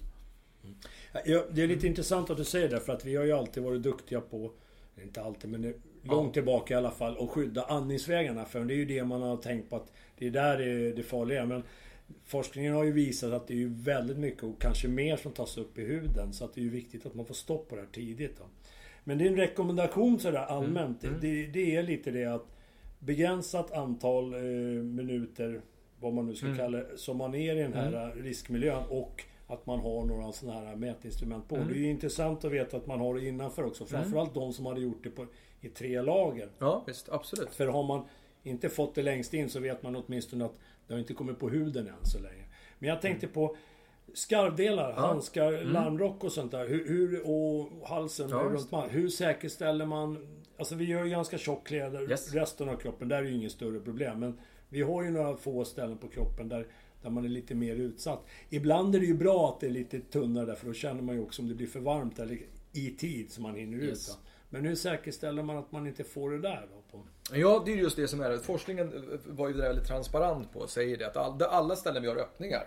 Mm. 0.64 0.76
Ja, 1.26 1.46
det 1.52 1.64
är 1.64 1.68
lite 1.68 1.88
intressant 1.88 2.30
att 2.30 2.38
du 2.38 2.44
säger 2.44 2.70
det 2.70 2.80
för 2.80 2.94
att 2.94 3.06
vi 3.06 3.16
har 3.16 3.24
ju 3.24 3.32
alltid 3.32 3.64
varit 3.64 3.84
duktiga 3.84 4.22
på, 4.22 4.52
inte 5.04 5.22
alltid 5.22 5.50
men 5.50 5.62
långt 6.02 6.28
ja. 6.28 6.34
tillbaka 6.34 6.74
i 6.74 6.78
alla 6.78 6.92
fall, 6.92 7.18
att 7.24 7.30
skydda 7.30 7.64
andningsvägarna. 7.64 8.46
För 8.46 8.66
det 8.66 8.74
är 8.74 8.78
ju 8.78 8.86
det 8.86 9.04
man 9.04 9.22
har 9.22 9.38
tänkt 9.38 9.70
på 9.70 9.76
att 9.76 9.92
det 10.18 10.28
är 10.28 10.32
där 10.32 10.58
det, 10.58 10.66
är 10.66 10.96
det 10.96 11.04
farliga. 11.04 11.46
Men 11.46 11.64
forskningen 12.26 12.74
har 12.74 12.84
ju 12.84 12.92
visat 12.92 13.34
att 13.34 13.48
det 13.48 13.64
är 13.64 13.84
väldigt 13.84 14.18
mycket 14.18 14.44
och 14.44 14.62
kanske 14.62 14.88
mer 14.88 15.18
som 15.18 15.32
tas 15.32 15.58
upp 15.58 15.78
i 15.78 15.82
huden. 15.82 16.34
Så 16.34 16.46
att 16.46 16.54
det 16.54 16.62
är 16.62 16.64
ju 16.64 16.70
viktigt 16.70 17.06
att 17.06 17.14
man 17.14 17.26
får 17.26 17.36
stopp 17.36 17.70
på 17.70 17.76
det 17.76 17.82
här 17.82 17.90
tidigt. 17.92 18.38
Då. 18.38 18.44
Men 19.04 19.18
din 19.18 19.36
rekommendation 19.36 20.20
sådär 20.20 20.46
allmänt, 20.46 21.04
mm. 21.04 21.20
Det, 21.22 21.46
det, 21.46 21.76
är 21.76 21.84
lite 21.84 22.12
det 22.12 22.26
att 22.26 22.46
begränsat 23.00 23.72
antal 23.72 24.34
eh, 24.34 24.40
minuter, 24.84 25.62
vad 26.00 26.14
man 26.14 26.26
nu 26.26 26.36
ska 26.36 26.46
mm. 26.46 26.58
kalla 26.58 26.78
det, 26.78 26.98
som 26.98 27.18
man 27.18 27.36
är 27.36 27.56
i 27.56 27.60
den 27.60 27.74
här 27.74 28.12
mm. 28.12 28.24
riskmiljön 28.24 28.84
och 28.90 29.24
att 29.48 29.66
man 29.66 29.80
har 29.80 30.06
några 30.06 30.32
sådana 30.32 30.60
här 30.60 30.76
mätinstrument 30.76 31.48
på. 31.48 31.56
Mm. 31.56 31.68
Det 31.68 31.74
är 31.74 31.78
ju 31.78 31.90
intressant 31.90 32.46
att 32.46 32.52
veta 32.52 32.78
att 32.78 32.88
man 32.88 33.00
har 33.00 33.16
det 33.16 33.28
innanför 33.28 33.64
också. 33.64 33.84
Mm. 33.84 34.02
Framförallt 34.02 34.34
de 34.34 34.54
som 34.54 34.66
hade 34.66 34.82
gjort 34.82 35.04
det 35.04 35.10
på, 35.10 35.26
i 35.62 35.70
tre 35.70 36.02
lager. 36.02 36.50
Ja, 36.60 36.84
visst. 36.88 37.10
Absolut. 37.10 37.50
För 37.50 37.68
har 37.68 37.84
man 37.84 38.06
inte 38.44 38.70
fått 38.70 38.96
det 38.96 39.04
längst 39.04 39.34
in 39.34 39.50
så 39.50 39.60
vet 39.60 39.84
man 39.84 39.96
åtminstone 39.96 40.46
att 40.46 40.56
det 40.88 40.94
har 40.94 41.00
inte 41.00 41.14
kommit 41.14 41.40
på 41.40 41.50
huden 41.50 41.88
än 41.88 42.06
så 42.06 42.20
länge. 42.20 42.44
Men 42.80 42.90
jag 42.90 43.02
tänkte 43.02 43.26
mm. 43.26 43.34
på 43.34 43.56
Skarvdelar, 44.14 44.90
ja. 44.90 45.08
handskar, 45.08 45.54
mm. 45.54 45.74
larmrock 45.74 46.24
och 46.24 46.32
sånt 46.32 46.52
där. 46.52 46.68
Hur, 46.68 46.88
hur 46.88 47.30
och 47.30 47.88
halsen 47.88 48.30
ja, 48.30 48.38
runt 48.38 48.72
man. 48.72 48.90
Hur 48.90 49.10
säkerställer 49.10 49.86
man... 49.86 50.28
Alltså 50.58 50.76
vi 50.76 50.86
gör 50.86 51.04
ju 51.04 51.10
ganska 51.10 51.38
tjock 51.38 51.68
kläder, 51.68 52.12
yes. 52.12 52.34
resten 52.34 52.70
av 52.70 52.76
kroppen. 52.76 53.08
Där 53.08 53.18
är 53.18 53.24
ju 53.24 53.34
inget 53.34 53.52
större 53.52 53.80
problem. 53.80 54.20
Men 54.20 54.40
vi 54.70 54.82
har 54.82 55.04
ju 55.04 55.12
några 55.12 55.36
få 55.38 55.66
ställen 55.66 55.98
på 55.98 56.08
kroppen 56.08 56.50
där, 56.50 56.68
där 57.02 57.10
man 57.10 57.26
är 57.26 57.30
lite 57.30 57.56
mer 57.56 57.76
utsatt. 57.76 58.26
Ibland 58.50 58.96
är 58.96 59.00
det 59.00 59.06
ju 59.06 59.14
bra 59.14 59.50
att 59.50 59.60
det 59.60 59.68
är 59.68 59.72
lite 59.72 60.00
tunnare 60.00 60.46
där, 60.46 60.56
för 60.56 60.68
då 60.68 60.74
känner 60.74 61.02
man 61.02 61.16
ju 61.16 61.22
också 61.22 61.42
om 61.42 61.48
det 61.48 61.56
blir 61.56 61.68
för 61.68 61.80
varmt 61.80 62.20
eller 62.20 62.40
i 62.72 62.90
tid 62.90 63.32
så 63.32 63.42
man 63.42 63.56
hinner 63.56 63.84
yes. 63.84 64.10
ut. 64.10 64.16
Då. 64.16 64.30
Men 64.50 64.66
hur 64.66 64.76
säkerställer 64.76 65.44
man 65.44 65.58
att 65.58 65.72
man 65.72 65.88
inte 65.88 66.04
får 66.04 66.32
det 66.32 66.40
där 66.40 66.68
då? 66.72 66.98
På? 66.98 67.04
Ja, 67.32 67.64
det 67.66 67.74
är 67.74 67.78
just 67.78 67.96
det 67.96 68.08
som 68.08 68.22
är 68.22 68.30
det. 68.30 68.40
Forskningen 68.40 69.20
var 69.26 69.48
ju 69.48 69.54
väldigt 69.54 69.88
transparent 69.88 70.54
på, 70.54 70.68
säger 70.68 70.98
det 70.98 71.08
att 71.08 71.42
alla 71.42 71.76
ställen 71.76 72.02
vi 72.02 72.08
har 72.08 72.16
öppningar 72.16 72.64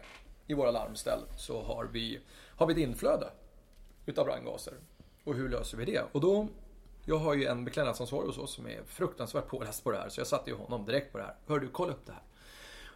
i 0.46 0.54
våra 0.54 0.70
larmställ 0.70 1.20
så 1.36 1.62
har 1.62 1.84
vi, 1.84 2.20
har 2.56 2.66
vi 2.66 2.72
ett 2.72 2.78
inflöde 2.78 3.30
utav 4.06 4.24
brandgaser. 4.24 4.74
Och 5.24 5.34
hur 5.34 5.48
löser 5.48 5.78
vi 5.78 5.84
det? 5.84 6.02
Och 6.12 6.20
då, 6.20 6.48
jag 7.04 7.18
har 7.18 7.34
ju 7.34 7.44
en 7.44 7.64
beklädnadsansvarig 7.64 8.26
hos 8.26 8.38
oss 8.38 8.54
som 8.54 8.66
är 8.66 8.82
fruktansvärt 8.86 9.48
påläst 9.48 9.84
på 9.84 9.90
det 9.90 9.98
här, 9.98 10.08
så 10.08 10.20
jag 10.20 10.26
satte 10.26 10.50
ju 10.50 10.56
honom 10.56 10.84
direkt 10.84 11.12
på 11.12 11.18
det 11.18 11.24
här. 11.24 11.36
Hör 11.46 11.58
du, 11.58 11.68
kolla 11.68 11.92
upp 11.92 12.06
det 12.06 12.12
här. 12.12 12.22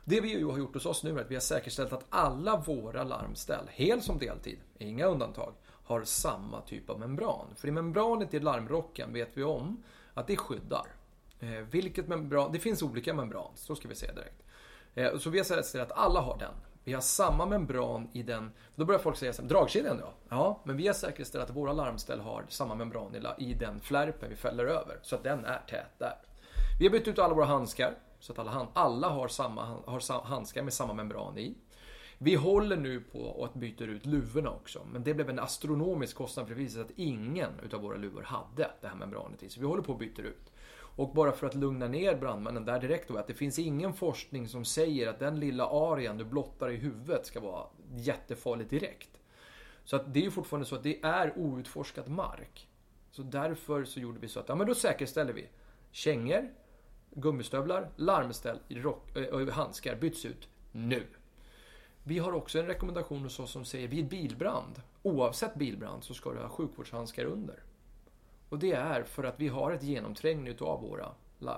Det 0.04 0.20
vi 0.20 0.28
ju 0.28 0.44
har 0.44 0.58
gjort 0.58 0.74
hos 0.74 0.86
oss 0.86 1.02
nu 1.02 1.10
är 1.10 1.20
att 1.20 1.30
vi 1.30 1.34
har 1.34 1.40
säkerställt 1.40 1.92
att 1.92 2.04
alla 2.08 2.56
våra 2.56 3.04
larmställ, 3.04 3.64
hel 3.70 4.02
som 4.02 4.18
deltid, 4.18 4.58
inga 4.78 5.06
undantag, 5.06 5.54
har 5.66 6.04
samma 6.04 6.60
typ 6.60 6.90
av 6.90 7.00
membran. 7.00 7.46
För 7.56 7.68
i 7.68 7.70
membranet 7.70 8.34
i 8.34 8.40
larmrocken 8.40 9.12
vet 9.12 9.28
vi 9.34 9.42
om 9.42 9.82
att 10.14 10.26
det 10.26 10.36
skyddar. 10.36 10.86
Eh, 11.40 11.50
vilket 11.50 12.08
membran, 12.08 12.52
det 12.52 12.58
finns 12.58 12.82
olika 12.82 13.14
membran, 13.14 13.52
så 13.54 13.76
ska 13.76 13.88
vi 13.88 13.94
säga 13.94 14.12
direkt. 14.12 14.42
Eh, 14.94 15.18
så 15.18 15.30
vi 15.30 15.38
har 15.38 15.44
säkerställt 15.44 15.90
att 15.90 15.98
alla 15.98 16.20
har 16.20 16.38
den. 16.38 16.54
Vi 16.84 16.92
har 16.92 17.00
samma 17.00 17.46
membran 17.46 18.08
i 18.12 18.22
den... 18.22 18.50
Då 18.74 18.84
börjar 18.84 19.00
folk 19.00 19.16
säga 19.16 19.32
så 19.32 19.42
dragkedjan 19.42 19.98
då? 19.98 20.12
Ja, 20.28 20.60
men 20.64 20.76
vi 20.76 20.86
har 20.86 20.94
säkerställt 20.94 21.50
att 21.50 21.56
våra 21.56 21.72
larmställ 21.72 22.20
har 22.20 22.44
samma 22.48 22.74
membran 22.74 23.14
i 23.38 23.54
den 23.54 23.80
flärpen 23.80 24.28
vi 24.30 24.36
fäller 24.36 24.64
över. 24.64 24.98
Så 25.02 25.16
att 25.16 25.22
den 25.22 25.44
är 25.44 25.60
tät 25.68 25.98
där. 25.98 26.14
Vi 26.80 26.86
har 26.86 26.92
bytt 26.92 27.08
ut 27.08 27.18
alla 27.18 27.34
våra 27.34 27.46
handskar. 27.46 27.94
Så 28.20 28.32
att 28.32 28.38
alla, 28.38 28.66
alla 28.72 29.08
har, 29.08 29.28
samma, 29.28 29.64
har 29.64 30.24
handskar 30.24 30.62
med 30.62 30.72
samma 30.72 30.94
membran 30.94 31.38
i. 31.38 31.54
Vi 32.18 32.34
håller 32.34 32.76
nu 32.76 33.00
på 33.00 33.44
att 33.44 33.54
byta 33.54 33.84
ut 33.84 34.06
luvorna 34.06 34.50
också. 34.50 34.86
Men 34.92 35.04
det 35.04 35.14
blev 35.14 35.30
en 35.30 35.38
astronomisk 35.38 36.16
kostnad 36.16 36.46
för 36.46 36.54
det 36.54 36.60
visade 36.60 36.84
att 36.84 36.90
ingen 36.96 37.50
utav 37.64 37.80
våra 37.80 37.96
luvor 37.96 38.22
hade 38.22 38.70
det 38.80 38.88
här 38.88 38.94
membranet 38.94 39.42
i. 39.42 39.48
Så 39.48 39.60
vi 39.60 39.66
håller 39.66 39.82
på 39.82 39.92
att 39.92 39.98
byta 39.98 40.22
ut. 40.22 40.49
Och 40.96 41.12
bara 41.14 41.32
för 41.32 41.46
att 41.46 41.54
lugna 41.54 41.88
ner 41.88 42.16
brandmännen 42.16 42.64
där 42.64 42.80
direkt 42.80 43.08
då, 43.08 43.16
att 43.16 43.26
det 43.26 43.34
finns 43.34 43.58
ingen 43.58 43.92
forskning 43.92 44.48
som 44.48 44.64
säger 44.64 45.08
att 45.08 45.18
den 45.18 45.40
lilla 45.40 45.66
arean 45.66 46.18
du 46.18 46.24
blottar 46.24 46.70
i 46.70 46.76
huvudet 46.76 47.26
ska 47.26 47.40
vara 47.40 47.66
jättefarlig 47.94 48.68
direkt. 48.68 49.20
Så 49.84 49.96
att 49.96 50.14
det 50.14 50.20
är 50.20 50.24
ju 50.24 50.30
fortfarande 50.30 50.66
så 50.66 50.76
att 50.76 50.82
det 50.82 51.04
är 51.04 51.38
outforskad 51.38 52.08
mark. 52.08 52.68
Så 53.10 53.22
därför 53.22 53.84
så 53.84 54.00
gjorde 54.00 54.20
vi 54.20 54.28
så 54.28 54.40
att, 54.40 54.48
ja 54.48 54.54
men 54.54 54.66
då 54.66 54.74
säkerställer 54.74 55.32
vi. 55.32 55.48
Kängor, 55.90 56.48
gummistövlar, 57.10 57.90
larmställ, 57.96 58.58
rock, 58.68 59.16
äh, 59.16 59.48
handskar 59.48 59.96
byts 59.96 60.24
ut 60.24 60.48
nu. 60.72 61.06
Vi 62.04 62.18
har 62.18 62.32
också 62.32 62.58
en 62.58 62.66
rekommendation 62.66 63.22
hos 63.22 63.40
oss 63.40 63.50
som 63.50 63.64
säger 63.64 63.88
vid 63.88 64.08
bilbrand, 64.08 64.82
oavsett 65.02 65.54
bilbrand, 65.54 66.04
så 66.04 66.14
ska 66.14 66.32
du 66.32 66.38
ha 66.38 66.48
sjukvårdshandskar 66.48 67.24
under. 67.24 67.62
Och 68.50 68.58
det 68.58 68.72
är 68.72 69.02
för 69.02 69.24
att 69.24 69.40
vi 69.40 69.48
har 69.48 69.72
ett 69.72 69.82
genomträngning 69.82 70.48
utav 70.48 70.82
våra, 70.82 71.12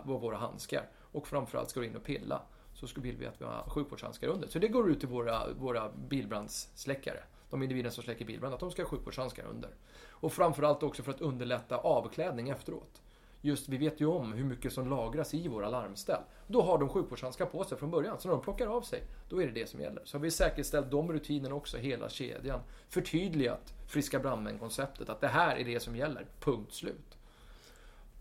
våra 0.05 0.37
handskar. 0.37 0.89
Och 1.01 1.27
framförallt 1.27 1.71
ska 1.71 1.81
du 1.81 1.87
in 1.87 1.97
och 1.97 2.05
pilla 2.05 2.43
så 2.73 3.01
vill 3.01 3.17
vi 3.17 3.27
att 3.27 3.41
vi 3.41 3.45
har 3.45 3.65
sjukvårdshandskar 3.69 4.29
under. 4.29 4.49
Så 4.49 4.59
det 4.59 4.69
går 4.69 4.91
ut 4.91 5.01
till 5.01 5.09
våra, 5.09 5.53
våra 5.53 5.91
bilbrandssläckare. 6.09 7.25
De 7.51 7.63
individer 7.63 7.91
som 7.91 8.05
släcker 8.05 8.25
bilbrand, 8.25 8.55
att 8.55 8.61
de 8.61 8.71
ska 8.71 8.83
ha 8.83 8.89
sjukvårdshandskar 8.89 9.45
under. 9.45 9.71
Och 10.09 10.33
framförallt 10.33 10.83
också 10.83 11.03
för 11.03 11.11
att 11.11 11.21
underlätta 11.21 11.77
avklädning 11.77 12.49
efteråt. 12.49 13.02
Just, 13.45 13.69
vi 13.69 13.77
vet 13.77 14.01
ju 14.01 14.07
om 14.07 14.33
hur 14.33 14.45
mycket 14.45 14.73
som 14.73 14.91
lagras 14.91 15.35
i 15.35 15.49
våra 15.49 15.69
larmställ. 15.69 16.21
Då 16.47 16.63
har 16.63 16.79
de 16.79 16.89
sjukvårdshandskar 16.89 17.47
på 17.47 17.65
sig 17.65 17.79
från 17.79 17.91
början, 17.91 18.21
så 18.21 18.29
när 18.29 18.35
de 18.35 18.43
plockar 18.43 18.67
av 18.67 18.83
sig, 18.83 19.03
då 19.29 19.43
är 19.43 19.47
det 19.47 19.53
det 19.53 19.69
som 19.69 19.81
gäller. 19.81 20.03
Så 20.05 20.17
har 20.17 20.23
vi 20.23 20.31
säkerställt 20.31 20.91
de 20.91 21.13
rutinerna 21.13 21.55
också, 21.55 21.77
hela 21.77 22.09
kedjan. 22.09 22.61
Förtydligat 22.89 23.75
Friska 23.89 24.19
brandmän-konceptet, 24.19 25.09
att 25.09 25.21
det 25.21 25.29
här 25.29 25.57
är 25.57 25.65
det 25.65 25.81
som 25.81 25.97
gäller, 25.97 26.27
punkt 26.41 26.73
slut. 26.73 27.19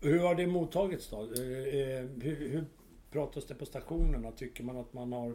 Hur 0.00 0.18
har 0.18 0.34
det 0.34 0.46
mottagits 0.46 1.08
då? 1.08 1.16
Eh, 1.16 1.20
eh, 1.20 2.06
hur, 2.20 2.48
hur 2.48 2.64
pratas 3.10 3.46
det 3.46 3.54
på 3.54 3.66
stationerna? 3.66 4.30
Tycker 4.30 4.64
man 4.64 4.76
att 4.76 4.92
man 4.92 5.12
har 5.12 5.34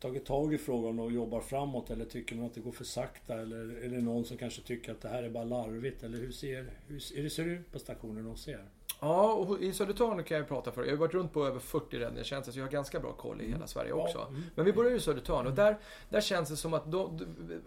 tagit 0.00 0.26
tag 0.26 0.54
i 0.54 0.58
frågan 0.58 0.98
och 0.98 1.12
jobbar 1.12 1.40
framåt 1.40 1.90
eller 1.90 2.04
tycker 2.04 2.36
man 2.36 2.46
att 2.46 2.54
det 2.54 2.60
går 2.60 2.72
för 2.72 2.84
sakta? 2.84 3.34
Eller 3.34 3.84
är 3.84 3.88
det 3.88 4.00
någon 4.00 4.24
som 4.24 4.36
kanske 4.36 4.62
tycker 4.62 4.92
att 4.92 5.00
det 5.00 5.08
här 5.08 5.22
är 5.22 5.30
bara 5.30 5.44
larvigt? 5.44 6.02
Eller 6.02 6.18
hur 6.18 6.32
ser, 6.32 6.70
hur, 6.86 7.22
hur 7.22 7.28
ser 7.28 7.44
det 7.44 7.50
ut 7.50 7.72
på 7.72 7.78
stationerna 7.78 8.28
hos 8.28 8.48
er? 8.48 8.64
Ja, 9.00 9.32
och 9.32 9.60
i 9.60 9.72
Södertörn 9.72 10.24
kan 10.24 10.36
jag 10.36 10.48
prata 10.48 10.72
för. 10.72 10.84
Jag 10.84 10.90
har 10.90 10.96
varit 10.96 11.14
runt 11.14 11.32
på 11.32 11.46
över 11.46 11.60
40 11.60 11.98
räddningstjänster 11.98 12.52
så 12.52 12.58
jag 12.58 12.64
har 12.64 12.70
ganska 12.70 13.00
bra 13.00 13.12
koll 13.12 13.40
i 13.40 13.44
hela 13.44 13.56
mm. 13.56 13.68
Sverige 13.68 13.92
också. 13.92 14.18
Ja. 14.18 14.28
Mm. 14.28 14.42
Men 14.54 14.64
vi 14.64 14.72
börjar 14.72 14.92
i 14.92 15.00
Södertörn 15.00 15.46
och 15.46 15.52
där, 15.52 15.78
där 16.08 16.20
känns 16.20 16.48
det 16.48 16.56
som 16.56 16.74
att 16.74 16.86
då, 16.86 17.18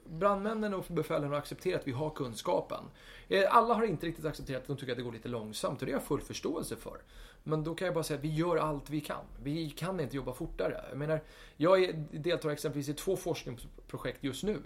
brandmännen 0.06 0.74
och 0.74 0.86
befälen 0.88 1.30
har 1.30 1.38
accepterat 1.38 1.82
att 1.82 1.88
vi 1.88 1.92
har 1.92 2.10
kunskapen. 2.10 2.84
Eh, 3.28 3.56
alla 3.56 3.74
har 3.74 3.84
inte 3.84 4.08
riktigt 4.08 4.26
accepterat 4.26 4.62
att 4.62 4.68
de 4.68 4.78
tycker 4.78 4.92
att 4.92 4.98
det 4.98 5.04
går 5.04 5.12
lite 5.12 5.30
långsamt 5.30 5.80
och 5.80 5.86
det 5.86 5.92
har 5.92 6.00
jag 6.00 6.08
full 6.08 6.22
förståelse 6.22 6.76
för. 6.76 6.98
Men 7.44 7.64
då 7.64 7.76
kan 7.76 7.86
jag 7.86 7.94
bara 7.94 8.04
säga 8.04 8.18
att 8.18 8.24
vi 8.24 8.34
gör 8.34 8.58
allt 8.58 8.90
vi 8.90 9.02
kan. 9.02 9.26
Vi 9.44 9.70
kan 9.70 10.00
inte 10.00 10.16
jobba 10.16 10.34
fortare. 10.34 10.86
Jag 10.90 10.98
menar, 10.98 11.22
jag 11.58 11.84
är, 11.84 11.94
deltar 12.12 12.50
exempelvis 12.50 12.90
i 12.90 12.94
två 12.94 13.16
forskningsprojekt 13.16 14.24
just 14.24 14.44
nu. 14.44 14.62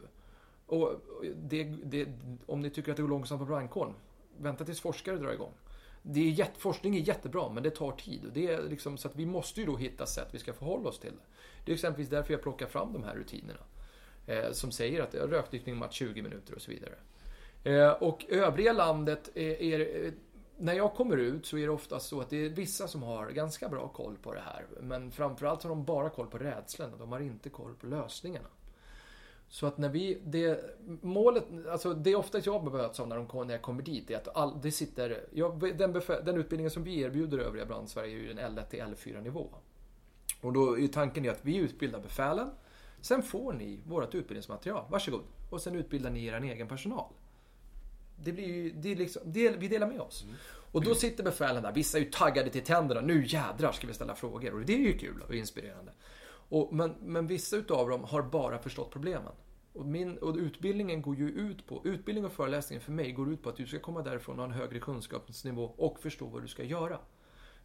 Och 0.65 1.01
det, 1.35 1.63
det, 1.63 2.07
om 2.45 2.61
ni 2.61 2.69
tycker 2.69 2.91
att 2.91 2.97
det 2.97 3.03
går 3.03 3.09
långsamt 3.09 3.39
på 3.39 3.45
brandkåren, 3.45 3.93
vänta 4.37 4.65
tills 4.65 4.79
forskare 4.79 5.17
drar 5.17 5.31
igång. 5.31 5.53
det 6.01 6.19
är 6.19 6.29
jätt, 6.29 6.57
forskning 6.57 6.95
är 6.95 6.99
jättebra, 6.99 7.49
men 7.49 7.63
det 7.63 7.69
tar 7.69 7.91
tid. 7.91 8.25
Och 8.25 8.33
det 8.33 8.47
är 8.47 8.61
liksom, 8.69 8.97
så 8.97 9.07
att 9.07 9.15
vi 9.15 9.25
måste 9.25 9.59
ju 9.59 9.65
då 9.65 9.77
hitta 9.77 10.05
sätt 10.05 10.27
vi 10.31 10.39
ska 10.39 10.53
förhålla 10.53 10.89
oss 10.89 10.99
till 10.99 11.11
det. 11.11 11.23
Det 11.65 11.71
är 11.71 11.73
exempelvis 11.73 12.09
därför 12.09 12.33
jag 12.33 12.41
plockar 12.41 12.67
fram 12.67 12.93
de 12.93 13.03
här 13.03 13.15
rutinerna. 13.15 13.59
Eh, 14.27 14.51
som 14.51 14.71
säger 14.71 15.01
att 15.01 15.15
rökdykning 15.15 15.77
max 15.77 15.95
20 15.95 16.21
minuter 16.21 16.55
och 16.55 16.61
så 16.61 16.71
vidare. 16.71 16.93
Eh, 17.63 17.91
och 17.91 18.25
övriga 18.29 18.73
landet 18.73 19.29
är, 19.35 19.61
är, 19.61 20.11
när 20.57 20.73
jag 20.73 20.93
kommer 20.93 21.17
ut 21.17 21.45
så 21.45 21.57
är 21.57 21.61
det 21.61 21.73
oftast 21.73 22.09
så 22.09 22.21
att 22.21 22.29
det 22.29 22.45
är 22.45 22.49
vissa 22.49 22.87
som 22.87 23.03
har 23.03 23.29
ganska 23.29 23.69
bra 23.69 23.87
koll 23.87 24.17
på 24.21 24.33
det 24.33 24.39
här. 24.39 24.65
Men 24.81 25.11
framförallt 25.11 25.63
har 25.63 25.69
de 25.69 25.85
bara 25.85 26.09
koll 26.09 26.27
på 26.27 26.37
rädslan 26.37 26.93
de 26.99 27.11
har 27.11 27.19
inte 27.19 27.49
koll 27.49 27.75
på 27.75 27.87
lösningarna. 27.87 28.47
Så 29.49 29.67
att 29.67 29.77
när 29.77 29.89
vi, 29.89 30.17
det, 30.25 30.77
målet, 31.01 31.43
alltså 31.69 31.93
det 31.93 32.11
är 32.11 32.15
oftast 32.15 32.45
jag 32.45 32.71
möts 32.71 32.99
av 32.99 33.07
när, 33.07 33.15
de, 33.15 33.47
när 33.47 33.53
jag 33.53 33.61
kommer 33.61 33.81
dit, 33.83 34.11
är 34.11 34.15
att 34.15 34.37
all, 34.37 34.61
det 34.61 34.71
sitter, 34.71 35.25
jag, 35.33 35.77
den, 35.77 36.01
den 36.25 36.37
utbildningen 36.37 36.71
som 36.71 36.83
vi 36.83 37.01
erbjuder 37.01 37.37
övriga 37.37 37.65
Brandsverige 37.65 38.17
är 38.17 38.19
ju 38.19 38.31
en 38.31 38.39
L1 38.39 38.69
till 38.69 38.79
L4 38.79 39.21
nivå. 39.21 39.49
Och 40.41 40.53
då 40.53 40.79
är 40.79 40.87
tanken 40.87 41.25
är 41.25 41.31
att 41.31 41.45
vi 41.45 41.57
utbildar 41.57 41.99
befälen, 41.99 42.49
sen 43.01 43.23
får 43.23 43.53
ni 43.53 43.79
vårt 43.85 44.15
utbildningsmaterial, 44.15 44.85
varsågod. 44.89 45.23
Och 45.49 45.61
sen 45.61 45.75
utbildar 45.75 46.09
ni 46.09 46.25
er 46.25 46.41
egen 46.41 46.67
personal. 46.67 47.13
Det 48.23 48.31
blir 48.31 48.47
ju, 48.47 48.71
det 48.71 48.91
är 48.91 48.95
liksom, 48.95 49.21
det, 49.25 49.49
vi 49.49 49.67
delar 49.67 49.87
med 49.87 49.99
oss. 49.99 50.23
Mm. 50.23 50.35
Och 50.71 50.83
då 50.83 50.95
sitter 50.95 51.23
befälen 51.23 51.63
där, 51.63 51.71
vissa 51.71 51.97
är 51.97 52.01
ju 52.01 52.11
taggade 52.11 52.49
till 52.49 52.63
tänderna, 52.63 53.01
nu 53.01 53.25
jädrar 53.25 53.71
ska 53.71 53.87
vi 53.87 53.93
ställa 53.93 54.15
frågor. 54.15 54.53
Och 54.53 54.65
det 54.65 54.73
är 54.73 54.77
ju 54.77 54.97
kul 54.97 55.21
och 55.21 55.35
inspirerande. 55.35 55.91
Och, 56.49 56.73
men, 56.73 56.95
men 57.01 57.27
vissa 57.27 57.55
utav 57.55 57.89
dem 57.89 58.03
har 58.03 58.21
bara 58.21 58.59
förstått 58.59 58.91
problemen. 58.91 59.33
Och, 59.73 59.85
min, 59.85 60.17
och 60.17 60.35
utbildningen 60.35 61.01
går 61.01 61.15
ju 61.15 61.29
ut 61.29 61.67
på, 61.67 61.81
utbildning 61.83 62.25
och 62.25 62.31
föreläsningen 62.31 62.81
för 62.81 62.91
mig 62.91 63.11
går 63.11 63.33
ut 63.33 63.43
på 63.43 63.49
att 63.49 63.55
du 63.55 63.67
ska 63.67 63.79
komma 63.79 64.01
därifrån 64.01 64.39
och 64.39 64.45
ha 64.45 64.53
en 64.53 64.59
högre 64.59 64.79
kunskapsnivå 64.79 65.63
och 65.77 65.99
förstå 65.99 66.25
vad 66.25 66.41
du 66.41 66.47
ska 66.47 66.63
göra. 66.63 66.99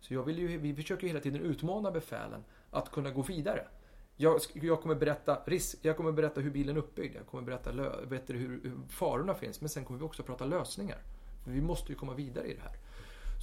Så 0.00 0.14
jag 0.14 0.22
vill 0.22 0.38
ju, 0.38 0.58
vi 0.58 0.74
försöker 0.74 1.06
hela 1.06 1.20
tiden 1.20 1.42
utmana 1.42 1.90
befälen 1.90 2.44
att 2.70 2.90
kunna 2.90 3.10
gå 3.10 3.22
vidare. 3.22 3.66
Jag, 4.22 4.40
jag, 4.52 4.80
kommer 4.80 4.94
berätta 4.94 5.38
risk, 5.44 5.78
jag 5.82 5.96
kommer 5.96 6.12
berätta 6.12 6.40
hur 6.40 6.50
bilen 6.50 6.76
är 6.76 6.80
uppbyggd, 6.80 7.16
jag 7.16 7.26
kommer 7.26 7.42
berätta 7.42 7.72
lö, 7.72 7.90
hur, 8.26 8.60
hur 8.62 8.80
farorna 8.88 9.34
finns, 9.34 9.60
men 9.60 9.70
sen 9.70 9.84
kommer 9.84 9.98
vi 9.98 10.04
också 10.04 10.22
prata 10.22 10.44
lösningar. 10.44 10.98
För 11.44 11.50
vi 11.50 11.60
måste 11.60 11.92
ju 11.92 11.98
komma 11.98 12.14
vidare 12.14 12.46
i 12.46 12.54
det 12.54 12.60
här. 12.60 12.76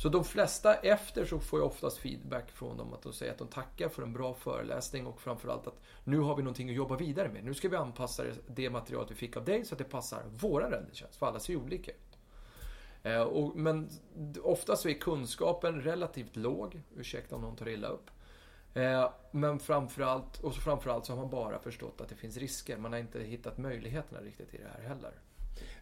Så 0.01 0.09
de 0.09 0.23
flesta 0.23 0.73
efter 0.75 1.25
så 1.25 1.39
får 1.39 1.59
jag 1.59 1.67
oftast 1.67 1.97
feedback 1.97 2.51
från 2.51 2.77
dem 2.77 2.93
att 2.93 3.01
de 3.01 3.13
säger 3.13 3.31
att 3.31 3.37
de 3.37 3.47
tackar 3.47 3.89
för 3.89 4.03
en 4.03 4.13
bra 4.13 4.33
föreläsning 4.33 5.07
och 5.07 5.21
framförallt 5.21 5.67
att 5.67 5.81
nu 6.03 6.19
har 6.19 6.35
vi 6.35 6.43
någonting 6.43 6.69
att 6.69 6.75
jobba 6.75 6.95
vidare 6.95 7.29
med. 7.29 7.43
Nu 7.43 7.53
ska 7.53 7.69
vi 7.69 7.75
anpassa 7.75 8.23
det 8.47 8.69
materialet 8.69 9.11
vi 9.11 9.15
fick 9.15 9.37
av 9.37 9.45
dig 9.45 9.65
så 9.65 9.75
att 9.75 9.79
det 9.79 9.83
passar 9.83 10.23
våra 10.39 10.71
räddningstjänst, 10.71 11.15
för 11.15 11.25
alla 11.25 11.39
ser 11.39 11.53
ju 11.53 11.59
olika 11.59 11.91
ut. 11.91 12.17
Eh, 13.03 13.51
men 13.55 13.89
oftast 14.43 14.81
så 14.81 14.89
är 14.89 14.93
kunskapen 14.93 15.81
relativt 15.81 16.35
låg, 16.35 16.81
ursäkta 16.95 17.35
om 17.35 17.41
någon 17.41 17.55
tar 17.55 17.69
illa 17.69 17.87
upp. 17.87 18.11
Eh, 18.73 19.09
men 19.31 19.59
framförallt, 19.59 20.39
och 20.39 20.53
så 20.53 20.61
framförallt 20.61 21.05
så 21.05 21.13
har 21.13 21.17
man 21.17 21.29
bara 21.29 21.59
förstått 21.59 22.01
att 22.01 22.09
det 22.09 22.15
finns 22.15 22.37
risker. 22.37 22.77
Man 22.77 22.93
har 22.93 22.99
inte 22.99 23.19
hittat 23.19 23.57
möjligheterna 23.57 24.21
riktigt 24.21 24.53
i 24.53 24.57
det 24.57 24.69
här 24.77 24.89
heller. 24.89 25.11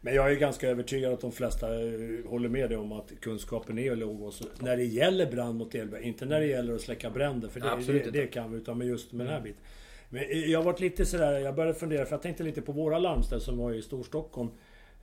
Men 0.02 0.16
jag 0.16 0.32
är 0.32 0.36
ganska 0.36 0.70
övertygad 0.70 1.14
att 1.14 1.22
de 1.22 1.32
flesta 1.32 1.68
eh, 1.74 2.30
håller 2.30 2.50
med 2.50 2.70
dig 2.70 2.78
om 2.78 2.92
att 2.92 3.12
kunskapen 3.22 3.80
är 3.80 3.96
låg 3.96 4.24
också. 4.24 4.44
När 4.60 4.78
det 4.78 4.84
gäller 4.84 5.32
brand 5.32 5.58
mot 5.58 5.76
elbrand. 5.76 6.06
Inte 6.06 6.26
när 6.26 6.40
det 6.40 6.46
gäller 6.46 6.76
att 6.76 6.82
släcka 6.82 7.10
bränder, 7.10 7.50
för 7.50 7.60
det, 7.60 7.94
det, 7.94 8.12
det, 8.12 8.28
kan 8.28 8.52
vi. 8.52 8.58
Utan 8.58 8.88
just 8.88 9.14
med 9.14 9.26
den 9.26 9.34
här 9.34 9.42
biten. 9.42 9.62
Men 10.10 10.24
eh, 10.24 10.46
jag 10.46 10.60
har 10.60 10.64
varit 10.66 10.80
lite 10.80 11.06
sådär, 11.06 11.40
jag 11.40 11.56
började 11.56 11.80
fundera, 11.80 12.06
för 12.06 12.14
jag 12.14 12.22
tänkte 12.22 12.44
lite 12.44 12.62
på 12.62 12.72
våra 12.72 13.00
larmställen 13.00 13.42
som 13.42 13.58
var 13.58 13.74
i 13.74 13.82
Storstockholm. 13.82 14.50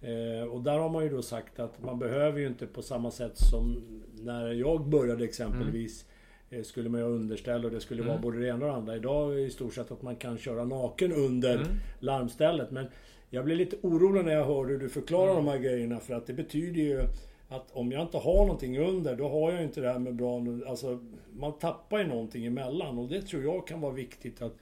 Eh, 0.02 0.48
och 0.48 0.60
där 0.60 0.78
har 0.78 0.88
man 0.88 1.04
ju 1.04 1.10
då 1.10 1.22
sagt 1.22 1.60
att 1.60 1.82
man 1.82 1.98
behöver 1.98 2.40
ju 2.40 2.46
inte 2.46 2.66
på 2.66 2.82
samma 2.82 3.10
sätt 3.10 3.38
som 3.38 3.82
när 4.20 4.52
jag 4.52 4.88
började 4.88 5.24
exempelvis. 5.24 6.02
Mm. 6.02 6.13
Skulle 6.62 6.88
man 6.88 7.00
ha 7.00 7.08
underställ 7.08 7.64
och 7.64 7.70
det 7.70 7.80
skulle 7.80 8.02
mm. 8.02 8.12
vara 8.12 8.22
både 8.22 8.40
det 8.40 8.48
ena 8.48 8.54
och 8.54 8.70
det 8.70 8.72
andra. 8.72 8.96
Idag 8.96 9.34
är 9.34 9.38
i 9.38 9.50
stort 9.50 9.74
sett 9.74 9.90
att 9.90 10.02
man 10.02 10.16
kan 10.16 10.38
köra 10.38 10.64
naken 10.64 11.12
under 11.12 11.54
mm. 11.54 11.68
larmstället. 12.00 12.70
Men 12.70 12.86
jag 13.30 13.44
blev 13.44 13.56
lite 13.56 13.76
orolig 13.82 14.24
när 14.24 14.32
jag 14.32 14.44
hörde 14.44 14.72
hur 14.72 14.78
du 14.78 14.88
förklarade 14.88 15.32
mm. 15.32 15.44
de 15.44 15.50
här 15.50 15.58
grejerna 15.58 16.00
för 16.00 16.14
att 16.14 16.26
det 16.26 16.32
betyder 16.32 16.82
ju 16.82 17.02
att 17.48 17.70
om 17.72 17.92
jag 17.92 18.02
inte 18.02 18.18
har 18.18 18.36
någonting 18.36 18.78
under, 18.78 19.16
då 19.16 19.28
har 19.28 19.52
jag 19.52 19.62
inte 19.62 19.80
det 19.80 19.92
här 19.92 19.98
med 19.98 20.14
bra... 20.14 20.42
Alltså, 20.66 20.98
man 21.32 21.58
tappar 21.58 21.98
ju 21.98 22.06
någonting 22.06 22.46
emellan 22.46 22.98
och 22.98 23.08
det 23.08 23.22
tror 23.22 23.42
jag 23.42 23.66
kan 23.66 23.80
vara 23.80 23.92
viktigt 23.92 24.42
att 24.42 24.56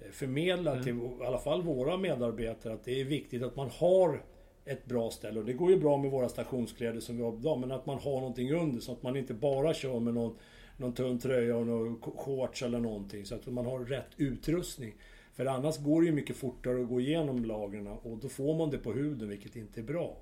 eh, 0.00 0.10
förmedla 0.12 0.72
mm. 0.72 0.84
till 0.84 0.94
i 0.96 1.26
alla 1.26 1.38
fall 1.38 1.62
våra 1.62 1.96
medarbetare 1.96 2.72
att 2.72 2.84
det 2.84 3.00
är 3.00 3.04
viktigt 3.04 3.42
att 3.42 3.56
man 3.56 3.70
har 3.78 4.22
ett 4.64 4.86
bra 4.86 5.10
ställe. 5.10 5.40
Och 5.40 5.46
det 5.46 5.52
går 5.52 5.70
ju 5.70 5.78
bra 5.78 5.96
med 5.96 6.10
våra 6.10 6.28
stationskläder 6.28 7.00
som 7.00 7.16
vi 7.16 7.22
har 7.22 7.32
idag, 7.32 7.58
men 7.58 7.72
att 7.72 7.86
man 7.86 7.98
har 7.98 8.20
någonting 8.20 8.52
under 8.52 8.80
så 8.80 8.92
att 8.92 9.02
man 9.02 9.16
inte 9.16 9.34
bara 9.34 9.74
kör 9.74 10.00
med 10.00 10.14
någon, 10.14 10.36
någon 10.78 10.92
tunn 10.92 11.18
tröja 11.18 11.56
och 11.56 11.66
någon 11.66 12.00
shorts 12.00 12.62
eller 12.62 12.78
någonting. 12.78 13.26
Så 13.26 13.34
att 13.34 13.46
man 13.46 13.66
har 13.66 13.78
rätt 13.78 14.10
utrustning. 14.16 14.94
För 15.34 15.46
annars 15.46 15.78
går 15.78 16.00
det 16.00 16.06
ju 16.06 16.12
mycket 16.12 16.36
fortare 16.36 16.82
att 16.82 16.88
gå 16.88 17.00
igenom 17.00 17.44
lagren 17.44 17.86
och 17.86 18.18
då 18.18 18.28
får 18.28 18.54
man 18.54 18.70
det 18.70 18.78
på 18.78 18.92
huden, 18.92 19.28
vilket 19.28 19.56
inte 19.56 19.80
är 19.80 19.84
bra. 19.84 20.16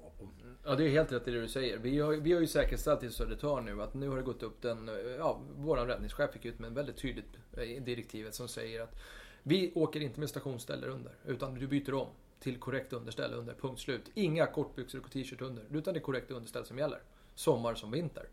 Ja, 0.65 0.75
det 0.75 0.85
är 0.85 0.89
helt 0.89 1.13
rätt 1.13 1.29
i 1.29 1.31
det 1.31 1.41
du 1.41 1.49
säger. 1.49 1.79
Vi 1.79 1.99
har, 1.99 2.13
vi 2.13 2.33
har 2.33 2.41
ju 2.41 2.47
säkerställt 2.47 3.03
i 3.03 3.11
Södertörn 3.11 3.65
nu 3.65 3.83
att 3.83 3.95
nu 3.95 4.09
har 4.09 4.17
det 4.17 4.23
gått 4.23 4.43
upp 4.43 4.63
den... 4.63 4.91
Ja, 5.19 5.41
vår 5.57 5.77
räddningschef 5.77 6.33
fick 6.33 6.45
ut 6.45 6.59
med 6.59 6.73
väldigt 6.73 6.97
tydligt 6.97 7.37
eh, 7.53 7.83
direktivet 7.83 8.35
som 8.35 8.49
säger 8.49 8.81
att 8.81 8.97
vi 9.43 9.73
åker 9.75 10.01
inte 10.01 10.21
med 10.21 10.29
stationsställer 10.29 10.89
under, 10.89 11.13
utan 11.27 11.55
du 11.55 11.67
byter 11.67 11.95
om 11.95 12.09
till 12.41 12.59
korrekt 12.59 12.93
underställ 12.93 13.35
under, 13.35 13.55
punkt 13.55 13.81
slut. 13.81 14.11
Inga 14.15 14.47
kortbyxor 14.47 15.01
och 15.01 15.11
t-shirt 15.11 15.41
under, 15.41 15.65
utan 15.71 15.95
det 15.95 15.99
är 15.99 16.03
korrekt 16.03 16.31
underställ 16.31 16.65
som 16.65 16.79
gäller. 16.79 16.99
Sommar 17.35 17.75
som 17.75 17.91
vinter. 17.91 18.29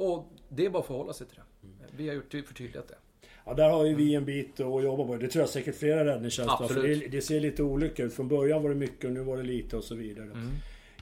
Och 0.00 0.32
det 0.48 0.66
är 0.66 0.70
bara 0.70 0.78
att 0.78 0.86
förhålla 0.86 1.12
sig 1.12 1.26
till 1.26 1.36
det. 1.36 1.86
Vi 1.96 2.08
har 2.08 2.14
gjort 2.14 2.32
förtydligat 2.46 2.88
det. 2.88 2.94
Ja, 3.44 3.54
där 3.54 3.70
har 3.70 3.84
ju 3.84 3.94
vi 3.94 4.14
en 4.14 4.24
bit 4.24 4.60
att 4.60 4.84
jobba 4.84 5.04
på. 5.04 5.16
Det 5.16 5.28
tror 5.28 5.42
jag 5.42 5.48
säkert 5.48 5.76
flera 5.76 6.04
räddningstjänster 6.04 6.66
För 6.66 6.82
det, 6.82 6.94
det, 6.94 7.22
ser 7.22 7.40
lite 7.40 7.62
olika 7.62 8.04
ut. 8.04 8.14
Från 8.14 8.28
början 8.28 8.62
var 8.62 8.70
det 8.70 8.76
mycket 8.76 9.04
och 9.04 9.12
nu 9.12 9.20
var 9.20 9.36
det 9.36 9.42
lite 9.42 9.76
och 9.76 9.84
så 9.84 9.94
vidare. 9.94 10.24
Mm. 10.24 10.50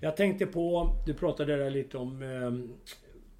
Jag 0.00 0.16
tänkte 0.16 0.46
på, 0.46 0.90
du 1.06 1.14
pratade 1.14 1.56
där 1.56 1.70
lite 1.70 1.98
om 1.98 2.22
eh, 2.22 2.78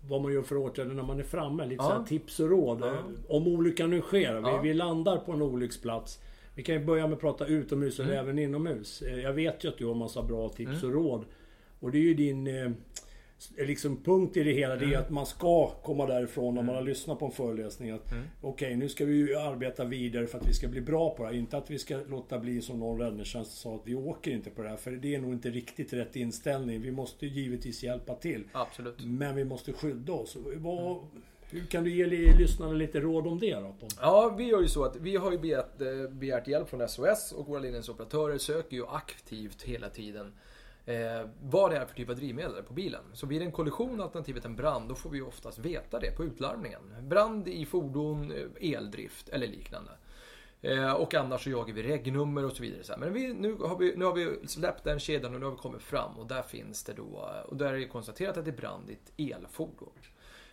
vad 0.09 0.23
man 0.23 0.33
gör 0.33 0.43
för 0.43 0.57
åtgärder 0.57 0.95
när 0.95 1.03
man 1.03 1.19
är 1.21 1.25
framme. 1.25 1.67
Lite 1.67 1.85
ja. 1.85 2.05
tips 2.09 2.41
och 2.41 2.51
råd. 2.51 2.81
Ja. 2.83 3.03
Om 3.29 3.47
olyckan 3.47 3.91
nu 3.91 4.01
sker. 4.01 4.35
Ja. 4.35 4.61
Vi, 4.63 4.69
vi, 4.69 4.75
landar 4.75 5.17
på 5.17 5.33
en 5.33 5.43
olycksplats. 5.43 6.23
Vi 6.55 6.63
kan 6.63 6.75
ju 6.75 6.85
börja 6.85 7.07
med 7.07 7.15
att 7.15 7.21
prata 7.21 7.47
utomhus 7.47 7.99
mm. 7.99 8.11
eller 8.11 8.23
även 8.23 8.39
inomhus. 8.39 9.03
Eh, 9.03 9.19
jag 9.19 9.33
vet 9.33 9.65
ju 9.65 9.69
att 9.69 9.79
du 9.79 9.87
har 9.87 9.95
massa 9.95 10.23
bra 10.23 10.49
tips 10.49 10.83
mm. 10.83 10.85
och 10.85 10.93
råd. 11.05 11.25
Och 11.81 11.91
det 11.91 11.99
är 11.99 12.03
ju 12.03 12.15
din... 12.15 12.47
Eh, 12.47 12.71
liksom 13.57 14.03
punkt 14.03 14.37
i 14.37 14.43
det 14.43 14.53
hela, 14.53 14.77
det 14.77 14.85
är 14.85 14.89
mm. 14.89 15.01
att 15.01 15.11
man 15.11 15.27
ska 15.27 15.69
komma 15.69 16.07
därifrån 16.07 16.55
när 16.55 16.63
man 16.63 16.75
har 16.75 16.83
mm. 16.83 16.89
lyssnat 16.89 17.19
på 17.19 17.27
en 17.27 17.33
föreläsning. 17.33 17.91
Att 17.91 18.13
mm. 18.13 18.25
Okej, 18.41 18.67
okay, 18.67 18.77
nu 18.77 18.89
ska 18.89 19.05
vi 19.05 19.35
arbeta 19.35 19.85
vidare 19.85 20.27
för 20.27 20.39
att 20.39 20.47
vi 20.47 20.55
ska 20.55 20.69
bli 20.69 20.81
bra 20.81 21.15
på 21.15 21.23
det 21.23 21.29
här. 21.29 21.37
Inte 21.37 21.57
att 21.57 21.71
vi 21.71 21.79
ska 21.79 22.01
låta 22.09 22.39
bli 22.39 22.63
som 22.63 22.79
någon 22.79 23.01
räddningstjänst 23.01 23.59
sa, 23.59 23.75
att 23.75 23.83
vi 23.85 23.95
åker 23.95 24.31
inte 24.31 24.51
på 24.51 24.63
det 24.63 24.69
här. 24.69 24.77
För 24.77 24.91
det 24.91 25.15
är 25.15 25.21
nog 25.21 25.33
inte 25.33 25.51
riktigt 25.51 25.93
rätt 25.93 26.17
inställning. 26.17 26.81
Vi 26.81 26.91
måste 26.91 27.27
givetvis 27.27 27.83
hjälpa 27.83 28.15
till. 28.15 28.45
Absolut. 28.53 29.05
Men 29.05 29.37
vi 29.37 29.45
måste 29.45 29.73
skydda 29.73 30.13
oss. 30.13 30.37
Vad, 30.57 30.97
mm. 30.97 31.23
Hur 31.51 31.67
kan 31.67 31.85
du 31.85 31.91
ge 31.91 32.07
lyssnarna 32.39 32.73
lite 32.73 33.01
råd 33.01 33.27
om 33.27 33.39
det 33.39 33.55
då? 33.55 33.75
Ja, 34.01 34.35
vi 34.39 34.45
gör 34.45 34.61
ju 34.61 34.69
så 34.69 34.85
att 34.85 34.97
vi 34.97 35.17
har 35.17 35.33
ju 35.33 35.39
begärt, 35.39 35.81
eh, 35.81 36.11
begärt 36.11 36.49
hjälp 36.49 36.69
från 36.69 36.89
SOS 36.89 37.33
och 37.33 37.47
våra 37.47 37.61
linjesoperatörer 37.61 38.39
söker 38.39 38.77
ju 38.77 38.87
aktivt 38.87 39.63
hela 39.63 39.89
tiden 39.89 40.33
eh, 40.89 41.29
vad 41.43 41.71
det 41.71 41.77
är 41.77 41.87
för 41.87 41.95
typ 41.95 42.09
av 42.09 42.17
drivmedel 42.17 42.63
på 42.63 42.73
bilen. 42.73 43.03
Så 43.13 43.27
blir 43.27 43.39
det 43.39 43.45
en 43.45 43.53
kollision 43.53 44.01
alternativet 44.01 44.45
en 44.45 44.57
brand, 44.57 44.89
då 44.89 44.95
får 44.95 45.11
vi 45.11 45.21
oftast 45.21 45.59
veta 45.59 46.01
det 46.01 46.11
på 46.11 46.25
utlarmningen. 46.25 46.81
Brand 47.03 47.49
i 47.49 47.67
fordon, 47.67 48.33
eh, 48.33 48.73
eldrift 48.73 49.29
eller 49.29 49.47
liknande. 49.47 49.91
Eh, 50.61 50.93
och 50.93 51.15
annars 51.15 51.45
så 51.45 51.51
jagar 51.51 51.75
vi 51.75 51.83
regnummer 51.83 52.45
och 52.45 52.53
så 52.53 52.63
vidare. 52.63 52.83
Så 52.83 52.95
Men 52.99 53.13
vi, 53.13 53.35
nu, 53.35 53.55
har 53.55 53.79
vi, 53.79 53.97
nu 53.97 54.05
har 54.05 54.13
vi 54.13 54.47
släppt 54.47 54.85
den 54.85 54.99
kedjan 54.99 55.35
och 55.35 55.41
nu 55.41 55.47
har 55.47 55.53
vi 55.53 55.59
kommit 55.59 55.83
fram 55.83 56.19
och 56.19 56.27
där 56.27 56.43
finns 56.43 56.85
det 56.85 56.93
då, 56.93 57.31
och 57.47 57.57
där 57.57 57.75
är 57.75 57.79
det 57.79 57.87
konstaterat 57.89 58.37
att 58.37 58.45
det 58.45 58.51
är 58.51 58.57
brand 58.57 58.91
i 58.91 58.93
ett 58.93 59.13
elfordon. 59.37 59.93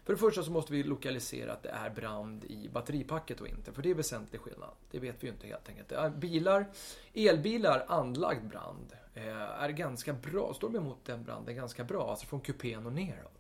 För 0.04 0.14
det 0.14 0.20
första 0.20 0.44
så 0.44 0.52
måste 0.52 0.74
vi 0.74 0.84
lokalisera 0.84 1.54
att 1.54 1.64
det 1.64 1.70
är 1.70 1.90
brand 1.90 2.46
i 2.46 2.70
batteripacket 2.70 3.42
och 3.42 3.48
inte, 3.48 3.74
för 3.74 3.82
det 3.82 3.90
är 3.90 3.96
väsentlig 3.96 4.42
skillnad. 4.42 4.70
Det 4.92 5.00
vet 5.00 5.24
vi 5.24 5.28
ju 5.28 5.34
inte 5.34 5.48
helt 5.48 5.70
enkelt. 5.70 5.92
Eh, 5.92 6.10
bilar, 6.10 6.66
elbilar 7.14 7.86
anlagd 7.88 8.48
brand 8.48 8.94
Eh, 9.16 9.64
är 9.64 9.70
ganska 9.70 10.14
bra, 10.14 10.54
står 10.54 10.70
de 10.70 10.78
emot 10.78 11.06
den 11.06 11.24
branden 11.24 11.56
ganska 11.56 11.84
bra, 11.84 12.10
alltså 12.10 12.26
från 12.26 12.42
kupén 12.42 12.86
och 12.86 12.94
neråt. 12.94 13.32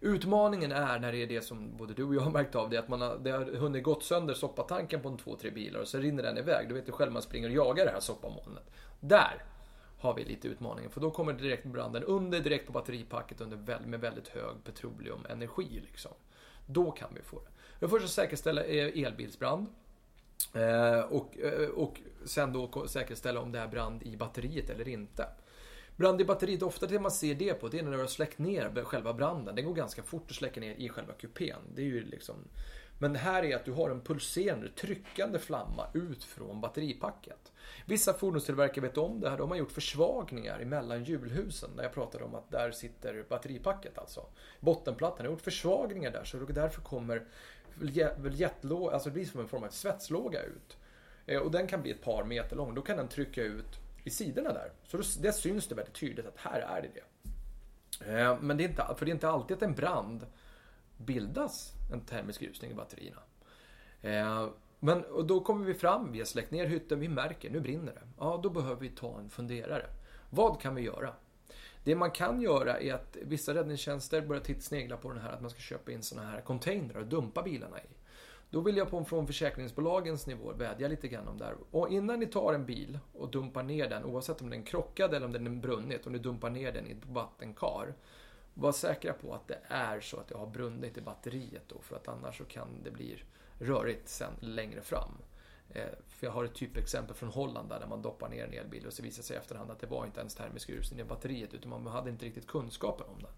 Utmaningen 0.00 0.72
är 0.72 0.98
när 0.98 1.12
det 1.12 1.22
är 1.22 1.26
det 1.26 1.42
som 1.42 1.76
både 1.76 1.94
du 1.94 2.04
och 2.04 2.14
jag 2.14 2.20
har 2.20 2.30
märkt 2.30 2.54
av, 2.54 2.70
det 2.70 2.76
att 2.76 2.88
man 2.88 3.00
har, 3.00 3.18
det 3.18 3.30
har 3.30 3.44
hunnit 3.44 3.82
gått 3.82 4.04
sönder 4.04 4.34
soppatanken 4.34 5.00
på 5.00 5.08
en 5.08 5.16
två, 5.16 5.36
tre 5.36 5.50
bilar 5.50 5.80
och 5.80 5.88
så 5.88 5.98
rinner 5.98 6.22
den 6.22 6.38
iväg. 6.38 6.68
Du 6.68 6.74
vet 6.74 6.88
ju 6.88 6.92
själv 6.92 7.12
man 7.12 7.22
springer 7.22 7.48
och 7.48 7.54
jagar 7.54 7.84
det 7.84 7.90
här 7.90 8.00
soppamolnet. 8.00 8.70
Där 9.00 9.44
har 9.98 10.14
vi 10.14 10.24
lite 10.24 10.48
utmaningen, 10.48 10.90
för 10.90 11.00
då 11.00 11.10
kommer 11.10 11.32
direkt 11.32 11.66
branden 11.66 12.04
under, 12.04 12.40
direkt 12.40 12.66
på 12.66 12.72
batteripacket 12.72 13.40
under, 13.40 13.78
med 13.86 14.00
väldigt 14.00 14.28
hög 14.28 14.64
petroleumenergi. 14.64 15.80
Liksom. 15.90 16.12
Då 16.66 16.90
kan 16.90 17.08
vi 17.14 17.22
få 17.22 17.40
det. 17.40 17.50
Det 17.80 17.88
första 17.88 18.08
säkerställa 18.08 18.64
eh, 18.64 19.04
elbilsbrand. 19.04 19.66
Eh, 20.52 21.00
och, 21.00 21.38
eh, 21.38 21.68
och 21.68 22.00
sen 22.24 22.52
då 22.52 22.86
säkerställa 22.88 23.40
om 23.40 23.52
det 23.52 23.58
är 23.58 23.68
brand 23.68 24.02
i 24.02 24.16
batteriet 24.16 24.70
eller 24.70 24.88
inte. 24.88 25.26
Brand 25.96 26.20
i 26.20 26.24
batteriet, 26.24 26.62
ofta 26.62 26.86
det 26.86 27.00
man 27.00 27.10
ser 27.10 27.34
det 27.34 27.54
på, 27.54 27.68
det 27.68 27.78
är 27.78 27.82
när 27.82 27.92
du 27.92 27.98
har 27.98 28.06
släckt 28.06 28.38
ner 28.38 28.84
själva 28.84 29.14
branden. 29.14 29.54
Den 29.54 29.64
går 29.64 29.74
ganska 29.74 30.02
fort 30.02 30.30
att 30.30 30.36
släcka 30.36 30.60
ner 30.60 30.74
i 30.74 30.88
själva 30.88 31.12
kupén. 31.12 31.58
Det 31.74 31.82
är 31.82 31.86
ju 31.86 32.04
liksom... 32.04 32.36
Men 32.98 33.16
här 33.16 33.42
är 33.42 33.56
att 33.56 33.64
du 33.64 33.72
har 33.72 33.90
en 33.90 34.00
pulserande, 34.00 34.68
tryckande 34.68 35.38
flamma 35.38 35.86
ut 35.94 36.24
från 36.24 36.60
batteripacket. 36.60 37.52
Vissa 37.86 38.14
fordonstillverkare 38.14 38.80
vet 38.80 38.98
om 38.98 39.20
det 39.20 39.30
här. 39.30 39.38
De 39.38 39.50
har 39.50 39.56
gjort 39.56 39.72
försvagningar 39.72 40.64
mellan 40.64 41.04
hjulhusen. 41.04 41.76
Där 41.76 41.82
jag 41.82 41.92
pratade 41.92 42.24
om 42.24 42.34
att 42.34 42.50
där 42.50 42.70
sitter 42.70 43.24
batteripacket 43.28 43.98
alltså. 43.98 44.26
Bottenplattan 44.60 45.26
har 45.26 45.32
gjort 45.32 45.40
försvagningar 45.40 46.10
där 46.10 46.24
så 46.24 46.36
därför 46.38 46.82
kommer 46.82 47.26
jättlåg, 48.32 48.92
alltså 48.92 49.08
det 49.08 49.14
blir 49.14 49.24
som 49.24 49.40
en 49.40 49.48
form 49.48 49.64
av 49.64 49.68
svetslåga 49.68 50.42
ut. 50.42 50.76
Eh, 51.26 51.40
och 51.40 51.50
den 51.50 51.66
kan 51.66 51.82
bli 51.82 51.90
ett 51.90 52.02
par 52.02 52.24
meter 52.24 52.56
lång. 52.56 52.74
Då 52.74 52.82
kan 52.82 52.96
den 52.96 53.08
trycka 53.08 53.42
ut 53.42 53.78
i 54.04 54.10
sidorna 54.10 54.52
där. 54.52 54.72
Så 54.86 54.96
då, 54.96 55.02
det 55.20 55.32
syns 55.32 55.66
det 55.66 55.74
väldigt 55.74 55.94
tydligt 55.94 56.26
att 56.26 56.38
här 56.38 56.60
är 56.60 56.82
det 56.82 56.88
det. 56.94 57.04
Eh, 58.20 58.40
men 58.40 58.56
det 58.56 58.64
är 58.64 58.68
inte, 58.68 58.94
för 58.96 59.04
det 59.04 59.10
är 59.10 59.14
inte 59.14 59.28
alltid 59.28 59.56
att 59.56 59.62
en 59.62 59.74
brand 59.74 60.26
bildas 60.96 61.72
en 61.92 62.00
termisk 62.00 62.42
rusning 62.42 62.70
i 62.70 62.74
batterierna. 62.74 63.22
Eh, 64.02 64.48
men 64.80 65.04
och 65.04 65.26
då 65.26 65.40
kommer 65.40 65.66
vi 65.66 65.74
fram, 65.74 66.12
vi 66.12 66.18
har 66.18 66.26
släckt 66.26 66.50
ner 66.50 66.66
hytten, 66.66 67.00
vi 67.00 67.08
märker 67.08 67.50
nu 67.50 67.60
brinner 67.60 67.92
det. 67.92 68.02
Ja, 68.18 68.40
då 68.42 68.50
behöver 68.50 68.80
vi 68.80 68.88
ta 68.88 69.18
en 69.18 69.30
funderare. 69.30 69.86
Vad 70.30 70.60
kan 70.60 70.74
vi 70.74 70.82
göra? 70.82 71.14
Det 71.84 71.94
man 71.94 72.10
kan 72.10 72.40
göra 72.40 72.80
är 72.80 72.94
att 72.94 73.16
vissa 73.22 73.54
räddningstjänster 73.54 74.20
börjar 74.20 74.60
snegla 74.60 74.96
på 74.96 75.08
den 75.08 75.22
här 75.22 75.32
att 75.32 75.40
man 75.40 75.50
ska 75.50 75.60
köpa 75.60 75.92
in 75.92 76.02
sådana 76.02 76.30
här 76.30 76.40
containrar 76.40 77.00
och 77.00 77.06
dumpa 77.06 77.42
bilarna 77.42 77.78
i. 77.78 77.86
Då 78.50 78.60
vill 78.60 78.76
jag 78.76 78.90
på 78.90 79.04
från 79.04 79.26
försäkringsbolagens 79.26 80.26
nivå 80.26 80.52
vädja 80.52 80.88
lite 80.88 81.08
grann 81.08 81.28
om 81.28 81.38
det 81.38 81.44
här. 81.44 81.56
Och 81.70 81.88
innan 81.88 82.20
ni 82.20 82.26
tar 82.26 82.54
en 82.54 82.66
bil 82.66 82.98
och 83.12 83.30
dumpar 83.30 83.62
ner 83.62 83.88
den, 83.90 84.04
oavsett 84.04 84.42
om 84.42 84.50
den 84.50 84.60
är 84.60 84.66
krockad 84.66 85.14
eller 85.14 85.26
om 85.26 85.32
den 85.32 85.46
är 85.46 85.50
brunnit, 85.50 86.06
och 86.06 86.12
ni 86.12 86.18
dumpar 86.18 86.50
ner 86.50 86.72
den 86.72 86.86
i 86.86 86.90
ett 86.90 87.06
vattenkar. 87.06 87.94
Var 88.54 88.72
säkra 88.72 89.12
på 89.12 89.34
att 89.34 89.48
det 89.48 89.58
är 89.68 90.00
så 90.00 90.16
att 90.16 90.28
det 90.28 90.36
har 90.36 90.46
brunnit 90.46 90.98
i 90.98 91.00
batteriet 91.00 91.62
då, 91.68 91.80
för 91.80 91.96
att 91.96 92.08
annars 92.08 92.38
så 92.38 92.44
kan 92.44 92.68
det 92.84 92.90
bli 92.90 93.22
rörigt 93.58 94.08
sen 94.08 94.32
längre 94.40 94.80
fram. 94.80 95.12
Eh, 95.74 95.84
för 96.08 96.26
jag 96.26 96.32
har 96.32 96.44
ett 96.44 96.54
typexempel 96.54 97.14
från 97.14 97.28
Holland 97.28 97.68
där 97.68 97.86
man 97.88 98.02
doppar 98.02 98.28
ner 98.28 98.44
en 98.44 98.52
elbil 98.52 98.86
och 98.86 98.92
så 98.92 99.02
visar 99.02 99.22
sig 99.22 99.36
i 99.36 99.38
efterhand 99.38 99.70
att 99.70 99.80
det 99.80 99.86
var 99.86 100.06
inte 100.06 100.20
ens 100.20 100.34
termisk 100.34 100.70
rusning 100.70 101.00
i 101.00 101.04
batteriet 101.04 101.54
utan 101.54 101.70
man 101.70 101.86
hade 101.86 102.10
inte 102.10 102.26
riktigt 102.26 102.46
kunskapen 102.46 103.06
om 103.06 103.22
det. 103.22 103.28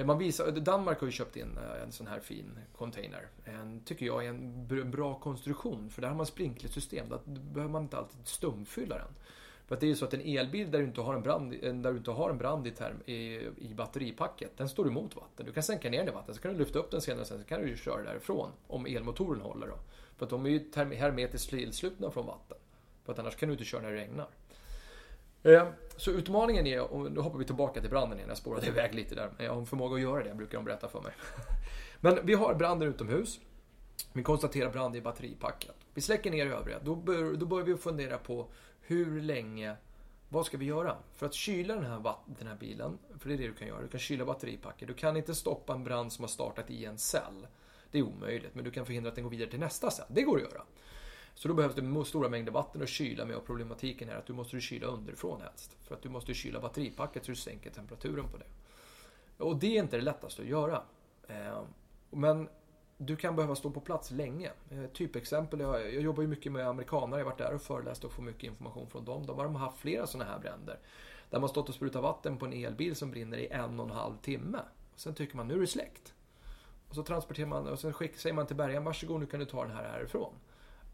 Eh, 0.00 0.06
man 0.06 0.18
visar, 0.18 0.46
eh, 0.46 0.54
Danmark 0.54 1.00
har 1.00 1.06
ju 1.06 1.12
köpt 1.12 1.36
in 1.36 1.58
en 1.84 1.92
sån 1.92 2.06
här 2.06 2.20
fin 2.20 2.58
container. 2.76 3.28
En, 3.44 3.80
tycker 3.84 4.06
jag 4.06 4.24
är 4.24 4.28
en 4.28 4.90
bra 4.90 5.14
konstruktion 5.14 5.90
för 5.90 6.02
där 6.02 6.08
har 6.08 6.16
man 6.16 6.26
sprinklersystem. 6.26 7.08
Där 7.08 7.20
behöver 7.24 7.72
man 7.72 7.82
inte 7.82 7.96
alltid 7.96 8.26
stumfylla 8.26 8.94
den. 8.98 9.14
För 9.66 9.74
att 9.74 9.80
det 9.80 9.86
är 9.86 9.88
ju 9.88 9.96
så 9.96 10.04
att 10.04 10.14
en 10.14 10.20
elbil 10.20 10.70
där 10.70 10.78
du 10.78 10.84
inte 10.84 11.00
har 11.00 11.14
en 11.14 11.22
brand, 11.22 11.50
där 11.60 11.92
du 11.92 11.98
inte 11.98 12.10
har 12.10 12.30
en 12.30 12.38
brand 12.38 12.66
i, 12.66 12.70
term, 12.70 13.02
i, 13.06 13.14
i 13.56 13.74
batteripacket, 13.76 14.56
den 14.56 14.68
står 14.68 14.88
emot 14.88 15.16
vatten. 15.16 15.46
Du 15.46 15.52
kan 15.52 15.62
sänka 15.62 15.90
ner 15.90 15.98
den 15.98 16.08
i 16.08 16.12
vatten, 16.12 16.34
så 16.34 16.40
kan 16.40 16.52
du 16.52 16.58
lyfta 16.58 16.78
upp 16.78 16.90
den 16.90 17.00
senare, 17.00 17.24
sen 17.24 17.38
så 17.38 17.44
kan 17.44 17.60
du 17.60 17.68
ju 17.68 17.76
köra 17.76 18.02
därifrån. 18.02 18.50
Om 18.66 18.86
elmotorn 18.86 19.40
håller 19.40 19.66
då. 19.66 19.78
För 20.20 20.24
att 20.26 20.30
de 20.30 20.46
är 20.46 20.50
ju 20.50 20.94
hermetiskt 20.94 21.50
tillslutna 21.50 22.10
från 22.10 22.26
vatten. 22.26 22.56
För 23.04 23.12
att 23.12 23.18
annars 23.18 23.36
kan 23.36 23.48
du 23.48 23.52
inte 23.52 23.64
köra 23.64 23.82
när 23.82 23.90
det 23.90 23.96
regnar. 23.96 24.28
Eh, 25.42 25.68
så 25.96 26.10
utmaningen 26.10 26.66
är, 26.66 26.80
och 26.80 27.12
nu 27.12 27.20
hoppar 27.20 27.38
vi 27.38 27.44
tillbaka 27.44 27.80
till 27.80 27.90
branden 27.90 28.18
igen, 28.18 28.28
jag 28.28 28.38
spårade 28.38 28.66
iväg 28.66 28.94
lite 28.94 29.14
där. 29.14 29.30
Men 29.36 29.46
jag 29.46 29.52
har 29.52 29.60
en 29.60 29.66
förmåga 29.66 29.94
att 29.94 30.00
göra 30.00 30.24
det, 30.24 30.34
brukar 30.34 30.58
de 30.58 30.64
berätta 30.64 30.88
för 30.88 31.00
mig. 31.00 31.12
Men 32.00 32.26
vi 32.26 32.34
har 32.34 32.54
branden 32.54 32.88
utomhus. 32.88 33.40
Vi 34.12 34.22
konstaterar 34.22 34.70
brand 34.70 34.96
i 34.96 35.00
batteripacket. 35.00 35.74
Vi 35.94 36.00
släcker 36.00 36.30
ner 36.30 36.46
övriga. 36.46 36.78
Då, 36.82 36.94
bör, 36.94 37.32
då 37.36 37.46
börjar 37.46 37.66
vi 37.66 37.76
fundera 37.76 38.18
på 38.18 38.46
hur 38.80 39.20
länge, 39.20 39.76
vad 40.28 40.46
ska 40.46 40.58
vi 40.58 40.64
göra? 40.64 40.96
För 41.14 41.26
att 41.26 41.34
kyla 41.34 41.74
den 41.74 41.84
här, 41.84 42.14
den 42.26 42.46
här 42.46 42.56
bilen, 42.56 42.98
för 43.18 43.28
det 43.28 43.34
är 43.34 43.38
det 43.38 43.46
du 43.46 43.54
kan 43.54 43.68
göra, 43.68 43.82
du 43.82 43.88
kan 43.88 44.00
kyla 44.00 44.24
batteripacket. 44.24 44.88
Du 44.88 44.94
kan 44.94 45.16
inte 45.16 45.34
stoppa 45.34 45.72
en 45.72 45.84
brand 45.84 46.12
som 46.12 46.22
har 46.22 46.28
startat 46.28 46.70
i 46.70 46.84
en 46.84 46.98
cell. 46.98 47.46
Det 47.90 47.98
är 47.98 48.02
omöjligt, 48.02 48.54
men 48.54 48.64
du 48.64 48.70
kan 48.70 48.86
förhindra 48.86 49.08
att 49.08 49.14
den 49.14 49.24
går 49.24 49.30
vidare 49.30 49.50
till 49.50 49.60
nästa 49.60 49.90
cell. 49.90 50.06
Det 50.08 50.22
går 50.22 50.36
att 50.36 50.42
göra. 50.42 50.62
Så 51.34 51.48
då 51.48 51.54
behövs 51.54 51.74
det 51.74 52.04
stora 52.04 52.28
mängder 52.28 52.52
vatten 52.52 52.82
att 52.82 52.88
kyla 52.88 53.24
med 53.24 53.36
och 53.36 53.46
problematiken 53.46 54.08
är 54.08 54.14
att 54.14 54.26
du 54.26 54.32
måste 54.32 54.60
kyla 54.60 54.86
underifrån 54.86 55.40
helst. 55.40 55.76
För 55.80 55.94
att 55.94 56.02
du 56.02 56.08
måste 56.08 56.34
kyla 56.34 56.60
batteripacket 56.60 57.24
så 57.24 57.30
du 57.30 57.36
sänker 57.36 57.70
temperaturen 57.70 58.28
på 58.28 58.36
det. 58.36 58.46
Och 59.44 59.56
det 59.56 59.76
är 59.76 59.82
inte 59.82 59.96
det 59.96 60.02
lättaste 60.02 60.42
att 60.42 60.48
göra. 60.48 60.82
Ehm, 61.28 61.64
men 62.10 62.48
du 62.96 63.16
kan 63.16 63.36
behöva 63.36 63.54
stå 63.54 63.70
på 63.70 63.80
plats 63.80 64.10
länge. 64.10 64.50
Eh, 64.70 64.86
typexempel, 64.92 65.60
jag, 65.60 65.94
jobbar 65.94 66.22
ju 66.22 66.28
mycket 66.28 66.52
med 66.52 66.68
amerikanare, 66.68 67.20
jag 67.20 67.26
har 67.26 67.30
varit 67.30 67.38
där 67.38 67.54
och 67.54 67.62
föreläst 67.62 68.04
och 68.04 68.12
får 68.12 68.22
mycket 68.22 68.44
information 68.44 68.86
från 68.90 69.04
dem. 69.04 69.26
De 69.26 69.38
har 69.38 69.48
haft 69.58 69.78
flera 69.78 70.06
sådana 70.06 70.30
här 70.30 70.38
bränder. 70.38 70.78
Där 71.30 71.40
man 71.40 71.48
stått 71.48 71.68
och 71.68 71.74
sprutat 71.74 72.02
vatten 72.02 72.38
på 72.38 72.46
en 72.46 72.52
elbil 72.52 72.96
som 72.96 73.10
brinner 73.10 73.38
i 73.38 73.46
en 73.46 73.80
och 73.80 73.86
en 73.86 73.96
halv 73.96 74.16
timme. 74.16 74.58
Sen 74.96 75.14
tycker 75.14 75.36
man, 75.36 75.48
nu 75.48 75.54
är 75.54 75.58
det 75.58 75.66
släckt. 75.66 76.14
Och 76.90 76.96
så 76.96 77.02
transporterar 77.02 77.46
man, 77.46 77.68
och 77.68 77.78
sen 77.78 77.94
säger 78.16 78.32
man 78.32 78.46
till 78.46 78.56
bärgaren, 78.56 78.84
varsågod 78.84 79.20
nu 79.20 79.26
kan 79.26 79.40
du 79.40 79.46
ta 79.46 79.62
den 79.62 79.76
här 79.76 79.88
härifrån. 79.88 80.34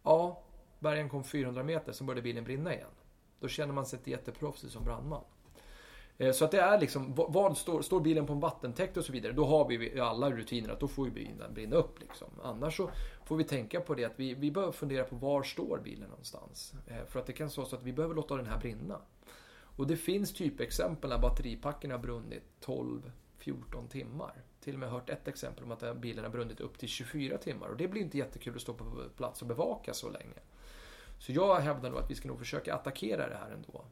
Ja, 0.03 0.43
bärgaren 0.79 1.09
kom 1.09 1.25
400 1.25 1.63
meter, 1.63 1.93
sen 1.93 2.07
började 2.07 2.23
bilen 2.23 2.45
brinna 2.45 2.75
igen. 2.75 2.91
Då 3.41 3.49
känner 3.49 3.75
man 3.75 3.87
sig 3.87 3.99
inte 3.99 4.11
jätteproffsig 4.11 4.71
som 4.71 4.85
brandman. 4.85 5.25
Eh, 6.19 6.33
så 6.33 6.45
att 6.45 6.51
det 6.51 6.61
är 6.61 6.81
liksom, 6.81 7.15
vad 7.15 7.57
står, 7.57 7.83
står 7.83 8.01
bilen 8.01 8.27
på 8.27 8.33
en 8.33 8.41
vattentäkt 8.41 8.97
och 8.97 9.05
så 9.05 9.13
vidare, 9.13 9.33
då 9.33 9.45
har 9.45 9.69
vi 9.69 10.01
alla 10.01 10.31
rutiner 10.31 10.69
att 10.69 10.81
då 10.81 10.89
får 10.89 11.07
ju 11.07 11.13
bilen 11.13 11.55
brinna 11.55 11.77
upp. 11.77 12.01
Liksom. 12.01 12.29
Annars 12.43 12.77
så 12.77 12.91
får 13.25 13.37
vi 13.37 13.45
tänka 13.45 13.81
på 13.81 13.95
det 13.95 14.05
att 14.05 14.21
vi, 14.21 14.35
vi 14.35 14.51
behöver 14.51 14.73
fundera 14.73 15.05
på 15.05 15.17
var 15.17 15.43
står 15.43 15.81
bilen 15.85 16.09
någonstans. 16.09 16.75
Eh, 16.87 17.05
för 17.07 17.21
att 17.21 17.27
det 17.27 17.33
kan 17.33 17.51
vara 17.57 17.67
så 17.67 17.77
att 17.77 17.83
vi 17.83 17.93
behöver 17.93 18.15
låta 18.15 18.37
den 18.37 18.47
här 18.47 18.59
brinna. 18.59 19.01
Och 19.77 19.87
det 19.87 19.97
finns 19.97 20.33
typexempel 20.33 21.11
när 21.11 21.19
batteripacken 21.19 21.91
har 21.91 21.99
brunnit 21.99 22.43
12-14 22.65 23.89
timmar. 23.89 24.43
Till 24.67 24.75
och 24.75 24.81
med 24.81 24.91
hört 24.91 25.11
ett 25.11 25.29
exempel 25.29 25.65
om 25.65 25.73
att 25.73 25.97
bilen 25.97 26.25
har 26.25 26.31
brunnit 26.31 26.61
upp 26.61 26.79
till 26.79 26.89
24 26.89 27.39
timmar. 27.39 27.69
Och 27.69 27.77
det 27.77 27.89
blir 27.89 28.03
inte 28.03 28.19
jättekul 28.19 28.55
att 28.55 28.61
stå 28.61 28.75
på 28.75 28.85
plats 29.17 29.43
och 29.43 29.49
bevaka 29.49 29.95
så 29.95 30.11
länge. 30.11 30.39
Så 31.19 31.33
jag 31.33 31.57
hävdar 31.61 31.91
nog 31.91 31.99
att 31.99 32.11
vi 32.11 32.15
ska 32.15 32.29
nog 32.29 32.39
försöka 32.39 32.75
attackera 32.75 33.29
det 33.29 33.37
här 33.37 33.51
ändå. 33.51 33.85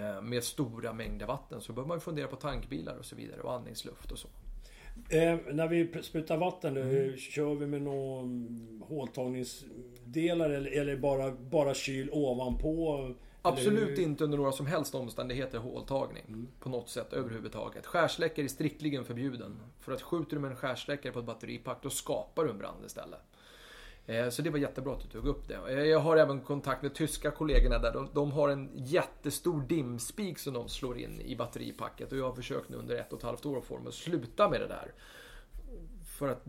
Eh, 0.00 0.22
med 0.22 0.44
stora 0.44 0.92
mängder 0.92 1.26
vatten 1.26 1.60
så 1.60 1.72
behöver 1.72 1.88
man 1.88 2.00
fundera 2.00 2.28
på 2.28 2.36
tankbilar 2.36 2.96
och 2.96 3.04
så 3.04 3.16
vidare 3.16 3.40
och 3.40 3.52
andningsluft 3.52 4.12
och 4.12 4.18
så. 4.18 4.28
Eh, 5.08 5.38
när 5.52 5.68
vi 5.68 6.02
sprutar 6.02 6.36
vatten, 6.36 6.76
mm. 6.76 7.16
kör 7.16 7.54
vi 7.54 7.66
med 7.66 7.82
några 7.82 8.28
håltagningsdelar 8.80 10.50
eller, 10.50 10.70
eller 10.70 10.96
bara, 10.96 11.30
bara 11.30 11.74
kyl 11.74 12.10
ovanpå? 12.12 13.14
Absolut 13.46 13.98
inte 13.98 14.24
under 14.24 14.38
några 14.38 14.52
som 14.52 14.66
helst 14.66 14.94
omständigheter 14.94 15.58
håltagning. 15.58 16.24
Mm. 16.28 16.48
På 16.60 16.68
något 16.68 16.88
sätt 16.88 17.12
överhuvudtaget. 17.12 17.86
Skärsläckare 17.86 18.46
är 18.46 18.48
striktligen 18.48 19.04
förbjuden. 19.04 19.60
För 19.80 19.92
att 19.92 20.02
skjuter 20.02 20.36
du 20.36 20.42
med 20.42 20.50
en 20.50 20.56
skärsläckare 20.56 21.12
på 21.12 21.18
ett 21.18 21.24
batteripack, 21.24 21.78
då 21.82 21.90
skapar 21.90 22.44
du 22.44 22.50
en 22.50 22.58
brand 22.58 22.84
istället. 22.84 23.20
Eh, 24.06 24.28
så 24.28 24.42
det 24.42 24.50
var 24.50 24.58
jättebra 24.58 24.94
att 24.94 25.00
du 25.00 25.08
tog 25.08 25.26
upp 25.26 25.48
det. 25.48 25.58
Eh, 25.68 25.84
jag 25.84 25.98
har 25.98 26.16
även 26.16 26.40
kontakt 26.40 26.82
med 26.82 26.94
tyska 26.94 27.30
kollegorna 27.30 27.78
där. 27.78 27.92
De, 27.92 28.08
de 28.14 28.32
har 28.32 28.48
en 28.48 28.70
jättestor 28.74 29.60
dimspik 29.60 30.38
som 30.38 30.54
de 30.54 30.68
slår 30.68 30.98
in 30.98 31.20
i 31.20 31.36
batteripacket. 31.36 32.12
Och 32.12 32.18
jag 32.18 32.24
har 32.24 32.34
försökt 32.34 32.68
nu 32.68 32.76
under 32.76 32.96
ett 32.96 33.12
och 33.12 33.18
ett 33.18 33.24
halvt 33.24 33.46
år 33.46 33.58
att 33.58 33.64
få 33.64 33.76
dem 33.76 33.86
att 33.86 33.94
sluta 33.94 34.48
med 34.48 34.60
det 34.60 34.68
där. 34.68 34.92
För 36.18 36.28
att 36.28 36.42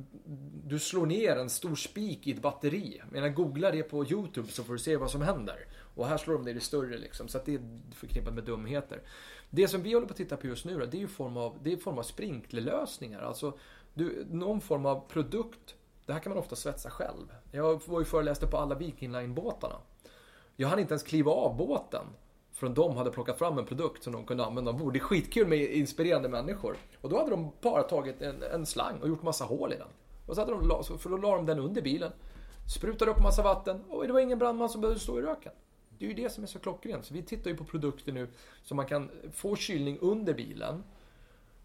du 0.64 0.80
slår 0.80 1.06
ner 1.06 1.36
en 1.36 1.50
stor 1.50 1.76
spik 1.76 2.28
i 2.28 2.32
ett 2.32 2.41
batteri. 2.41 3.02
Men 3.12 3.36
googla 3.36 3.72
det 3.72 3.84
på 3.84 4.06
YouTube 4.06 4.48
så 4.48 4.64
får 4.64 4.74
du 4.74 4.80
se 4.80 4.98
vad 4.98 5.12
som 5.12 5.22
händer. 5.22 5.68
Och 5.96 6.08
här 6.08 6.18
slår 6.18 6.34
de 6.34 6.43
ner 6.43 6.54
det 6.54 6.60
större 6.60 6.98
liksom. 6.98 7.28
Så 7.28 7.38
att 7.38 7.46
det 7.46 7.56
är 7.56 7.62
förknippat 7.96 8.34
med 8.34 8.43
dumheter. 8.43 9.02
Det 9.50 9.68
som 9.68 9.82
vi 9.82 9.93
håller 9.93 10.08
på 10.08 10.12
att 10.12 10.18
titta 10.18 10.38
på 10.38 10.48
just 10.48 10.66
nu 10.66 10.80
då, 10.80 10.86
det 10.86 10.98
är 10.98 11.02
ju 11.02 11.08
form 11.08 11.38
av, 11.38 11.58
det 11.64 11.74
är 11.74 11.78
form 11.78 11.98
av 11.98 12.04
sprinklerlösningar. 12.04 13.22
Alltså 13.22 13.58
du, 13.93 14.26
någon 14.30 14.62
form 14.62 14.86
av 14.86 15.08
produkt 15.08 15.76
det 16.06 16.14
här 16.14 16.20
kan 16.20 16.30
man 16.30 16.39
ofta 16.39 16.56
svetsa 16.56 16.89
själv. 16.89 17.34
Jag 17.52 17.82
var 17.86 18.00
ju 18.00 18.06
föreläste 18.06 18.48
på 18.48 18.58
alla 18.58 18.76
Viking 18.76 19.12
Line-båtarna. 19.12 19.76
Jag 20.56 20.68
hann 20.68 20.80
inte 20.80 20.93
ens 20.93 21.04
kliva 21.04 21.32
av 21.32 21.58
båten 21.58 22.06
förrän 22.52 22.74
de 22.74 22.98
hade 22.98 23.12
plockat 23.12 23.38
fram 23.38 23.58
en 23.58 23.66
produkt 23.66 24.04
som 24.04 24.14
de 24.14 24.26
kunde 24.26 24.46
använda 24.46 24.72
ombord. 24.72 24.93
Det 24.93 25.00
är 25.00 25.02
skitkul 25.02 25.48
med 25.48 25.60
inspirerande 25.60 26.30
människor. 26.30 26.78
Och 27.02 27.10
då 27.10 27.18
hade 27.18 27.30
de 27.30 27.52
bara 27.62 27.84
tagit 27.84 28.22
en, 28.22 28.43
en 28.43 28.66
slang 28.66 29.02
och 29.02 29.08
gjort 29.08 29.24
massa 29.24 29.46
hål 29.46 29.74
i 29.74 29.78
den. 29.78 29.88
Och 30.28 30.36
så 30.36 30.41
hade 30.41 30.52
de, 30.52 30.98
för 31.00 31.10
då 31.10 31.18
la 31.18 31.36
de 31.36 31.46
den 31.46 31.60
under 31.60 31.82
bilen. 31.82 32.12
Sprutade 32.76 33.12
upp 33.12 33.22
massa 33.22 33.43
vatten 33.43 33.84
och 33.89 34.08
det 34.08 34.14
var 34.14 34.20
ingen 34.20 34.39
brandman 34.39 34.70
som 34.70 34.82
behövde 34.82 35.00
stå 35.00 35.20
i 35.20 35.22
röken. 35.22 35.52
Det 36.00 36.06
är 36.06 36.10
ju 36.10 36.16
det 36.16 36.30
som 36.30 36.43
är 36.43 36.48
så 36.48 36.60
klockrent. 36.60 37.06
Så 37.06 37.14
vi 37.14 37.24
tittar 37.24 37.52
ju 37.52 37.58
på 37.58 37.64
produkter 37.64 38.12
nu 38.12 38.28
som 38.64 38.78
man 38.78 38.86
kan 38.86 39.10
få 39.32 39.56
kylning 39.56 39.98
under 40.02 40.34
bilen 40.34 40.84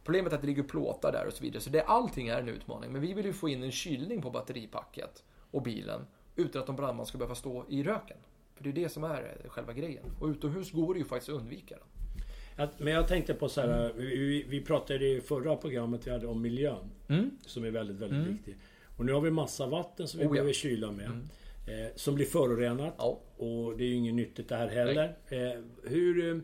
Problemet 0.05 0.33
är 0.33 0.37
att 0.37 0.43
det 0.43 0.47
ligger 0.49 0.62
plåtar 0.62 1.12
där 1.12 1.26
och 1.26 1.33
så 1.33 1.43
vidare. 1.43 1.62
Så 1.62 1.70
det, 1.70 1.83
allting 1.83 2.28
är 2.28 2.39
en 2.39 2.49
utmaning. 2.49 2.93
Men 2.93 3.01
vi 3.01 3.12
vill 3.12 3.26
ju 3.26 3.33
få 3.33 3.49
in 3.49 3.62
en 3.62 3.72
kylning 3.72 4.22
på 4.22 4.31
batteripacket 4.31 5.24
och 5.51 5.62
bilen 5.62 6.07
utan 6.37 6.61
att 6.61 6.66
de 6.66 6.76
brandman 6.76 7.07
ska 7.07 7.18
behöva 7.18 7.35
stå 7.35 7.64
i 7.68 7.83
röken. 7.83 8.16
För 8.55 8.64
det 8.64 8.70
är 8.70 8.72
det 8.72 8.89
som 8.89 9.05
är 9.05 9.37
själva 9.49 9.72
grejen. 9.72 10.05
Och 10.20 10.28
utomhus 10.28 10.70
går 10.70 10.95
det 10.95 10.99
ju 10.99 11.05
faktiskt 11.05 11.28
att 11.28 11.35
undvika 11.35 11.76
den. 11.76 12.68
Men 12.78 12.93
jag 12.93 13.09
tänkte 13.09 13.35
på 13.35 13.49
så 13.49 13.61
här, 13.61 13.85
mm. 13.85 13.97
vi, 13.97 14.45
vi, 14.49 14.61
pratade 14.61 15.09
i 15.09 15.20
förra 15.20 15.57
programmet 15.57 16.07
vi 16.07 16.11
hade 16.11 16.26
om 16.26 16.43
miljön. 16.43 16.91
Mm. 17.09 17.31
Som 17.47 17.64
är 17.64 17.70
väldigt, 17.70 17.97
väldigt 17.97 18.18
mm. 18.18 18.33
viktig. 18.33 18.57
Och 18.97 19.05
nu 19.05 19.12
har 19.12 19.20
vi 19.20 19.31
massa 19.31 19.66
vatten 19.66 20.09
som 20.09 20.20
vi 20.20 20.26
oh, 20.26 20.31
behöver 20.31 20.51
ja. 20.51 20.55
kyla 20.55 20.93
med. 20.93 21.07
Mm. 21.07 21.28
Eh, 21.71 21.93
som 21.95 22.14
blir 22.14 22.27
förorenat. 22.27 22.95
Ja. 22.99 23.21
Och 23.37 23.77
det 23.77 23.85
är 23.85 23.89
ju 23.89 23.95
inget 23.95 24.14
nyttigt 24.14 24.49
det 24.49 24.57
här 24.57 24.68
heller. 24.68 25.16
Eh, 25.29 25.61
hur... 25.85 26.41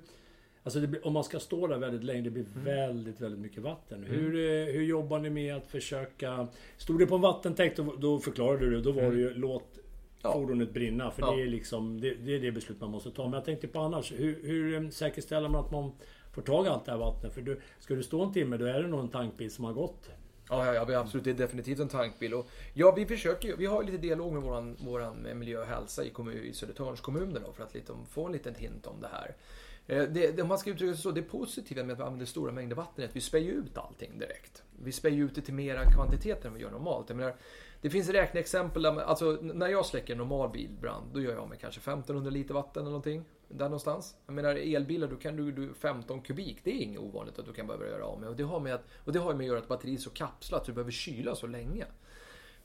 Alltså 0.62 0.81
det, 0.81 0.87
blir- 0.87 1.07
om 1.07 1.12
man 1.12 1.24
ska 1.24 1.39
stå 1.39 1.66
där 1.66 1.79
väldigt 1.79 2.05
länge, 2.05 2.20
det 2.22 2.31
blir 2.31 2.45
Mm. 2.55 2.64
väldigt, 2.64 3.20
väldigt 3.20 3.41
mycket 3.41 3.62
vatten. 3.62 4.05
Hur, 4.05 4.35
eh, 4.35 4.72
hur 4.74 4.83
jobbar 4.83 5.18
ni 5.18 5.31
med 5.31 5.57
att 5.57 5.66
försöka... 5.66 6.49
Stod 6.77 6.99
det 6.99 7.07
på 7.07 7.14
en 7.14 7.20
vattentäkt, 7.20 7.77
då, 7.77 7.95
då 7.99 8.18
förklarade 8.18 8.64
du 8.64 8.70
det. 8.77 8.81
Då 8.83 8.93
var 8.93 9.03
det 9.11 9.18
ju 9.18 9.35
låt 9.35 9.62
Mm. 9.77 9.87
Ja. 10.22 10.33
fordonet 10.33 10.72
brinna. 10.74 11.11
För 11.11 11.22
Ja. 11.22 11.31
det 11.37 11.43
är 11.43 11.47
liksom 11.47 12.01
det, 12.01 12.14
det 12.14 12.35
är 12.37 12.41
det 12.41 12.53
beslut 12.53 12.81
man 12.81 12.91
måste 12.91 13.11
ta. 13.11 13.24
Men 13.24 13.33
jag 13.33 13.45
tänkte 13.45 13.68
på 13.68 13.79
annars. 13.81 14.12
Hur, 14.12 14.41
hur 14.43 14.74
eh, 14.85 14.89
säkerställer 14.89 15.49
man 15.49 15.64
att 15.64 15.70
man 15.70 15.93
får 16.35 16.43
tag 16.43 16.66
i 16.66 16.68
allt 16.68 16.85
det 16.85 16.91
här 16.93 16.99
vattnet? 16.99 17.33
För 17.33 17.41
du, 17.43 17.61
ska 17.79 17.95
du 17.95 18.03
stå 18.03 18.22
en 18.22 18.33
timme, 18.33 18.57
då 18.57 18.64
är 18.64 18.83
det 18.83 18.89
nog 18.89 19.01
en 19.01 19.09
tankbil 19.09 19.51
som 19.51 19.64
har 19.64 19.72
gått. 19.72 20.11
Ja, 20.49 20.74
ja, 20.74 20.86
ja, 20.88 20.99
absolut. 20.99 21.24
Det 21.24 21.30
är 21.30 21.34
definitivt 21.34 21.78
en 21.80 21.88
tankbil. 21.88 22.34
Och, 22.34 22.47
ja, 22.74 22.92
vi 22.97 23.07
försöker 23.07 23.49
ju. 23.49 23.57
Vi 23.57 23.66
har 23.66 23.82
lite 23.82 23.99
dialog 23.99 24.32
med 24.32 24.42
våran, 24.42 24.76
våran 24.80 25.26
eh, 25.26 25.34
miljö 25.34 25.61
och 25.61 25.66
hälsa 25.66 26.05
i, 26.05 26.11
kommun, 26.11 26.44
i 26.44 26.53
Södertörns 26.53 27.01
kommun 27.01 27.38
då, 27.44 27.53
för 27.53 27.62
att 27.64 27.74
lite, 27.74 27.92
få 28.11 28.26
en 28.26 28.32
liten 28.32 28.55
hint 28.55 28.86
om 28.86 29.01
det 29.01 29.09
här. 29.12 29.34
Eh, 29.86 30.03
det, 30.09 30.30
det, 30.36 30.42
om 30.42 30.49
man 30.49 30.59
ska 30.59 30.70
uttrycka 30.70 30.94
sig 30.94 31.03
så, 31.03 31.11
det 31.11 31.22
positiva 31.22 31.82
med 31.82 31.92
att 31.92 31.99
vi 31.99 32.03
använder 32.03 32.26
stora 32.26 32.53
mängder 32.53 32.76
vatten 32.76 33.05
är 33.05 33.09
att 33.09 33.16
vi 33.16 33.20
spär 33.20 33.38
ut 33.40 33.78
allting 33.78 34.18
direkt. 34.18 34.62
Vi 34.82 34.92
spär 34.92 35.11
ut 35.11 35.34
det 35.34 35.40
till 35.40 35.55
mera 35.55 35.84
kvantitet 35.90 36.44
än 36.44 36.55
vi 36.55 36.61
gör 36.61 36.70
normalt. 36.70 37.09
Jag 37.09 37.16
menar, 37.16 37.34
det 37.80 37.90
finns 37.90 38.09
räkneexempel, 38.09 38.82
där 38.82 38.92
man- 38.92 39.05
alltså 39.05 39.38
när 39.42 39.68
jag 39.68 39.86
släcker 39.86 40.12
en 40.12 40.18
normal 40.18 40.51
bilbrand, 40.51 41.07
då 41.12 41.20
gör 41.20 41.32
jag 41.32 41.49
med 41.49 41.61
kanske 41.61 41.80
1500 41.80 42.30
liter 42.30 42.55
vatten 42.55 42.82
eller 42.82 42.90
någonting. 42.90 43.24
Där 43.49 43.64
någonstans. 43.64 44.16
Jag 44.26 44.34
menar 44.34 44.55
elbilar, 44.55 45.09
då 45.09 45.16
kan 45.16 45.36
du, 45.36 45.53
du 45.53 45.74
15 45.74 46.20
kubik. 46.20 46.59
Det 46.64 46.70
är 46.70 46.82
inget 46.82 47.01
ovanligt 47.01 47.38
att 47.38 47.47
du 47.47 47.53
kan 47.53 47.66
behöva 47.66 47.86
göra 47.86 48.07
av 48.07 48.20
med. 48.20 48.28
Och 48.28 48.36
det 48.36 48.42
har 48.42 48.61
med 48.61 48.74
att, 48.74 48.84
och 49.05 49.12
det 49.12 49.18
har 49.18 49.34
med 49.34 49.44
att 49.44 49.47
göra 49.47 49.59
att 49.59 49.68
batteriet 49.68 49.99
är 49.99 50.03
så 50.03 50.11
kapslat 50.11 50.64
så 50.64 50.70
du 50.70 50.74
behöver 50.74 50.92
kyla 50.92 51.34
så 51.34 51.47
länge. 51.47 51.86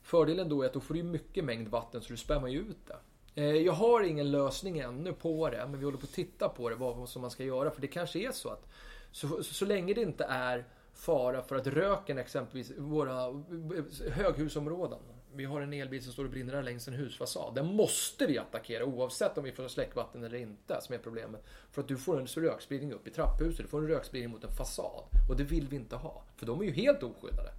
Fördelen 0.01 0.49
då 0.49 0.61
är 0.61 0.65
att 0.65 0.73
då 0.73 0.79
får 0.79 0.93
du 0.93 1.03
mycket 1.03 1.43
mängd 1.43 1.67
vatten 1.67 2.01
så 2.01 2.13
du 2.13 2.17
spär 2.17 2.47
ju 2.47 2.59
ut 2.59 2.87
det. 2.87 2.97
Eh, 3.35 3.55
jag 3.55 3.73
har 3.73 4.03
ingen 4.03 4.31
lösning 4.31 4.79
ännu 4.79 5.13
på 5.13 5.49
det, 5.49 5.67
men 5.69 5.79
vi 5.79 5.85
håller 5.85 5.97
på 5.97 6.05
att 6.05 6.13
titta 6.13 6.49
på 6.49 6.69
det, 6.69 6.75
vad 6.75 7.09
som 7.09 7.21
man 7.21 7.31
ska 7.31 7.43
göra. 7.43 7.71
För 7.71 7.81
det 7.81 7.87
kanske 7.87 8.19
är 8.19 8.31
så 8.31 8.49
att 8.49 8.67
så, 9.11 9.27
så, 9.27 9.43
så 9.43 9.65
länge 9.65 9.93
det 9.93 10.01
inte 10.01 10.23
är 10.23 10.65
fara 10.93 11.41
för 11.41 11.55
att 11.55 11.67
röken 11.67 12.17
exempelvis, 12.17 12.71
våra 12.77 13.27
eh, 13.27 14.11
höghusområden. 14.11 14.99
Vi 15.35 15.45
har 15.45 15.61
en 15.61 15.73
elbil 15.73 16.03
som 16.03 16.13
står 16.13 16.23
och 16.23 16.29
brinner 16.29 16.53
där 16.53 16.63
längs 16.63 16.87
en 16.87 16.93
husfasad. 16.93 17.55
Den 17.55 17.65
måste 17.75 18.25
vi 18.25 18.37
attackera 18.37 18.85
oavsett 18.85 19.37
om 19.37 19.43
vi 19.43 19.51
får 19.51 19.67
släckvatten 19.67 20.23
eller 20.23 20.37
inte, 20.37 20.81
som 20.81 20.95
är 20.95 20.99
problemet. 20.99 21.45
För 21.71 21.81
att 21.81 21.87
du 21.87 21.97
får 21.97 22.19
en 22.19 22.27
rökspridning 22.27 22.93
upp 22.93 23.07
i 23.07 23.11
trapphuset, 23.11 23.65
du 23.65 23.67
får 23.67 23.79
en 23.79 23.87
rökspridning 23.87 24.31
mot 24.31 24.43
en 24.43 24.55
fasad. 24.55 25.03
Och 25.29 25.37
det 25.37 25.43
vill 25.43 25.67
vi 25.67 25.75
inte 25.75 25.95
ha, 25.95 26.23
för 26.35 26.45
de 26.45 26.61
är 26.61 26.65
ju 26.65 26.71
helt 26.71 27.03
oskyddade. 27.03 27.51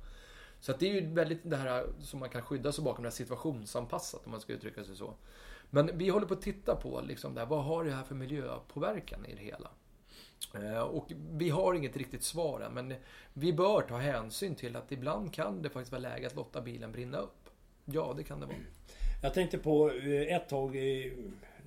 Så 0.60 0.72
att 0.72 0.78
det 0.78 0.90
är 0.90 1.00
ju 1.00 1.14
väldigt 1.14 1.40
det 1.42 1.56
här 1.56 1.86
som 2.00 2.20
man 2.20 2.28
kan 2.28 2.42
skydda 2.42 2.72
sig 2.72 2.84
bakom, 2.84 3.02
det 3.02 3.08
här 3.08 3.14
situationsanpassat 3.14 4.24
om 4.24 4.30
man 4.30 4.40
ska 4.40 4.52
uttrycka 4.52 4.84
sig 4.84 4.96
så. 4.96 5.14
Men 5.70 5.98
vi 5.98 6.08
håller 6.08 6.26
på 6.26 6.34
att 6.34 6.42
titta 6.42 6.76
på 6.76 7.00
liksom 7.00 7.36
här. 7.36 7.46
vad 7.46 7.64
har 7.64 7.84
det 7.84 7.90
här 7.90 8.04
för 8.04 8.14
miljöpåverkan 8.14 9.26
i 9.26 9.34
det 9.34 9.42
hela? 9.42 9.70
Eh, 10.54 10.82
och 10.82 11.12
vi 11.30 11.50
har 11.50 11.74
inget 11.74 11.96
riktigt 11.96 12.24
svar 12.24 12.60
än, 12.60 12.74
men 12.74 12.94
vi 13.32 13.52
bör 13.52 13.80
ta 13.80 13.96
hänsyn 13.96 14.54
till 14.54 14.76
att 14.76 14.92
ibland 14.92 15.34
kan 15.34 15.62
det 15.62 15.70
faktiskt 15.70 15.92
vara 15.92 16.02
läge 16.02 16.26
att 16.26 16.36
låta 16.36 16.60
bilen 16.60 16.92
brinna 16.92 17.18
upp. 17.18 17.41
Ja, 17.84 18.14
det 18.16 18.24
kan 18.24 18.40
det 18.40 18.46
vara. 18.46 18.56
Jag 19.22 19.34
tänkte 19.34 19.58
på 19.58 19.90
eh, 19.90 20.36
ett 20.36 20.48
tag 20.48 20.74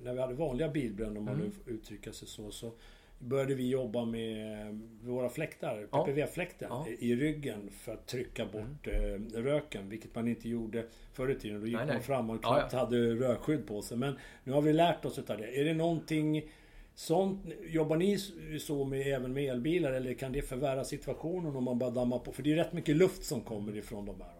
när 0.02 0.14
vi 0.14 0.20
hade 0.20 0.34
vanliga 0.34 0.68
bilbränder, 0.68 1.18
om 1.18 1.24
man 1.24 1.34
Mm. 1.34 1.46
nu 1.46 1.52
får 1.52 1.72
uttrycka 1.72 2.12
sig 2.12 2.28
så. 2.28 2.50
Så 2.50 2.72
började 3.18 3.54
vi 3.54 3.68
jobba 3.70 4.04
med 4.04 4.80
våra 5.02 5.28
fläktar, 5.28 5.86
Ja. 5.92 6.04
PPV-fläkten, 6.06 6.68
Ja. 6.70 6.86
Mm. 6.86 6.98
i 7.00 7.16
ryggen 7.16 7.70
för 7.70 7.92
att 7.92 8.06
trycka 8.06 8.46
bort 8.46 8.86
eh, 8.86 9.40
röken. 9.42 9.88
Vilket 9.88 10.14
man 10.14 10.28
inte 10.28 10.48
gjorde 10.48 10.84
förr 11.12 11.30
i 11.30 11.34
tiden. 11.34 11.60
Då 11.60 11.66
gick 11.66 11.76
Nej, 11.76 11.86
man 11.86 11.94
nej. 11.94 12.04
fram 12.04 12.30
och 12.30 12.36
Ja, 12.42 12.54
knappt 12.56 12.72
hade 12.72 12.96
rökskydd 13.14 13.66
på 13.66 13.82
sig. 13.82 13.96
Men 13.96 14.18
nu 14.44 14.52
har 14.52 14.62
vi 14.62 14.72
lärt 14.72 15.04
oss 15.04 15.18
utav 15.18 15.38
det. 15.38 15.60
Är 15.60 15.64
det 15.64 15.74
någonting 15.74 16.42
sånt? 16.94 17.40
Jobbar 17.68 17.96
ni 17.96 18.18
så 18.60 18.84
med, 18.84 19.06
även 19.06 19.32
med 19.32 19.44
elbilar 19.44 19.92
eller 19.92 20.14
kan 20.14 20.32
det 20.32 20.42
förvärra 20.42 20.84
situationen 20.84 21.56
om 21.56 21.64
man 21.64 21.78
bara 21.78 21.90
dammar 21.90 22.18
på? 22.18 22.32
För 22.32 22.42
det 22.42 22.52
är 22.52 22.56
rätt 22.56 22.72
mycket 22.72 22.96
luft 22.96 23.24
som 23.24 23.40
kommer 23.40 23.76
ifrån 23.76 24.06
de 24.06 24.20
här. 24.20 24.30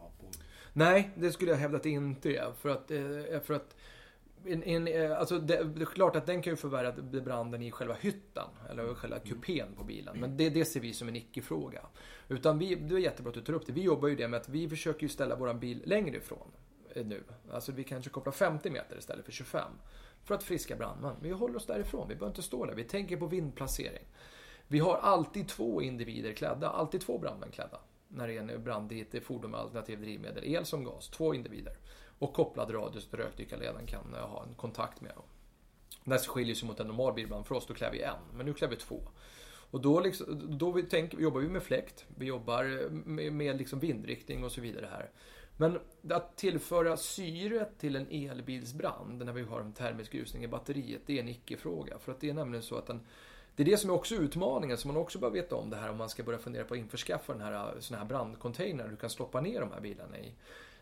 Nej, 0.79 1.11
det 1.15 1.33
skulle 1.33 1.51
jag 1.51 1.59
hävda 1.59 1.77
att 1.77 1.83
det 1.83 1.91
inte 1.91 2.37
är. 2.37 2.53
För 2.53 2.69
att, 2.69 2.91
eh, 2.91 3.41
för 3.45 3.55
att 3.55 3.77
en, 4.45 4.63
en, 4.63 4.89
eh, 4.89 5.19
alltså 5.19 5.39
det, 5.39 5.65
det 5.65 5.83
är 5.83 5.87
klart 5.87 6.17
att 6.17 6.27
den 6.27 6.43
kan 6.43 6.53
ju 6.53 6.57
förvärra 6.57 6.93
branden 6.93 7.63
i 7.63 7.71
själva 7.71 7.95
hytten, 7.95 8.45
eller 8.71 8.95
själva 8.95 9.19
kupén 9.19 9.69
på 9.77 9.85
bilen. 9.85 10.21
Men 10.21 10.37
det, 10.37 10.51
det 10.51 10.65
ser 10.65 10.81
vi 10.81 10.93
som 10.93 11.09
en 11.09 11.17
icke-fråga. 11.17 11.87
Utan 12.29 12.59
vi, 12.59 12.75
det 12.75 12.95
är 12.95 12.99
jättebra 12.99 13.29
att 13.29 13.35
du 13.35 13.41
tar 13.41 13.53
upp 13.53 13.67
det. 13.67 13.73
Vi 13.73 13.83
jobbar 13.83 14.09
ju 14.09 14.17
det 14.17 14.29
med 14.29 14.41
att 14.41 14.49
vi 14.49 14.69
försöker 14.69 15.03
ju 15.03 15.09
ställa 15.09 15.37
våran 15.37 15.61
bil 15.61 15.83
längre 15.87 16.17
ifrån 16.17 16.49
eh, 16.95 17.07
nu. 17.07 17.23
Alltså 17.53 17.73
vi 17.73 17.85
kanske 17.85 18.11
kopplar 18.11 18.33
50 18.33 18.71
meter 18.71 18.99
istället 18.99 19.25
för 19.25 19.33
25. 19.33 19.63
För 20.25 20.35
att 20.35 20.43
friska 20.43 20.77
brandman. 20.77 21.17
Vi 21.23 21.31
håller 21.31 21.57
oss 21.57 21.67
därifrån, 21.67 22.09
vi 22.09 22.15
behöver 22.15 22.31
inte 22.31 22.43
stå 22.43 22.65
där. 22.65 22.75
Vi 22.75 22.85
tänker 22.85 23.17
på 23.17 23.27
vindplacering. 23.27 24.05
Vi 24.69 24.79
har 24.79 24.97
alltid 24.97 25.49
två 25.49 25.83
individer 25.83 26.33
klädda, 26.33 26.69
alltid 26.69 27.01
två 27.01 27.19
brandmän 27.19 27.51
klädda. 27.51 27.79
När 28.09 28.29
det 28.29 28.37
är 28.37 28.41
en 28.41 28.65
brand 28.65 28.93
i 28.93 29.01
ett 29.01 29.25
fordon 29.25 29.51
med 29.51 29.61
alternativ 29.61 30.01
drivmedel, 30.01 30.45
el 30.45 30.65
som 30.65 30.85
gas, 30.85 31.09
två 31.09 31.35
individer. 31.35 31.77
Och 32.19 32.35
kopplad 32.35 32.75
radio 32.75 33.01
så 33.01 33.17
rökdykarledaren 33.17 33.87
kan 33.87 34.15
ha 34.15 34.45
en 34.49 34.55
kontakt 34.55 35.01
med 35.01 35.13
dem. 35.15 35.25
Det 36.05 36.11
här 36.11 36.19
skiljer 36.19 36.55
sig 36.55 36.69
mot 36.69 36.81
en 36.81 36.87
normal 36.87 37.15
bilbrand. 37.15 37.47
För 37.47 37.55
oss 37.55 37.67
då 37.67 37.75
klär 37.75 37.91
vi 37.93 38.03
en, 38.03 38.37
men 38.37 38.47
nu 38.47 38.53
klär 38.55 38.69
vi 38.69 38.77
två. 38.77 39.01
Och 39.71 39.81
då, 39.81 40.01
liksom, 40.01 40.59
då 40.59 40.73
vi 40.73 40.83
tänker, 40.83 41.19
jobbar 41.19 41.41
vi 41.41 41.49
med 41.49 41.63
fläkt, 41.63 42.05
vi 42.17 42.27
jobbar 42.27 42.91
med, 42.91 43.33
med 43.33 43.59
liksom 43.59 43.79
vindriktning 43.79 44.45
och 44.45 44.53
så 44.53 44.61
vidare 44.61 44.89
här. 44.91 45.11
Men 45.57 45.79
att 46.11 46.37
tillföra 46.37 46.97
syre 46.97 47.69
till 47.79 47.97
en 47.97 48.11
elbilsbrand 48.11 49.25
när 49.25 49.33
vi 49.33 49.43
har 49.43 49.61
en 49.61 49.73
termisk 49.73 50.13
grusning 50.13 50.45
i 50.45 50.49
batteriet, 50.49 51.03
det 51.07 51.17
är 51.19 51.23
en 51.23 51.29
icke-fråga. 51.29 51.99
För 51.99 52.13
att 52.13 52.21
det 52.21 52.31
är 52.31 52.35
nämligen 52.35 52.63
så 52.63 52.77
att 52.77 52.87
den, 52.87 53.01
det 53.57 53.63
är 53.63 53.65
det 53.65 53.77
som 53.77 53.91
är 53.91 53.95
också 53.95 54.15
utmaningen, 54.15 54.77
som 54.77 54.89
man 54.93 55.03
också 55.03 55.19
bör 55.19 55.31
veta 55.31 55.57
om 55.57 55.71
det 55.71 55.77
här 55.77 55.91
om 55.91 55.97
man 55.97 56.09
ska 56.09 56.23
börja 56.23 56.39
fundera 56.39 56.65
på 56.65 56.75
att 56.75 56.81
införskaffa 56.81 57.33
den 57.33 57.43
här, 57.43 57.53
äh, 57.53 57.81
såna 57.81 57.99
här 57.99 58.07
brandcontainer 58.07 58.89
du 58.89 58.97
kan 58.97 59.11
stoppa 59.11 59.41
ner 59.41 59.61
de 59.61 59.73
här 59.73 59.81
bilarna 59.81 60.19
i. 60.19 60.33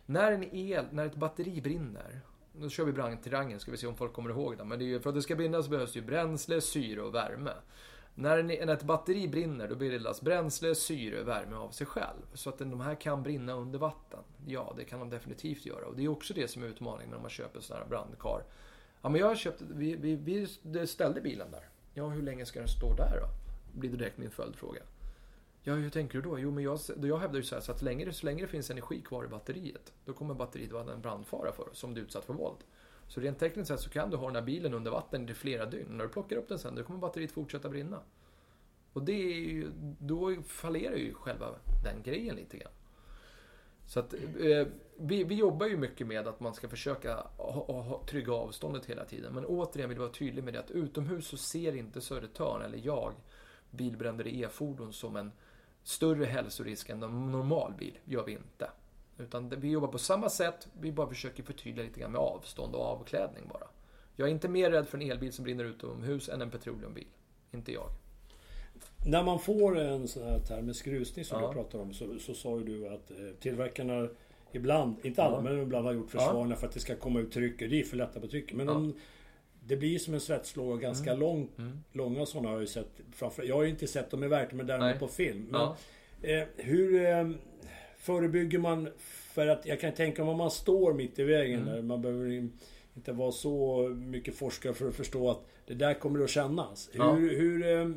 När 0.06 0.32
en 0.32 0.54
el, 0.54 0.84
när 0.90 1.06
ett 1.06 1.14
batteri 1.14 1.60
brinner, 1.60 2.20
nu 2.52 2.70
kör 2.70 2.84
vi 2.84 2.92
brandtriangeln 2.92 3.60
ska 3.60 3.70
vi 3.70 3.76
se 3.76 3.86
om 3.86 3.96
folk 3.96 4.12
kommer 4.12 4.30
ihåg 4.30 4.58
det. 4.58 4.64
Men 4.64 4.78
det 4.78 4.84
är 4.84 4.86
ju, 4.86 5.00
för 5.00 5.10
att 5.10 5.14
det 5.14 5.22
ska 5.22 5.36
brinna 5.36 5.62
så 5.62 5.70
behövs 5.70 5.92
det 5.92 5.98
ju 5.98 6.06
bränsle, 6.06 6.60
syre 6.60 7.02
och 7.02 7.14
värme. 7.14 7.52
När, 8.14 8.38
en, 8.38 8.46
när 8.46 8.74
ett 8.74 8.82
batteri 8.82 9.28
brinner 9.28 9.68
då 9.68 9.74
bildas 9.74 10.22
bränsle, 10.22 10.74
syre 10.74 11.20
och 11.20 11.28
värme 11.28 11.56
av 11.56 11.70
sig 11.70 11.86
själv. 11.86 12.22
Så 12.34 12.50
att 12.50 12.58
de 12.58 12.80
här 12.80 12.94
kan 12.94 13.22
brinna 13.22 13.52
under 13.52 13.78
vatten. 13.78 14.20
Ja, 14.46 14.74
det 14.76 14.84
kan 14.84 14.98
de 14.98 15.10
definitivt 15.10 15.66
göra. 15.66 15.86
Och 15.86 15.96
det 15.96 16.04
är 16.04 16.08
också 16.08 16.34
det 16.34 16.48
som 16.48 16.62
är 16.62 16.66
utmaningen 16.66 17.10
när 17.10 17.18
man 17.18 17.30
köper 17.30 17.60
sådana 17.60 17.84
här 17.84 17.90
brandkar. 17.90 18.44
Ja, 19.02 19.08
men 19.08 19.20
jag 19.20 19.26
har 19.26 19.34
köpt, 19.34 19.62
vi, 19.62 19.96
vi, 19.96 20.16
vi 20.62 20.86
ställde 20.86 21.20
bilen 21.20 21.50
där. 21.50 21.68
Ja, 21.94 22.08
hur 22.08 22.22
länge 22.22 22.46
ska 22.46 22.58
den 22.58 22.68
stå 22.68 22.94
där 22.94 23.20
då? 23.20 23.28
Blir 23.80 23.90
det 23.90 23.96
direkt 23.96 24.18
min 24.18 24.30
följdfråga. 24.30 24.82
Ja, 25.62 25.74
hur 25.74 25.90
tänker 25.90 26.18
du 26.18 26.30
då? 26.30 26.38
Jo, 26.38 26.50
men 26.50 26.64
jag, 26.64 26.78
jag 27.02 27.18
hävdar 27.18 27.36
ju 27.36 27.42
så 27.42 27.54
här, 27.54 27.62
så 27.62 27.72
att 27.72 27.78
så 27.78 27.84
länge, 27.84 28.04
det, 28.04 28.12
så 28.12 28.26
länge 28.26 28.42
det 28.42 28.48
finns 28.48 28.70
energi 28.70 29.00
kvar 29.00 29.24
i 29.24 29.28
batteriet, 29.28 29.92
då 30.04 30.12
kommer 30.12 30.34
batteriet 30.34 30.72
vara 30.72 30.92
en 30.92 31.00
brandfara 31.00 31.52
för 31.52 31.68
oss, 31.68 31.84
om 31.84 31.94
du 31.94 32.00
är 32.00 32.04
utsatt 32.04 32.24
för 32.24 32.34
våld. 32.34 32.58
Så 33.08 33.20
rent 33.20 33.38
tekniskt 33.38 33.68
sett 33.68 33.80
så 33.80 33.90
kan 33.90 34.10
du 34.10 34.16
ha 34.16 34.26
den 34.26 34.34
här 34.34 34.42
bilen 34.42 34.74
under 34.74 34.90
vatten 34.90 35.28
i 35.28 35.34
flera 35.34 35.66
dygn. 35.66 35.96
När 35.96 36.04
du 36.04 36.10
plockar 36.10 36.36
upp 36.36 36.48
den 36.48 36.58
sen, 36.58 36.74
då 36.74 36.82
kommer 36.82 36.98
batteriet 36.98 37.32
fortsätta 37.32 37.68
brinna. 37.68 38.00
Och 38.92 39.02
det 39.02 39.12
är 39.12 39.34
ju, 39.34 39.70
då 39.98 40.42
fallerar 40.42 40.96
ju 40.96 41.14
själva 41.14 41.46
den 41.84 42.02
grejen 42.02 42.36
lite 42.36 42.58
grann. 42.58 42.72
Så 43.86 44.00
att 44.00 44.14
eh, 44.14 44.66
vi, 44.96 45.24
vi 45.24 45.34
jobbar 45.34 45.66
ju 45.66 45.76
mycket 45.76 46.06
med 46.06 46.28
att 46.28 46.40
man 46.40 46.54
ska 46.54 46.68
försöka 46.68 47.14
ha, 47.36 47.82
ha, 47.82 48.02
trygga 48.06 48.32
avståndet 48.32 48.86
hela 48.86 49.04
tiden. 49.04 49.34
Men 49.34 49.44
återigen 49.44 49.88
vill 49.88 49.96
jag 49.96 50.02
vara 50.02 50.12
tydlig 50.12 50.44
med 50.44 50.54
det 50.54 50.60
att 50.60 50.70
utomhus 50.70 51.26
så 51.26 51.36
ser 51.36 51.76
inte 51.76 52.00
Södertörn, 52.00 52.62
eller 52.62 52.80
jag, 52.82 53.12
bilbränder 53.70 54.26
i 54.26 54.42
e-fordon 54.42 54.92
som 54.92 55.16
en 55.16 55.32
större 55.82 56.24
hälsorisk 56.24 56.88
än 56.88 57.02
en 57.02 57.32
normal 57.32 57.72
bil. 57.78 57.98
gör 58.04 58.24
vi 58.24 58.32
inte. 58.32 58.70
Utan 59.18 59.48
vi 59.48 59.70
jobbar 59.70 59.88
på 59.88 59.98
samma 59.98 60.28
sätt, 60.28 60.68
vi 60.80 60.92
bara 60.92 61.08
försöker 61.08 61.42
förtydliga 61.42 61.86
lite 61.86 62.00
grann 62.00 62.12
med 62.12 62.20
avstånd 62.20 62.74
och 62.74 62.82
avklädning 62.82 63.48
bara. 63.52 63.66
Jag 64.16 64.28
är 64.28 64.32
inte 64.32 64.48
mer 64.48 64.70
rädd 64.70 64.88
för 64.88 64.98
en 64.98 65.10
elbil 65.10 65.32
som 65.32 65.44
brinner 65.44 65.64
utomhus 65.64 66.28
än 66.28 66.42
en 66.42 66.50
petroleumbil. 66.50 67.08
Inte 67.52 67.72
jag. 67.72 67.88
När 69.06 69.22
man 69.22 69.38
får 69.38 69.78
en 69.78 70.08
sån 70.08 70.22
här 70.22 70.38
termisk 70.38 70.86
rusning 70.86 71.24
som 71.24 71.40
Ja. 71.42 71.48
du 71.48 71.54
pratar 71.54 71.78
om 71.78 71.92
så, 71.94 72.18
så 72.18 72.34
sa 72.34 72.58
ju 72.58 72.64
du 72.64 72.88
att 72.88 73.10
eh, 73.10 73.16
tillverkarna 73.40 74.08
ibland, 74.52 74.96
inte 75.02 75.22
alla, 75.22 75.36
Ja. 75.36 75.40
men 75.42 75.62
ibland 75.62 75.86
har 75.86 75.92
gjort 75.92 76.10
försvarna 76.10 76.56
för 76.56 76.66
att 76.66 76.72
det 76.72 76.80
ska 76.80 76.96
komma 76.96 77.20
ut 77.20 77.32
tryck. 77.32 77.58
Det 77.58 77.80
är 77.80 77.84
för 77.84 77.96
lätta 77.96 78.20
på 78.20 78.26
trycket. 78.28 78.56
Men 78.56 78.68
om, 78.68 78.94
det 79.66 79.76
blir 79.76 79.98
som 79.98 80.14
en 80.14 80.20
svetslåga 80.20 80.80
ganska 80.80 81.14
lång, 81.14 81.48
Mm. 81.58 81.78
långa 81.92 82.26
sådana 82.26 82.48
har 82.48 82.54
jag 82.54 82.60
ju 82.60 82.66
sett. 82.66 83.00
Framför, 83.12 83.42
jag 83.42 83.54
har 83.54 83.62
ju 83.62 83.70
inte 83.70 83.86
sett 83.86 84.10
dem 84.10 84.24
i 84.24 84.28
verkligheten 84.28 84.56
men 84.56 84.66
däremot 84.66 84.86
Nej. 84.90 84.98
på 84.98 85.08
film. 85.08 85.46
Men, 85.50 85.60
Ja. 85.60 85.76
eh, 86.22 86.44
hur 86.56 87.04
eh, 87.04 87.28
förebygger 87.98 88.58
man 88.58 88.88
för 89.34 89.46
att 89.46 89.66
jag 89.66 89.80
kan 89.80 89.92
tänka 89.92 90.24
mig 90.24 90.32
om 90.32 90.38
man 90.38 90.50
står 90.50 90.94
mitt 90.94 91.18
i 91.18 91.24
vägen 91.24 91.60
Mm. 91.62 91.74
där. 91.74 91.82
Man 91.82 92.02
behöver 92.02 92.30
in- 92.30 92.52
inte 92.96 93.12
vara 93.12 93.32
så 93.32 93.88
mycket 93.88 94.34
forskare 94.34 94.74
för 94.74 94.88
att 94.88 94.94
förstå 94.94 95.30
att 95.30 95.40
det 95.66 95.74
där 95.74 95.94
kommer 95.94 96.24
att 96.24 96.30
kännas. 96.30 96.90
Ja. 96.92 97.12
Hur, 97.12 97.38
hur 97.38 97.66
eh, 97.66 97.90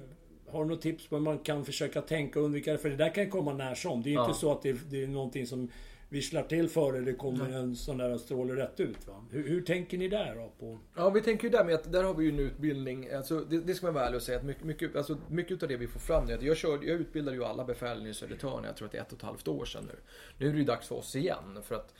har 0.47 0.63
du 0.63 0.69
något 0.69 0.81
tips 0.81 1.07
på 1.07 1.15
hur 1.15 1.23
man 1.23 1.39
kan 1.39 1.65
försöka 1.65 2.01
tänka 2.01 2.39
och 2.39 2.45
undvika 2.45 2.71
det? 2.71 2.77
För 2.77 2.89
det 2.89 2.95
där 2.95 3.13
kan 3.13 3.29
komma 3.29 3.53
när 3.53 3.75
som. 3.75 4.03
Det 4.03 4.09
är 4.09 4.13
Ja. 4.13 4.27
inte 4.27 4.39
så 4.39 4.51
att 4.51 4.61
det, 4.61 4.89
det 4.89 5.03
är 5.03 5.07
någonting 5.07 5.47
som 5.47 5.71
visslar 6.09 6.43
till 6.43 6.69
före 6.69 6.99
det 7.01 7.13
kommer 7.13 7.49
en 7.49 7.75
sån 7.75 7.97
där 7.97 8.17
stråle 8.17 8.55
rätt 8.55 8.79
ut. 8.79 9.07
Va? 9.07 9.25
Hur, 9.31 9.49
hur 9.49 9.61
tänker 9.61 9.97
ni 9.97 10.07
där 10.07 10.35
då? 10.35 10.51
På... 10.59 10.79
Ja, 10.95 11.09
vi 11.09 11.21
tänker 11.21 11.43
ju 11.43 11.49
där 11.49 11.63
med 11.63 11.75
att 11.75 11.91
där 11.91 12.03
har 12.03 12.13
vi 12.13 12.25
ju 12.25 12.31
en 12.31 12.39
utbildning. 12.39 13.11
Alltså, 13.13 13.39
det, 13.39 13.59
det 13.59 13.73
ska 13.73 13.85
man 13.85 13.93
vara 13.93 14.05
ärlig 14.05 14.15
och 14.15 14.21
säga 14.23 14.37
att 14.37 14.43
mycket, 14.43 14.63
mycket, 14.63 14.95
alltså, 14.95 15.17
mycket 15.29 15.63
av 15.63 15.69
det 15.69 15.77
vi 15.77 15.87
får 15.87 15.99
fram 15.99 16.25
nu. 16.25 16.37
Jag, 16.41 16.57
kör, 16.57 16.71
jag 16.71 16.83
utbildade 16.83 17.37
ju 17.37 17.43
alla 17.43 17.63
befälen 17.63 18.07
i 18.07 18.13
Södertörn, 18.13 18.63
jag 18.63 18.75
tror 18.77 18.85
att 18.85 18.91
det 18.91 18.97
är 18.97 19.01
ett 19.01 19.11
och 19.11 19.17
ett 19.17 19.23
halvt 19.23 19.47
år 19.47 19.65
sedan 19.65 19.83
nu. 19.87 19.95
Nu 20.37 20.47
är 20.47 20.51
det 20.51 20.57
ju 20.57 20.65
dags 20.65 20.87
för 20.87 20.95
oss 20.95 21.15
igen. 21.15 21.59
För 21.63 21.75
att 21.75 21.93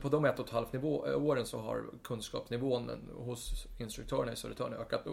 på 0.00 0.08
de 0.08 0.24
ett 0.24 0.38
och 0.38 0.46
ett 0.46 0.52
halvt 0.52 0.72
nivå, 0.72 0.98
åren 1.16 1.46
så 1.46 1.58
har 1.58 1.84
kunskapsnivån 2.02 2.90
hos 3.16 3.66
instruktörerna 3.78 4.32
i 4.32 4.36
Södertörn 4.36 4.74
ökat 4.74 5.06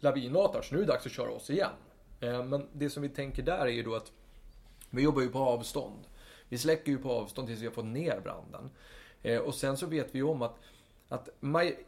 lavinartat. 0.00 0.64
Så 0.64 0.74
nu 0.74 0.80
är 0.80 0.86
det 0.86 0.92
dags 0.92 1.06
att 1.06 1.12
köra 1.12 1.30
oss 1.30 1.50
igen. 1.50 1.70
Eh, 2.20 2.44
men 2.44 2.68
det 2.72 2.90
som 2.90 3.02
vi 3.02 3.08
tänker 3.08 3.42
där 3.42 3.66
är 3.66 3.70
ju 3.70 3.82
då 3.82 3.94
att 3.94 4.12
vi 4.90 5.02
jobbar 5.02 5.22
ju 5.22 5.28
på 5.28 5.38
avstånd. 5.38 6.06
Vi 6.48 6.58
släcker 6.58 6.92
ju 6.92 6.98
på 6.98 7.12
avstånd 7.12 7.48
tills 7.48 7.60
vi 7.60 7.66
har 7.66 7.72
fått 7.72 7.84
ner 7.84 8.20
branden. 8.20 8.70
Eh, 9.22 9.38
och 9.38 9.54
sen 9.54 9.76
så 9.76 9.86
vet 9.86 10.14
vi 10.14 10.18
ju 10.18 10.24
om 10.24 10.42
att, 10.42 10.58
att 11.08 11.28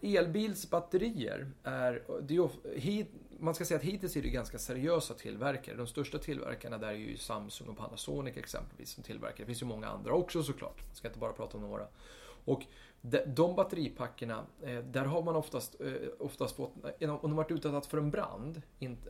elbilsbatterier 0.02 1.50
är, 1.62 2.02
det 2.22 2.36
är 2.36 3.06
man 3.42 3.54
ska 3.54 3.64
säga 3.64 3.78
att 3.78 3.84
hittills 3.84 4.16
är 4.16 4.22
det 4.22 4.28
ganska 4.28 4.58
seriösa 4.58 5.14
tillverkare. 5.14 5.76
De 5.76 5.86
största 5.86 6.18
tillverkarna 6.18 6.78
där 6.78 6.88
är 6.88 6.92
ju 6.92 7.16
Samsung 7.16 7.68
och 7.68 7.76
Panasonic 7.76 8.36
exempelvis 8.36 8.90
som 8.90 9.02
tillverkar. 9.02 9.38
Det 9.38 9.46
finns 9.46 9.62
ju 9.62 9.66
många 9.66 9.88
andra 9.88 10.12
också 10.12 10.42
såklart. 10.42 10.82
Jag 10.88 10.96
ska 10.96 11.08
inte 11.08 11.20
bara 11.20 11.32
prata 11.32 11.56
om 11.56 11.62
några. 11.62 11.86
Och 12.44 12.62
de 13.26 13.56
batteripackerna, 13.56 14.46
eh, 14.62 14.78
där 14.78 15.04
har 15.04 15.22
man 15.22 15.36
oftast, 15.36 15.80
eh, 15.80 15.92
oftast 16.18 16.56
fått, 16.56 16.72
eh, 16.98 17.14
om 17.14 17.30
de 17.30 17.36
varit 17.36 17.50
utsatta 17.50 17.88
för 17.88 17.98
en 17.98 18.10
brand, 18.10 18.62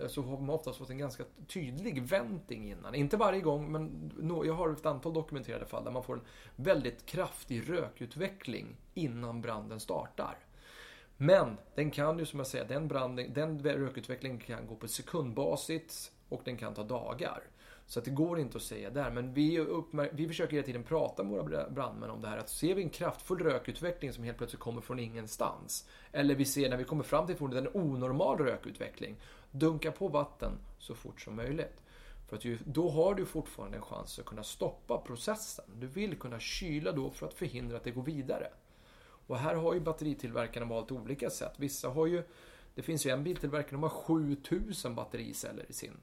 så 0.09 0.22
har 0.22 0.38
man 0.38 0.51
oftast 0.51 0.78
fått 0.78 0.90
en 0.90 0.99
ganska 0.99 1.24
tydlig 1.47 2.03
venting 2.03 2.70
innan. 2.70 2.95
Inte 2.95 3.16
varje 3.16 3.40
gång, 3.40 3.72
men 3.72 4.12
jag 4.45 4.55
har 4.55 4.70
ett 4.70 4.86
antal 4.86 5.14
dokumenterade 5.14 5.66
fall 5.66 5.84
där 5.84 5.90
man 5.90 6.05
får 6.05 6.14
en 6.14 6.24
väldigt 6.57 7.07
kraftig 7.07 7.70
rökutveckling 7.70 8.76
innan 8.95 9.40
branden 9.40 9.80
startar. 9.80 10.38
Men 11.16 11.57
den 11.74 11.90
kan 11.90 12.18
ju 12.18 12.26
som 12.26 12.38
jag 12.38 12.47
säger, 12.47 12.64
den, 12.64 12.88
branden, 12.88 13.32
den 13.34 13.61
rökutvecklingen 13.62 14.38
kan 14.38 14.66
gå 14.66 14.74
på 14.74 14.88
sekundbasis 14.88 16.12
och 16.28 16.40
den 16.45 16.57
kan 16.57 16.74
ta 16.74 16.82
dagar. 16.82 17.43
Så 17.87 17.99
att 17.99 18.05
det 18.05 18.11
går 18.11 18.41
inte 18.41 18.57
att 18.57 18.62
säga 18.62 18.91
där. 18.91 19.11
Men 19.11 19.35
vi, 19.35 19.59
uppmär- 19.59 20.11
vi 20.12 20.28
försöker 20.28 20.53
hela 20.53 20.66
tiden 20.66 20.83
prata 20.83 21.22
med 21.22 21.33
våra 21.33 21.70
brandmän 21.70 22.11
om 22.11 22.20
det 22.20 22.28
här. 22.28 22.39
Att 22.39 22.51
ser 22.51 22.74
vi 22.74 22.83
en 22.83 22.91
kraftfull 22.91 23.39
rökutveckling 23.39 24.12
som 24.12 24.24
helt 24.24 24.39
plötsligt 24.39 24.61
kommer 24.61 24.80
från 24.80 24.99
ingenstans. 24.99 25.89
Eller 26.12 26.35
vi 26.35 26.45
ser 26.45 26.70
när 26.70 26.76
vi 26.76 26.85
kommer 26.85 27.05
fram 27.05 27.26
till 27.26 27.37
fordonet 27.37 27.64
en 27.64 27.80
onormal 27.83 28.39
rökutveckling. 28.39 29.16
Dunka 29.51 29.93
på 29.93 30.09
vatten 30.09 30.53
så 30.78 30.95
fort 30.95 31.20
som 31.20 31.37
möjligt. 31.37 31.83
För 32.28 32.37
att 32.37 32.45
ju, 32.45 32.59
då 32.64 32.91
har 32.91 33.14
du 33.14 33.26
fortfarande 33.26 33.76
en 33.76 33.83
chans 33.83 34.18
att 34.18 34.24
kunna 34.24 34.43
stoppa 34.43 34.99
processen. 34.99 35.64
Du 35.80 35.87
vill 35.87 36.18
kunna 36.18 36.41
kyla 36.41 36.93
då 36.93 37.11
för 37.11 37.26
att 37.26 37.35
förhindra 37.35 37.76
att 37.76 37.85
det 37.85 37.91
går 37.91 38.03
vidare. 38.03 38.49
Och 39.26 39.39
här 39.39 39.55
har 39.55 39.74
ju 39.74 39.80
batteritillverkarna 39.80 40.66
valt 40.66 40.93
olika 40.93 41.30
sätt. 41.30 41.53
Vissa 41.57 41.89
har 41.89 42.07
ju, 42.07 42.22
det 42.74 42.83
finns 42.83 43.07
ju 43.07 43.11
en 43.11 43.24
biltillverkare, 43.24 43.70
som 43.70 43.83
har 43.83 43.91
7000 43.91 44.95
battericeller 44.95 45.64
i 45.68 45.72
sin 45.72 45.97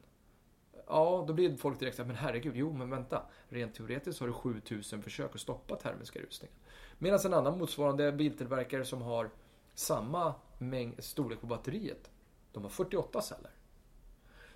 Ja, 0.89 1.23
då 1.27 1.33
blir 1.33 1.57
folk 1.57 1.79
direkt 1.79 1.95
såhär, 1.95 2.07
men 2.07 2.15
herregud, 2.15 2.55
jo 2.55 2.73
men 2.73 2.89
vänta. 2.89 3.23
Rent 3.49 3.75
teoretiskt 3.75 4.19
har 4.19 4.27
du 4.27 4.33
7000 4.33 5.01
försök 5.01 5.35
att 5.35 5.41
stoppa 5.41 5.75
termiska 5.75 6.19
rusningen. 6.19 6.55
Medan 6.97 7.19
en 7.25 7.33
annan 7.33 7.57
motsvarande 7.57 8.11
biltillverkare 8.11 8.85
som 8.85 9.01
har 9.01 9.29
samma 9.73 10.33
mängd, 10.57 11.03
storlek 11.03 11.41
på 11.41 11.47
batteriet, 11.47 12.11
de 12.51 12.63
har 12.63 12.69
48 12.69 13.21
celler. 13.21 13.51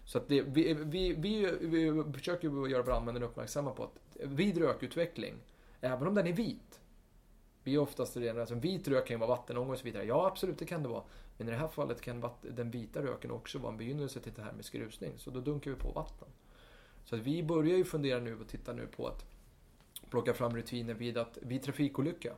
Så 0.05 0.17
att 0.17 0.27
det, 0.27 0.41
vi, 0.41 0.73
vi, 0.73 1.13
vi, 1.13 1.57
vi 1.61 2.03
försöker 2.13 2.67
göra 2.67 2.83
brandmännen 2.83 3.23
uppmärksamma 3.23 3.71
på 3.71 3.83
att 3.83 4.17
vid 4.23 4.57
rökutveckling, 4.57 5.33
även 5.81 6.07
om 6.07 6.15
den 6.15 6.27
är 6.27 6.33
vit, 6.33 6.79
vi 7.63 7.75
är 7.75 7.79
oftast 7.79 8.17
redan, 8.17 8.39
alltså 8.39 8.55
vit 8.55 8.87
rök 8.87 9.07
kan 9.07 9.15
ju 9.15 9.19
vara 9.19 9.29
vattenånga 9.29 9.71
och 9.71 9.77
så 9.77 9.83
vidare. 9.83 10.03
Ja, 10.03 10.27
absolut, 10.27 10.59
det 10.59 10.65
kan 10.65 10.83
det 10.83 10.89
vara. 10.89 11.03
Men 11.43 11.49
i 11.49 11.55
det 11.55 11.61
här 11.61 11.67
fallet 11.67 12.01
kan 12.01 12.29
den 12.41 12.71
vita 12.71 13.01
röken 13.01 13.31
också 13.31 13.59
vara 13.59 13.71
en 13.71 13.77
begynnelse 13.77 14.19
till 14.19 14.33
termisk 14.33 14.75
rusning. 14.75 15.13
Så 15.17 15.31
då 15.31 15.39
dunkar 15.39 15.71
vi 15.71 15.77
på 15.77 15.91
vatten. 15.91 16.27
Så 17.05 17.15
att 17.15 17.21
vi 17.21 17.43
börjar 17.43 17.77
ju 17.77 17.83
fundera 17.83 18.19
nu 18.19 18.39
och 18.39 18.47
titta 18.47 18.73
nu 18.73 18.87
på 18.87 19.07
att 19.07 19.25
plocka 20.09 20.33
fram 20.33 20.55
rutiner 20.55 20.93
vid, 20.93 21.17
att, 21.17 21.37
vid 21.41 21.63
trafikolycka. 21.63 22.33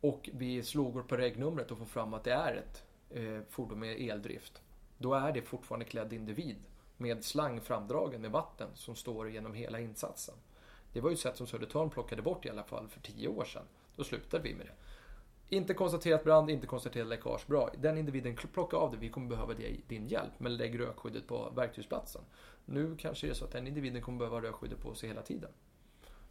Och 0.00 0.30
vi 0.32 0.62
slår 0.62 1.02
på 1.02 1.16
regnumret 1.16 1.70
och 1.70 1.78
får 1.78 1.84
fram 1.84 2.14
att 2.14 2.24
det 2.24 2.32
är 2.32 2.54
ett 2.54 2.84
eh, 3.10 3.40
fordon 3.50 3.78
med 3.78 4.00
eldrift. 4.00 4.62
Då 4.98 5.14
är 5.14 5.32
det 5.32 5.42
fortfarande 5.42 5.84
klädd 5.84 6.12
individ 6.12 6.56
med 6.96 7.24
slang 7.24 7.60
framdragen 7.60 8.20
med 8.20 8.30
vatten 8.30 8.68
som 8.74 8.94
står 8.94 9.30
genom 9.30 9.54
hela 9.54 9.80
insatsen. 9.80 10.34
Det 10.92 11.00
var 11.00 11.10
ju 11.10 11.14
ett 11.14 11.20
sätt 11.20 11.36
som 11.36 11.46
Södertörn 11.46 11.90
plockade 11.90 12.22
bort 12.22 12.46
i 12.46 12.50
alla 12.50 12.64
fall 12.64 12.88
för 12.88 13.00
tio 13.00 13.28
år 13.28 13.44
sedan. 13.44 13.66
Då 13.96 14.04
slutade 14.04 14.42
vi 14.42 14.54
med 14.54 14.66
det. 14.66 14.74
Inte 15.48 15.74
konstaterat 15.74 16.24
brand, 16.24 16.50
inte 16.50 16.66
konstaterat 16.66 17.08
läckage. 17.08 17.46
Bra, 17.46 17.70
den 17.78 17.98
individen 17.98 18.36
plocka 18.52 18.76
av 18.76 18.90
det. 18.90 18.96
Vi 18.96 19.08
kommer 19.08 19.28
behöva 19.28 19.54
din 19.88 20.08
hjälp. 20.08 20.32
Men 20.38 20.56
lägg 20.56 20.80
rökskyddet 20.80 21.26
på 21.26 21.52
verktygsplatsen. 21.56 22.22
Nu 22.64 22.96
kanske 22.98 23.26
det 23.26 23.30
är 23.30 23.34
så 23.34 23.44
att 23.44 23.52
den 23.52 23.66
individen 23.66 24.02
kommer 24.02 24.18
behöva 24.18 24.40
rökskyddet 24.40 24.80
på 24.80 24.94
sig 24.94 25.08
hela 25.08 25.22
tiden. 25.22 25.50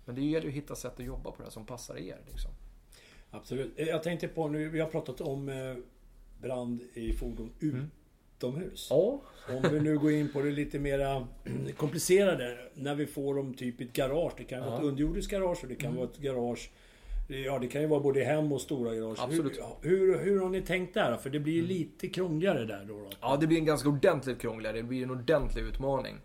Men 0.05 0.15
det 0.15 0.21
gäller 0.21 0.45
ju 0.45 0.49
att 0.49 0.55
hitta 0.55 0.75
sätt 0.75 0.99
att 0.99 1.05
jobba 1.05 1.31
på 1.31 1.43
det 1.43 1.51
som 1.51 1.65
passar 1.65 1.97
er. 1.97 2.17
Liksom. 2.31 2.51
Absolut. 3.31 3.73
Jag 3.75 4.03
tänkte 4.03 4.27
på 4.27 4.47
nu, 4.47 4.69
vi 4.69 4.79
har 4.79 4.89
pratat 4.89 5.21
om 5.21 5.49
eh, 5.49 5.75
brand 6.41 6.81
i 6.93 7.13
fordon 7.13 7.53
mm. 7.61 7.91
utomhus. 8.37 8.87
Ja. 8.89 9.21
Om 9.49 9.63
vi 9.71 9.79
nu 9.79 9.99
går 9.99 10.11
in 10.11 10.31
på 10.33 10.41
det 10.41 10.51
lite 10.51 10.79
mera 10.79 11.27
komplicerade. 11.77 12.57
När 12.73 12.95
vi 12.95 13.05
får 13.05 13.35
dem 13.35 13.53
typ 13.53 13.81
i 13.81 13.83
ett 13.83 13.93
garage. 13.93 14.33
Det 14.37 14.43
kan 14.43 14.65
vara 14.65 14.77
ett 14.77 14.83
underjordiskt 14.83 15.31
garage 15.31 15.59
och 15.63 15.69
det 15.69 15.75
kan 15.75 15.89
mm. 15.89 15.97
vara 15.97 16.09
ett 16.09 16.17
garage 16.17 16.71
Ja, 17.27 17.59
det 17.59 17.67
kan 17.67 17.81
ju 17.81 17.87
vara 17.87 17.99
både 17.99 18.23
hem 18.23 18.51
och 18.51 18.61
stora 18.61 18.95
garage. 18.95 19.19
Absolut. 19.19 19.59
Hur, 19.81 19.89
hur, 19.89 20.19
hur 20.19 20.39
har 20.41 20.49
ni 20.49 20.61
tänkt 20.61 20.93
där? 20.93 21.17
För 21.17 21.29
det 21.29 21.39
blir 21.39 21.59
mm. 21.59 21.67
lite 21.67 22.07
krångligare 22.07 22.65
där 22.65 22.85
då, 22.87 22.93
då, 22.93 23.09
Ja, 23.21 23.37
det 23.39 23.47
blir 23.47 23.57
en 23.57 23.65
ganska 23.65 23.89
ordentligt 23.89 24.41
krångligare. 24.41 24.77
Det 24.77 24.83
blir 24.83 25.03
en 25.03 25.11
ordentlig 25.11 25.63
utmaning. 25.63 26.15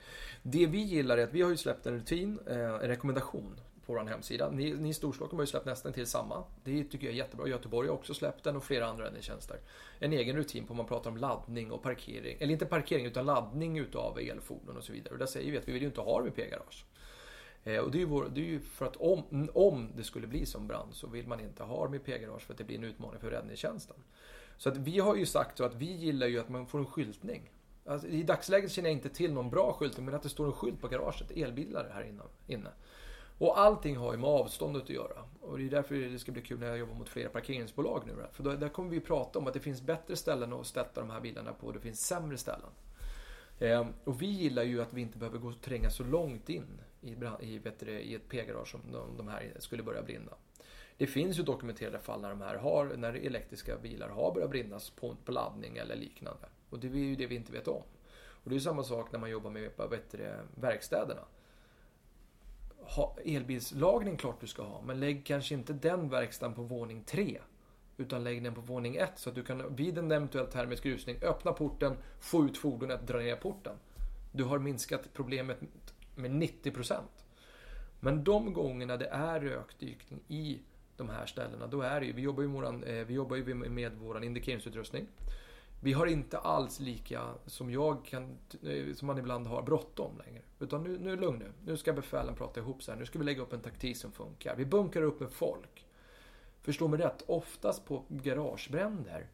Det 0.43 0.67
vi 0.67 0.79
gillar 0.79 1.19
är 1.19 1.25
att 1.25 1.35
vi 1.35 1.43
har 1.43 1.51
ju 1.51 1.57
släppt 1.57 1.87
en 1.87 1.95
rutin, 1.95 2.39
eh, 2.47 2.59
en 2.59 2.79
rekommendation 2.79 3.61
på 3.87 3.93
vår 3.93 4.05
hemsida. 4.05 4.51
Ni, 4.51 4.75
ni 4.75 4.89
i 4.89 4.95
Storstockholm 4.95 5.39
har 5.39 5.43
ju 5.43 5.47
släppt 5.47 5.67
nästan 5.67 5.93
till 5.93 6.07
samma. 6.07 6.45
Det 6.65 6.85
tycker 6.85 7.07
jag 7.07 7.15
är 7.15 7.19
jättebra. 7.19 7.49
Göteborg 7.49 7.89
har 7.89 7.95
också 7.95 8.15
släppt 8.15 8.45
den 8.45 8.57
och 8.57 8.65
flera 8.65 8.87
andra 8.87 9.05
räddningstjänster. 9.05 9.57
En 9.99 10.13
egen 10.13 10.37
rutin 10.37 10.67
på 10.67 10.75
man 10.75 10.87
pratar 10.87 11.11
om 11.11 11.17
laddning 11.17 11.73
och 11.73 11.83
parkering. 11.83 12.37
Eller 12.41 12.53
inte 12.53 12.67
parkering 12.67 13.07
utan 13.07 13.27
laddning 13.27 13.79
utav 13.79 14.19
elfordon 14.19 14.77
och 14.77 14.85
så 14.85 14.93
vidare. 14.93 15.13
Och 15.13 15.19
där 15.19 15.27
säger 15.27 15.53
vi 15.53 15.59
att 15.59 15.69
vi 15.69 15.73
vill 15.73 15.83
ju 15.83 15.89
inte 15.89 16.01
ha 16.01 16.21
RVP-garage. 16.21 16.85
Eh, 16.85 17.00
Eh, 17.65 17.79
och 17.79 17.91
det 17.91 17.99
är, 17.99 18.01
ju 18.01 18.07
vår, 18.07 18.31
det 18.35 18.41
är 18.41 18.45
ju 18.45 18.61
för 18.61 18.87
att 18.87 18.97
om, 18.97 19.49
om 19.55 19.89
det 19.97 20.05
skulle 20.05 20.27
bli 20.27 20.47
som 20.47 20.67
brand 20.67 20.95
så 20.95 21.07
vill 21.07 21.27
man 21.27 21.41
inte 21.41 21.63
ha 21.63 21.85
dem 21.85 21.95
i 21.95 21.99
P-garage 21.99 22.43
för 22.43 22.53
att 22.53 22.59
det 22.59 22.65
blir 22.65 22.79
en 22.79 22.85
utmaning 22.85 23.21
för 23.21 23.31
räddningstjänsten. 23.31 23.97
Så 24.57 24.69
att 24.69 24.77
vi 24.77 24.99
har 24.99 25.17
ju 25.17 25.27
sagt 25.27 25.59
så 25.59 25.65
att 25.65 25.75
vi 25.75 25.93
gillar 25.93 26.27
ju 26.27 26.41
att 26.41 26.49
man 26.49 26.67
får 26.67 26.79
en 26.79 26.87
skyltning. 26.87 27.51
Alltså, 27.87 28.09
I 28.09 28.23
dagsläget 28.23 28.73
känner 28.73 28.89
jag 28.89 28.97
inte 28.97 29.09
till 29.09 29.33
någon 29.33 29.51
bra 29.51 29.73
skyltning 29.73 30.07
men 30.07 30.15
att 30.15 30.23
det 30.23 30.29
står 30.29 30.47
en 30.47 30.53
skylt 30.53 30.81
på 30.81 30.89
garaget, 30.89 31.31
elbilar 31.31 31.91
här 31.95 32.13
inne. 32.47 32.71
Och 33.39 33.61
allting 33.61 33.97
har 33.97 34.13
ju 34.13 34.19
med 34.19 34.31
avståndet 34.31 34.83
att 34.83 34.91
göra. 34.91 35.25
Och 35.41 35.59
det 35.59 35.65
är 35.65 35.71
därför 35.71 35.95
det 35.95 36.19
ska 36.19 36.33
bli 36.33 36.43
kul 36.43 36.59
när 36.59 36.67
jag 36.67 36.79
jobbar 36.79 36.95
mot 36.95 37.09
flera 37.09 37.29
parkeringsbolag 37.29 38.03
nu. 38.07 38.13
För 38.33 38.43
då, 38.43 38.53
där 38.53 38.69
kommer 38.69 38.91
vi 38.91 39.01
prata 39.01 39.39
om 39.39 39.47
att 39.47 39.55
det 39.55 39.61
finns 39.61 39.83
bättre 39.83 40.17
ställen 40.17 40.53
att 40.53 40.67
ställa 40.67 40.89
de 40.95 41.11
här 41.11 41.21
bilarna 41.21 41.53
på 41.53 41.67
och 41.67 41.73
det 41.73 41.81
finns 41.81 42.07
sämre 42.07 42.39
ställen. 42.39 42.71
Eh, 43.59 43.87
och 44.05 44.23
vi 44.23 44.27
gillar 44.27 44.63
ju 44.63 44.83
att 44.83 44.93
vi 44.93 45.01
inte 45.01 45.19
behöver 45.19 45.39
gå 45.39 45.49
och 45.49 45.61
tränga 45.61 45.91
så 45.91 46.05
långt 46.05 46.49
in 46.49 46.81
i, 47.03 47.17
i, 47.41 47.59
du, 47.59 48.01
i 48.01 48.15
ett 48.15 48.29
p-garage 48.29 48.75
om 48.75 48.93
de, 48.93 49.17
de 49.17 49.29
här 49.29 49.53
skulle 49.59 49.83
börja 49.83 50.03
brinna. 50.03 50.33
Det 50.97 51.07
finns 51.07 51.39
ju 51.39 51.43
dokumenterade 51.43 51.99
fall 51.99 52.21
när 52.21 52.31
de 52.31 52.41
här 52.41 52.57
har, 52.57 52.97
när 52.97 53.13
elektriska 53.15 53.79
bilar 53.79 54.09
har 54.09 54.35
börjat 54.35 54.51
brinnas 54.51 54.91
på, 54.91 55.17
på 55.25 55.33
laddning 55.33 55.77
eller 55.77 55.97
liknande. 55.97 56.49
Och 56.71 56.79
det 56.79 56.87
är 56.87 56.95
ju 56.95 57.17
det 57.17 57.27
vi 57.27 57.35
inte 57.35 57.53
vet 57.53 57.69
om. 57.69 57.83
Och 58.45 58.51
det 58.51 58.57
är 58.57 58.61
samma 58.61 58.83
sak 58.83 59.13
när 59.13 59.19
man 59.19 59.31
jobbar 59.31 59.51
med 59.51 59.77
du, 60.21 60.41
verkstäderna. 60.55 61.21
Ha, 62.79 63.17
elbilslagning 63.25 64.17
klart 64.17 64.41
du 64.41 64.47
ska 64.47 64.63
ha, 64.63 64.83
men 64.83 65.01
lägg 65.01 65.27
kanske 65.27 65.55
inte 65.55 65.73
den 65.73 66.09
verkstaden 66.09 66.55
på 66.55 66.63
våning 66.63 67.05
3. 67.05 67.41
Utan 67.97 68.25
lägg 68.25 68.45
den 68.45 68.55
på 68.55 68.61
våning 68.61 68.97
1 68.97 69.11
så 69.17 69.29
att 69.29 69.35
du 69.35 69.43
kan 69.43 69.77
vid 69.77 69.99
en 69.99 70.13
eventuell 70.13 70.47
termisk 70.47 70.87
rusning 70.87 71.17
öppna 71.23 71.53
porten, 71.53 71.97
få 72.21 72.45
ut 72.45 72.59
fordonet, 72.59 73.07
dra 73.07 73.19
ner 73.19 73.37
porten. 73.37 73.77
Du 74.33 74.45
har 74.45 74.59
minskat 74.59 75.09
problemet 75.13 75.59
med 76.21 76.31
90 76.31 76.71
procent. 76.71 77.25
Men 78.01 78.25
de 78.25 78.53
gångerna 78.53 78.97
det 78.97 79.07
är 79.07 79.41
rökdykning 79.41 80.21
i 80.29 80.61
de 80.97 81.09
här 81.09 81.27
ställena, 81.27 81.67
då 81.67 81.81
är 81.81 82.01
det 82.01 82.07
ju, 82.07 82.13
vi 82.13 82.23
jobbar 82.23 82.43
ju, 82.43 82.49
våran, 82.49 82.85
eh, 82.85 83.05
vi 83.07 83.15
jobbar 83.15 83.37
ju 83.37 83.55
med 83.55 83.93
vår 83.99 84.25
indikeringsutrustning. 84.25 85.07
Vi 85.83 85.93
har 85.93 86.07
inte 86.07 86.39
alls 86.39 86.81
lika, 86.81 87.35
som 87.47 87.71
jag 87.71 88.05
kan, 88.05 88.39
eh, 88.63 88.95
som 88.95 89.07
man 89.07 89.19
ibland 89.19 89.47
har, 89.47 89.63
bråttom 89.63 90.19
längre. 90.27 90.43
Utan 90.59 90.83
nu, 90.83 90.99
nu 90.99 91.13
är 91.13 91.17
lugn 91.17 91.39
nu. 91.39 91.53
Nu 91.65 91.77
ska 91.77 91.93
befälen 91.93 92.35
prata 92.35 92.61
ihop 92.61 92.83
sig 92.83 92.95
här. 92.95 93.01
Nu 93.01 93.07
ska 93.07 93.19
vi 93.19 93.25
lägga 93.25 93.43
upp 93.43 93.53
en 93.53 93.61
taktik 93.61 93.97
som 93.97 94.13
funkar. 94.13 94.57
Vi 94.57 94.65
bunkrar 94.65 95.03
upp 95.03 95.21
med 95.21 95.31
folk. 95.31 95.87
Förstå 96.63 96.89
mig 96.89 97.01
rätt, 97.01 97.25
oftast 97.27 97.87
på 97.87 98.05
garagebränder 98.09 99.27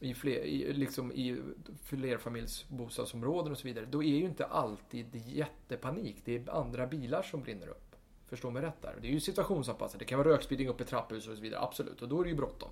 i, 0.00 0.14
fler, 0.14 0.40
i, 0.40 0.72
liksom 0.72 1.12
i 1.12 1.42
flerfamiljsbostadsområden 1.82 3.52
och 3.52 3.58
så 3.58 3.68
vidare, 3.68 3.86
då 3.86 4.02
är 4.02 4.16
ju 4.16 4.24
inte 4.24 4.46
alltid 4.46 5.22
jättepanik. 5.26 6.22
Det 6.24 6.36
är 6.36 6.50
andra 6.50 6.86
bilar 6.86 7.22
som 7.22 7.42
brinner 7.42 7.68
upp. 7.68 7.96
Förstå 8.26 8.50
mig 8.50 8.62
rätt 8.62 8.82
där. 8.82 8.94
Det 9.00 9.08
är 9.08 9.12
ju 9.12 9.20
situationsanpassat. 9.20 9.98
Det 9.98 10.04
kan 10.04 10.18
vara 10.18 10.28
rökspridning 10.28 10.68
upp 10.68 10.80
i 10.80 10.84
trapphus 10.84 11.28
och 11.28 11.36
så 11.36 11.42
vidare, 11.42 11.60
absolut. 11.60 12.02
Och 12.02 12.08
då 12.08 12.20
är 12.20 12.24
det 12.24 12.30
ju 12.30 12.36
bråttom. 12.36 12.70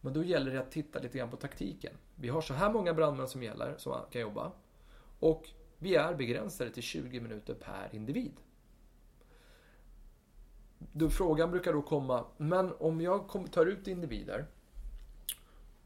Men 0.00 0.12
då 0.12 0.24
gäller 0.24 0.52
det 0.52 0.60
att 0.60 0.70
titta 0.70 0.98
lite 0.98 1.18
grann 1.18 1.30
på 1.30 1.36
taktiken. 1.36 1.92
Vi 2.14 2.28
har 2.28 2.40
så 2.40 2.54
här 2.54 2.72
många 2.72 2.94
brandmän 2.94 3.28
som 3.28 3.42
gäller, 3.42 3.74
som 3.78 3.94
kan 4.10 4.20
jobba. 4.20 4.52
Och 5.18 5.48
vi 5.78 5.94
är 5.94 6.14
begränsade 6.14 6.70
till 6.70 6.82
20 6.82 7.20
minuter 7.20 7.54
per 7.54 7.88
individ. 7.92 8.32
Då 10.78 11.10
frågan 11.10 11.50
brukar 11.50 11.72
då 11.72 11.82
komma, 11.82 12.24
men 12.36 12.72
om 12.78 13.00
jag 13.00 13.50
tar 13.52 13.66
ut 13.66 13.88
individer 13.88 14.46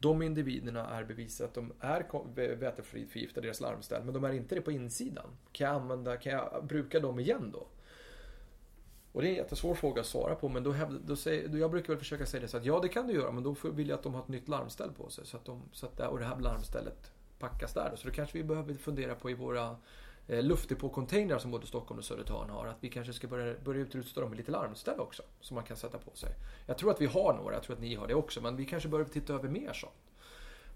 de 0.02 0.22
individerna 0.22 0.86
är 0.86 1.04
bevisat 1.04 1.48
att 1.48 1.54
de 1.54 1.72
är 1.80 2.54
väteförgiftade, 2.54 3.46
deras 3.46 3.60
larmställ, 3.60 4.04
men 4.04 4.14
de 4.14 4.24
är 4.24 4.32
inte 4.32 4.54
det 4.54 4.60
på 4.60 4.72
insidan. 4.72 5.26
Kan 5.52 5.66
jag 5.66 5.76
använda, 5.76 6.16
kan 6.16 6.32
jag 6.32 6.64
bruka 6.66 7.00
dem 7.00 7.20
igen 7.20 7.50
då? 7.52 7.66
Och 9.12 9.22
det 9.22 9.28
är 9.28 9.30
en 9.30 9.36
jättesvår 9.36 9.74
fråga 9.74 10.00
att 10.00 10.06
svara 10.06 10.34
på, 10.34 10.48
men 10.48 10.62
då, 10.62 10.72
hävd, 10.72 11.00
då 11.06 11.16
säger, 11.16 11.48
då 11.48 11.58
jag 11.58 11.70
brukar 11.70 11.88
väl 11.88 11.98
försöka 11.98 12.26
säga 12.26 12.40
det 12.40 12.48
så 12.48 12.56
att 12.56 12.64
ja, 12.64 12.80
det 12.80 12.88
kan 12.88 13.06
du 13.06 13.14
göra, 13.14 13.32
men 13.32 13.42
då 13.42 13.56
vill 13.64 13.88
jag 13.88 13.96
att 13.96 14.02
de 14.02 14.14
har 14.14 14.22
ett 14.22 14.28
nytt 14.28 14.48
larmställ 14.48 14.92
på 14.92 15.10
sig. 15.10 15.26
Så 15.26 15.36
att 15.36 15.44
de, 15.44 15.62
så 15.72 15.86
att 15.86 15.96
det, 15.96 16.06
och 16.06 16.18
det 16.18 16.24
här 16.24 16.40
larmstället 16.40 17.12
packas 17.38 17.74
där. 17.74 17.92
Så 17.96 18.08
då 18.08 18.14
kanske 18.14 18.38
vi 18.38 18.44
behöver 18.44 18.74
fundera 18.74 19.14
på 19.14 19.30
i 19.30 19.34
våra 19.34 19.76
Eh, 20.32 20.42
luftdepåcontainrar 20.42 21.38
som 21.38 21.50
både 21.50 21.66
Stockholm 21.66 21.98
och 21.98 22.04
Södertörn 22.04 22.50
har, 22.50 22.66
att 22.66 22.76
vi 22.80 22.88
kanske 22.88 23.12
ska 23.12 23.28
börja, 23.28 23.54
börja 23.64 23.80
utrusta 23.80 24.20
dem 24.20 24.30
med 24.30 24.36
lite 24.36 24.50
larmställ 24.50 25.00
också, 25.00 25.22
som 25.40 25.54
man 25.54 25.64
kan 25.64 25.76
sätta 25.76 25.98
på 25.98 26.16
sig. 26.16 26.34
Jag 26.66 26.78
tror 26.78 26.90
att 26.90 27.00
vi 27.00 27.06
har 27.06 27.34
några, 27.34 27.54
jag 27.54 27.62
tror 27.62 27.76
att 27.76 27.82
ni 27.82 27.94
har 27.94 28.08
det 28.08 28.14
också, 28.14 28.40
men 28.40 28.56
vi 28.56 28.64
kanske 28.64 28.88
behöver 28.88 29.10
titta 29.10 29.34
över 29.34 29.48
mer 29.48 29.72
sånt. 29.72 30.12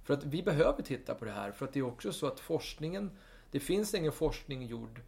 För 0.05 0.15
att 0.15 0.25
vi 0.25 0.43
behöver 0.43 0.83
titta 0.83 1.15
på 1.15 1.25
det 1.25 1.31
här, 1.31 1.53
för 1.53 1.65
att 1.65 1.73
det 1.73 1.79
är 1.79 1.87
också 1.87 2.13
så 2.13 2.27
att 2.27 2.41
forskningen, 2.41 3.11
det 3.51 3.61
finns 3.61 3.95
ingen 3.95 4.13
forskning 4.13 4.67
gjord 4.67 5.01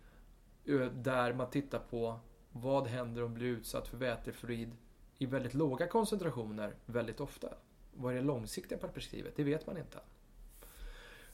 där 0.93 1.33
man 1.33 1.51
tittar 1.51 1.79
på 1.79 2.21
vad 2.53 2.87
händer 2.87 3.25
om 3.25 3.35
du 3.35 3.39
blir 3.39 3.49
utsatt 3.49 3.89
för 3.89 3.97
vätefluorid 3.97 4.77
i 5.19 5.27
väldigt 5.27 5.55
låga 5.55 5.87
koncentrationer 5.87 6.75
väldigt 6.87 7.21
ofta? 7.21 7.49
Vad 7.95 8.13
är 8.13 8.17
det 8.17 8.25
långsiktiga 8.25 8.79
perspektivet? 8.79 9.37
Det 9.37 9.45
vet 9.45 9.67
man 9.67 9.77
inte. 9.77 9.99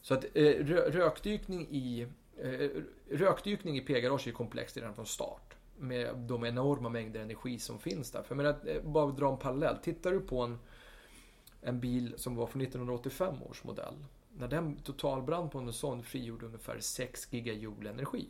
Så 0.00 0.14
att 0.14 0.24
eh, 0.34 0.64
rökdykning 0.66 1.68
i, 1.70 2.06
Eh, 2.42 2.70
rökdykning 3.10 3.76
i 3.76 3.80
p-garage 3.80 4.28
är 4.28 4.32
komplext 4.32 4.76
redan 4.76 4.94
från 4.94 5.06
start. 5.06 5.54
Med 5.76 6.16
de 6.16 6.44
enorma 6.44 6.88
mängder 6.88 7.20
energi 7.20 7.58
som 7.58 7.78
finns 7.78 8.10
där. 8.10 8.22
För 8.22 8.34
jag 8.34 8.36
menar, 8.36 8.60
eh, 8.66 8.82
bara 8.82 9.12
dra 9.12 9.32
en 9.32 9.38
parallell. 9.38 9.76
Tittar 9.76 10.12
du 10.12 10.20
på 10.20 10.42
en, 10.42 10.58
en 11.60 11.80
bil 11.80 12.14
som 12.16 12.36
var 12.36 12.46
från 12.46 12.62
1985 12.62 13.42
års 13.42 13.64
modell. 13.64 13.94
När 14.36 14.48
den 14.48 14.76
totalbrann 14.76 15.50
på 15.50 15.58
en 15.58 15.72
sån 15.72 16.02
frigjorde 16.02 16.46
ungefär 16.46 16.78
6 16.80 17.32
gigajoule 17.32 17.90
energi. 17.90 18.28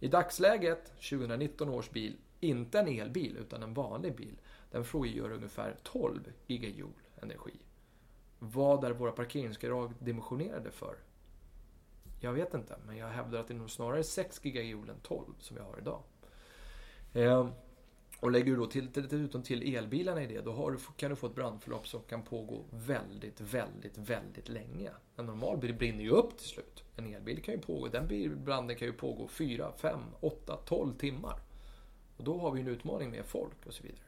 I 0.00 0.08
dagsläget, 0.08 0.86
2019 0.86 1.68
års 1.68 1.90
bil, 1.90 2.16
inte 2.40 2.78
en 2.78 2.88
elbil 2.88 3.36
utan 3.36 3.62
en 3.62 3.74
vanlig 3.74 4.16
bil, 4.16 4.38
den 4.70 4.84
frigör 4.84 5.30
ungefär 5.30 5.76
12 5.82 6.20
gigajoule 6.46 6.94
energi. 7.22 7.54
Vad 8.38 8.84
är 8.84 8.90
våra 8.90 9.12
parkeringsgarage 9.12 9.92
dimensionerade 9.98 10.70
för? 10.70 10.96
Jag 12.20 12.32
vet 12.32 12.54
inte, 12.54 12.76
men 12.86 12.96
jag 12.96 13.08
hävdar 13.08 13.40
att 13.40 13.48
det 13.48 13.54
är 13.54 13.58
nog 13.58 13.70
snarare 13.70 14.04
6 14.04 14.44
gigajoule 14.44 14.92
än 14.92 15.00
12 15.00 15.34
som 15.38 15.56
vi 15.56 15.62
har 15.62 15.78
idag. 15.78 16.02
Eh, 17.12 17.48
och 18.20 18.30
lägger 18.30 18.46
du 18.52 18.56
då 18.56 18.66
till, 18.66 18.92
dessutom 18.92 19.42
till 19.42 19.76
elbilarna 19.76 20.22
i 20.22 20.26
det, 20.26 20.40
då 20.40 20.52
har 20.52 20.70
du, 20.70 20.78
kan 20.96 21.10
du 21.10 21.16
få 21.16 21.26
ett 21.26 21.34
brandförlopp 21.34 21.88
som 21.88 22.02
kan 22.02 22.22
pågå 22.22 22.64
väldigt, 22.70 23.40
väldigt, 23.40 23.98
väldigt 23.98 24.48
länge. 24.48 24.90
En 25.16 25.26
normal 25.26 25.58
bil 25.58 25.74
brinner 25.74 26.02
ju 26.02 26.10
upp 26.10 26.38
till 26.38 26.48
slut. 26.48 26.84
En 26.96 27.14
elbil 27.14 27.42
kan 27.42 27.54
ju 27.54 27.60
pågå, 27.60 27.88
den 27.88 28.44
branden 28.44 28.76
kan 28.76 28.88
ju 28.88 28.92
pågå 28.92 29.28
4, 29.28 29.72
5, 29.76 30.00
8, 30.20 30.56
12 30.64 30.94
timmar. 30.94 31.40
Och 32.16 32.24
då 32.24 32.38
har 32.38 32.50
vi 32.50 32.60
en 32.60 32.68
utmaning 32.68 33.10
med 33.10 33.24
folk 33.24 33.66
och 33.66 33.74
så 33.74 33.82
vidare. 33.82 34.00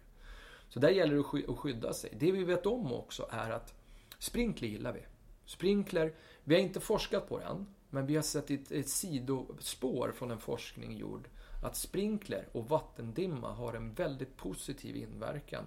Så 0.68 0.80
där 0.80 0.88
gäller 0.88 1.14
det 1.14 1.52
att 1.52 1.58
skydda 1.58 1.92
sig. 1.92 2.12
Det 2.18 2.32
vi 2.32 2.44
vet 2.44 2.66
om 2.66 2.92
också 2.92 3.28
är 3.30 3.50
att 3.50 3.74
sprinkler 4.18 4.68
gillar 4.68 4.92
vi. 4.92 5.00
Sprinkler, 5.44 6.14
vi 6.44 6.54
har 6.54 6.62
inte 6.62 6.80
forskat 6.80 7.28
på 7.28 7.38
det 7.38 7.44
än, 7.44 7.66
men 7.90 8.06
vi 8.06 8.16
har 8.16 8.22
sett 8.22 8.50
ett, 8.50 8.72
ett 8.72 8.88
sidospår 8.88 10.12
från 10.12 10.30
en 10.30 10.38
forskning 10.38 10.96
gjord 10.96 11.28
att 11.62 11.76
sprinkler 11.76 12.48
och 12.52 12.68
vattendimma 12.68 13.52
har 13.52 13.74
en 13.74 13.94
väldigt 13.94 14.36
positiv 14.36 14.96
inverkan 14.96 15.64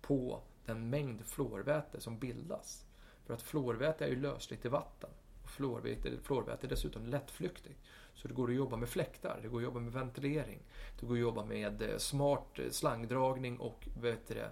på 0.00 0.42
den 0.66 0.90
mängd 0.90 1.26
fluorväte 1.26 2.00
som 2.00 2.18
bildas. 2.18 2.84
För 3.26 3.34
att 3.34 3.42
fluorväte 3.42 4.04
är 4.04 4.08
ju 4.08 4.20
lösligt 4.20 4.64
i 4.64 4.68
vatten. 4.68 5.10
Fluorväte, 5.44 6.10
fluorväte 6.22 6.66
är 6.66 6.68
dessutom 6.68 7.06
lättflyktigt. 7.06 7.78
Så 8.14 8.28
det 8.28 8.34
går 8.34 8.48
att 8.48 8.56
jobba 8.56 8.76
med 8.76 8.88
fläktar, 8.88 9.38
det 9.42 9.48
går 9.48 9.58
att 9.58 9.64
jobba 9.64 9.80
med 9.80 9.92
ventilering, 9.92 10.58
det 11.00 11.06
går 11.06 11.14
att 11.14 11.20
jobba 11.20 11.44
med 11.44 11.82
eh, 11.82 11.98
smart 11.98 12.58
eh, 12.58 12.70
slangdragning 12.70 13.58
och 13.58 13.88
vet 14.00 14.26
det, 14.26 14.50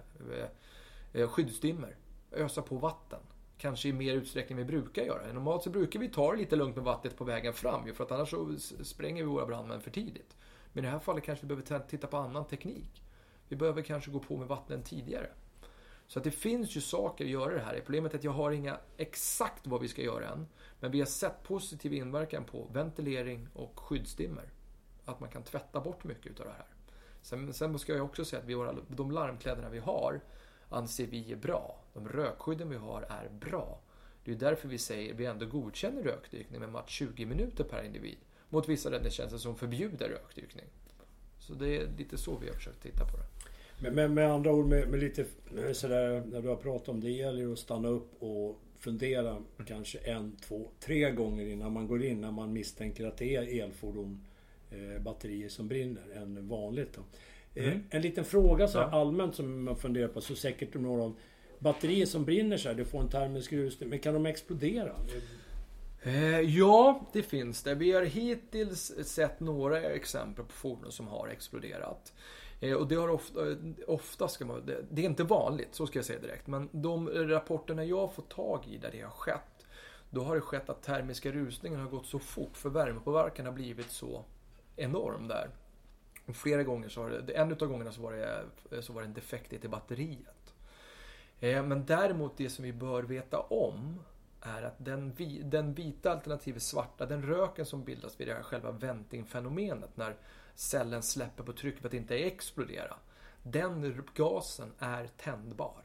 eh, 1.13 1.29
skyddsdimmer. 1.29 1.95
Ösa 2.31 2.61
på 2.61 2.75
vatten. 2.75 3.19
Kanske 3.59 3.89
i 3.89 3.93
mer 3.93 4.13
utsträckning 4.13 4.59
än 4.59 4.65
vi 4.65 4.71
brukar 4.71 5.03
göra. 5.03 5.33
Normalt 5.33 5.63
så 5.63 5.69
brukar 5.69 5.99
vi 5.99 6.09
ta 6.09 6.31
det 6.31 6.37
lite 6.37 6.55
lugnt 6.55 6.75
med 6.75 6.85
vattnet 6.85 7.17
på 7.17 7.23
vägen 7.23 7.53
fram 7.53 7.93
för 7.93 8.03
att 8.03 8.11
annars 8.11 8.29
så 8.29 8.57
spränger 8.83 9.23
vi 9.23 9.29
våra 9.29 9.45
brandmän 9.45 9.81
för 9.81 9.91
tidigt. 9.91 10.37
Men 10.73 10.83
i 10.83 10.87
det 10.87 10.91
här 10.91 10.99
fallet 10.99 11.23
kanske 11.23 11.45
vi 11.45 11.55
behöver 11.55 11.87
titta 11.87 12.07
på 12.07 12.17
annan 12.17 12.47
teknik. 12.47 13.03
Vi 13.47 13.55
behöver 13.55 13.81
kanske 13.81 14.11
gå 14.11 14.19
på 14.19 14.37
med 14.37 14.47
vattnen 14.47 14.83
tidigare. 14.83 15.29
Så 16.07 16.19
att 16.19 16.23
det 16.23 16.31
finns 16.31 16.75
ju 16.75 16.81
saker 16.81 17.25
att 17.25 17.31
göra 17.31 17.53
det 17.53 17.59
här. 17.59 17.81
Problemet 17.85 18.13
är 18.13 18.17
att 18.17 18.23
jag 18.23 18.31
har 18.31 18.51
inga 18.51 18.77
exakt 18.97 19.67
vad 19.67 19.81
vi 19.81 19.87
ska 19.87 20.01
göra 20.01 20.27
än. 20.27 20.47
Men 20.79 20.91
vi 20.91 20.99
har 20.99 21.05
sett 21.05 21.43
positiv 21.43 21.93
inverkan 21.93 22.43
på 22.43 22.67
ventilering 22.73 23.47
och 23.53 23.79
skyddsdimmer. 23.79 24.49
Att 25.05 25.19
man 25.19 25.29
kan 25.29 25.43
tvätta 25.43 25.81
bort 25.81 26.03
mycket 26.03 26.39
av 26.39 26.45
det 26.45 26.51
här. 26.51 26.65
Sen, 27.21 27.53
sen 27.53 27.79
ska 27.79 27.93
jag 27.93 28.05
också 28.05 28.25
säga 28.25 28.41
att 28.41 28.47
vi 28.47 28.53
har, 28.53 28.83
de 28.87 29.11
larmkläderna 29.11 29.69
vi 29.69 29.79
har 29.79 30.21
anser 30.69 31.07
vi 31.07 31.31
är 31.31 31.35
bra. 31.35 31.79
De 31.93 32.09
rökskydden 32.09 32.69
vi 32.69 32.75
har 32.75 33.01
är 33.01 33.29
bra. 33.39 33.79
Det 34.23 34.31
är 34.31 34.35
därför 34.35 34.67
vi 34.67 34.77
säger 34.77 35.13
vi 35.13 35.25
ändå 35.25 35.45
godkänner 35.45 36.03
rökdykning 36.03 36.59
med 36.59 36.69
max 36.69 36.91
20 36.91 37.25
minuter 37.25 37.63
per 37.63 37.83
individ 37.83 38.17
mot 38.49 38.69
vissa 38.69 38.91
räddningstjänster 38.91 39.37
som 39.37 39.55
förbjuder 39.55 40.09
rökdykning. 40.09 40.65
Så 41.39 41.53
det 41.53 41.77
är 41.77 41.87
lite 41.97 42.17
så 42.17 42.37
vi 42.37 42.47
har 42.47 42.55
försökt 42.55 42.83
titta 42.83 43.05
på 43.05 43.17
det. 43.17 43.25
Men, 43.81 43.95
men 43.95 44.13
med 44.13 44.31
andra 44.31 44.53
ord, 44.53 44.65
med, 44.65 44.89
med, 44.89 44.99
lite 44.99 45.25
eh, 45.57 45.71
sådär, 45.71 46.23
när 46.25 46.41
du 46.41 46.47
har 46.47 46.55
pratat 46.55 46.89
om 46.89 47.01
det, 47.01 47.09
gäller 47.09 47.53
att 47.53 47.59
stanna 47.59 47.87
upp 47.87 48.23
och 48.23 48.59
fundera 48.79 49.29
mm. 49.29 49.43
kanske 49.67 49.97
en, 49.97 50.35
två, 50.35 50.69
tre 50.79 51.11
gånger 51.11 51.45
innan 51.45 51.73
man 51.73 51.87
går 51.87 52.03
in 52.03 52.21
när 52.21 52.31
man 52.31 52.53
misstänker 52.53 53.05
att 53.05 53.17
det 53.17 53.35
är 53.35 53.63
elfordon, 53.63 54.25
eh, 54.71 55.01
batterier 55.01 55.49
som 55.49 55.67
brinner, 55.67 56.03
än 56.15 56.47
vanligt. 56.47 56.93
Då. 56.95 57.01
Eh, 57.55 57.67
mm. 57.67 57.83
en 57.89 58.01
liten 58.01 58.25
fråga 58.25 58.67
så 58.67 58.77
ja. 58.77 58.89
allmänt 58.91 59.35
som 59.35 59.63
man 59.63 59.75
funderar 59.75 60.07
på, 60.07 60.21
så 60.21 60.35
säkert 60.35 60.73
några 60.73 61.03
om 61.03 61.15
batterier 61.59 62.05
som 62.05 62.25
brinner 62.25 62.57
så 62.57 62.69
här, 62.69 62.75
du 62.75 62.85
får 62.85 62.99
en 62.99 63.09
termisk 63.09 63.53
rusning, 63.53 63.89
men 63.89 63.99
kan 63.99 64.13
de 64.13 64.25
explodera? 64.25 64.95
Eh, 66.01 66.39
ja, 66.39 67.01
det 67.13 67.23
finns 67.23 67.63
det. 67.63 67.75
Vi 67.75 67.91
har 67.91 68.03
hittills 68.03 68.93
sett 69.03 69.39
några 69.39 69.81
exempel 69.81 70.45
på 70.45 70.51
fordon 70.51 70.91
som 70.91 71.07
har 71.07 71.27
exploderat. 71.27 72.13
Eh, 72.59 72.73
och 72.73 72.87
det 72.87 72.95
har 72.95 73.09
ofta, 73.09 73.39
ofta 73.87 74.27
ska 74.27 74.45
man, 74.45 74.65
det, 74.65 74.85
det, 74.91 75.01
är 75.01 75.05
inte 75.05 75.23
vanligt, 75.23 75.75
så 75.75 75.87
ska 75.87 75.99
jag 75.99 76.05
säga 76.05 76.19
direkt. 76.19 76.47
Men 76.47 76.69
de 76.71 77.09
rapporterna 77.09 77.85
jag 77.85 77.99
har 77.99 78.07
fått 78.07 78.29
tag 78.29 78.67
i 78.67 78.77
där 78.77 78.89
det 78.91 79.01
har 79.01 79.11
skett, 79.11 79.67
då 80.09 80.23
har 80.23 80.35
det 80.35 80.41
skett 80.41 80.69
att 80.69 80.83
termiska 80.83 81.31
rusningen 81.31 81.79
har 81.79 81.89
gått 81.89 82.05
så 82.05 82.19
fort, 82.19 82.57
för 82.57 82.69
värmepåverkan 82.69 83.45
har 83.45 83.53
blivit 83.53 83.91
så 83.91 84.25
enorm 84.75 85.27
där. 85.27 85.49
Och 86.29 86.35
flera 86.35 86.63
gånger 86.63 86.89
så 86.89 87.01
har 87.01 87.09
det, 87.09 87.33
en 87.33 87.51
av 87.51 87.57
gångerna 87.57 87.91
så 87.91 88.01
var 88.01 88.13
det, 88.13 88.81
så 88.81 88.93
var 88.93 89.01
det 89.01 89.07
en 89.07 89.13
defekt 89.13 89.53
i 89.53 89.67
batteriet. 89.67 90.53
Eh, 91.39 91.63
men 91.63 91.85
däremot 91.85 92.37
det 92.37 92.49
som 92.49 92.65
vi 92.65 92.73
bör 92.73 93.03
veta 93.03 93.39
om 93.39 93.99
är 94.41 94.61
att 94.63 94.75
den, 94.77 95.15
den 95.43 95.73
vita 95.73 96.11
alternativet 96.11 96.61
svarta, 96.61 97.05
den 97.05 97.23
röken 97.23 97.65
som 97.65 97.83
bildas 97.83 98.19
vid 98.19 98.27
det 98.27 98.33
här 98.33 98.43
själva 98.43 98.71
ventingfenomenet 98.71 99.97
när 99.97 100.15
cellen 100.55 101.03
släpper 101.03 101.43
på 101.43 101.53
trycket 101.53 101.81
för 101.81 101.87
att 101.87 101.93
inte 101.93 102.15
explodera. 102.15 102.95
Den 103.43 104.03
gasen 104.15 104.73
är 104.79 105.07
tändbar. 105.07 105.83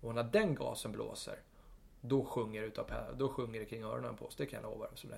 Och 0.00 0.14
när 0.14 0.24
den 0.24 0.54
gasen 0.54 0.92
blåser, 0.92 1.38
då 2.00 2.24
sjunger, 2.24 2.62
utav, 2.62 2.90
då 3.16 3.28
sjunger 3.28 3.60
det 3.60 3.66
kring 3.66 3.82
öronen 3.82 4.16
på 4.16 4.26
oss, 4.26 4.36
det 4.36 4.46
kan 4.46 4.62
jag 4.62 4.72
lova. 4.72 4.86
Så, 4.94 5.08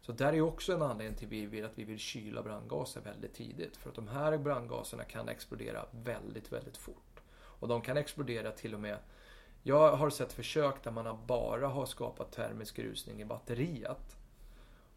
så 0.00 0.12
där 0.12 0.32
är 0.32 0.40
också 0.40 0.72
en 0.72 0.82
anledning 0.82 1.18
till 1.18 1.26
att 1.26 1.32
vi 1.32 1.46
vill, 1.46 1.64
att 1.64 1.78
vi 1.78 1.84
vill 1.84 1.98
kyla 1.98 2.42
brandgaser 2.42 3.00
väldigt 3.00 3.34
tidigt. 3.34 3.76
För 3.76 3.90
att 3.90 3.96
de 3.96 4.08
här 4.08 4.38
brandgaserna 4.38 5.04
kan 5.04 5.28
explodera 5.28 5.86
väldigt, 5.90 6.52
väldigt 6.52 6.76
fort. 6.76 7.22
Och 7.34 7.68
de 7.68 7.82
kan 7.82 7.96
explodera 7.96 8.50
till 8.50 8.74
och 8.74 8.80
med 8.80 8.98
jag 9.62 9.96
har 9.96 10.10
sett 10.10 10.32
försök 10.32 10.84
där 10.84 10.90
man 10.90 11.26
bara 11.26 11.66
har 11.66 11.86
skapat 11.86 12.32
termisk 12.32 12.78
rusning 12.78 13.20
i 13.20 13.24
batteriet. 13.24 14.16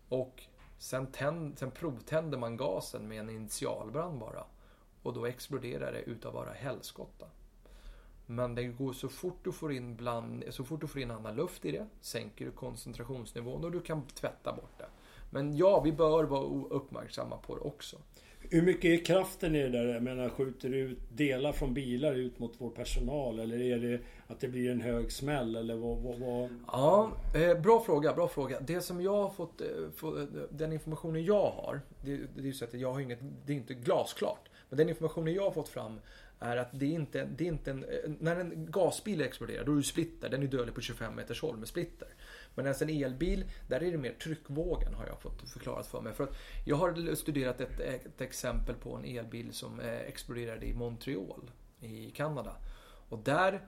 Och 0.09 0.43
sen, 0.77 1.07
tänd, 1.07 1.59
sen 1.59 1.71
provtänder 1.71 2.37
man 2.37 2.57
gasen 2.57 3.07
med 3.07 3.19
en 3.19 3.29
initialbrand 3.29 4.19
bara. 4.19 4.43
Och 5.03 5.13
då 5.13 5.25
exploderar 5.25 5.91
det 5.91 5.99
utav 5.99 6.33
bara 6.33 6.53
helskotta. 6.53 7.25
Men 8.25 8.55
det 8.55 8.63
går 8.63 8.93
så 8.93 9.09
fort 9.09 9.39
du 9.43 9.51
får 9.51 9.73
in 9.73 9.95
bland, 9.95 10.43
så 10.49 10.63
fort 10.63 10.81
du 10.81 10.87
får 10.87 11.01
in 11.01 11.11
annan 11.11 11.35
luft 11.35 11.65
i 11.65 11.71
det, 11.71 11.87
sänker 12.01 12.45
du 12.45 12.51
koncentrationsnivån 12.51 13.63
och 13.63 13.71
du 13.71 13.81
kan 13.81 14.07
tvätta 14.07 14.53
bort 14.53 14.77
det. 14.77 14.87
Men 15.29 15.57
ja, 15.57 15.81
vi 15.81 15.91
bör 15.91 16.23
vara 16.23 16.45
uppmärksamma 16.69 17.37
på 17.37 17.55
det 17.55 17.61
också. 17.61 17.97
Hur 18.49 18.61
mycket 18.61 18.85
är 18.85 19.05
kraften 19.05 19.55
i 19.55 19.61
det 19.61 19.69
där? 19.69 19.85
Jag 19.85 20.03
menar, 20.03 20.29
skjuter 20.29 20.69
du 20.69 20.77
ut 20.77 20.99
delar 21.09 21.51
från 21.51 21.73
bilar 21.73 22.13
ut 22.13 22.39
mot 22.39 22.53
vår 22.57 22.69
personal? 22.69 23.39
Eller 23.39 23.61
är 23.61 23.79
det 23.79 23.99
att 24.27 24.39
det 24.39 24.47
blir 24.47 24.71
en 24.71 24.81
hög 24.81 25.11
smäll? 25.11 25.55
Eller 25.55 25.75
vad, 25.75 25.97
vad, 25.97 26.19
vad... 26.19 26.49
Ja, 26.67 27.11
eh, 27.35 27.61
bra 27.61 27.83
fråga, 27.85 28.13
bra 28.13 28.27
fråga. 28.27 28.59
Det 28.59 28.81
som 28.81 29.01
jag 29.01 29.13
har 29.13 29.29
fått, 29.29 29.61
eh, 29.61 29.67
få, 29.95 30.19
eh, 30.19 30.25
den 30.49 30.73
informationen 30.73 31.23
jag 31.23 31.49
har, 31.49 31.81
det, 32.01 32.17
det 32.17 32.41
är 32.41 32.45
ju 32.45 32.53
så 32.53 32.65
att 32.65 32.73
jag 32.73 32.93
har 32.93 32.99
inget, 32.99 33.19
det 33.45 33.53
är 33.53 33.57
inte 33.57 33.73
glasklart. 33.73 34.49
Men 34.69 34.77
den 34.77 34.89
informationen 34.89 35.33
jag 35.33 35.43
har 35.43 35.51
fått 35.51 35.69
fram 35.69 35.99
är 36.39 36.57
att 36.57 36.69
det 36.71 36.85
är 36.85 36.91
inte, 36.91 37.25
det 37.25 37.43
är 37.43 37.47
inte 37.47 37.71
en, 37.71 37.85
när 38.19 38.35
en 38.35 38.71
gasbil 38.71 39.21
exploderar, 39.21 39.63
då 39.63 39.71
är 39.71 39.75
det 39.75 39.83
splitter. 39.83 40.29
Den 40.29 40.43
är 40.43 40.47
dödlig 40.47 40.75
på 40.75 40.81
25 40.81 41.15
meters 41.15 41.41
håll 41.41 41.57
med 41.57 41.67
splitter. 41.67 42.07
Men 42.55 42.65
en 42.65 42.89
elbil, 42.89 43.45
där 43.67 43.83
är 43.83 43.91
det 43.91 43.97
mer 43.97 44.13
tryckvågen 44.13 44.93
har 44.93 45.07
jag 45.07 45.21
fått 45.21 45.49
förklarat 45.49 45.87
för 45.87 46.01
mig. 46.01 46.13
För 46.13 46.23
att 46.23 46.35
jag 46.65 46.75
har 46.75 47.15
studerat 47.15 47.61
ett, 47.61 47.79
ett 47.79 48.21
exempel 48.21 48.75
på 48.75 48.95
en 48.95 49.05
elbil 49.05 49.53
som 49.53 49.79
eh, 49.79 49.99
exploderade 49.99 50.65
i 50.65 50.73
Montreal 50.73 51.51
i 51.79 52.11
Kanada. 52.11 52.55
Och 53.09 53.19
där 53.19 53.61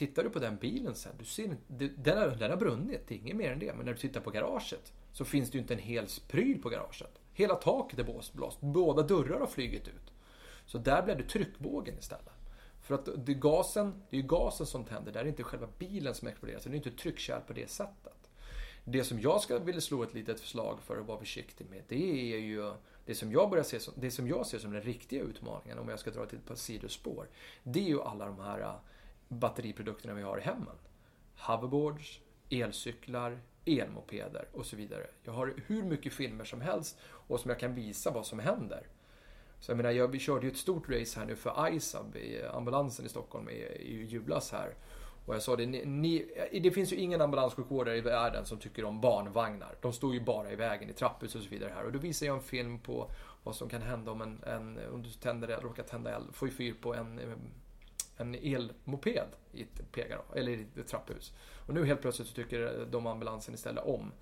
Tittar 0.00 0.24
du 0.24 0.30
på 0.30 0.38
den 0.38 0.56
bilen 0.56 0.94
sen, 0.94 1.12
du 1.18 1.24
ser, 1.24 1.56
den, 1.68 2.18
har, 2.18 2.28
den 2.28 2.50
har 2.50 2.56
brunnit, 2.56 3.00
det 3.08 3.14
är 3.14 3.18
inget 3.18 3.36
mer 3.36 3.52
än 3.52 3.58
det. 3.58 3.74
Men 3.74 3.86
när 3.86 3.92
du 3.92 3.98
tittar 3.98 4.20
på 4.20 4.30
garaget 4.30 4.92
så 5.12 5.24
finns 5.24 5.50
det 5.50 5.56
ju 5.56 5.62
inte 5.62 5.74
en 5.74 5.80
hel 5.80 6.06
pryl 6.28 6.62
på 6.62 6.68
garaget. 6.68 7.20
Hela 7.32 7.54
taket 7.54 7.98
är 7.98 8.32
blåst, 8.32 8.60
båda 8.60 9.02
dörrar 9.02 9.40
har 9.40 9.46
flugit 9.46 9.88
ut. 9.88 10.09
Så 10.70 10.78
där 10.78 11.02
blev 11.02 11.16
det 11.16 11.24
tryckvågen 11.24 11.98
istället. 11.98 12.32
För 12.80 12.94
att 12.94 13.08
det 13.26 13.32
är, 13.32 13.36
gasen, 13.36 14.02
det 14.10 14.16
är 14.16 14.20
ju 14.20 14.26
gasen 14.26 14.66
som 14.66 14.84
tänder, 14.84 15.12
det 15.12 15.20
är 15.20 15.24
inte 15.24 15.42
själva 15.42 15.68
bilen 15.78 16.14
som 16.14 16.28
exploderar. 16.28 16.60
Så 16.60 16.68
det 16.68 16.74
är 16.74 16.76
inte 16.76 16.90
tryckkärl 16.90 17.40
på 17.40 17.52
det 17.52 17.70
sättet. 17.70 18.30
Det 18.84 19.04
som 19.04 19.20
jag 19.20 19.40
ska 19.40 19.58
vilja 19.58 19.80
slå 19.80 20.02
ett 20.02 20.14
litet 20.14 20.40
förslag 20.40 20.78
för 20.82 21.00
att 21.00 21.06
vara 21.06 21.18
försiktig 21.18 21.66
med, 21.70 21.82
det 21.88 22.34
är 22.34 22.38
ju 22.38 22.72
det 23.06 23.14
som 23.14 23.32
jag 23.32 23.50
börjar 23.50 23.64
se 23.64 23.80
som, 23.80 23.94
det 23.96 24.10
som 24.10 24.28
jag 24.28 24.46
ser 24.46 24.58
som 24.58 24.72
den 24.72 24.82
riktiga 24.82 25.22
utmaningen, 25.22 25.78
om 25.78 25.88
jag 25.88 25.98
ska 25.98 26.10
dra 26.10 26.26
till 26.26 26.38
ett 26.38 26.46
par 26.46 26.54
sidospår. 26.54 27.28
Det 27.62 27.80
är 27.80 27.88
ju 27.88 28.02
alla 28.02 28.26
de 28.26 28.40
här 28.40 28.60
äh, 28.60 28.74
batteriprodukterna 29.28 30.14
vi 30.14 30.22
har 30.22 30.38
i 30.38 30.42
hemmen. 30.42 30.76
Hoverboards, 31.36 32.20
elcyklar, 32.50 33.38
elmopeder 33.64 34.48
och 34.52 34.66
så 34.66 34.76
vidare. 34.76 35.06
Jag 35.22 35.32
har 35.32 35.54
hur 35.66 35.82
mycket 35.82 36.12
filmer 36.12 36.44
som 36.44 36.60
helst 36.60 36.98
och 37.02 37.40
som 37.40 37.48
jag 37.48 37.60
kan 37.60 37.74
visa 37.74 38.10
vad 38.10 38.26
som 38.26 38.38
händer. 38.38 38.86
Så 39.60 39.70
jag 39.70 39.76
menar, 39.76 39.90
jag, 39.90 40.08
vi 40.08 40.18
körde 40.18 40.46
ju 40.46 40.52
ett 40.52 40.58
stort 40.58 40.88
race 40.88 41.20
här 41.20 41.26
nu 41.26 41.36
för 41.36 41.68
ISAB, 41.72 42.16
i 42.16 42.42
ambulansen 42.42 43.06
i 43.06 43.08
Stockholm, 43.08 43.48
i, 43.48 43.52
i 43.78 44.04
julas 44.04 44.52
här. 44.52 44.74
Och 45.26 45.34
jag 45.34 45.42
sa 45.42 45.56
det, 45.56 45.66
ni, 45.66 45.84
ni, 45.84 46.26
det 46.62 46.70
finns 46.70 46.92
ju 46.92 46.96
ingen 46.96 47.20
ambulanssjukvårdare 47.20 47.96
i 47.96 48.00
världen 48.00 48.46
som 48.46 48.58
tycker 48.58 48.84
om 48.84 49.00
barnvagnar. 49.00 49.74
De 49.80 49.92
står 49.92 50.14
ju 50.14 50.20
bara 50.20 50.52
i 50.52 50.56
vägen 50.56 50.90
i 50.90 50.92
trapphus 50.92 51.34
och 51.34 51.42
så 51.42 51.48
vidare 51.48 51.72
här. 51.74 51.84
Och 51.84 51.92
då 51.92 51.98
visar 51.98 52.26
jag 52.26 52.36
en 52.36 52.42
film 52.42 52.78
på 52.78 53.10
vad 53.42 53.56
som 53.56 53.68
kan 53.68 53.82
hända 53.82 54.12
om 54.12 54.20
en, 54.20 54.42
en 54.44 54.78
om 54.92 55.02
du 55.02 55.10
tänder 55.10 55.60
råkar 55.60 55.82
tända 55.82 56.16
eld, 56.16 56.34
får 56.34 56.48
ju 56.48 56.54
fyr 56.54 56.74
på 56.82 56.94
en, 56.94 57.20
en 58.16 58.34
elmoped 58.34 59.28
i 59.52 59.62
ett, 59.62 59.92
p 59.92 60.04
eller 60.34 60.52
i 60.52 60.66
ett 60.76 60.88
trapphus. 60.88 61.32
Och 61.66 61.74
nu 61.74 61.84
helt 61.84 62.00
plötsligt 62.00 62.28
så 62.28 62.34
tycker 62.34 62.86
de 62.90 63.06
ambulansen 63.06 63.54
istället 63.54 63.84
om 63.84 64.12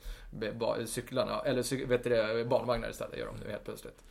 cyklarna, 0.87 1.41
eller 1.41 1.87
vet 1.87 2.05
du, 2.05 2.45
barnvagnar 2.45 2.91
istället 2.91 3.19
gör 3.19 3.27
de 3.27 3.37
nu 3.37 3.51
helt 3.51 3.65
plötsligt. 3.65 4.05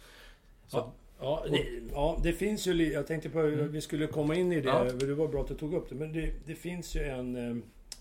Så, 0.67 0.78
ja. 0.78 0.93
Ja 1.20 1.45
det, 1.49 1.65
ja, 1.91 2.20
det 2.24 2.34
finns 2.34 2.68
ju... 2.68 2.93
Jag 2.93 3.07
tänkte 3.07 3.30
på 3.30 3.39
mm. 3.39 3.72
vi 3.72 3.82
skulle 3.82 4.07
komma 4.07 4.36
in 4.36 4.51
i 4.51 4.61
det. 4.61 4.70
Ja. 4.70 4.84
Det 4.84 5.13
var 5.13 5.28
bra 5.28 5.41
att 5.41 5.47
du 5.47 5.55
tog 5.55 5.74
upp 5.74 5.89
det. 5.89 5.95
Men 5.95 6.13
det, 6.13 6.34
det 6.45 6.55
finns 6.55 6.95
ju 6.95 7.03
en, 7.03 7.36
eh, 7.36 7.57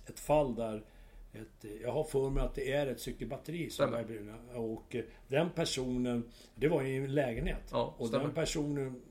ett 0.07 0.21
fall 0.21 0.55
där... 0.55 0.85
Ett, 1.33 1.71
jag 1.83 1.93
har 1.93 2.05
för 2.05 2.31
mig 2.31 2.45
att 2.45 2.55
det 2.55 2.73
är 2.73 2.87
ett 2.87 3.01
cykelbatteri 3.01 3.71
som 3.71 3.91
börjar 3.91 4.05
brinna. 4.05 4.35
Och 4.55 4.95
eh, 4.95 5.05
den 5.29 5.51
personen... 5.51 6.25
Det 6.55 6.69
var 6.69 6.83
i 6.83 6.97
en 6.97 7.14
lägenhet. 7.14 7.69
Ja, 7.71 7.95
och 7.99 8.11
den 8.11 8.31
personen 8.31 9.03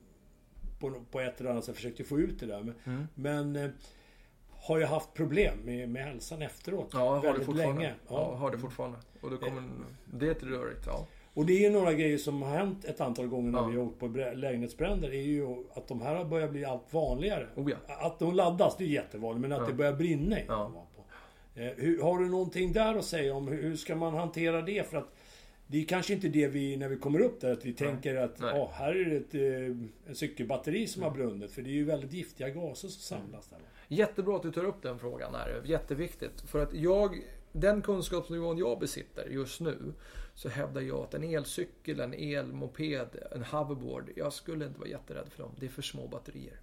på, 0.80 0.94
på 1.12 1.20
ett 1.20 1.40
eller 1.40 1.50
annat 1.50 1.66
sätt 1.66 1.76
försökte 1.76 2.04
få 2.04 2.20
ut 2.20 2.40
det 2.40 2.46
där. 2.46 2.64
Men, 2.64 2.76
mm. 2.86 3.08
men 3.16 3.56
eh, 3.56 3.70
har 4.50 4.78
ju 4.78 4.86
haft 4.86 5.14
problem 5.14 5.58
med, 5.64 5.90
med 5.90 6.04
hälsan 6.04 6.42
efteråt. 6.42 6.90
Ja, 6.94 7.00
har 7.00 7.34
det 7.34 7.46
fortfarande. 7.46 7.82
Länge. 7.82 7.94
Ja. 8.08 8.30
ja, 8.32 8.36
har 8.36 8.52
det 8.52 8.58
fortfarande. 8.58 8.98
Och 9.22 9.32
då 9.32 9.38
kommer, 9.38 9.64
det 10.06 10.28
är 10.28 10.32
ett 10.32 10.44
rörigt, 10.44 10.86
ja. 10.86 11.08
Och 11.36 11.46
det 11.46 11.66
är 11.66 11.72
några 11.72 11.94
grejer 11.94 12.18
som 12.18 12.42
har 12.42 12.50
hänt 12.50 12.86
ett 12.86 13.02
antal 13.02 13.28
gånger 13.28 13.52
när 13.52 13.60
ja. 13.60 13.68
vi 13.68 13.78
har 13.78 13.84
åkt 13.84 14.00
på 14.00 14.08
lägenhetsbränder. 14.36 15.10
är 15.10 15.22
ju 15.22 15.64
att 15.74 15.88
de 15.88 16.02
här 16.02 16.16
har 16.16 16.26
börjat 16.26 16.52
bli 16.52 16.66
allt 16.66 16.94
vanligare. 16.94 17.48
Oh 17.56 17.72
ja. 17.72 17.78
Att 17.88 18.20
de 18.20 18.36
laddas, 18.36 18.78
det 18.78 18.84
är 18.84 18.88
jättevanligt. 18.88 19.42
Men 19.42 19.52
att 19.52 19.60
ja. 19.60 19.68
det 19.68 19.74
börjar 19.74 19.94
brinna. 19.94 20.38
Ja. 20.48 20.88
Eh, 21.56 21.64
hur, 21.78 22.02
har 22.02 22.20
du 22.20 22.30
någonting 22.30 22.74
där 22.74 22.96
att 22.96 23.06
säga 23.06 23.36
om 23.36 23.48
hur 23.48 23.76
ska 23.76 23.96
man 23.96 24.14
hantera 24.14 24.62
det? 24.62 24.90
För 24.90 24.98
att 24.98 25.16
det 25.68 25.82
är 25.82 25.86
kanske 25.86 26.14
inte 26.14 26.28
det 26.28 26.48
vi, 26.48 26.78
när 26.78 26.90
vi 26.90 26.98
kommer 26.98 27.20
upp 27.20 27.42
där, 27.42 27.52
att 27.52 27.66
vi 27.66 27.70
Nej. 27.70 27.78
tänker 27.78 28.16
att 28.16 28.42
oh, 28.42 28.72
här 28.72 28.96
är 28.96 29.06
det 29.06 29.16
ett 29.16 29.36
eh, 29.36 30.10
en 30.10 30.16
cykelbatteri 30.16 30.88
som 30.88 31.04
har 31.04 31.12
brunnit. 31.12 31.52
För 31.52 31.62
det 31.62 31.70
är 31.70 31.74
ju 31.74 31.86
väldigt 31.86 32.14
giftiga 32.14 32.50
gaser 32.50 32.88
som 32.88 33.20
samlas 33.20 33.48
där. 33.48 33.60
Jättebra 33.88 34.36
att 34.36 34.44
du 34.44 34.52
tar 34.52 34.66
upp 34.66 34.82
den 34.82 35.00
frågan 35.00 35.36
här. 35.36 35.62
Jätteviktigt. 35.66 36.42
För 36.42 36.60
att 36.60 36.74
jag, 36.74 37.22
den 37.52 37.82
kunskapsnivån 37.82 38.58
jag 38.58 38.80
besitter 38.80 39.26
just 39.30 39.60
nu 39.60 39.94
så 40.36 40.50
hävdar 40.50 40.82
jag 40.82 41.00
att 41.00 41.14
en 41.14 41.24
elcykel, 41.24 42.00
en 42.00 42.14
elmoped, 42.14 43.08
en 43.32 43.44
hoverboard, 43.44 44.12
jag 44.16 44.34
skulle 44.34 44.66
inte 44.66 44.80
vara 44.80 44.90
jätterädd 44.90 45.30
för 45.30 45.44
dem. 45.44 45.52
Det 45.60 45.66
är 45.66 45.70
för 45.70 45.82
små 45.82 46.08
batterier. 46.08 46.60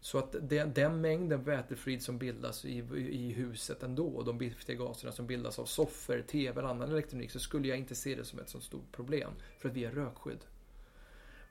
Så 0.00 0.18
att 0.18 0.36
den, 0.40 0.72
den 0.72 1.00
mängden 1.00 1.42
vätefrid 1.44 2.02
som 2.02 2.18
bildas 2.18 2.64
i, 2.64 2.78
i 3.10 3.32
huset 3.32 3.82
ändå, 3.82 4.06
och 4.06 4.24
de 4.24 4.38
giftiga 4.38 4.76
gaserna 4.76 5.12
som 5.12 5.26
bildas 5.26 5.58
av 5.58 5.64
soffor, 5.64 6.22
TV 6.22 6.60
eller 6.60 6.68
annan 6.68 6.90
elektronik, 6.90 7.30
så 7.30 7.38
skulle 7.38 7.68
jag 7.68 7.78
inte 7.78 7.94
se 7.94 8.14
det 8.14 8.24
som 8.24 8.38
ett 8.38 8.48
så 8.48 8.60
stort 8.60 8.92
problem. 8.92 9.30
För 9.58 9.68
att 9.68 9.74
vi 9.74 9.84
har 9.84 9.92
rökskydd. 9.92 10.44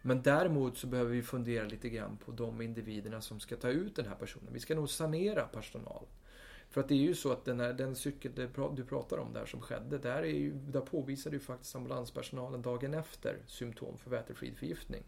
Men 0.01 0.21
däremot 0.21 0.77
så 0.77 0.87
behöver 0.87 1.11
vi 1.11 1.21
fundera 1.21 1.65
lite 1.65 1.89
grann 1.89 2.17
på 2.17 2.31
de 2.31 2.61
individerna 2.61 3.21
som 3.21 3.39
ska 3.39 3.55
ta 3.55 3.69
ut 3.69 3.95
den 3.95 4.05
här 4.05 4.15
personen. 4.15 4.53
Vi 4.53 4.59
ska 4.59 4.75
nog 4.75 4.89
sanera 4.89 5.43
personal. 5.43 6.05
För 6.69 6.81
att 6.81 6.87
det 6.87 6.93
är 6.95 6.97
ju 6.97 7.15
så 7.15 7.31
att 7.31 7.45
den, 7.45 7.59
här, 7.59 7.73
den 7.73 7.95
cykel 7.95 8.31
du 8.75 8.85
pratar 8.85 9.17
om 9.17 9.33
där 9.33 9.45
som 9.45 9.61
skedde, 9.61 9.97
där, 9.97 10.23
är 10.23 10.25
ju, 10.25 10.53
där 10.53 10.81
påvisade 10.81 11.35
ju 11.35 11.39
faktiskt 11.39 11.75
ambulanspersonalen 11.75 12.61
dagen 12.61 12.93
efter 12.93 13.37
symptom 13.47 13.97
för 13.97 14.09
vätefridförgiftning. 14.09 15.03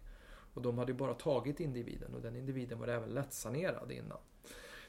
Och 0.53 0.61
de 0.61 0.77
hade 0.77 0.91
ju 0.91 0.97
bara 0.97 1.13
tagit 1.13 1.59
individen 1.59 2.13
och 2.15 2.21
den 2.21 2.35
individen 2.35 2.79
var 2.79 2.87
även 2.87 3.09
lättsanerad 3.09 3.91
innan. 3.91 4.17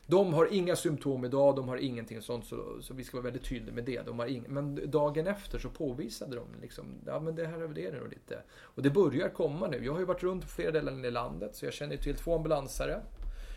De 0.06 0.34
har 0.34 0.52
inga 0.52 0.76
symptom 0.76 1.24
idag, 1.24 1.56
de 1.56 1.68
har 1.68 1.76
ingenting 1.76 2.22
sånt, 2.22 2.46
så, 2.46 2.82
så 2.82 2.94
vi 2.94 3.04
ska 3.04 3.16
vara 3.16 3.24
väldigt 3.24 3.44
tydliga 3.44 3.74
med 3.74 3.84
det. 3.84 4.06
De 4.06 4.18
har 4.18 4.26
ing, 4.26 4.44
men 4.48 4.90
dagen 4.90 5.26
efter 5.26 5.58
så 5.58 5.68
påvisade 5.68 6.36
de 6.36 6.46
liksom, 6.60 6.84
ja 7.06 7.20
men 7.20 7.34
det 7.34 7.46
här 7.46 7.60
är 7.60 7.68
det 7.68 7.98
nog 7.98 8.08
lite. 8.08 8.42
Och 8.52 8.82
det 8.82 8.90
börjar 8.90 9.28
komma 9.28 9.66
nu. 9.66 9.84
Jag 9.84 9.92
har 9.92 10.00
ju 10.00 10.04
varit 10.04 10.22
runt 10.22 10.42
på 10.42 10.48
flera 10.48 10.70
delar 10.70 11.06
i 11.06 11.10
landet, 11.10 11.56
så 11.56 11.64
jag 11.64 11.72
känner 11.72 11.96
till 11.96 12.16
två 12.16 12.34
ambulansare 12.34 13.02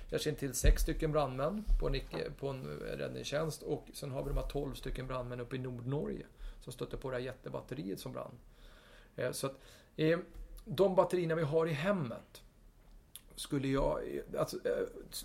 jag 0.09 0.21
känner 0.21 0.37
till 0.37 0.53
sex 0.53 0.81
stycken 0.81 1.11
brandmän 1.11 1.65
på 1.79 1.87
en, 1.87 2.01
på 2.39 2.47
en 2.47 2.65
eh, 2.65 2.97
räddningstjänst 2.97 3.63
och 3.63 3.87
sen 3.93 4.11
har 4.11 4.23
vi 4.23 4.29
de 4.29 4.37
här 4.37 4.47
12 4.47 4.73
stycken 4.73 5.07
brandmän 5.07 5.39
uppe 5.39 5.55
i 5.55 5.59
Nordnorge 5.59 6.25
som 6.61 6.73
stötte 6.73 6.97
på 6.97 7.09
det 7.09 7.17
här 7.17 7.23
jättebatteriet 7.23 7.99
som 7.99 8.11
brann. 8.11 8.39
Eh, 9.15 9.31
så 9.31 9.47
att, 9.47 9.55
eh, 9.95 10.19
de 10.65 10.95
batterierna 10.95 11.35
vi 11.35 11.43
har 11.43 11.67
i 11.67 11.73
hemmet 11.73 12.41
skulle 13.35 13.67
jag... 13.67 13.99
Alltså, 14.37 14.57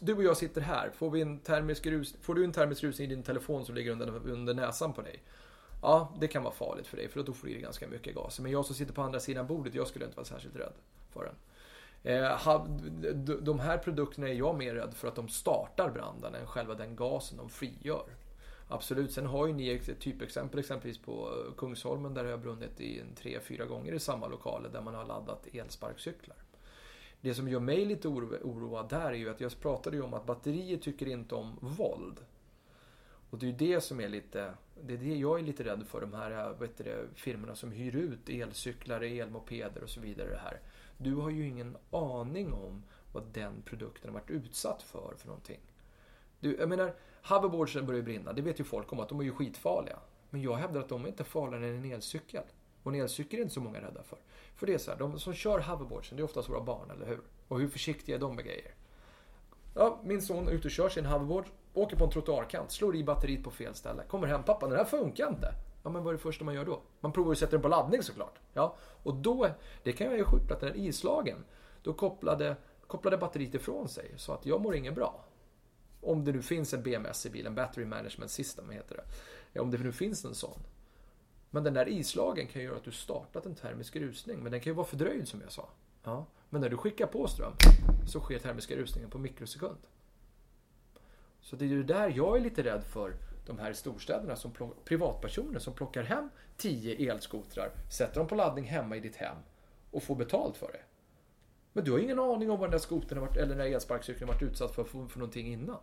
du 0.01 0.15
och 0.15 0.25
jag 0.25 0.37
sitter 0.37 0.61
här. 0.61 0.91
Får, 0.91 1.11
vi 1.11 1.21
en 1.21 1.39
termisk 1.39 1.87
rus, 1.87 2.17
får 2.21 2.35
du 2.35 2.45
en 2.45 2.53
termisk 2.53 2.83
rusning 2.85 3.11
i 3.11 3.15
din 3.15 3.23
telefon 3.23 3.65
som 3.65 3.75
ligger 3.75 3.93
under, 3.93 4.29
under 4.31 4.55
näsan 4.55 4.93
på 4.93 5.03
dig? 5.03 5.23
Ja, 5.83 6.15
det 6.21 6.29
kan 6.29 6.43
vara 6.43 6.55
farligt 6.55 6.87
för 6.87 6.97
dig 6.97 7.09
för 7.09 7.23
då 7.23 7.33
får 7.33 7.47
du 7.47 7.53
i 7.53 7.61
ganska 7.61 7.89
mycket 7.89 8.15
gas. 8.15 8.41
Men 8.41 8.53
jag 8.53 8.65
som 8.65 8.75
sitter 8.75 8.93
på 8.93 9.03
andra 9.03 9.21
sidan 9.21 9.47
bordet, 9.47 9.75
jag 9.75 9.87
skulle 9.87 10.05
inte 10.05 10.17
vara 10.17 10.27
särskilt 10.27 10.57
rädd 10.57 10.73
för 11.13 11.25
den. 11.25 11.35
Eh, 12.03 12.67
de 13.41 13.61
här 13.61 13.79
produkterna 13.79 14.29
är 14.29 14.35
jag 14.35 14.59
mer 14.59 14.75
rädd 14.75 14.95
för 14.95 15.09
att 15.09 15.15
de 15.15 15.29
startar 15.29 15.91
branden 15.91 16.35
än 16.35 16.47
själva 16.47 16.75
den 16.75 16.97
gasen 16.97 17.39
de 17.39 17.49
frigör. 17.49 18.17
Absolut, 18.69 19.13
sen 19.13 19.27
har 19.27 19.47
ju 19.47 19.53
ni 19.53 19.71
ett 19.71 20.01
typexempel 20.01 20.61
exempelvis 20.61 20.99
på 20.99 21.29
eh, 21.29 21.55
Kungsholmen 21.55 22.15
där 22.15 22.25
det 22.25 22.31
har 22.31 22.39
brunnit 22.39 22.81
i 22.81 23.01
en 23.01 23.15
tre, 23.15 23.41
fyra 23.41 23.65
gånger 23.65 23.93
i 23.93 23.99
samma 23.99 24.27
lokaler 24.27 24.69
där 24.69 24.81
man 24.81 24.95
har 24.95 25.05
laddat 25.05 25.47
elsparkcyklar. 25.53 26.37
Det 27.21 27.35
som 27.35 27.49
gör 27.49 27.61
mig 27.61 27.85
lite 27.85 28.09
oroad 28.09 28.89
där 28.89 29.11
är 29.11 29.15
ju 29.15 29.31
att 29.31 29.41
jag 29.41 29.61
pratade 29.61 29.97
ju 29.97 30.03
om 30.03 30.15
att 30.15 30.27
batterier 30.27 30.79
tycker 30.79 31.07
inte 31.09 31.35
om 31.35 31.59
våld. 31.61 32.21
Och 33.31 33.39
det 33.39 33.47
är 33.47 33.51
ju 33.51 33.57
det 33.57 33.81
som 33.81 34.01
är 34.01 34.09
lite, 34.09 34.55
det 34.83 34.95
är 34.95 34.99
det 34.99 35.15
jag 35.15 35.39
är 35.39 35.43
lite 35.43 35.65
rädd 35.65 35.87
för, 35.87 36.01
de 36.01 36.15
här 36.15 36.31
eh, 36.31 36.59
vet 36.59 36.79
du, 36.79 37.09
firmorna 37.15 37.55
som 37.55 37.73
hyr 37.73 37.97
ut 37.97 38.29
elcyklar, 38.29 39.01
elmopeder 39.01 39.83
och 39.83 39.91
så 39.91 40.01
vidare. 40.01 40.31
Det 40.31 40.39
här. 40.39 40.61
Du 40.99 41.15
har 41.15 41.31
ju 41.31 41.49
ingen 41.49 41.77
aning 41.91 42.53
om 42.53 42.83
vad 43.13 43.25
den 43.33 43.63
produkten 43.63 44.11
har 44.11 44.21
varit 44.21 44.31
utsatt 44.31 44.83
för 44.83 45.15
för 45.17 45.27
någonting. 45.27 45.61
Du, 46.41 46.57
jag 46.57 46.69
menar, 46.69 46.95
hoverboardsen 47.23 47.87
börjar 47.87 48.03
brinna, 48.03 48.33
det 48.33 48.43
vet 48.43 48.61
ju 48.61 48.65
folk 48.65 48.93
om 48.93 49.01
att 49.01 49.09
de 49.09 49.21
är 49.21 49.25
ju 49.25 49.33
skitfarliga. 49.33 49.99
Men 50.31 50.43
jag 50.43 50.57
hävdar 50.57 50.81
att 50.81 50.89
de 50.89 51.05
är 51.05 51.09
inte 51.09 51.25
farligare 51.25 51.69
än 51.69 51.85
en 51.85 51.93
elcykel. 51.93 52.45
Och 52.83 52.95
en 52.95 53.01
elcykel 53.01 53.39
är 53.39 53.43
inte 53.43 53.55
så 53.55 53.61
många 53.61 53.81
rädda 53.81 54.03
för. 54.03 54.19
För 54.57 54.67
det 54.67 54.75
är 54.75 54.79
så 54.79 54.91
här, 54.91 54.99
de 54.99 55.19
som 55.19 55.35
kör 55.35 55.61
hoverboardsen, 55.61 56.17
det 56.17 56.23
är 56.23 56.25
oftast 56.25 56.49
våra 56.49 56.61
barn, 56.61 56.91
eller 56.91 57.07
hur? 57.07 57.21
Och 57.49 57.61
hur 57.61 57.69
försiktiga 57.69 58.17
är 58.17 58.21
de 58.21 58.37
med 58.37 58.45
grejer? 58.45 58.75
Ja, 59.75 60.01
min 60.05 60.23
son 60.23 60.49
är 60.49 60.53
ute 60.53 60.69
och 60.69 60.73
kör 60.73 60.89
sin 60.89 61.07
hoverboard, 61.07 61.45
åker 61.75 61.97
på 61.97 62.05
en 62.05 62.11
trottoarkant, 62.11 62.73
slår 62.73 62.97
i 62.97 63.05
batteriet 63.05 63.45
på 63.45 63.51
fel 63.51 63.75
ställe. 63.75 64.03
Kommer 64.09 64.27
hem, 64.27 64.43
pappa 64.43 64.69
den 64.69 64.77
här 64.77 64.85
funkar 64.85 65.29
inte. 65.29 65.55
Ja, 65.83 65.91
men 65.91 66.03
vad 66.05 66.15
är 66.15 66.17
det 66.17 66.23
första 66.23 66.45
man 66.45 66.55
gör 66.55 66.65
då? 66.65 66.83
Man 67.01 67.13
provar 67.13 67.33
att 67.33 67.39
sätta 67.39 67.51
den 67.51 67.63
på 67.63 67.69
laddning 67.69 68.03
såklart. 68.03 68.39
Ja, 68.53 68.77
och 69.03 69.15
då, 69.15 69.51
det 69.83 69.93
kan 69.93 70.07
jag 70.07 70.17
ju 70.17 70.25
skjuta 70.25 70.55
att 70.55 70.61
den 70.61 70.69
är 70.69 70.77
islagen. 70.77 71.45
Då 71.83 71.93
kopplade, 71.93 72.57
kopplade 72.87 73.19
batteriet 73.19 73.55
ifrån 73.55 73.89
sig 73.89 74.15
så 74.17 74.33
att 74.33 74.47
jag 74.47 74.61
mår 74.61 74.75
inget 74.75 74.95
bra. 74.95 75.25
Om 76.01 76.25
det 76.25 76.33
nu 76.33 76.43
finns 76.43 76.75
en 76.75 76.83
BMS 76.83 77.27
i 77.27 77.31
bilen, 77.31 77.55
Battery 77.55 77.85
Management 77.85 78.31
System 78.31 78.71
heter 78.71 78.97
det. 78.97 79.05
Ja, 79.53 79.63
om 79.63 79.71
det 79.71 79.79
nu 79.79 79.93
finns 79.93 80.25
en 80.25 80.35
sån. 80.35 80.59
Men 81.51 81.65
den 81.65 81.75
där 81.75 81.89
islagen 81.89 82.47
kan 82.47 82.63
ju 82.63 82.69
göra 82.69 82.77
att 82.77 82.85
du 82.85 82.93
startat 82.93 83.47
en 83.47 83.55
termisk 83.55 83.97
rusning, 83.97 84.39
men 84.39 84.53
den 84.53 84.61
kan 84.61 84.71
ju 84.71 84.75
vara 84.75 84.87
fördröjd 84.87 85.29
som 85.29 85.41
jag 85.41 85.53
sa. 85.53 85.69
Ja. 86.05 86.27
Men 86.51 86.61
när 86.61 86.69
du 86.69 86.77
skickar 86.77 87.07
på 87.07 87.27
ström 87.27 87.53
så 88.07 88.21
sker 88.21 88.39
termiska 88.39 88.77
rusningen 88.77 89.11
på 89.11 89.19
mikrosekund. 89.19 89.79
Så 91.41 91.57
det 91.57 91.65
är 91.65 91.69
ju 91.69 91.83
där 91.83 92.13
jag 92.17 92.37
är 92.37 92.41
lite 92.41 92.63
rädd 92.63 92.85
för 92.85 93.15
de 93.49 93.59
här 93.59 93.73
storstäderna, 93.73 94.37
som 94.37 94.53
privatpersoner 94.85 95.59
som 95.59 95.75
plockar 95.75 96.03
hem 96.03 96.29
10 96.57 97.13
elskotrar, 97.13 97.71
sätter 97.91 98.21
dem 98.21 98.29
på 98.29 98.35
laddning 98.35 98.65
hemma 98.65 98.97
i 98.97 99.01
ditt 99.01 99.17
hem 99.17 99.37
och 99.91 100.03
får 100.03 100.17
betalt 100.17 100.57
för 100.57 100.73
det. 100.73 100.81
Men 101.73 101.85
du 101.85 101.93
har 101.93 101.99
ingen 101.99 102.19
aning 102.19 102.51
om 102.51 102.59
vad 102.59 102.69
den 102.69 102.71
där 102.71 102.79
skotern 102.79 103.21
varit, 103.21 103.37
eller 103.37 103.49
den 103.49 103.59
där 103.59 103.75
elsparkcykeln 103.75 104.29
varit 104.29 104.43
utsatt 104.43 104.75
för, 104.75 104.85
för, 104.85 105.07
för 105.07 105.19
någonting 105.19 105.53
innan. 105.53 105.79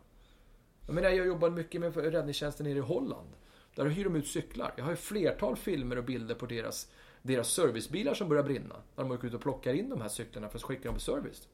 Jag 0.85 0.95
menar, 0.95 1.09
jag 1.09 1.27
jobbar 1.27 1.49
mycket 1.49 1.81
med 1.81 1.97
räddningstjänsten 1.97 2.65
nere 2.65 2.77
i 2.77 2.81
Holland. 2.81 3.29
Där 3.75 3.85
hyr 3.85 4.03
de 4.03 4.15
ut 4.15 4.27
cyklar. 4.27 4.73
Jag 4.77 4.83
har 4.83 4.91
ju 4.91 4.97
flertal 4.97 5.55
filmer 5.55 5.97
och 5.97 6.03
bilder 6.03 6.35
på 6.35 6.45
deras, 6.45 6.91
deras 7.21 7.49
servicebilar 7.49 8.13
som 8.13 8.29
börjar 8.29 8.43
brinna. 8.43 8.75
När 8.95 9.03
de 9.03 9.11
åker 9.11 9.27
ut 9.27 9.33
och 9.33 9.41
plockar 9.41 9.73
in 9.73 9.89
de 9.89 10.01
här 10.01 10.07
cyklarna 10.07 10.49
för 10.49 10.57
att 10.57 10.63
skicka 10.63 10.83
dem 10.83 10.93
på 10.93 11.01
service. 11.01 11.47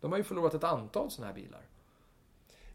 De 0.00 0.10
har 0.12 0.18
ju 0.18 0.24
förlorat 0.24 0.54
ett 0.54 0.64
antal 0.64 1.10
sådana 1.10 1.32
här 1.32 1.40
bilar. 1.42 1.62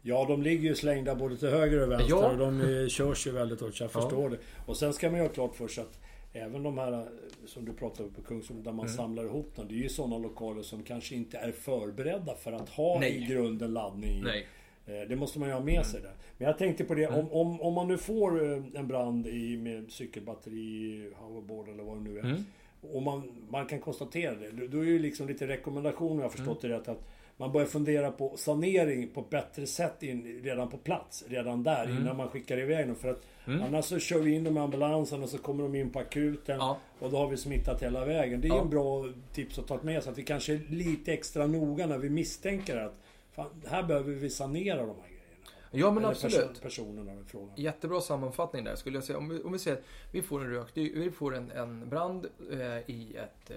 Ja, 0.02 0.24
de 0.28 0.42
ligger 0.42 0.68
ju 0.68 0.74
slängda 0.74 1.14
både 1.14 1.36
till 1.36 1.48
höger 1.48 1.82
och 1.82 1.90
vänster 1.90 2.10
ja. 2.10 2.30
och 2.30 2.38
de 2.38 2.60
eh, 2.60 2.88
körs 2.88 3.26
ju 3.26 3.30
väldigt 3.30 3.60
hårt, 3.60 3.74
så 3.74 3.84
jag 3.84 3.92
förstår 3.92 4.22
ja. 4.22 4.28
det. 4.28 4.38
Och 4.66 4.76
sen 4.76 4.92
ska 4.92 5.10
man 5.10 5.20
ju 5.20 5.26
ha 5.26 5.32
klart 5.32 5.56
för 5.56 5.68
sig 5.68 5.82
att 5.82 5.98
Även 6.34 6.62
de 6.62 6.78
här 6.78 7.08
som 7.46 7.64
du 7.64 7.72
pratade 7.72 8.08
om 8.08 8.14
på 8.14 8.22
Kungsholmen, 8.22 8.64
där 8.64 8.72
man 8.72 8.86
mm. 8.86 8.96
samlar 8.96 9.24
ihop 9.24 9.56
dem. 9.56 9.66
Det 9.68 9.74
är 9.74 9.82
ju 9.82 9.88
sådana 9.88 10.18
lokaler 10.18 10.62
som 10.62 10.82
kanske 10.82 11.14
inte 11.14 11.38
är 11.38 11.52
förberedda 11.52 12.34
för 12.34 12.52
att 12.52 12.68
ha 12.68 12.98
Nej. 13.00 13.16
i 13.16 13.26
grunden 13.26 13.72
laddning. 13.72 14.22
Nej. 14.24 14.46
Eh, 14.86 15.08
det 15.08 15.16
måste 15.16 15.38
man 15.38 15.48
ju 15.48 15.54
ha 15.54 15.60
med 15.60 15.74
mm. 15.74 15.84
sig 15.84 16.00
där. 16.00 16.12
Men 16.38 16.48
jag 16.48 16.58
tänkte 16.58 16.84
på 16.84 16.94
det, 16.94 17.04
mm. 17.04 17.18
om, 17.18 17.32
om, 17.32 17.60
om 17.60 17.74
man 17.74 17.88
nu 17.88 17.98
får 17.98 18.52
eh, 18.52 18.62
en 18.74 18.88
brand 18.88 19.26
i, 19.26 19.56
med 19.56 19.92
cykelbatteri, 19.92 21.10
hoverboard 21.14 21.68
eller 21.68 21.82
vad 21.82 21.96
det 21.96 22.02
nu 22.02 22.18
är. 22.18 22.24
Mm. 22.24 22.44
Och 22.92 23.02
man, 23.02 23.46
man 23.50 23.66
kan 23.66 23.80
konstatera 23.80 24.34
det. 24.34 24.66
Då 24.66 24.78
är 24.78 24.84
ju 24.84 24.98
liksom 24.98 25.28
lite 25.28 25.46
rekommendation, 25.46 26.12
om 26.12 26.18
jag 26.18 26.24
har 26.24 26.30
förstått 26.30 26.64
mm. 26.64 26.76
det 26.76 26.80
rätt, 26.80 26.88
att 26.88 27.08
man 27.42 27.52
börjar 27.52 27.66
fundera 27.66 28.10
på 28.10 28.36
sanering 28.36 29.08
på 29.08 29.22
bättre 29.22 29.66
sätt 29.66 30.02
in, 30.02 30.40
redan 30.42 30.68
på 30.68 30.76
plats. 30.76 31.24
Redan 31.28 31.62
där, 31.62 31.84
mm. 31.84 31.96
innan 31.96 32.16
man 32.16 32.28
skickar 32.28 32.58
iväg 32.58 32.86
dem. 32.86 32.96
För 32.96 33.08
att 33.08 33.22
mm. 33.46 33.62
annars 33.62 33.84
så 33.84 33.98
kör 33.98 34.18
vi 34.18 34.34
in 34.34 34.44
dem 34.44 34.56
i 34.56 34.60
ambulansen 34.60 35.22
och 35.22 35.28
så 35.28 35.38
kommer 35.38 35.62
de 35.62 35.74
in 35.74 35.90
på 35.90 35.98
akuten. 35.98 36.56
Ja. 36.58 36.78
Och 36.98 37.10
då 37.10 37.16
har 37.16 37.28
vi 37.28 37.36
smittat 37.36 37.82
hela 37.82 38.04
vägen. 38.04 38.40
Det 38.40 38.48
är 38.48 38.54
ja. 38.54 38.60
en 38.60 38.70
bra 38.70 39.08
tips 39.32 39.58
att 39.58 39.66
ta 39.66 39.82
med 39.82 40.02
sig. 40.02 40.12
Att 40.12 40.18
vi 40.18 40.22
kanske 40.22 40.52
är 40.52 40.60
lite 40.68 41.12
extra 41.12 41.46
noga 41.46 41.86
när 41.86 41.98
vi 41.98 42.10
misstänker 42.10 42.76
att 42.76 42.94
fan, 43.32 43.62
här 43.66 43.82
behöver 43.82 44.12
vi 44.12 44.30
sanera 44.30 44.76
de 44.76 44.86
här 44.86 45.08
grejerna. 45.08 45.50
Ja 45.70 45.90
men 45.90 46.04
Eller 46.04 46.12
absolut. 46.12 46.62
personerna 46.62 47.14
med 47.14 47.26
frågan. 47.26 47.50
Jättebra 47.56 48.00
sammanfattning 48.00 48.64
där 48.64 48.76
skulle 48.76 48.96
jag 48.96 49.04
säga. 49.04 49.18
Om 49.18 49.28
vi, 49.28 49.42
om 49.42 49.52
vi 49.52 49.58
säger 49.58 49.76
att 49.76 49.84
vi 50.12 50.22
får 50.22 50.40
en 50.40 50.50
rök, 50.50 50.68
vi 50.74 51.10
får 51.10 51.34
en, 51.34 51.50
en 51.50 51.88
brand 51.88 52.26
eh, 52.52 52.90
i 52.90 53.16
ett... 53.16 53.50
Eh, 53.50 53.56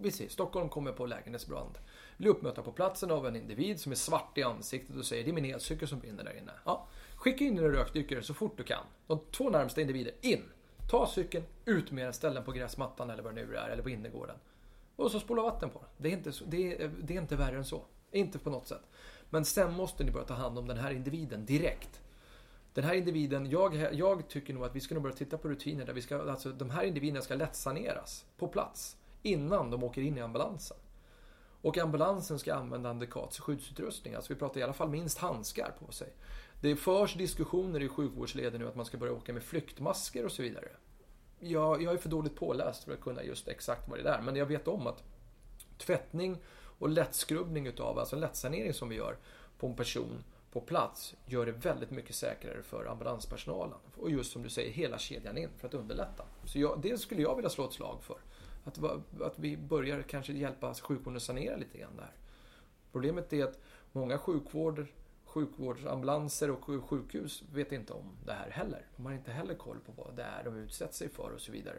vi 0.00 0.10
ser, 0.10 0.28
Stockholm 0.28 0.68
kommer 0.68 0.92
på 0.92 1.06
lägenhetsbrand 1.06 1.78
blir 2.18 2.30
uppmötta 2.30 2.62
på 2.62 2.72
platsen 2.72 3.10
av 3.10 3.26
en 3.26 3.36
individ 3.36 3.80
som 3.80 3.92
är 3.92 3.96
svart 3.96 4.38
i 4.38 4.42
ansiktet 4.42 4.96
och 4.96 5.04
säger 5.04 5.24
det 5.24 5.30
är 5.30 5.32
min 5.32 5.44
elcykel 5.44 5.88
som 5.88 5.98
brinner 5.98 6.24
där 6.24 6.38
inne. 6.38 6.52
Ja, 6.64 6.86
skicka 7.16 7.44
in 7.44 7.56
dina 7.56 7.68
rökdykare 7.68 8.22
så 8.22 8.34
fort 8.34 8.56
du 8.56 8.64
kan. 8.64 8.84
De 9.06 9.20
två 9.30 9.50
närmsta 9.50 9.80
individer, 9.80 10.12
in! 10.20 10.42
Ta 10.90 11.06
cykeln, 11.06 11.44
ut 11.64 11.90
med 11.90 12.06
den, 12.06 12.12
ställ 12.12 12.34
den 12.34 12.44
på 12.44 12.52
gräsmattan 12.52 13.10
eller 13.10 13.22
vad 13.22 13.34
det 13.34 13.46
nu 13.46 13.56
är, 13.56 13.68
eller 13.68 13.82
på 13.82 13.90
innergården. 13.90 14.36
Och 14.96 15.10
så 15.10 15.20
spola 15.20 15.42
vatten 15.42 15.70
på 15.70 15.78
den. 15.78 15.88
Det 15.96 16.08
är 16.08 16.12
inte, 16.12 16.32
det 16.46 16.82
är, 16.82 16.90
det 17.02 17.16
är 17.16 17.20
inte 17.20 17.36
värre 17.36 17.56
än 17.56 17.64
så. 17.64 17.82
Inte 18.12 18.38
på 18.38 18.50
något 18.50 18.66
sätt. 18.66 18.82
Men 19.30 19.44
sen 19.44 19.72
måste 19.72 20.04
ni 20.04 20.10
börja 20.10 20.26
ta 20.26 20.34
hand 20.34 20.58
om 20.58 20.66
den 20.66 20.76
här 20.76 20.90
individen 20.90 21.46
direkt. 21.46 22.00
Den 22.74 22.84
här 22.84 22.94
individen, 22.94 23.50
jag, 23.50 23.94
jag 23.94 24.28
tycker 24.28 24.54
nog 24.54 24.64
att 24.64 24.76
vi 24.76 24.80
ska 24.80 24.94
nog 24.94 25.02
börja 25.02 25.16
titta 25.16 25.38
på 25.38 25.48
rutiner 25.48 25.86
där 25.86 25.92
vi 25.92 26.02
ska, 26.02 26.30
alltså 26.30 26.52
de 26.52 26.70
här 26.70 26.84
individerna 26.84 27.22
ska 27.22 27.34
lättsaneras 27.34 28.24
på 28.36 28.48
plats 28.48 28.96
innan 29.22 29.70
de 29.70 29.84
åker 29.84 30.02
in 30.02 30.18
i 30.18 30.20
ambulansen. 30.20 30.76
Och 31.62 31.78
ambulansen 31.78 32.38
ska 32.38 32.54
använda 32.54 32.90
Andekats 32.90 33.38
skyddsutrustning. 33.38 34.14
Alltså 34.14 34.32
vi 34.32 34.38
pratar 34.38 34.60
i 34.60 34.62
alla 34.62 34.72
fall 34.72 34.88
minst 34.88 35.18
handskar 35.18 35.74
på 35.86 35.92
sig. 35.92 36.08
Det 36.60 36.76
förs 36.76 37.14
diskussioner 37.14 37.82
i 37.82 37.88
sjukvårdsleden 37.88 38.60
nu 38.60 38.68
att 38.68 38.76
man 38.76 38.86
ska 38.86 38.98
börja 38.98 39.12
åka 39.12 39.32
med 39.32 39.42
flyktmasker 39.42 40.24
och 40.24 40.32
så 40.32 40.42
vidare. 40.42 40.68
Jag, 41.40 41.82
jag 41.82 41.92
är 41.92 41.98
för 41.98 42.08
dåligt 42.08 42.36
påläst 42.36 42.84
för 42.84 42.92
att 42.92 43.00
kunna 43.00 43.22
just 43.22 43.48
exakt 43.48 43.88
vad 43.88 43.98
det 43.98 44.08
är. 44.08 44.22
Men 44.22 44.36
jag 44.36 44.46
vet 44.46 44.68
om 44.68 44.86
att 44.86 45.02
tvättning 45.78 46.36
och 46.78 46.88
lättskrubbning 46.88 47.66
utav, 47.66 47.98
alltså 47.98 48.16
lättsanering 48.16 48.74
som 48.74 48.88
vi 48.88 48.96
gör 48.96 49.16
på 49.58 49.66
en 49.66 49.74
person 49.74 50.24
på 50.52 50.60
plats 50.60 51.14
gör 51.26 51.46
det 51.46 51.52
väldigt 51.52 51.90
mycket 51.90 52.14
säkrare 52.14 52.62
för 52.62 52.86
ambulanspersonalen. 52.86 53.78
Och 53.96 54.10
just 54.10 54.32
som 54.32 54.42
du 54.42 54.48
säger, 54.48 54.72
hela 54.72 54.98
kedjan 54.98 55.38
in 55.38 55.48
för 55.58 55.68
att 55.68 55.74
underlätta. 55.74 56.24
Så 56.44 56.58
jag, 56.58 56.80
det 56.80 56.98
skulle 56.98 57.22
jag 57.22 57.36
vilja 57.36 57.50
slå 57.50 57.66
ett 57.66 57.72
slag 57.72 57.98
för. 58.02 58.16
Att, 58.68 59.20
att 59.20 59.38
vi 59.38 59.56
börjar 59.56 60.02
kanske 60.02 60.32
hjälpa 60.32 60.74
sjukvården 60.74 61.16
att 61.16 61.22
sanera 61.22 61.56
lite 61.56 61.78
grann 61.78 61.96
där. 61.96 62.12
Problemet 62.92 63.32
är 63.32 63.44
att 63.44 63.60
många 63.92 64.18
sjukvård, 64.18 64.86
sjukvårdsambulanser 65.24 66.50
och 66.50 66.84
sjukhus 66.84 67.42
vet 67.52 67.72
inte 67.72 67.92
om 67.92 68.16
det 68.26 68.32
här 68.32 68.50
heller. 68.50 68.86
De 68.96 69.06
har 69.06 69.12
inte 69.12 69.30
heller 69.30 69.54
koll 69.54 69.76
på 69.86 69.92
vad 70.02 70.16
det 70.16 70.22
är 70.22 70.44
de 70.44 70.56
utsätts 70.56 70.98
sig 70.98 71.08
för 71.08 71.30
och 71.34 71.40
så 71.40 71.52
vidare. 71.52 71.78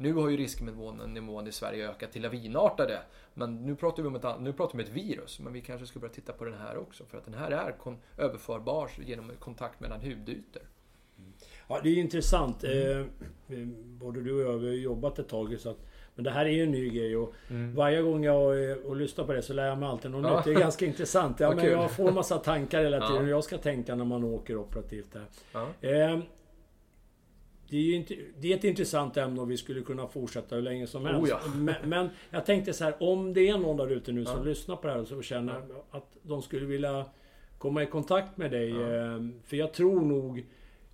Nu 0.00 0.14
har 0.14 0.28
ju 0.28 0.36
risknivån 0.36 1.48
i 1.48 1.52
Sverige 1.52 1.90
ökat 1.90 2.12
till 2.12 2.22
lavinartade. 2.22 3.02
Men 3.34 3.66
nu 3.66 3.76
pratar 3.76 4.02
vi 4.02 4.08
om 4.08 4.16
ett, 4.16 4.40
nu 4.40 4.52
pratar 4.52 4.78
vi 4.78 4.84
om 4.84 4.88
ett 4.88 4.96
virus. 4.96 5.40
Men 5.40 5.52
vi 5.52 5.60
kanske 5.60 5.86
ska 5.86 5.98
börja 5.98 6.14
titta 6.14 6.32
på 6.32 6.44
den 6.44 6.54
här 6.54 6.76
också. 6.76 7.04
För 7.04 7.18
att 7.18 7.24
den 7.24 7.34
här 7.34 7.50
är 7.50 7.74
överförbar 8.16 8.90
genom 8.98 9.32
kontakt 9.38 9.80
mellan 9.80 10.00
hudytor. 10.00 10.62
Mm. 11.18 11.32
Ja, 11.68 11.80
det 11.82 11.88
är 11.88 11.96
intressant. 11.96 12.64
Mm. 12.64 13.10
Eh, 13.48 13.66
både 13.84 14.20
du 14.20 14.32
och 14.32 14.54
jag 14.54 14.58
har 14.58 14.74
jobbat 14.74 15.18
ett 15.18 15.28
tag 15.28 15.60
så 15.60 15.70
att 15.70 15.86
men 16.18 16.24
det 16.24 16.30
här 16.30 16.46
är 16.46 16.50
ju 16.50 16.62
en 16.62 16.70
ny 16.70 16.88
grej 16.88 17.16
och 17.16 17.34
mm. 17.50 17.74
varje 17.74 18.02
gång 18.02 18.24
jag 18.24 18.76
och 18.86 18.96
lyssnar 18.96 19.24
på 19.24 19.32
det 19.32 19.42
så 19.42 19.52
lär 19.52 19.66
jag 19.66 19.78
mig 19.78 19.88
alltid 19.88 20.10
något 20.10 20.30
ja. 20.30 20.36
nytt. 20.36 20.44
Det 20.44 20.50
är 20.50 20.60
ganska 20.60 20.86
intressant. 20.92 21.40
Ja, 21.40 21.54
men 21.54 21.64
jag 21.64 21.90
får 21.90 22.12
massa 22.12 22.38
tankar 22.38 22.82
hela 22.82 23.00
tiden 23.08 23.24
hur 23.24 23.30
jag 23.30 23.44
ska 23.44 23.58
tänka 23.58 23.94
när 23.94 24.04
man 24.04 24.24
åker 24.24 24.56
operativt 24.56 25.12
där. 25.12 25.24
Ja. 25.52 25.68
Eh, 25.80 26.18
det 27.68 27.76
är, 27.76 27.94
inte, 27.94 28.16
det 28.38 28.52
är 28.52 28.56
ett 28.56 28.64
intressant 28.64 29.16
ämne 29.16 29.40
och 29.40 29.50
vi 29.50 29.56
skulle 29.56 29.80
kunna 29.80 30.06
fortsätta 30.06 30.54
hur 30.54 30.62
länge 30.62 30.86
som 30.86 31.06
helst. 31.06 31.22
Oh 31.22 31.28
ja. 31.28 31.40
men, 31.56 31.74
men, 31.84 32.10
jag 32.30 32.46
tänkte 32.46 32.72
så 32.72 32.84
här, 32.84 32.94
om 33.00 33.34
det 33.34 33.48
är 33.48 33.58
någon 33.58 33.76
där 33.76 33.92
ute 33.92 34.12
nu 34.12 34.24
som 34.24 34.44
lyssnar 34.44 34.76
på 34.76 34.86
det 34.86 34.92
här 34.92 35.16
och 35.16 35.24
känner 35.24 35.62
att 35.90 36.16
de 36.22 36.42
skulle 36.42 36.66
vilja 36.66 37.04
komma 37.58 37.82
i 37.82 37.86
kontakt 37.86 38.36
med 38.36 38.50
dig. 38.50 38.70
Eh, 38.70 39.20
för 39.44 39.56
jag 39.56 39.72
tror 39.72 40.00
nog 40.00 40.46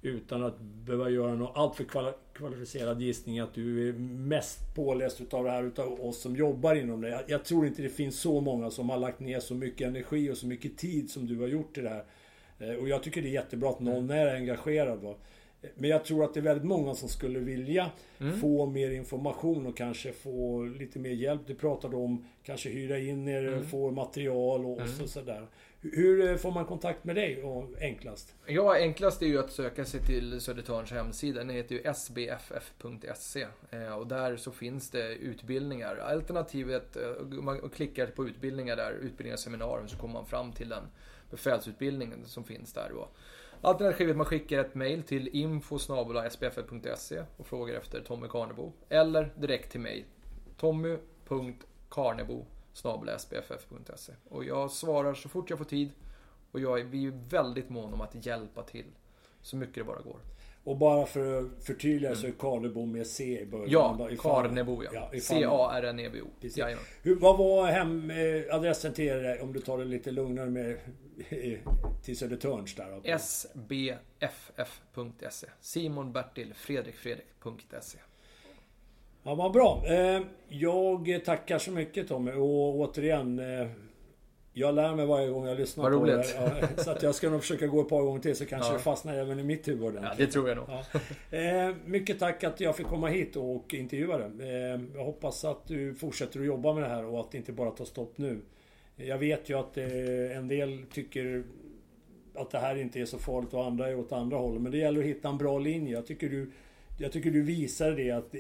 utan 0.05 0.43
att 0.43 0.61
behöva 0.61 1.11
göra 1.11 1.35
någon 1.35 1.57
alltför 1.57 1.85
kvalificerad 2.33 3.03
gissning 3.03 3.39
att 3.39 3.55
du 3.55 3.89
är 3.89 3.93
mest 3.99 4.75
påläst 4.75 5.21
utav 5.21 5.45
det 5.45 5.51
här 5.51 5.65
utav 5.65 6.01
oss 6.01 6.21
som 6.21 6.37
jobbar 6.37 6.75
inom 6.75 7.01
det. 7.01 7.09
Jag, 7.09 7.23
jag, 7.27 7.45
tror 7.45 7.67
inte 7.67 7.83
det 7.83 7.89
finns 7.89 8.21
så 8.21 8.41
många 8.41 8.71
som 8.71 8.91
har 8.91 8.99
lagt 8.99 9.21
ner 9.21 9.41
så 9.41 9.55
mycket 9.55 9.87
energi 9.87 10.31
och 10.31 10.37
så 10.37 10.47
mycket 10.47 10.79
tid 10.79 11.11
som 11.11 11.27
du 11.27 11.41
har 11.41 11.49
gjort 11.49 11.79
i 11.79 11.81
det 11.81 11.89
här. 11.89 12.05
Eh, 12.59 12.75
och 12.75 12.89
jag 12.89 13.03
tycker 13.03 13.23
det 13.23 13.29
är 13.29 13.33
jättebra 13.33 13.71
att 13.71 13.81
någon 13.81 14.11
är 14.11 14.35
engagerad. 14.35 15.01
Va? 15.01 15.15
Men 15.75 15.91
jag 15.91 16.05
tror 16.05 16.25
att 16.25 16.35
det 16.35 16.41
är 16.41 16.45
väldigt 16.45 16.67
många 16.67 16.95
som 16.95 17.09
skulle 17.09 17.39
vilja 17.39 17.91
mm. 18.19 18.41
få 18.41 18.67
mer 18.67 18.91
information 18.91 19.67
och 19.67 19.77
kanske 19.77 20.13
få 20.13 20.65
lite 20.65 20.99
mer 20.99 21.11
hjälp. 21.11 21.41
Du 21.47 21.55
pratade 21.55 21.97
om 21.97 22.25
kanske 22.43 22.69
hyra 22.69 22.99
in 22.99 23.29
er, 23.29 23.47
mm. 23.47 23.65
få 23.65 23.91
material 23.91 24.67
och, 24.67 24.81
mm. 24.81 24.93
så, 24.93 25.09
sådär. 25.09 25.47
Hur 25.93 26.31
eh, 26.31 26.37
får 26.37 26.53
man 26.53 26.65
kontakt 26.65 27.05
med 27.05 27.17
dig 27.17 27.45
enklast? 27.81 28.35
Ja, 28.47 28.75
enklast 28.77 29.23
är 29.23 29.27
ju 29.27 29.39
att 29.39 29.53
söka 29.53 29.85
sig 29.85 30.01
till 30.01 30.41
Södertörns 30.41 30.91
hemsida. 30.91 31.39
Den 31.39 31.51
heter 31.51 31.75
ju 31.75 31.95
sbff.se 31.95 33.47
eh, 33.71 33.95
och 33.95 34.07
där 34.07 34.37
så 34.37 34.53
finns 34.53 34.91
det 34.91 35.15
utbildningar. 35.15 35.97
Alternativet, 35.97 36.97
eh, 36.97 37.23
man 37.27 37.71
klickar 37.71 38.07
på 38.07 38.29
utbildningar 38.29 38.77
där, 38.77 38.93
utbildningar 38.93 39.35
och 39.35 39.41
seminarium, 39.41 39.89
så 39.89 39.97
kommer 39.97 40.15
man 40.15 40.27
fram 40.27 40.53
till 40.53 40.69
den 40.69 40.85
befälsutbildningen 41.31 42.25
som 42.25 42.45
finns 42.45 42.73
där. 42.73 42.91
Då. 42.91 43.09
Alternativet 43.61 44.17
man 44.17 44.27
skickar 44.27 44.59
ett 44.59 44.75
mail 44.75 45.03
till 45.03 45.29
info.sbff.se 45.29 47.23
och 47.37 47.47
frågar 47.47 47.75
efter 47.75 48.01
Tommy 48.01 48.29
Karnebo. 48.29 48.73
Eller 48.89 49.33
direkt 49.37 49.71
till 49.71 49.81
mig. 49.81 50.07
Tommy.karnebo 50.57 52.47
sbff.se. 52.75 54.13
Och 54.29 54.45
jag 54.45 54.71
svarar 54.71 55.15
så 55.15 55.29
fort 55.29 55.51
jag 55.51 55.59
får 55.59 55.65
tid. 55.65 55.91
Och 56.53 56.61
jag 56.61 56.81
är, 56.81 56.85
vi 56.85 57.07
är 57.07 57.13
väldigt 57.31 57.71
måna 57.71 57.95
om 57.95 58.01
att 58.01 58.27
hjälpa 58.27 58.63
till. 58.63 58.87
Så 59.43 59.57
mycket 59.57 59.75
det 59.75 59.85
bara 59.85 60.01
går. 60.01 60.21
Och 60.65 60.77
bara 60.77 61.07
för 61.07 61.39
att 61.39 61.65
förtydliga 61.65 62.15
så 62.15 62.27
är 62.27 62.31
Karlebo 62.31 62.87
med 62.87 63.07
C 63.07 63.41
i 63.41 63.47
början. 63.47 63.71
Ja, 63.71 64.09
Karnebo 64.19 64.83
ja. 64.93 65.11
C-A-R-N-E-B-O. 65.21 66.27
Precis. 66.41 66.59
Jajamän. 66.59 66.85
Hur, 67.03 67.17
vad 67.17 67.39
var 67.39 67.67
hem, 67.67 68.11
eh, 68.11 68.93
till 68.93 69.05
er, 69.05 69.43
om 69.43 69.53
du 69.53 69.61
tar 69.61 69.79
det 69.79 69.85
lite 69.85 70.11
lugnare 70.11 70.51
med 70.51 70.79
eh, 71.29 71.59
till 72.03 72.19
Södertörns 72.19 72.75
där? 72.75 73.19
sbff.se. 73.19 74.27
Simon 75.61 76.13
Bertil 76.13 76.55
Fredrik 76.55 76.95
Fredrik.se. 76.95 77.99
Ja, 79.25 79.35
vad 79.35 79.53
bra. 79.53 79.83
Eh, 79.87 80.21
Jag 80.49 81.21
tackar 81.25 81.59
så 81.59 81.71
mycket 81.71 82.09
Tommy 82.09 82.33
och 82.33 82.75
återigen 82.81 83.39
eh, 83.39 83.69
jag 84.53 84.75
lär 84.75 84.95
mig 84.95 85.07
varje 85.07 85.29
gång 85.29 85.47
jag 85.47 85.59
lyssnar 85.59 85.85
på 85.85 85.91
roligt. 85.91 86.15
det. 86.39 86.59
Ja, 86.61 86.69
så 86.83 86.91
att 86.91 87.03
jag 87.03 87.15
ska 87.15 87.31
nog 87.31 87.41
försöka 87.41 87.67
gå 87.67 87.81
ett 87.81 87.89
par 87.89 88.03
gånger 88.03 88.21
till 88.21 88.37
så 88.37 88.47
kanske 88.47 88.69
Ja. 88.73 88.77
det 88.77 88.83
fastnar 88.83 89.15
även 89.15 89.39
i 89.39 89.43
mitt 89.43 89.69
huvud. 89.69 89.83
Ja, 89.83 89.89
ordentligt. 89.89 90.19
det 90.19 90.33
tror 90.33 90.49
jag 90.49 90.57
nog. 90.59 90.67
Ja. 91.31 91.39
Eh, 91.39 91.75
mycket 91.87 92.19
tack 92.19 92.45
att 92.45 92.61
jag 92.61 92.77
fick 92.77 92.87
komma 92.87 93.09
hit 93.09 93.37
och 93.37 93.75
intervjua 93.75 94.19
dig. 94.19 94.49
Eh, 94.49 94.81
jag 94.95 95.05
hoppas 95.05 95.45
att 95.45 95.67
du 95.69 95.95
fortsätter 95.95 96.41
att 96.41 96.47
jobba 96.47 96.73
med 96.75 96.83
det 96.83 96.89
här 96.89 97.05
och 97.05 97.21
att 97.21 97.31
det 97.33 97.39
inte 97.39 97.53
bara 97.53 97.71
tar 97.71 97.85
stopp 97.85 98.19
nu. 98.19 98.41
Jag 98.97 99.19
vet 99.19 99.49
ju 99.51 99.59
att 99.59 99.77
eh, 99.79 100.37
en 100.37 100.49
del 100.49 100.83
tycker 100.93 101.45
att 102.35 102.51
det 102.51 102.59
här 102.59 102.77
inte 102.77 103.01
är 103.01 103.05
så 103.07 103.19
farligt 103.19 103.55
och 103.55 103.65
andra 103.67 103.89
är 103.89 103.99
åt 103.99 104.13
andra 104.13 104.37
hållet. 104.37 104.63
Men 104.63 104.73
det 104.73 104.79
gäller 104.79 105.01
att 105.01 105.07
hitta 105.07 105.29
en 105.29 105.39
bra 105.39 105.59
linje. 105.59 105.93
Jag 105.95 106.07
tycker 106.07 106.29
du, 106.29 106.51
jag 106.99 107.13
tycker 107.13 107.31
du 107.31 107.43
visar 107.43 107.91
det 107.91 108.11
att 108.11 108.35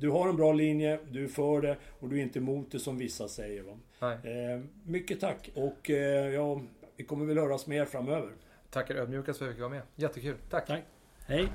du 0.00 0.10
har 0.10 0.28
en 0.28 0.36
bra 0.36 0.52
linje, 0.52 0.98
du 1.10 1.24
är 1.24 1.28
för 1.28 1.62
det 1.62 1.76
och 2.00 2.08
du 2.08 2.18
är 2.18 2.22
inte 2.22 2.38
emot 2.38 2.72
det 2.72 2.78
som 2.78 2.98
vissa 2.98 3.28
säger. 3.28 3.62
Va? 3.62 4.12
Eh, 4.12 4.60
mycket 4.84 5.20
tack 5.20 5.50
och 5.54 5.90
eh, 5.90 6.28
ja, 6.28 6.60
vi 6.96 7.04
kommer 7.04 7.26
väl 7.26 7.38
höras 7.38 7.66
mer 7.66 7.84
framöver. 7.84 8.30
Tackar 8.70 8.94
ödmjukast 8.94 9.38
för 9.38 9.46
att 9.46 9.48
jag 9.48 9.54
fick 9.54 9.60
vara 9.60 9.70
med. 9.70 9.82
Jättekul. 9.96 10.36
Tack. 10.50 10.66
Tack. 10.66 10.82
Hej. 11.26 11.48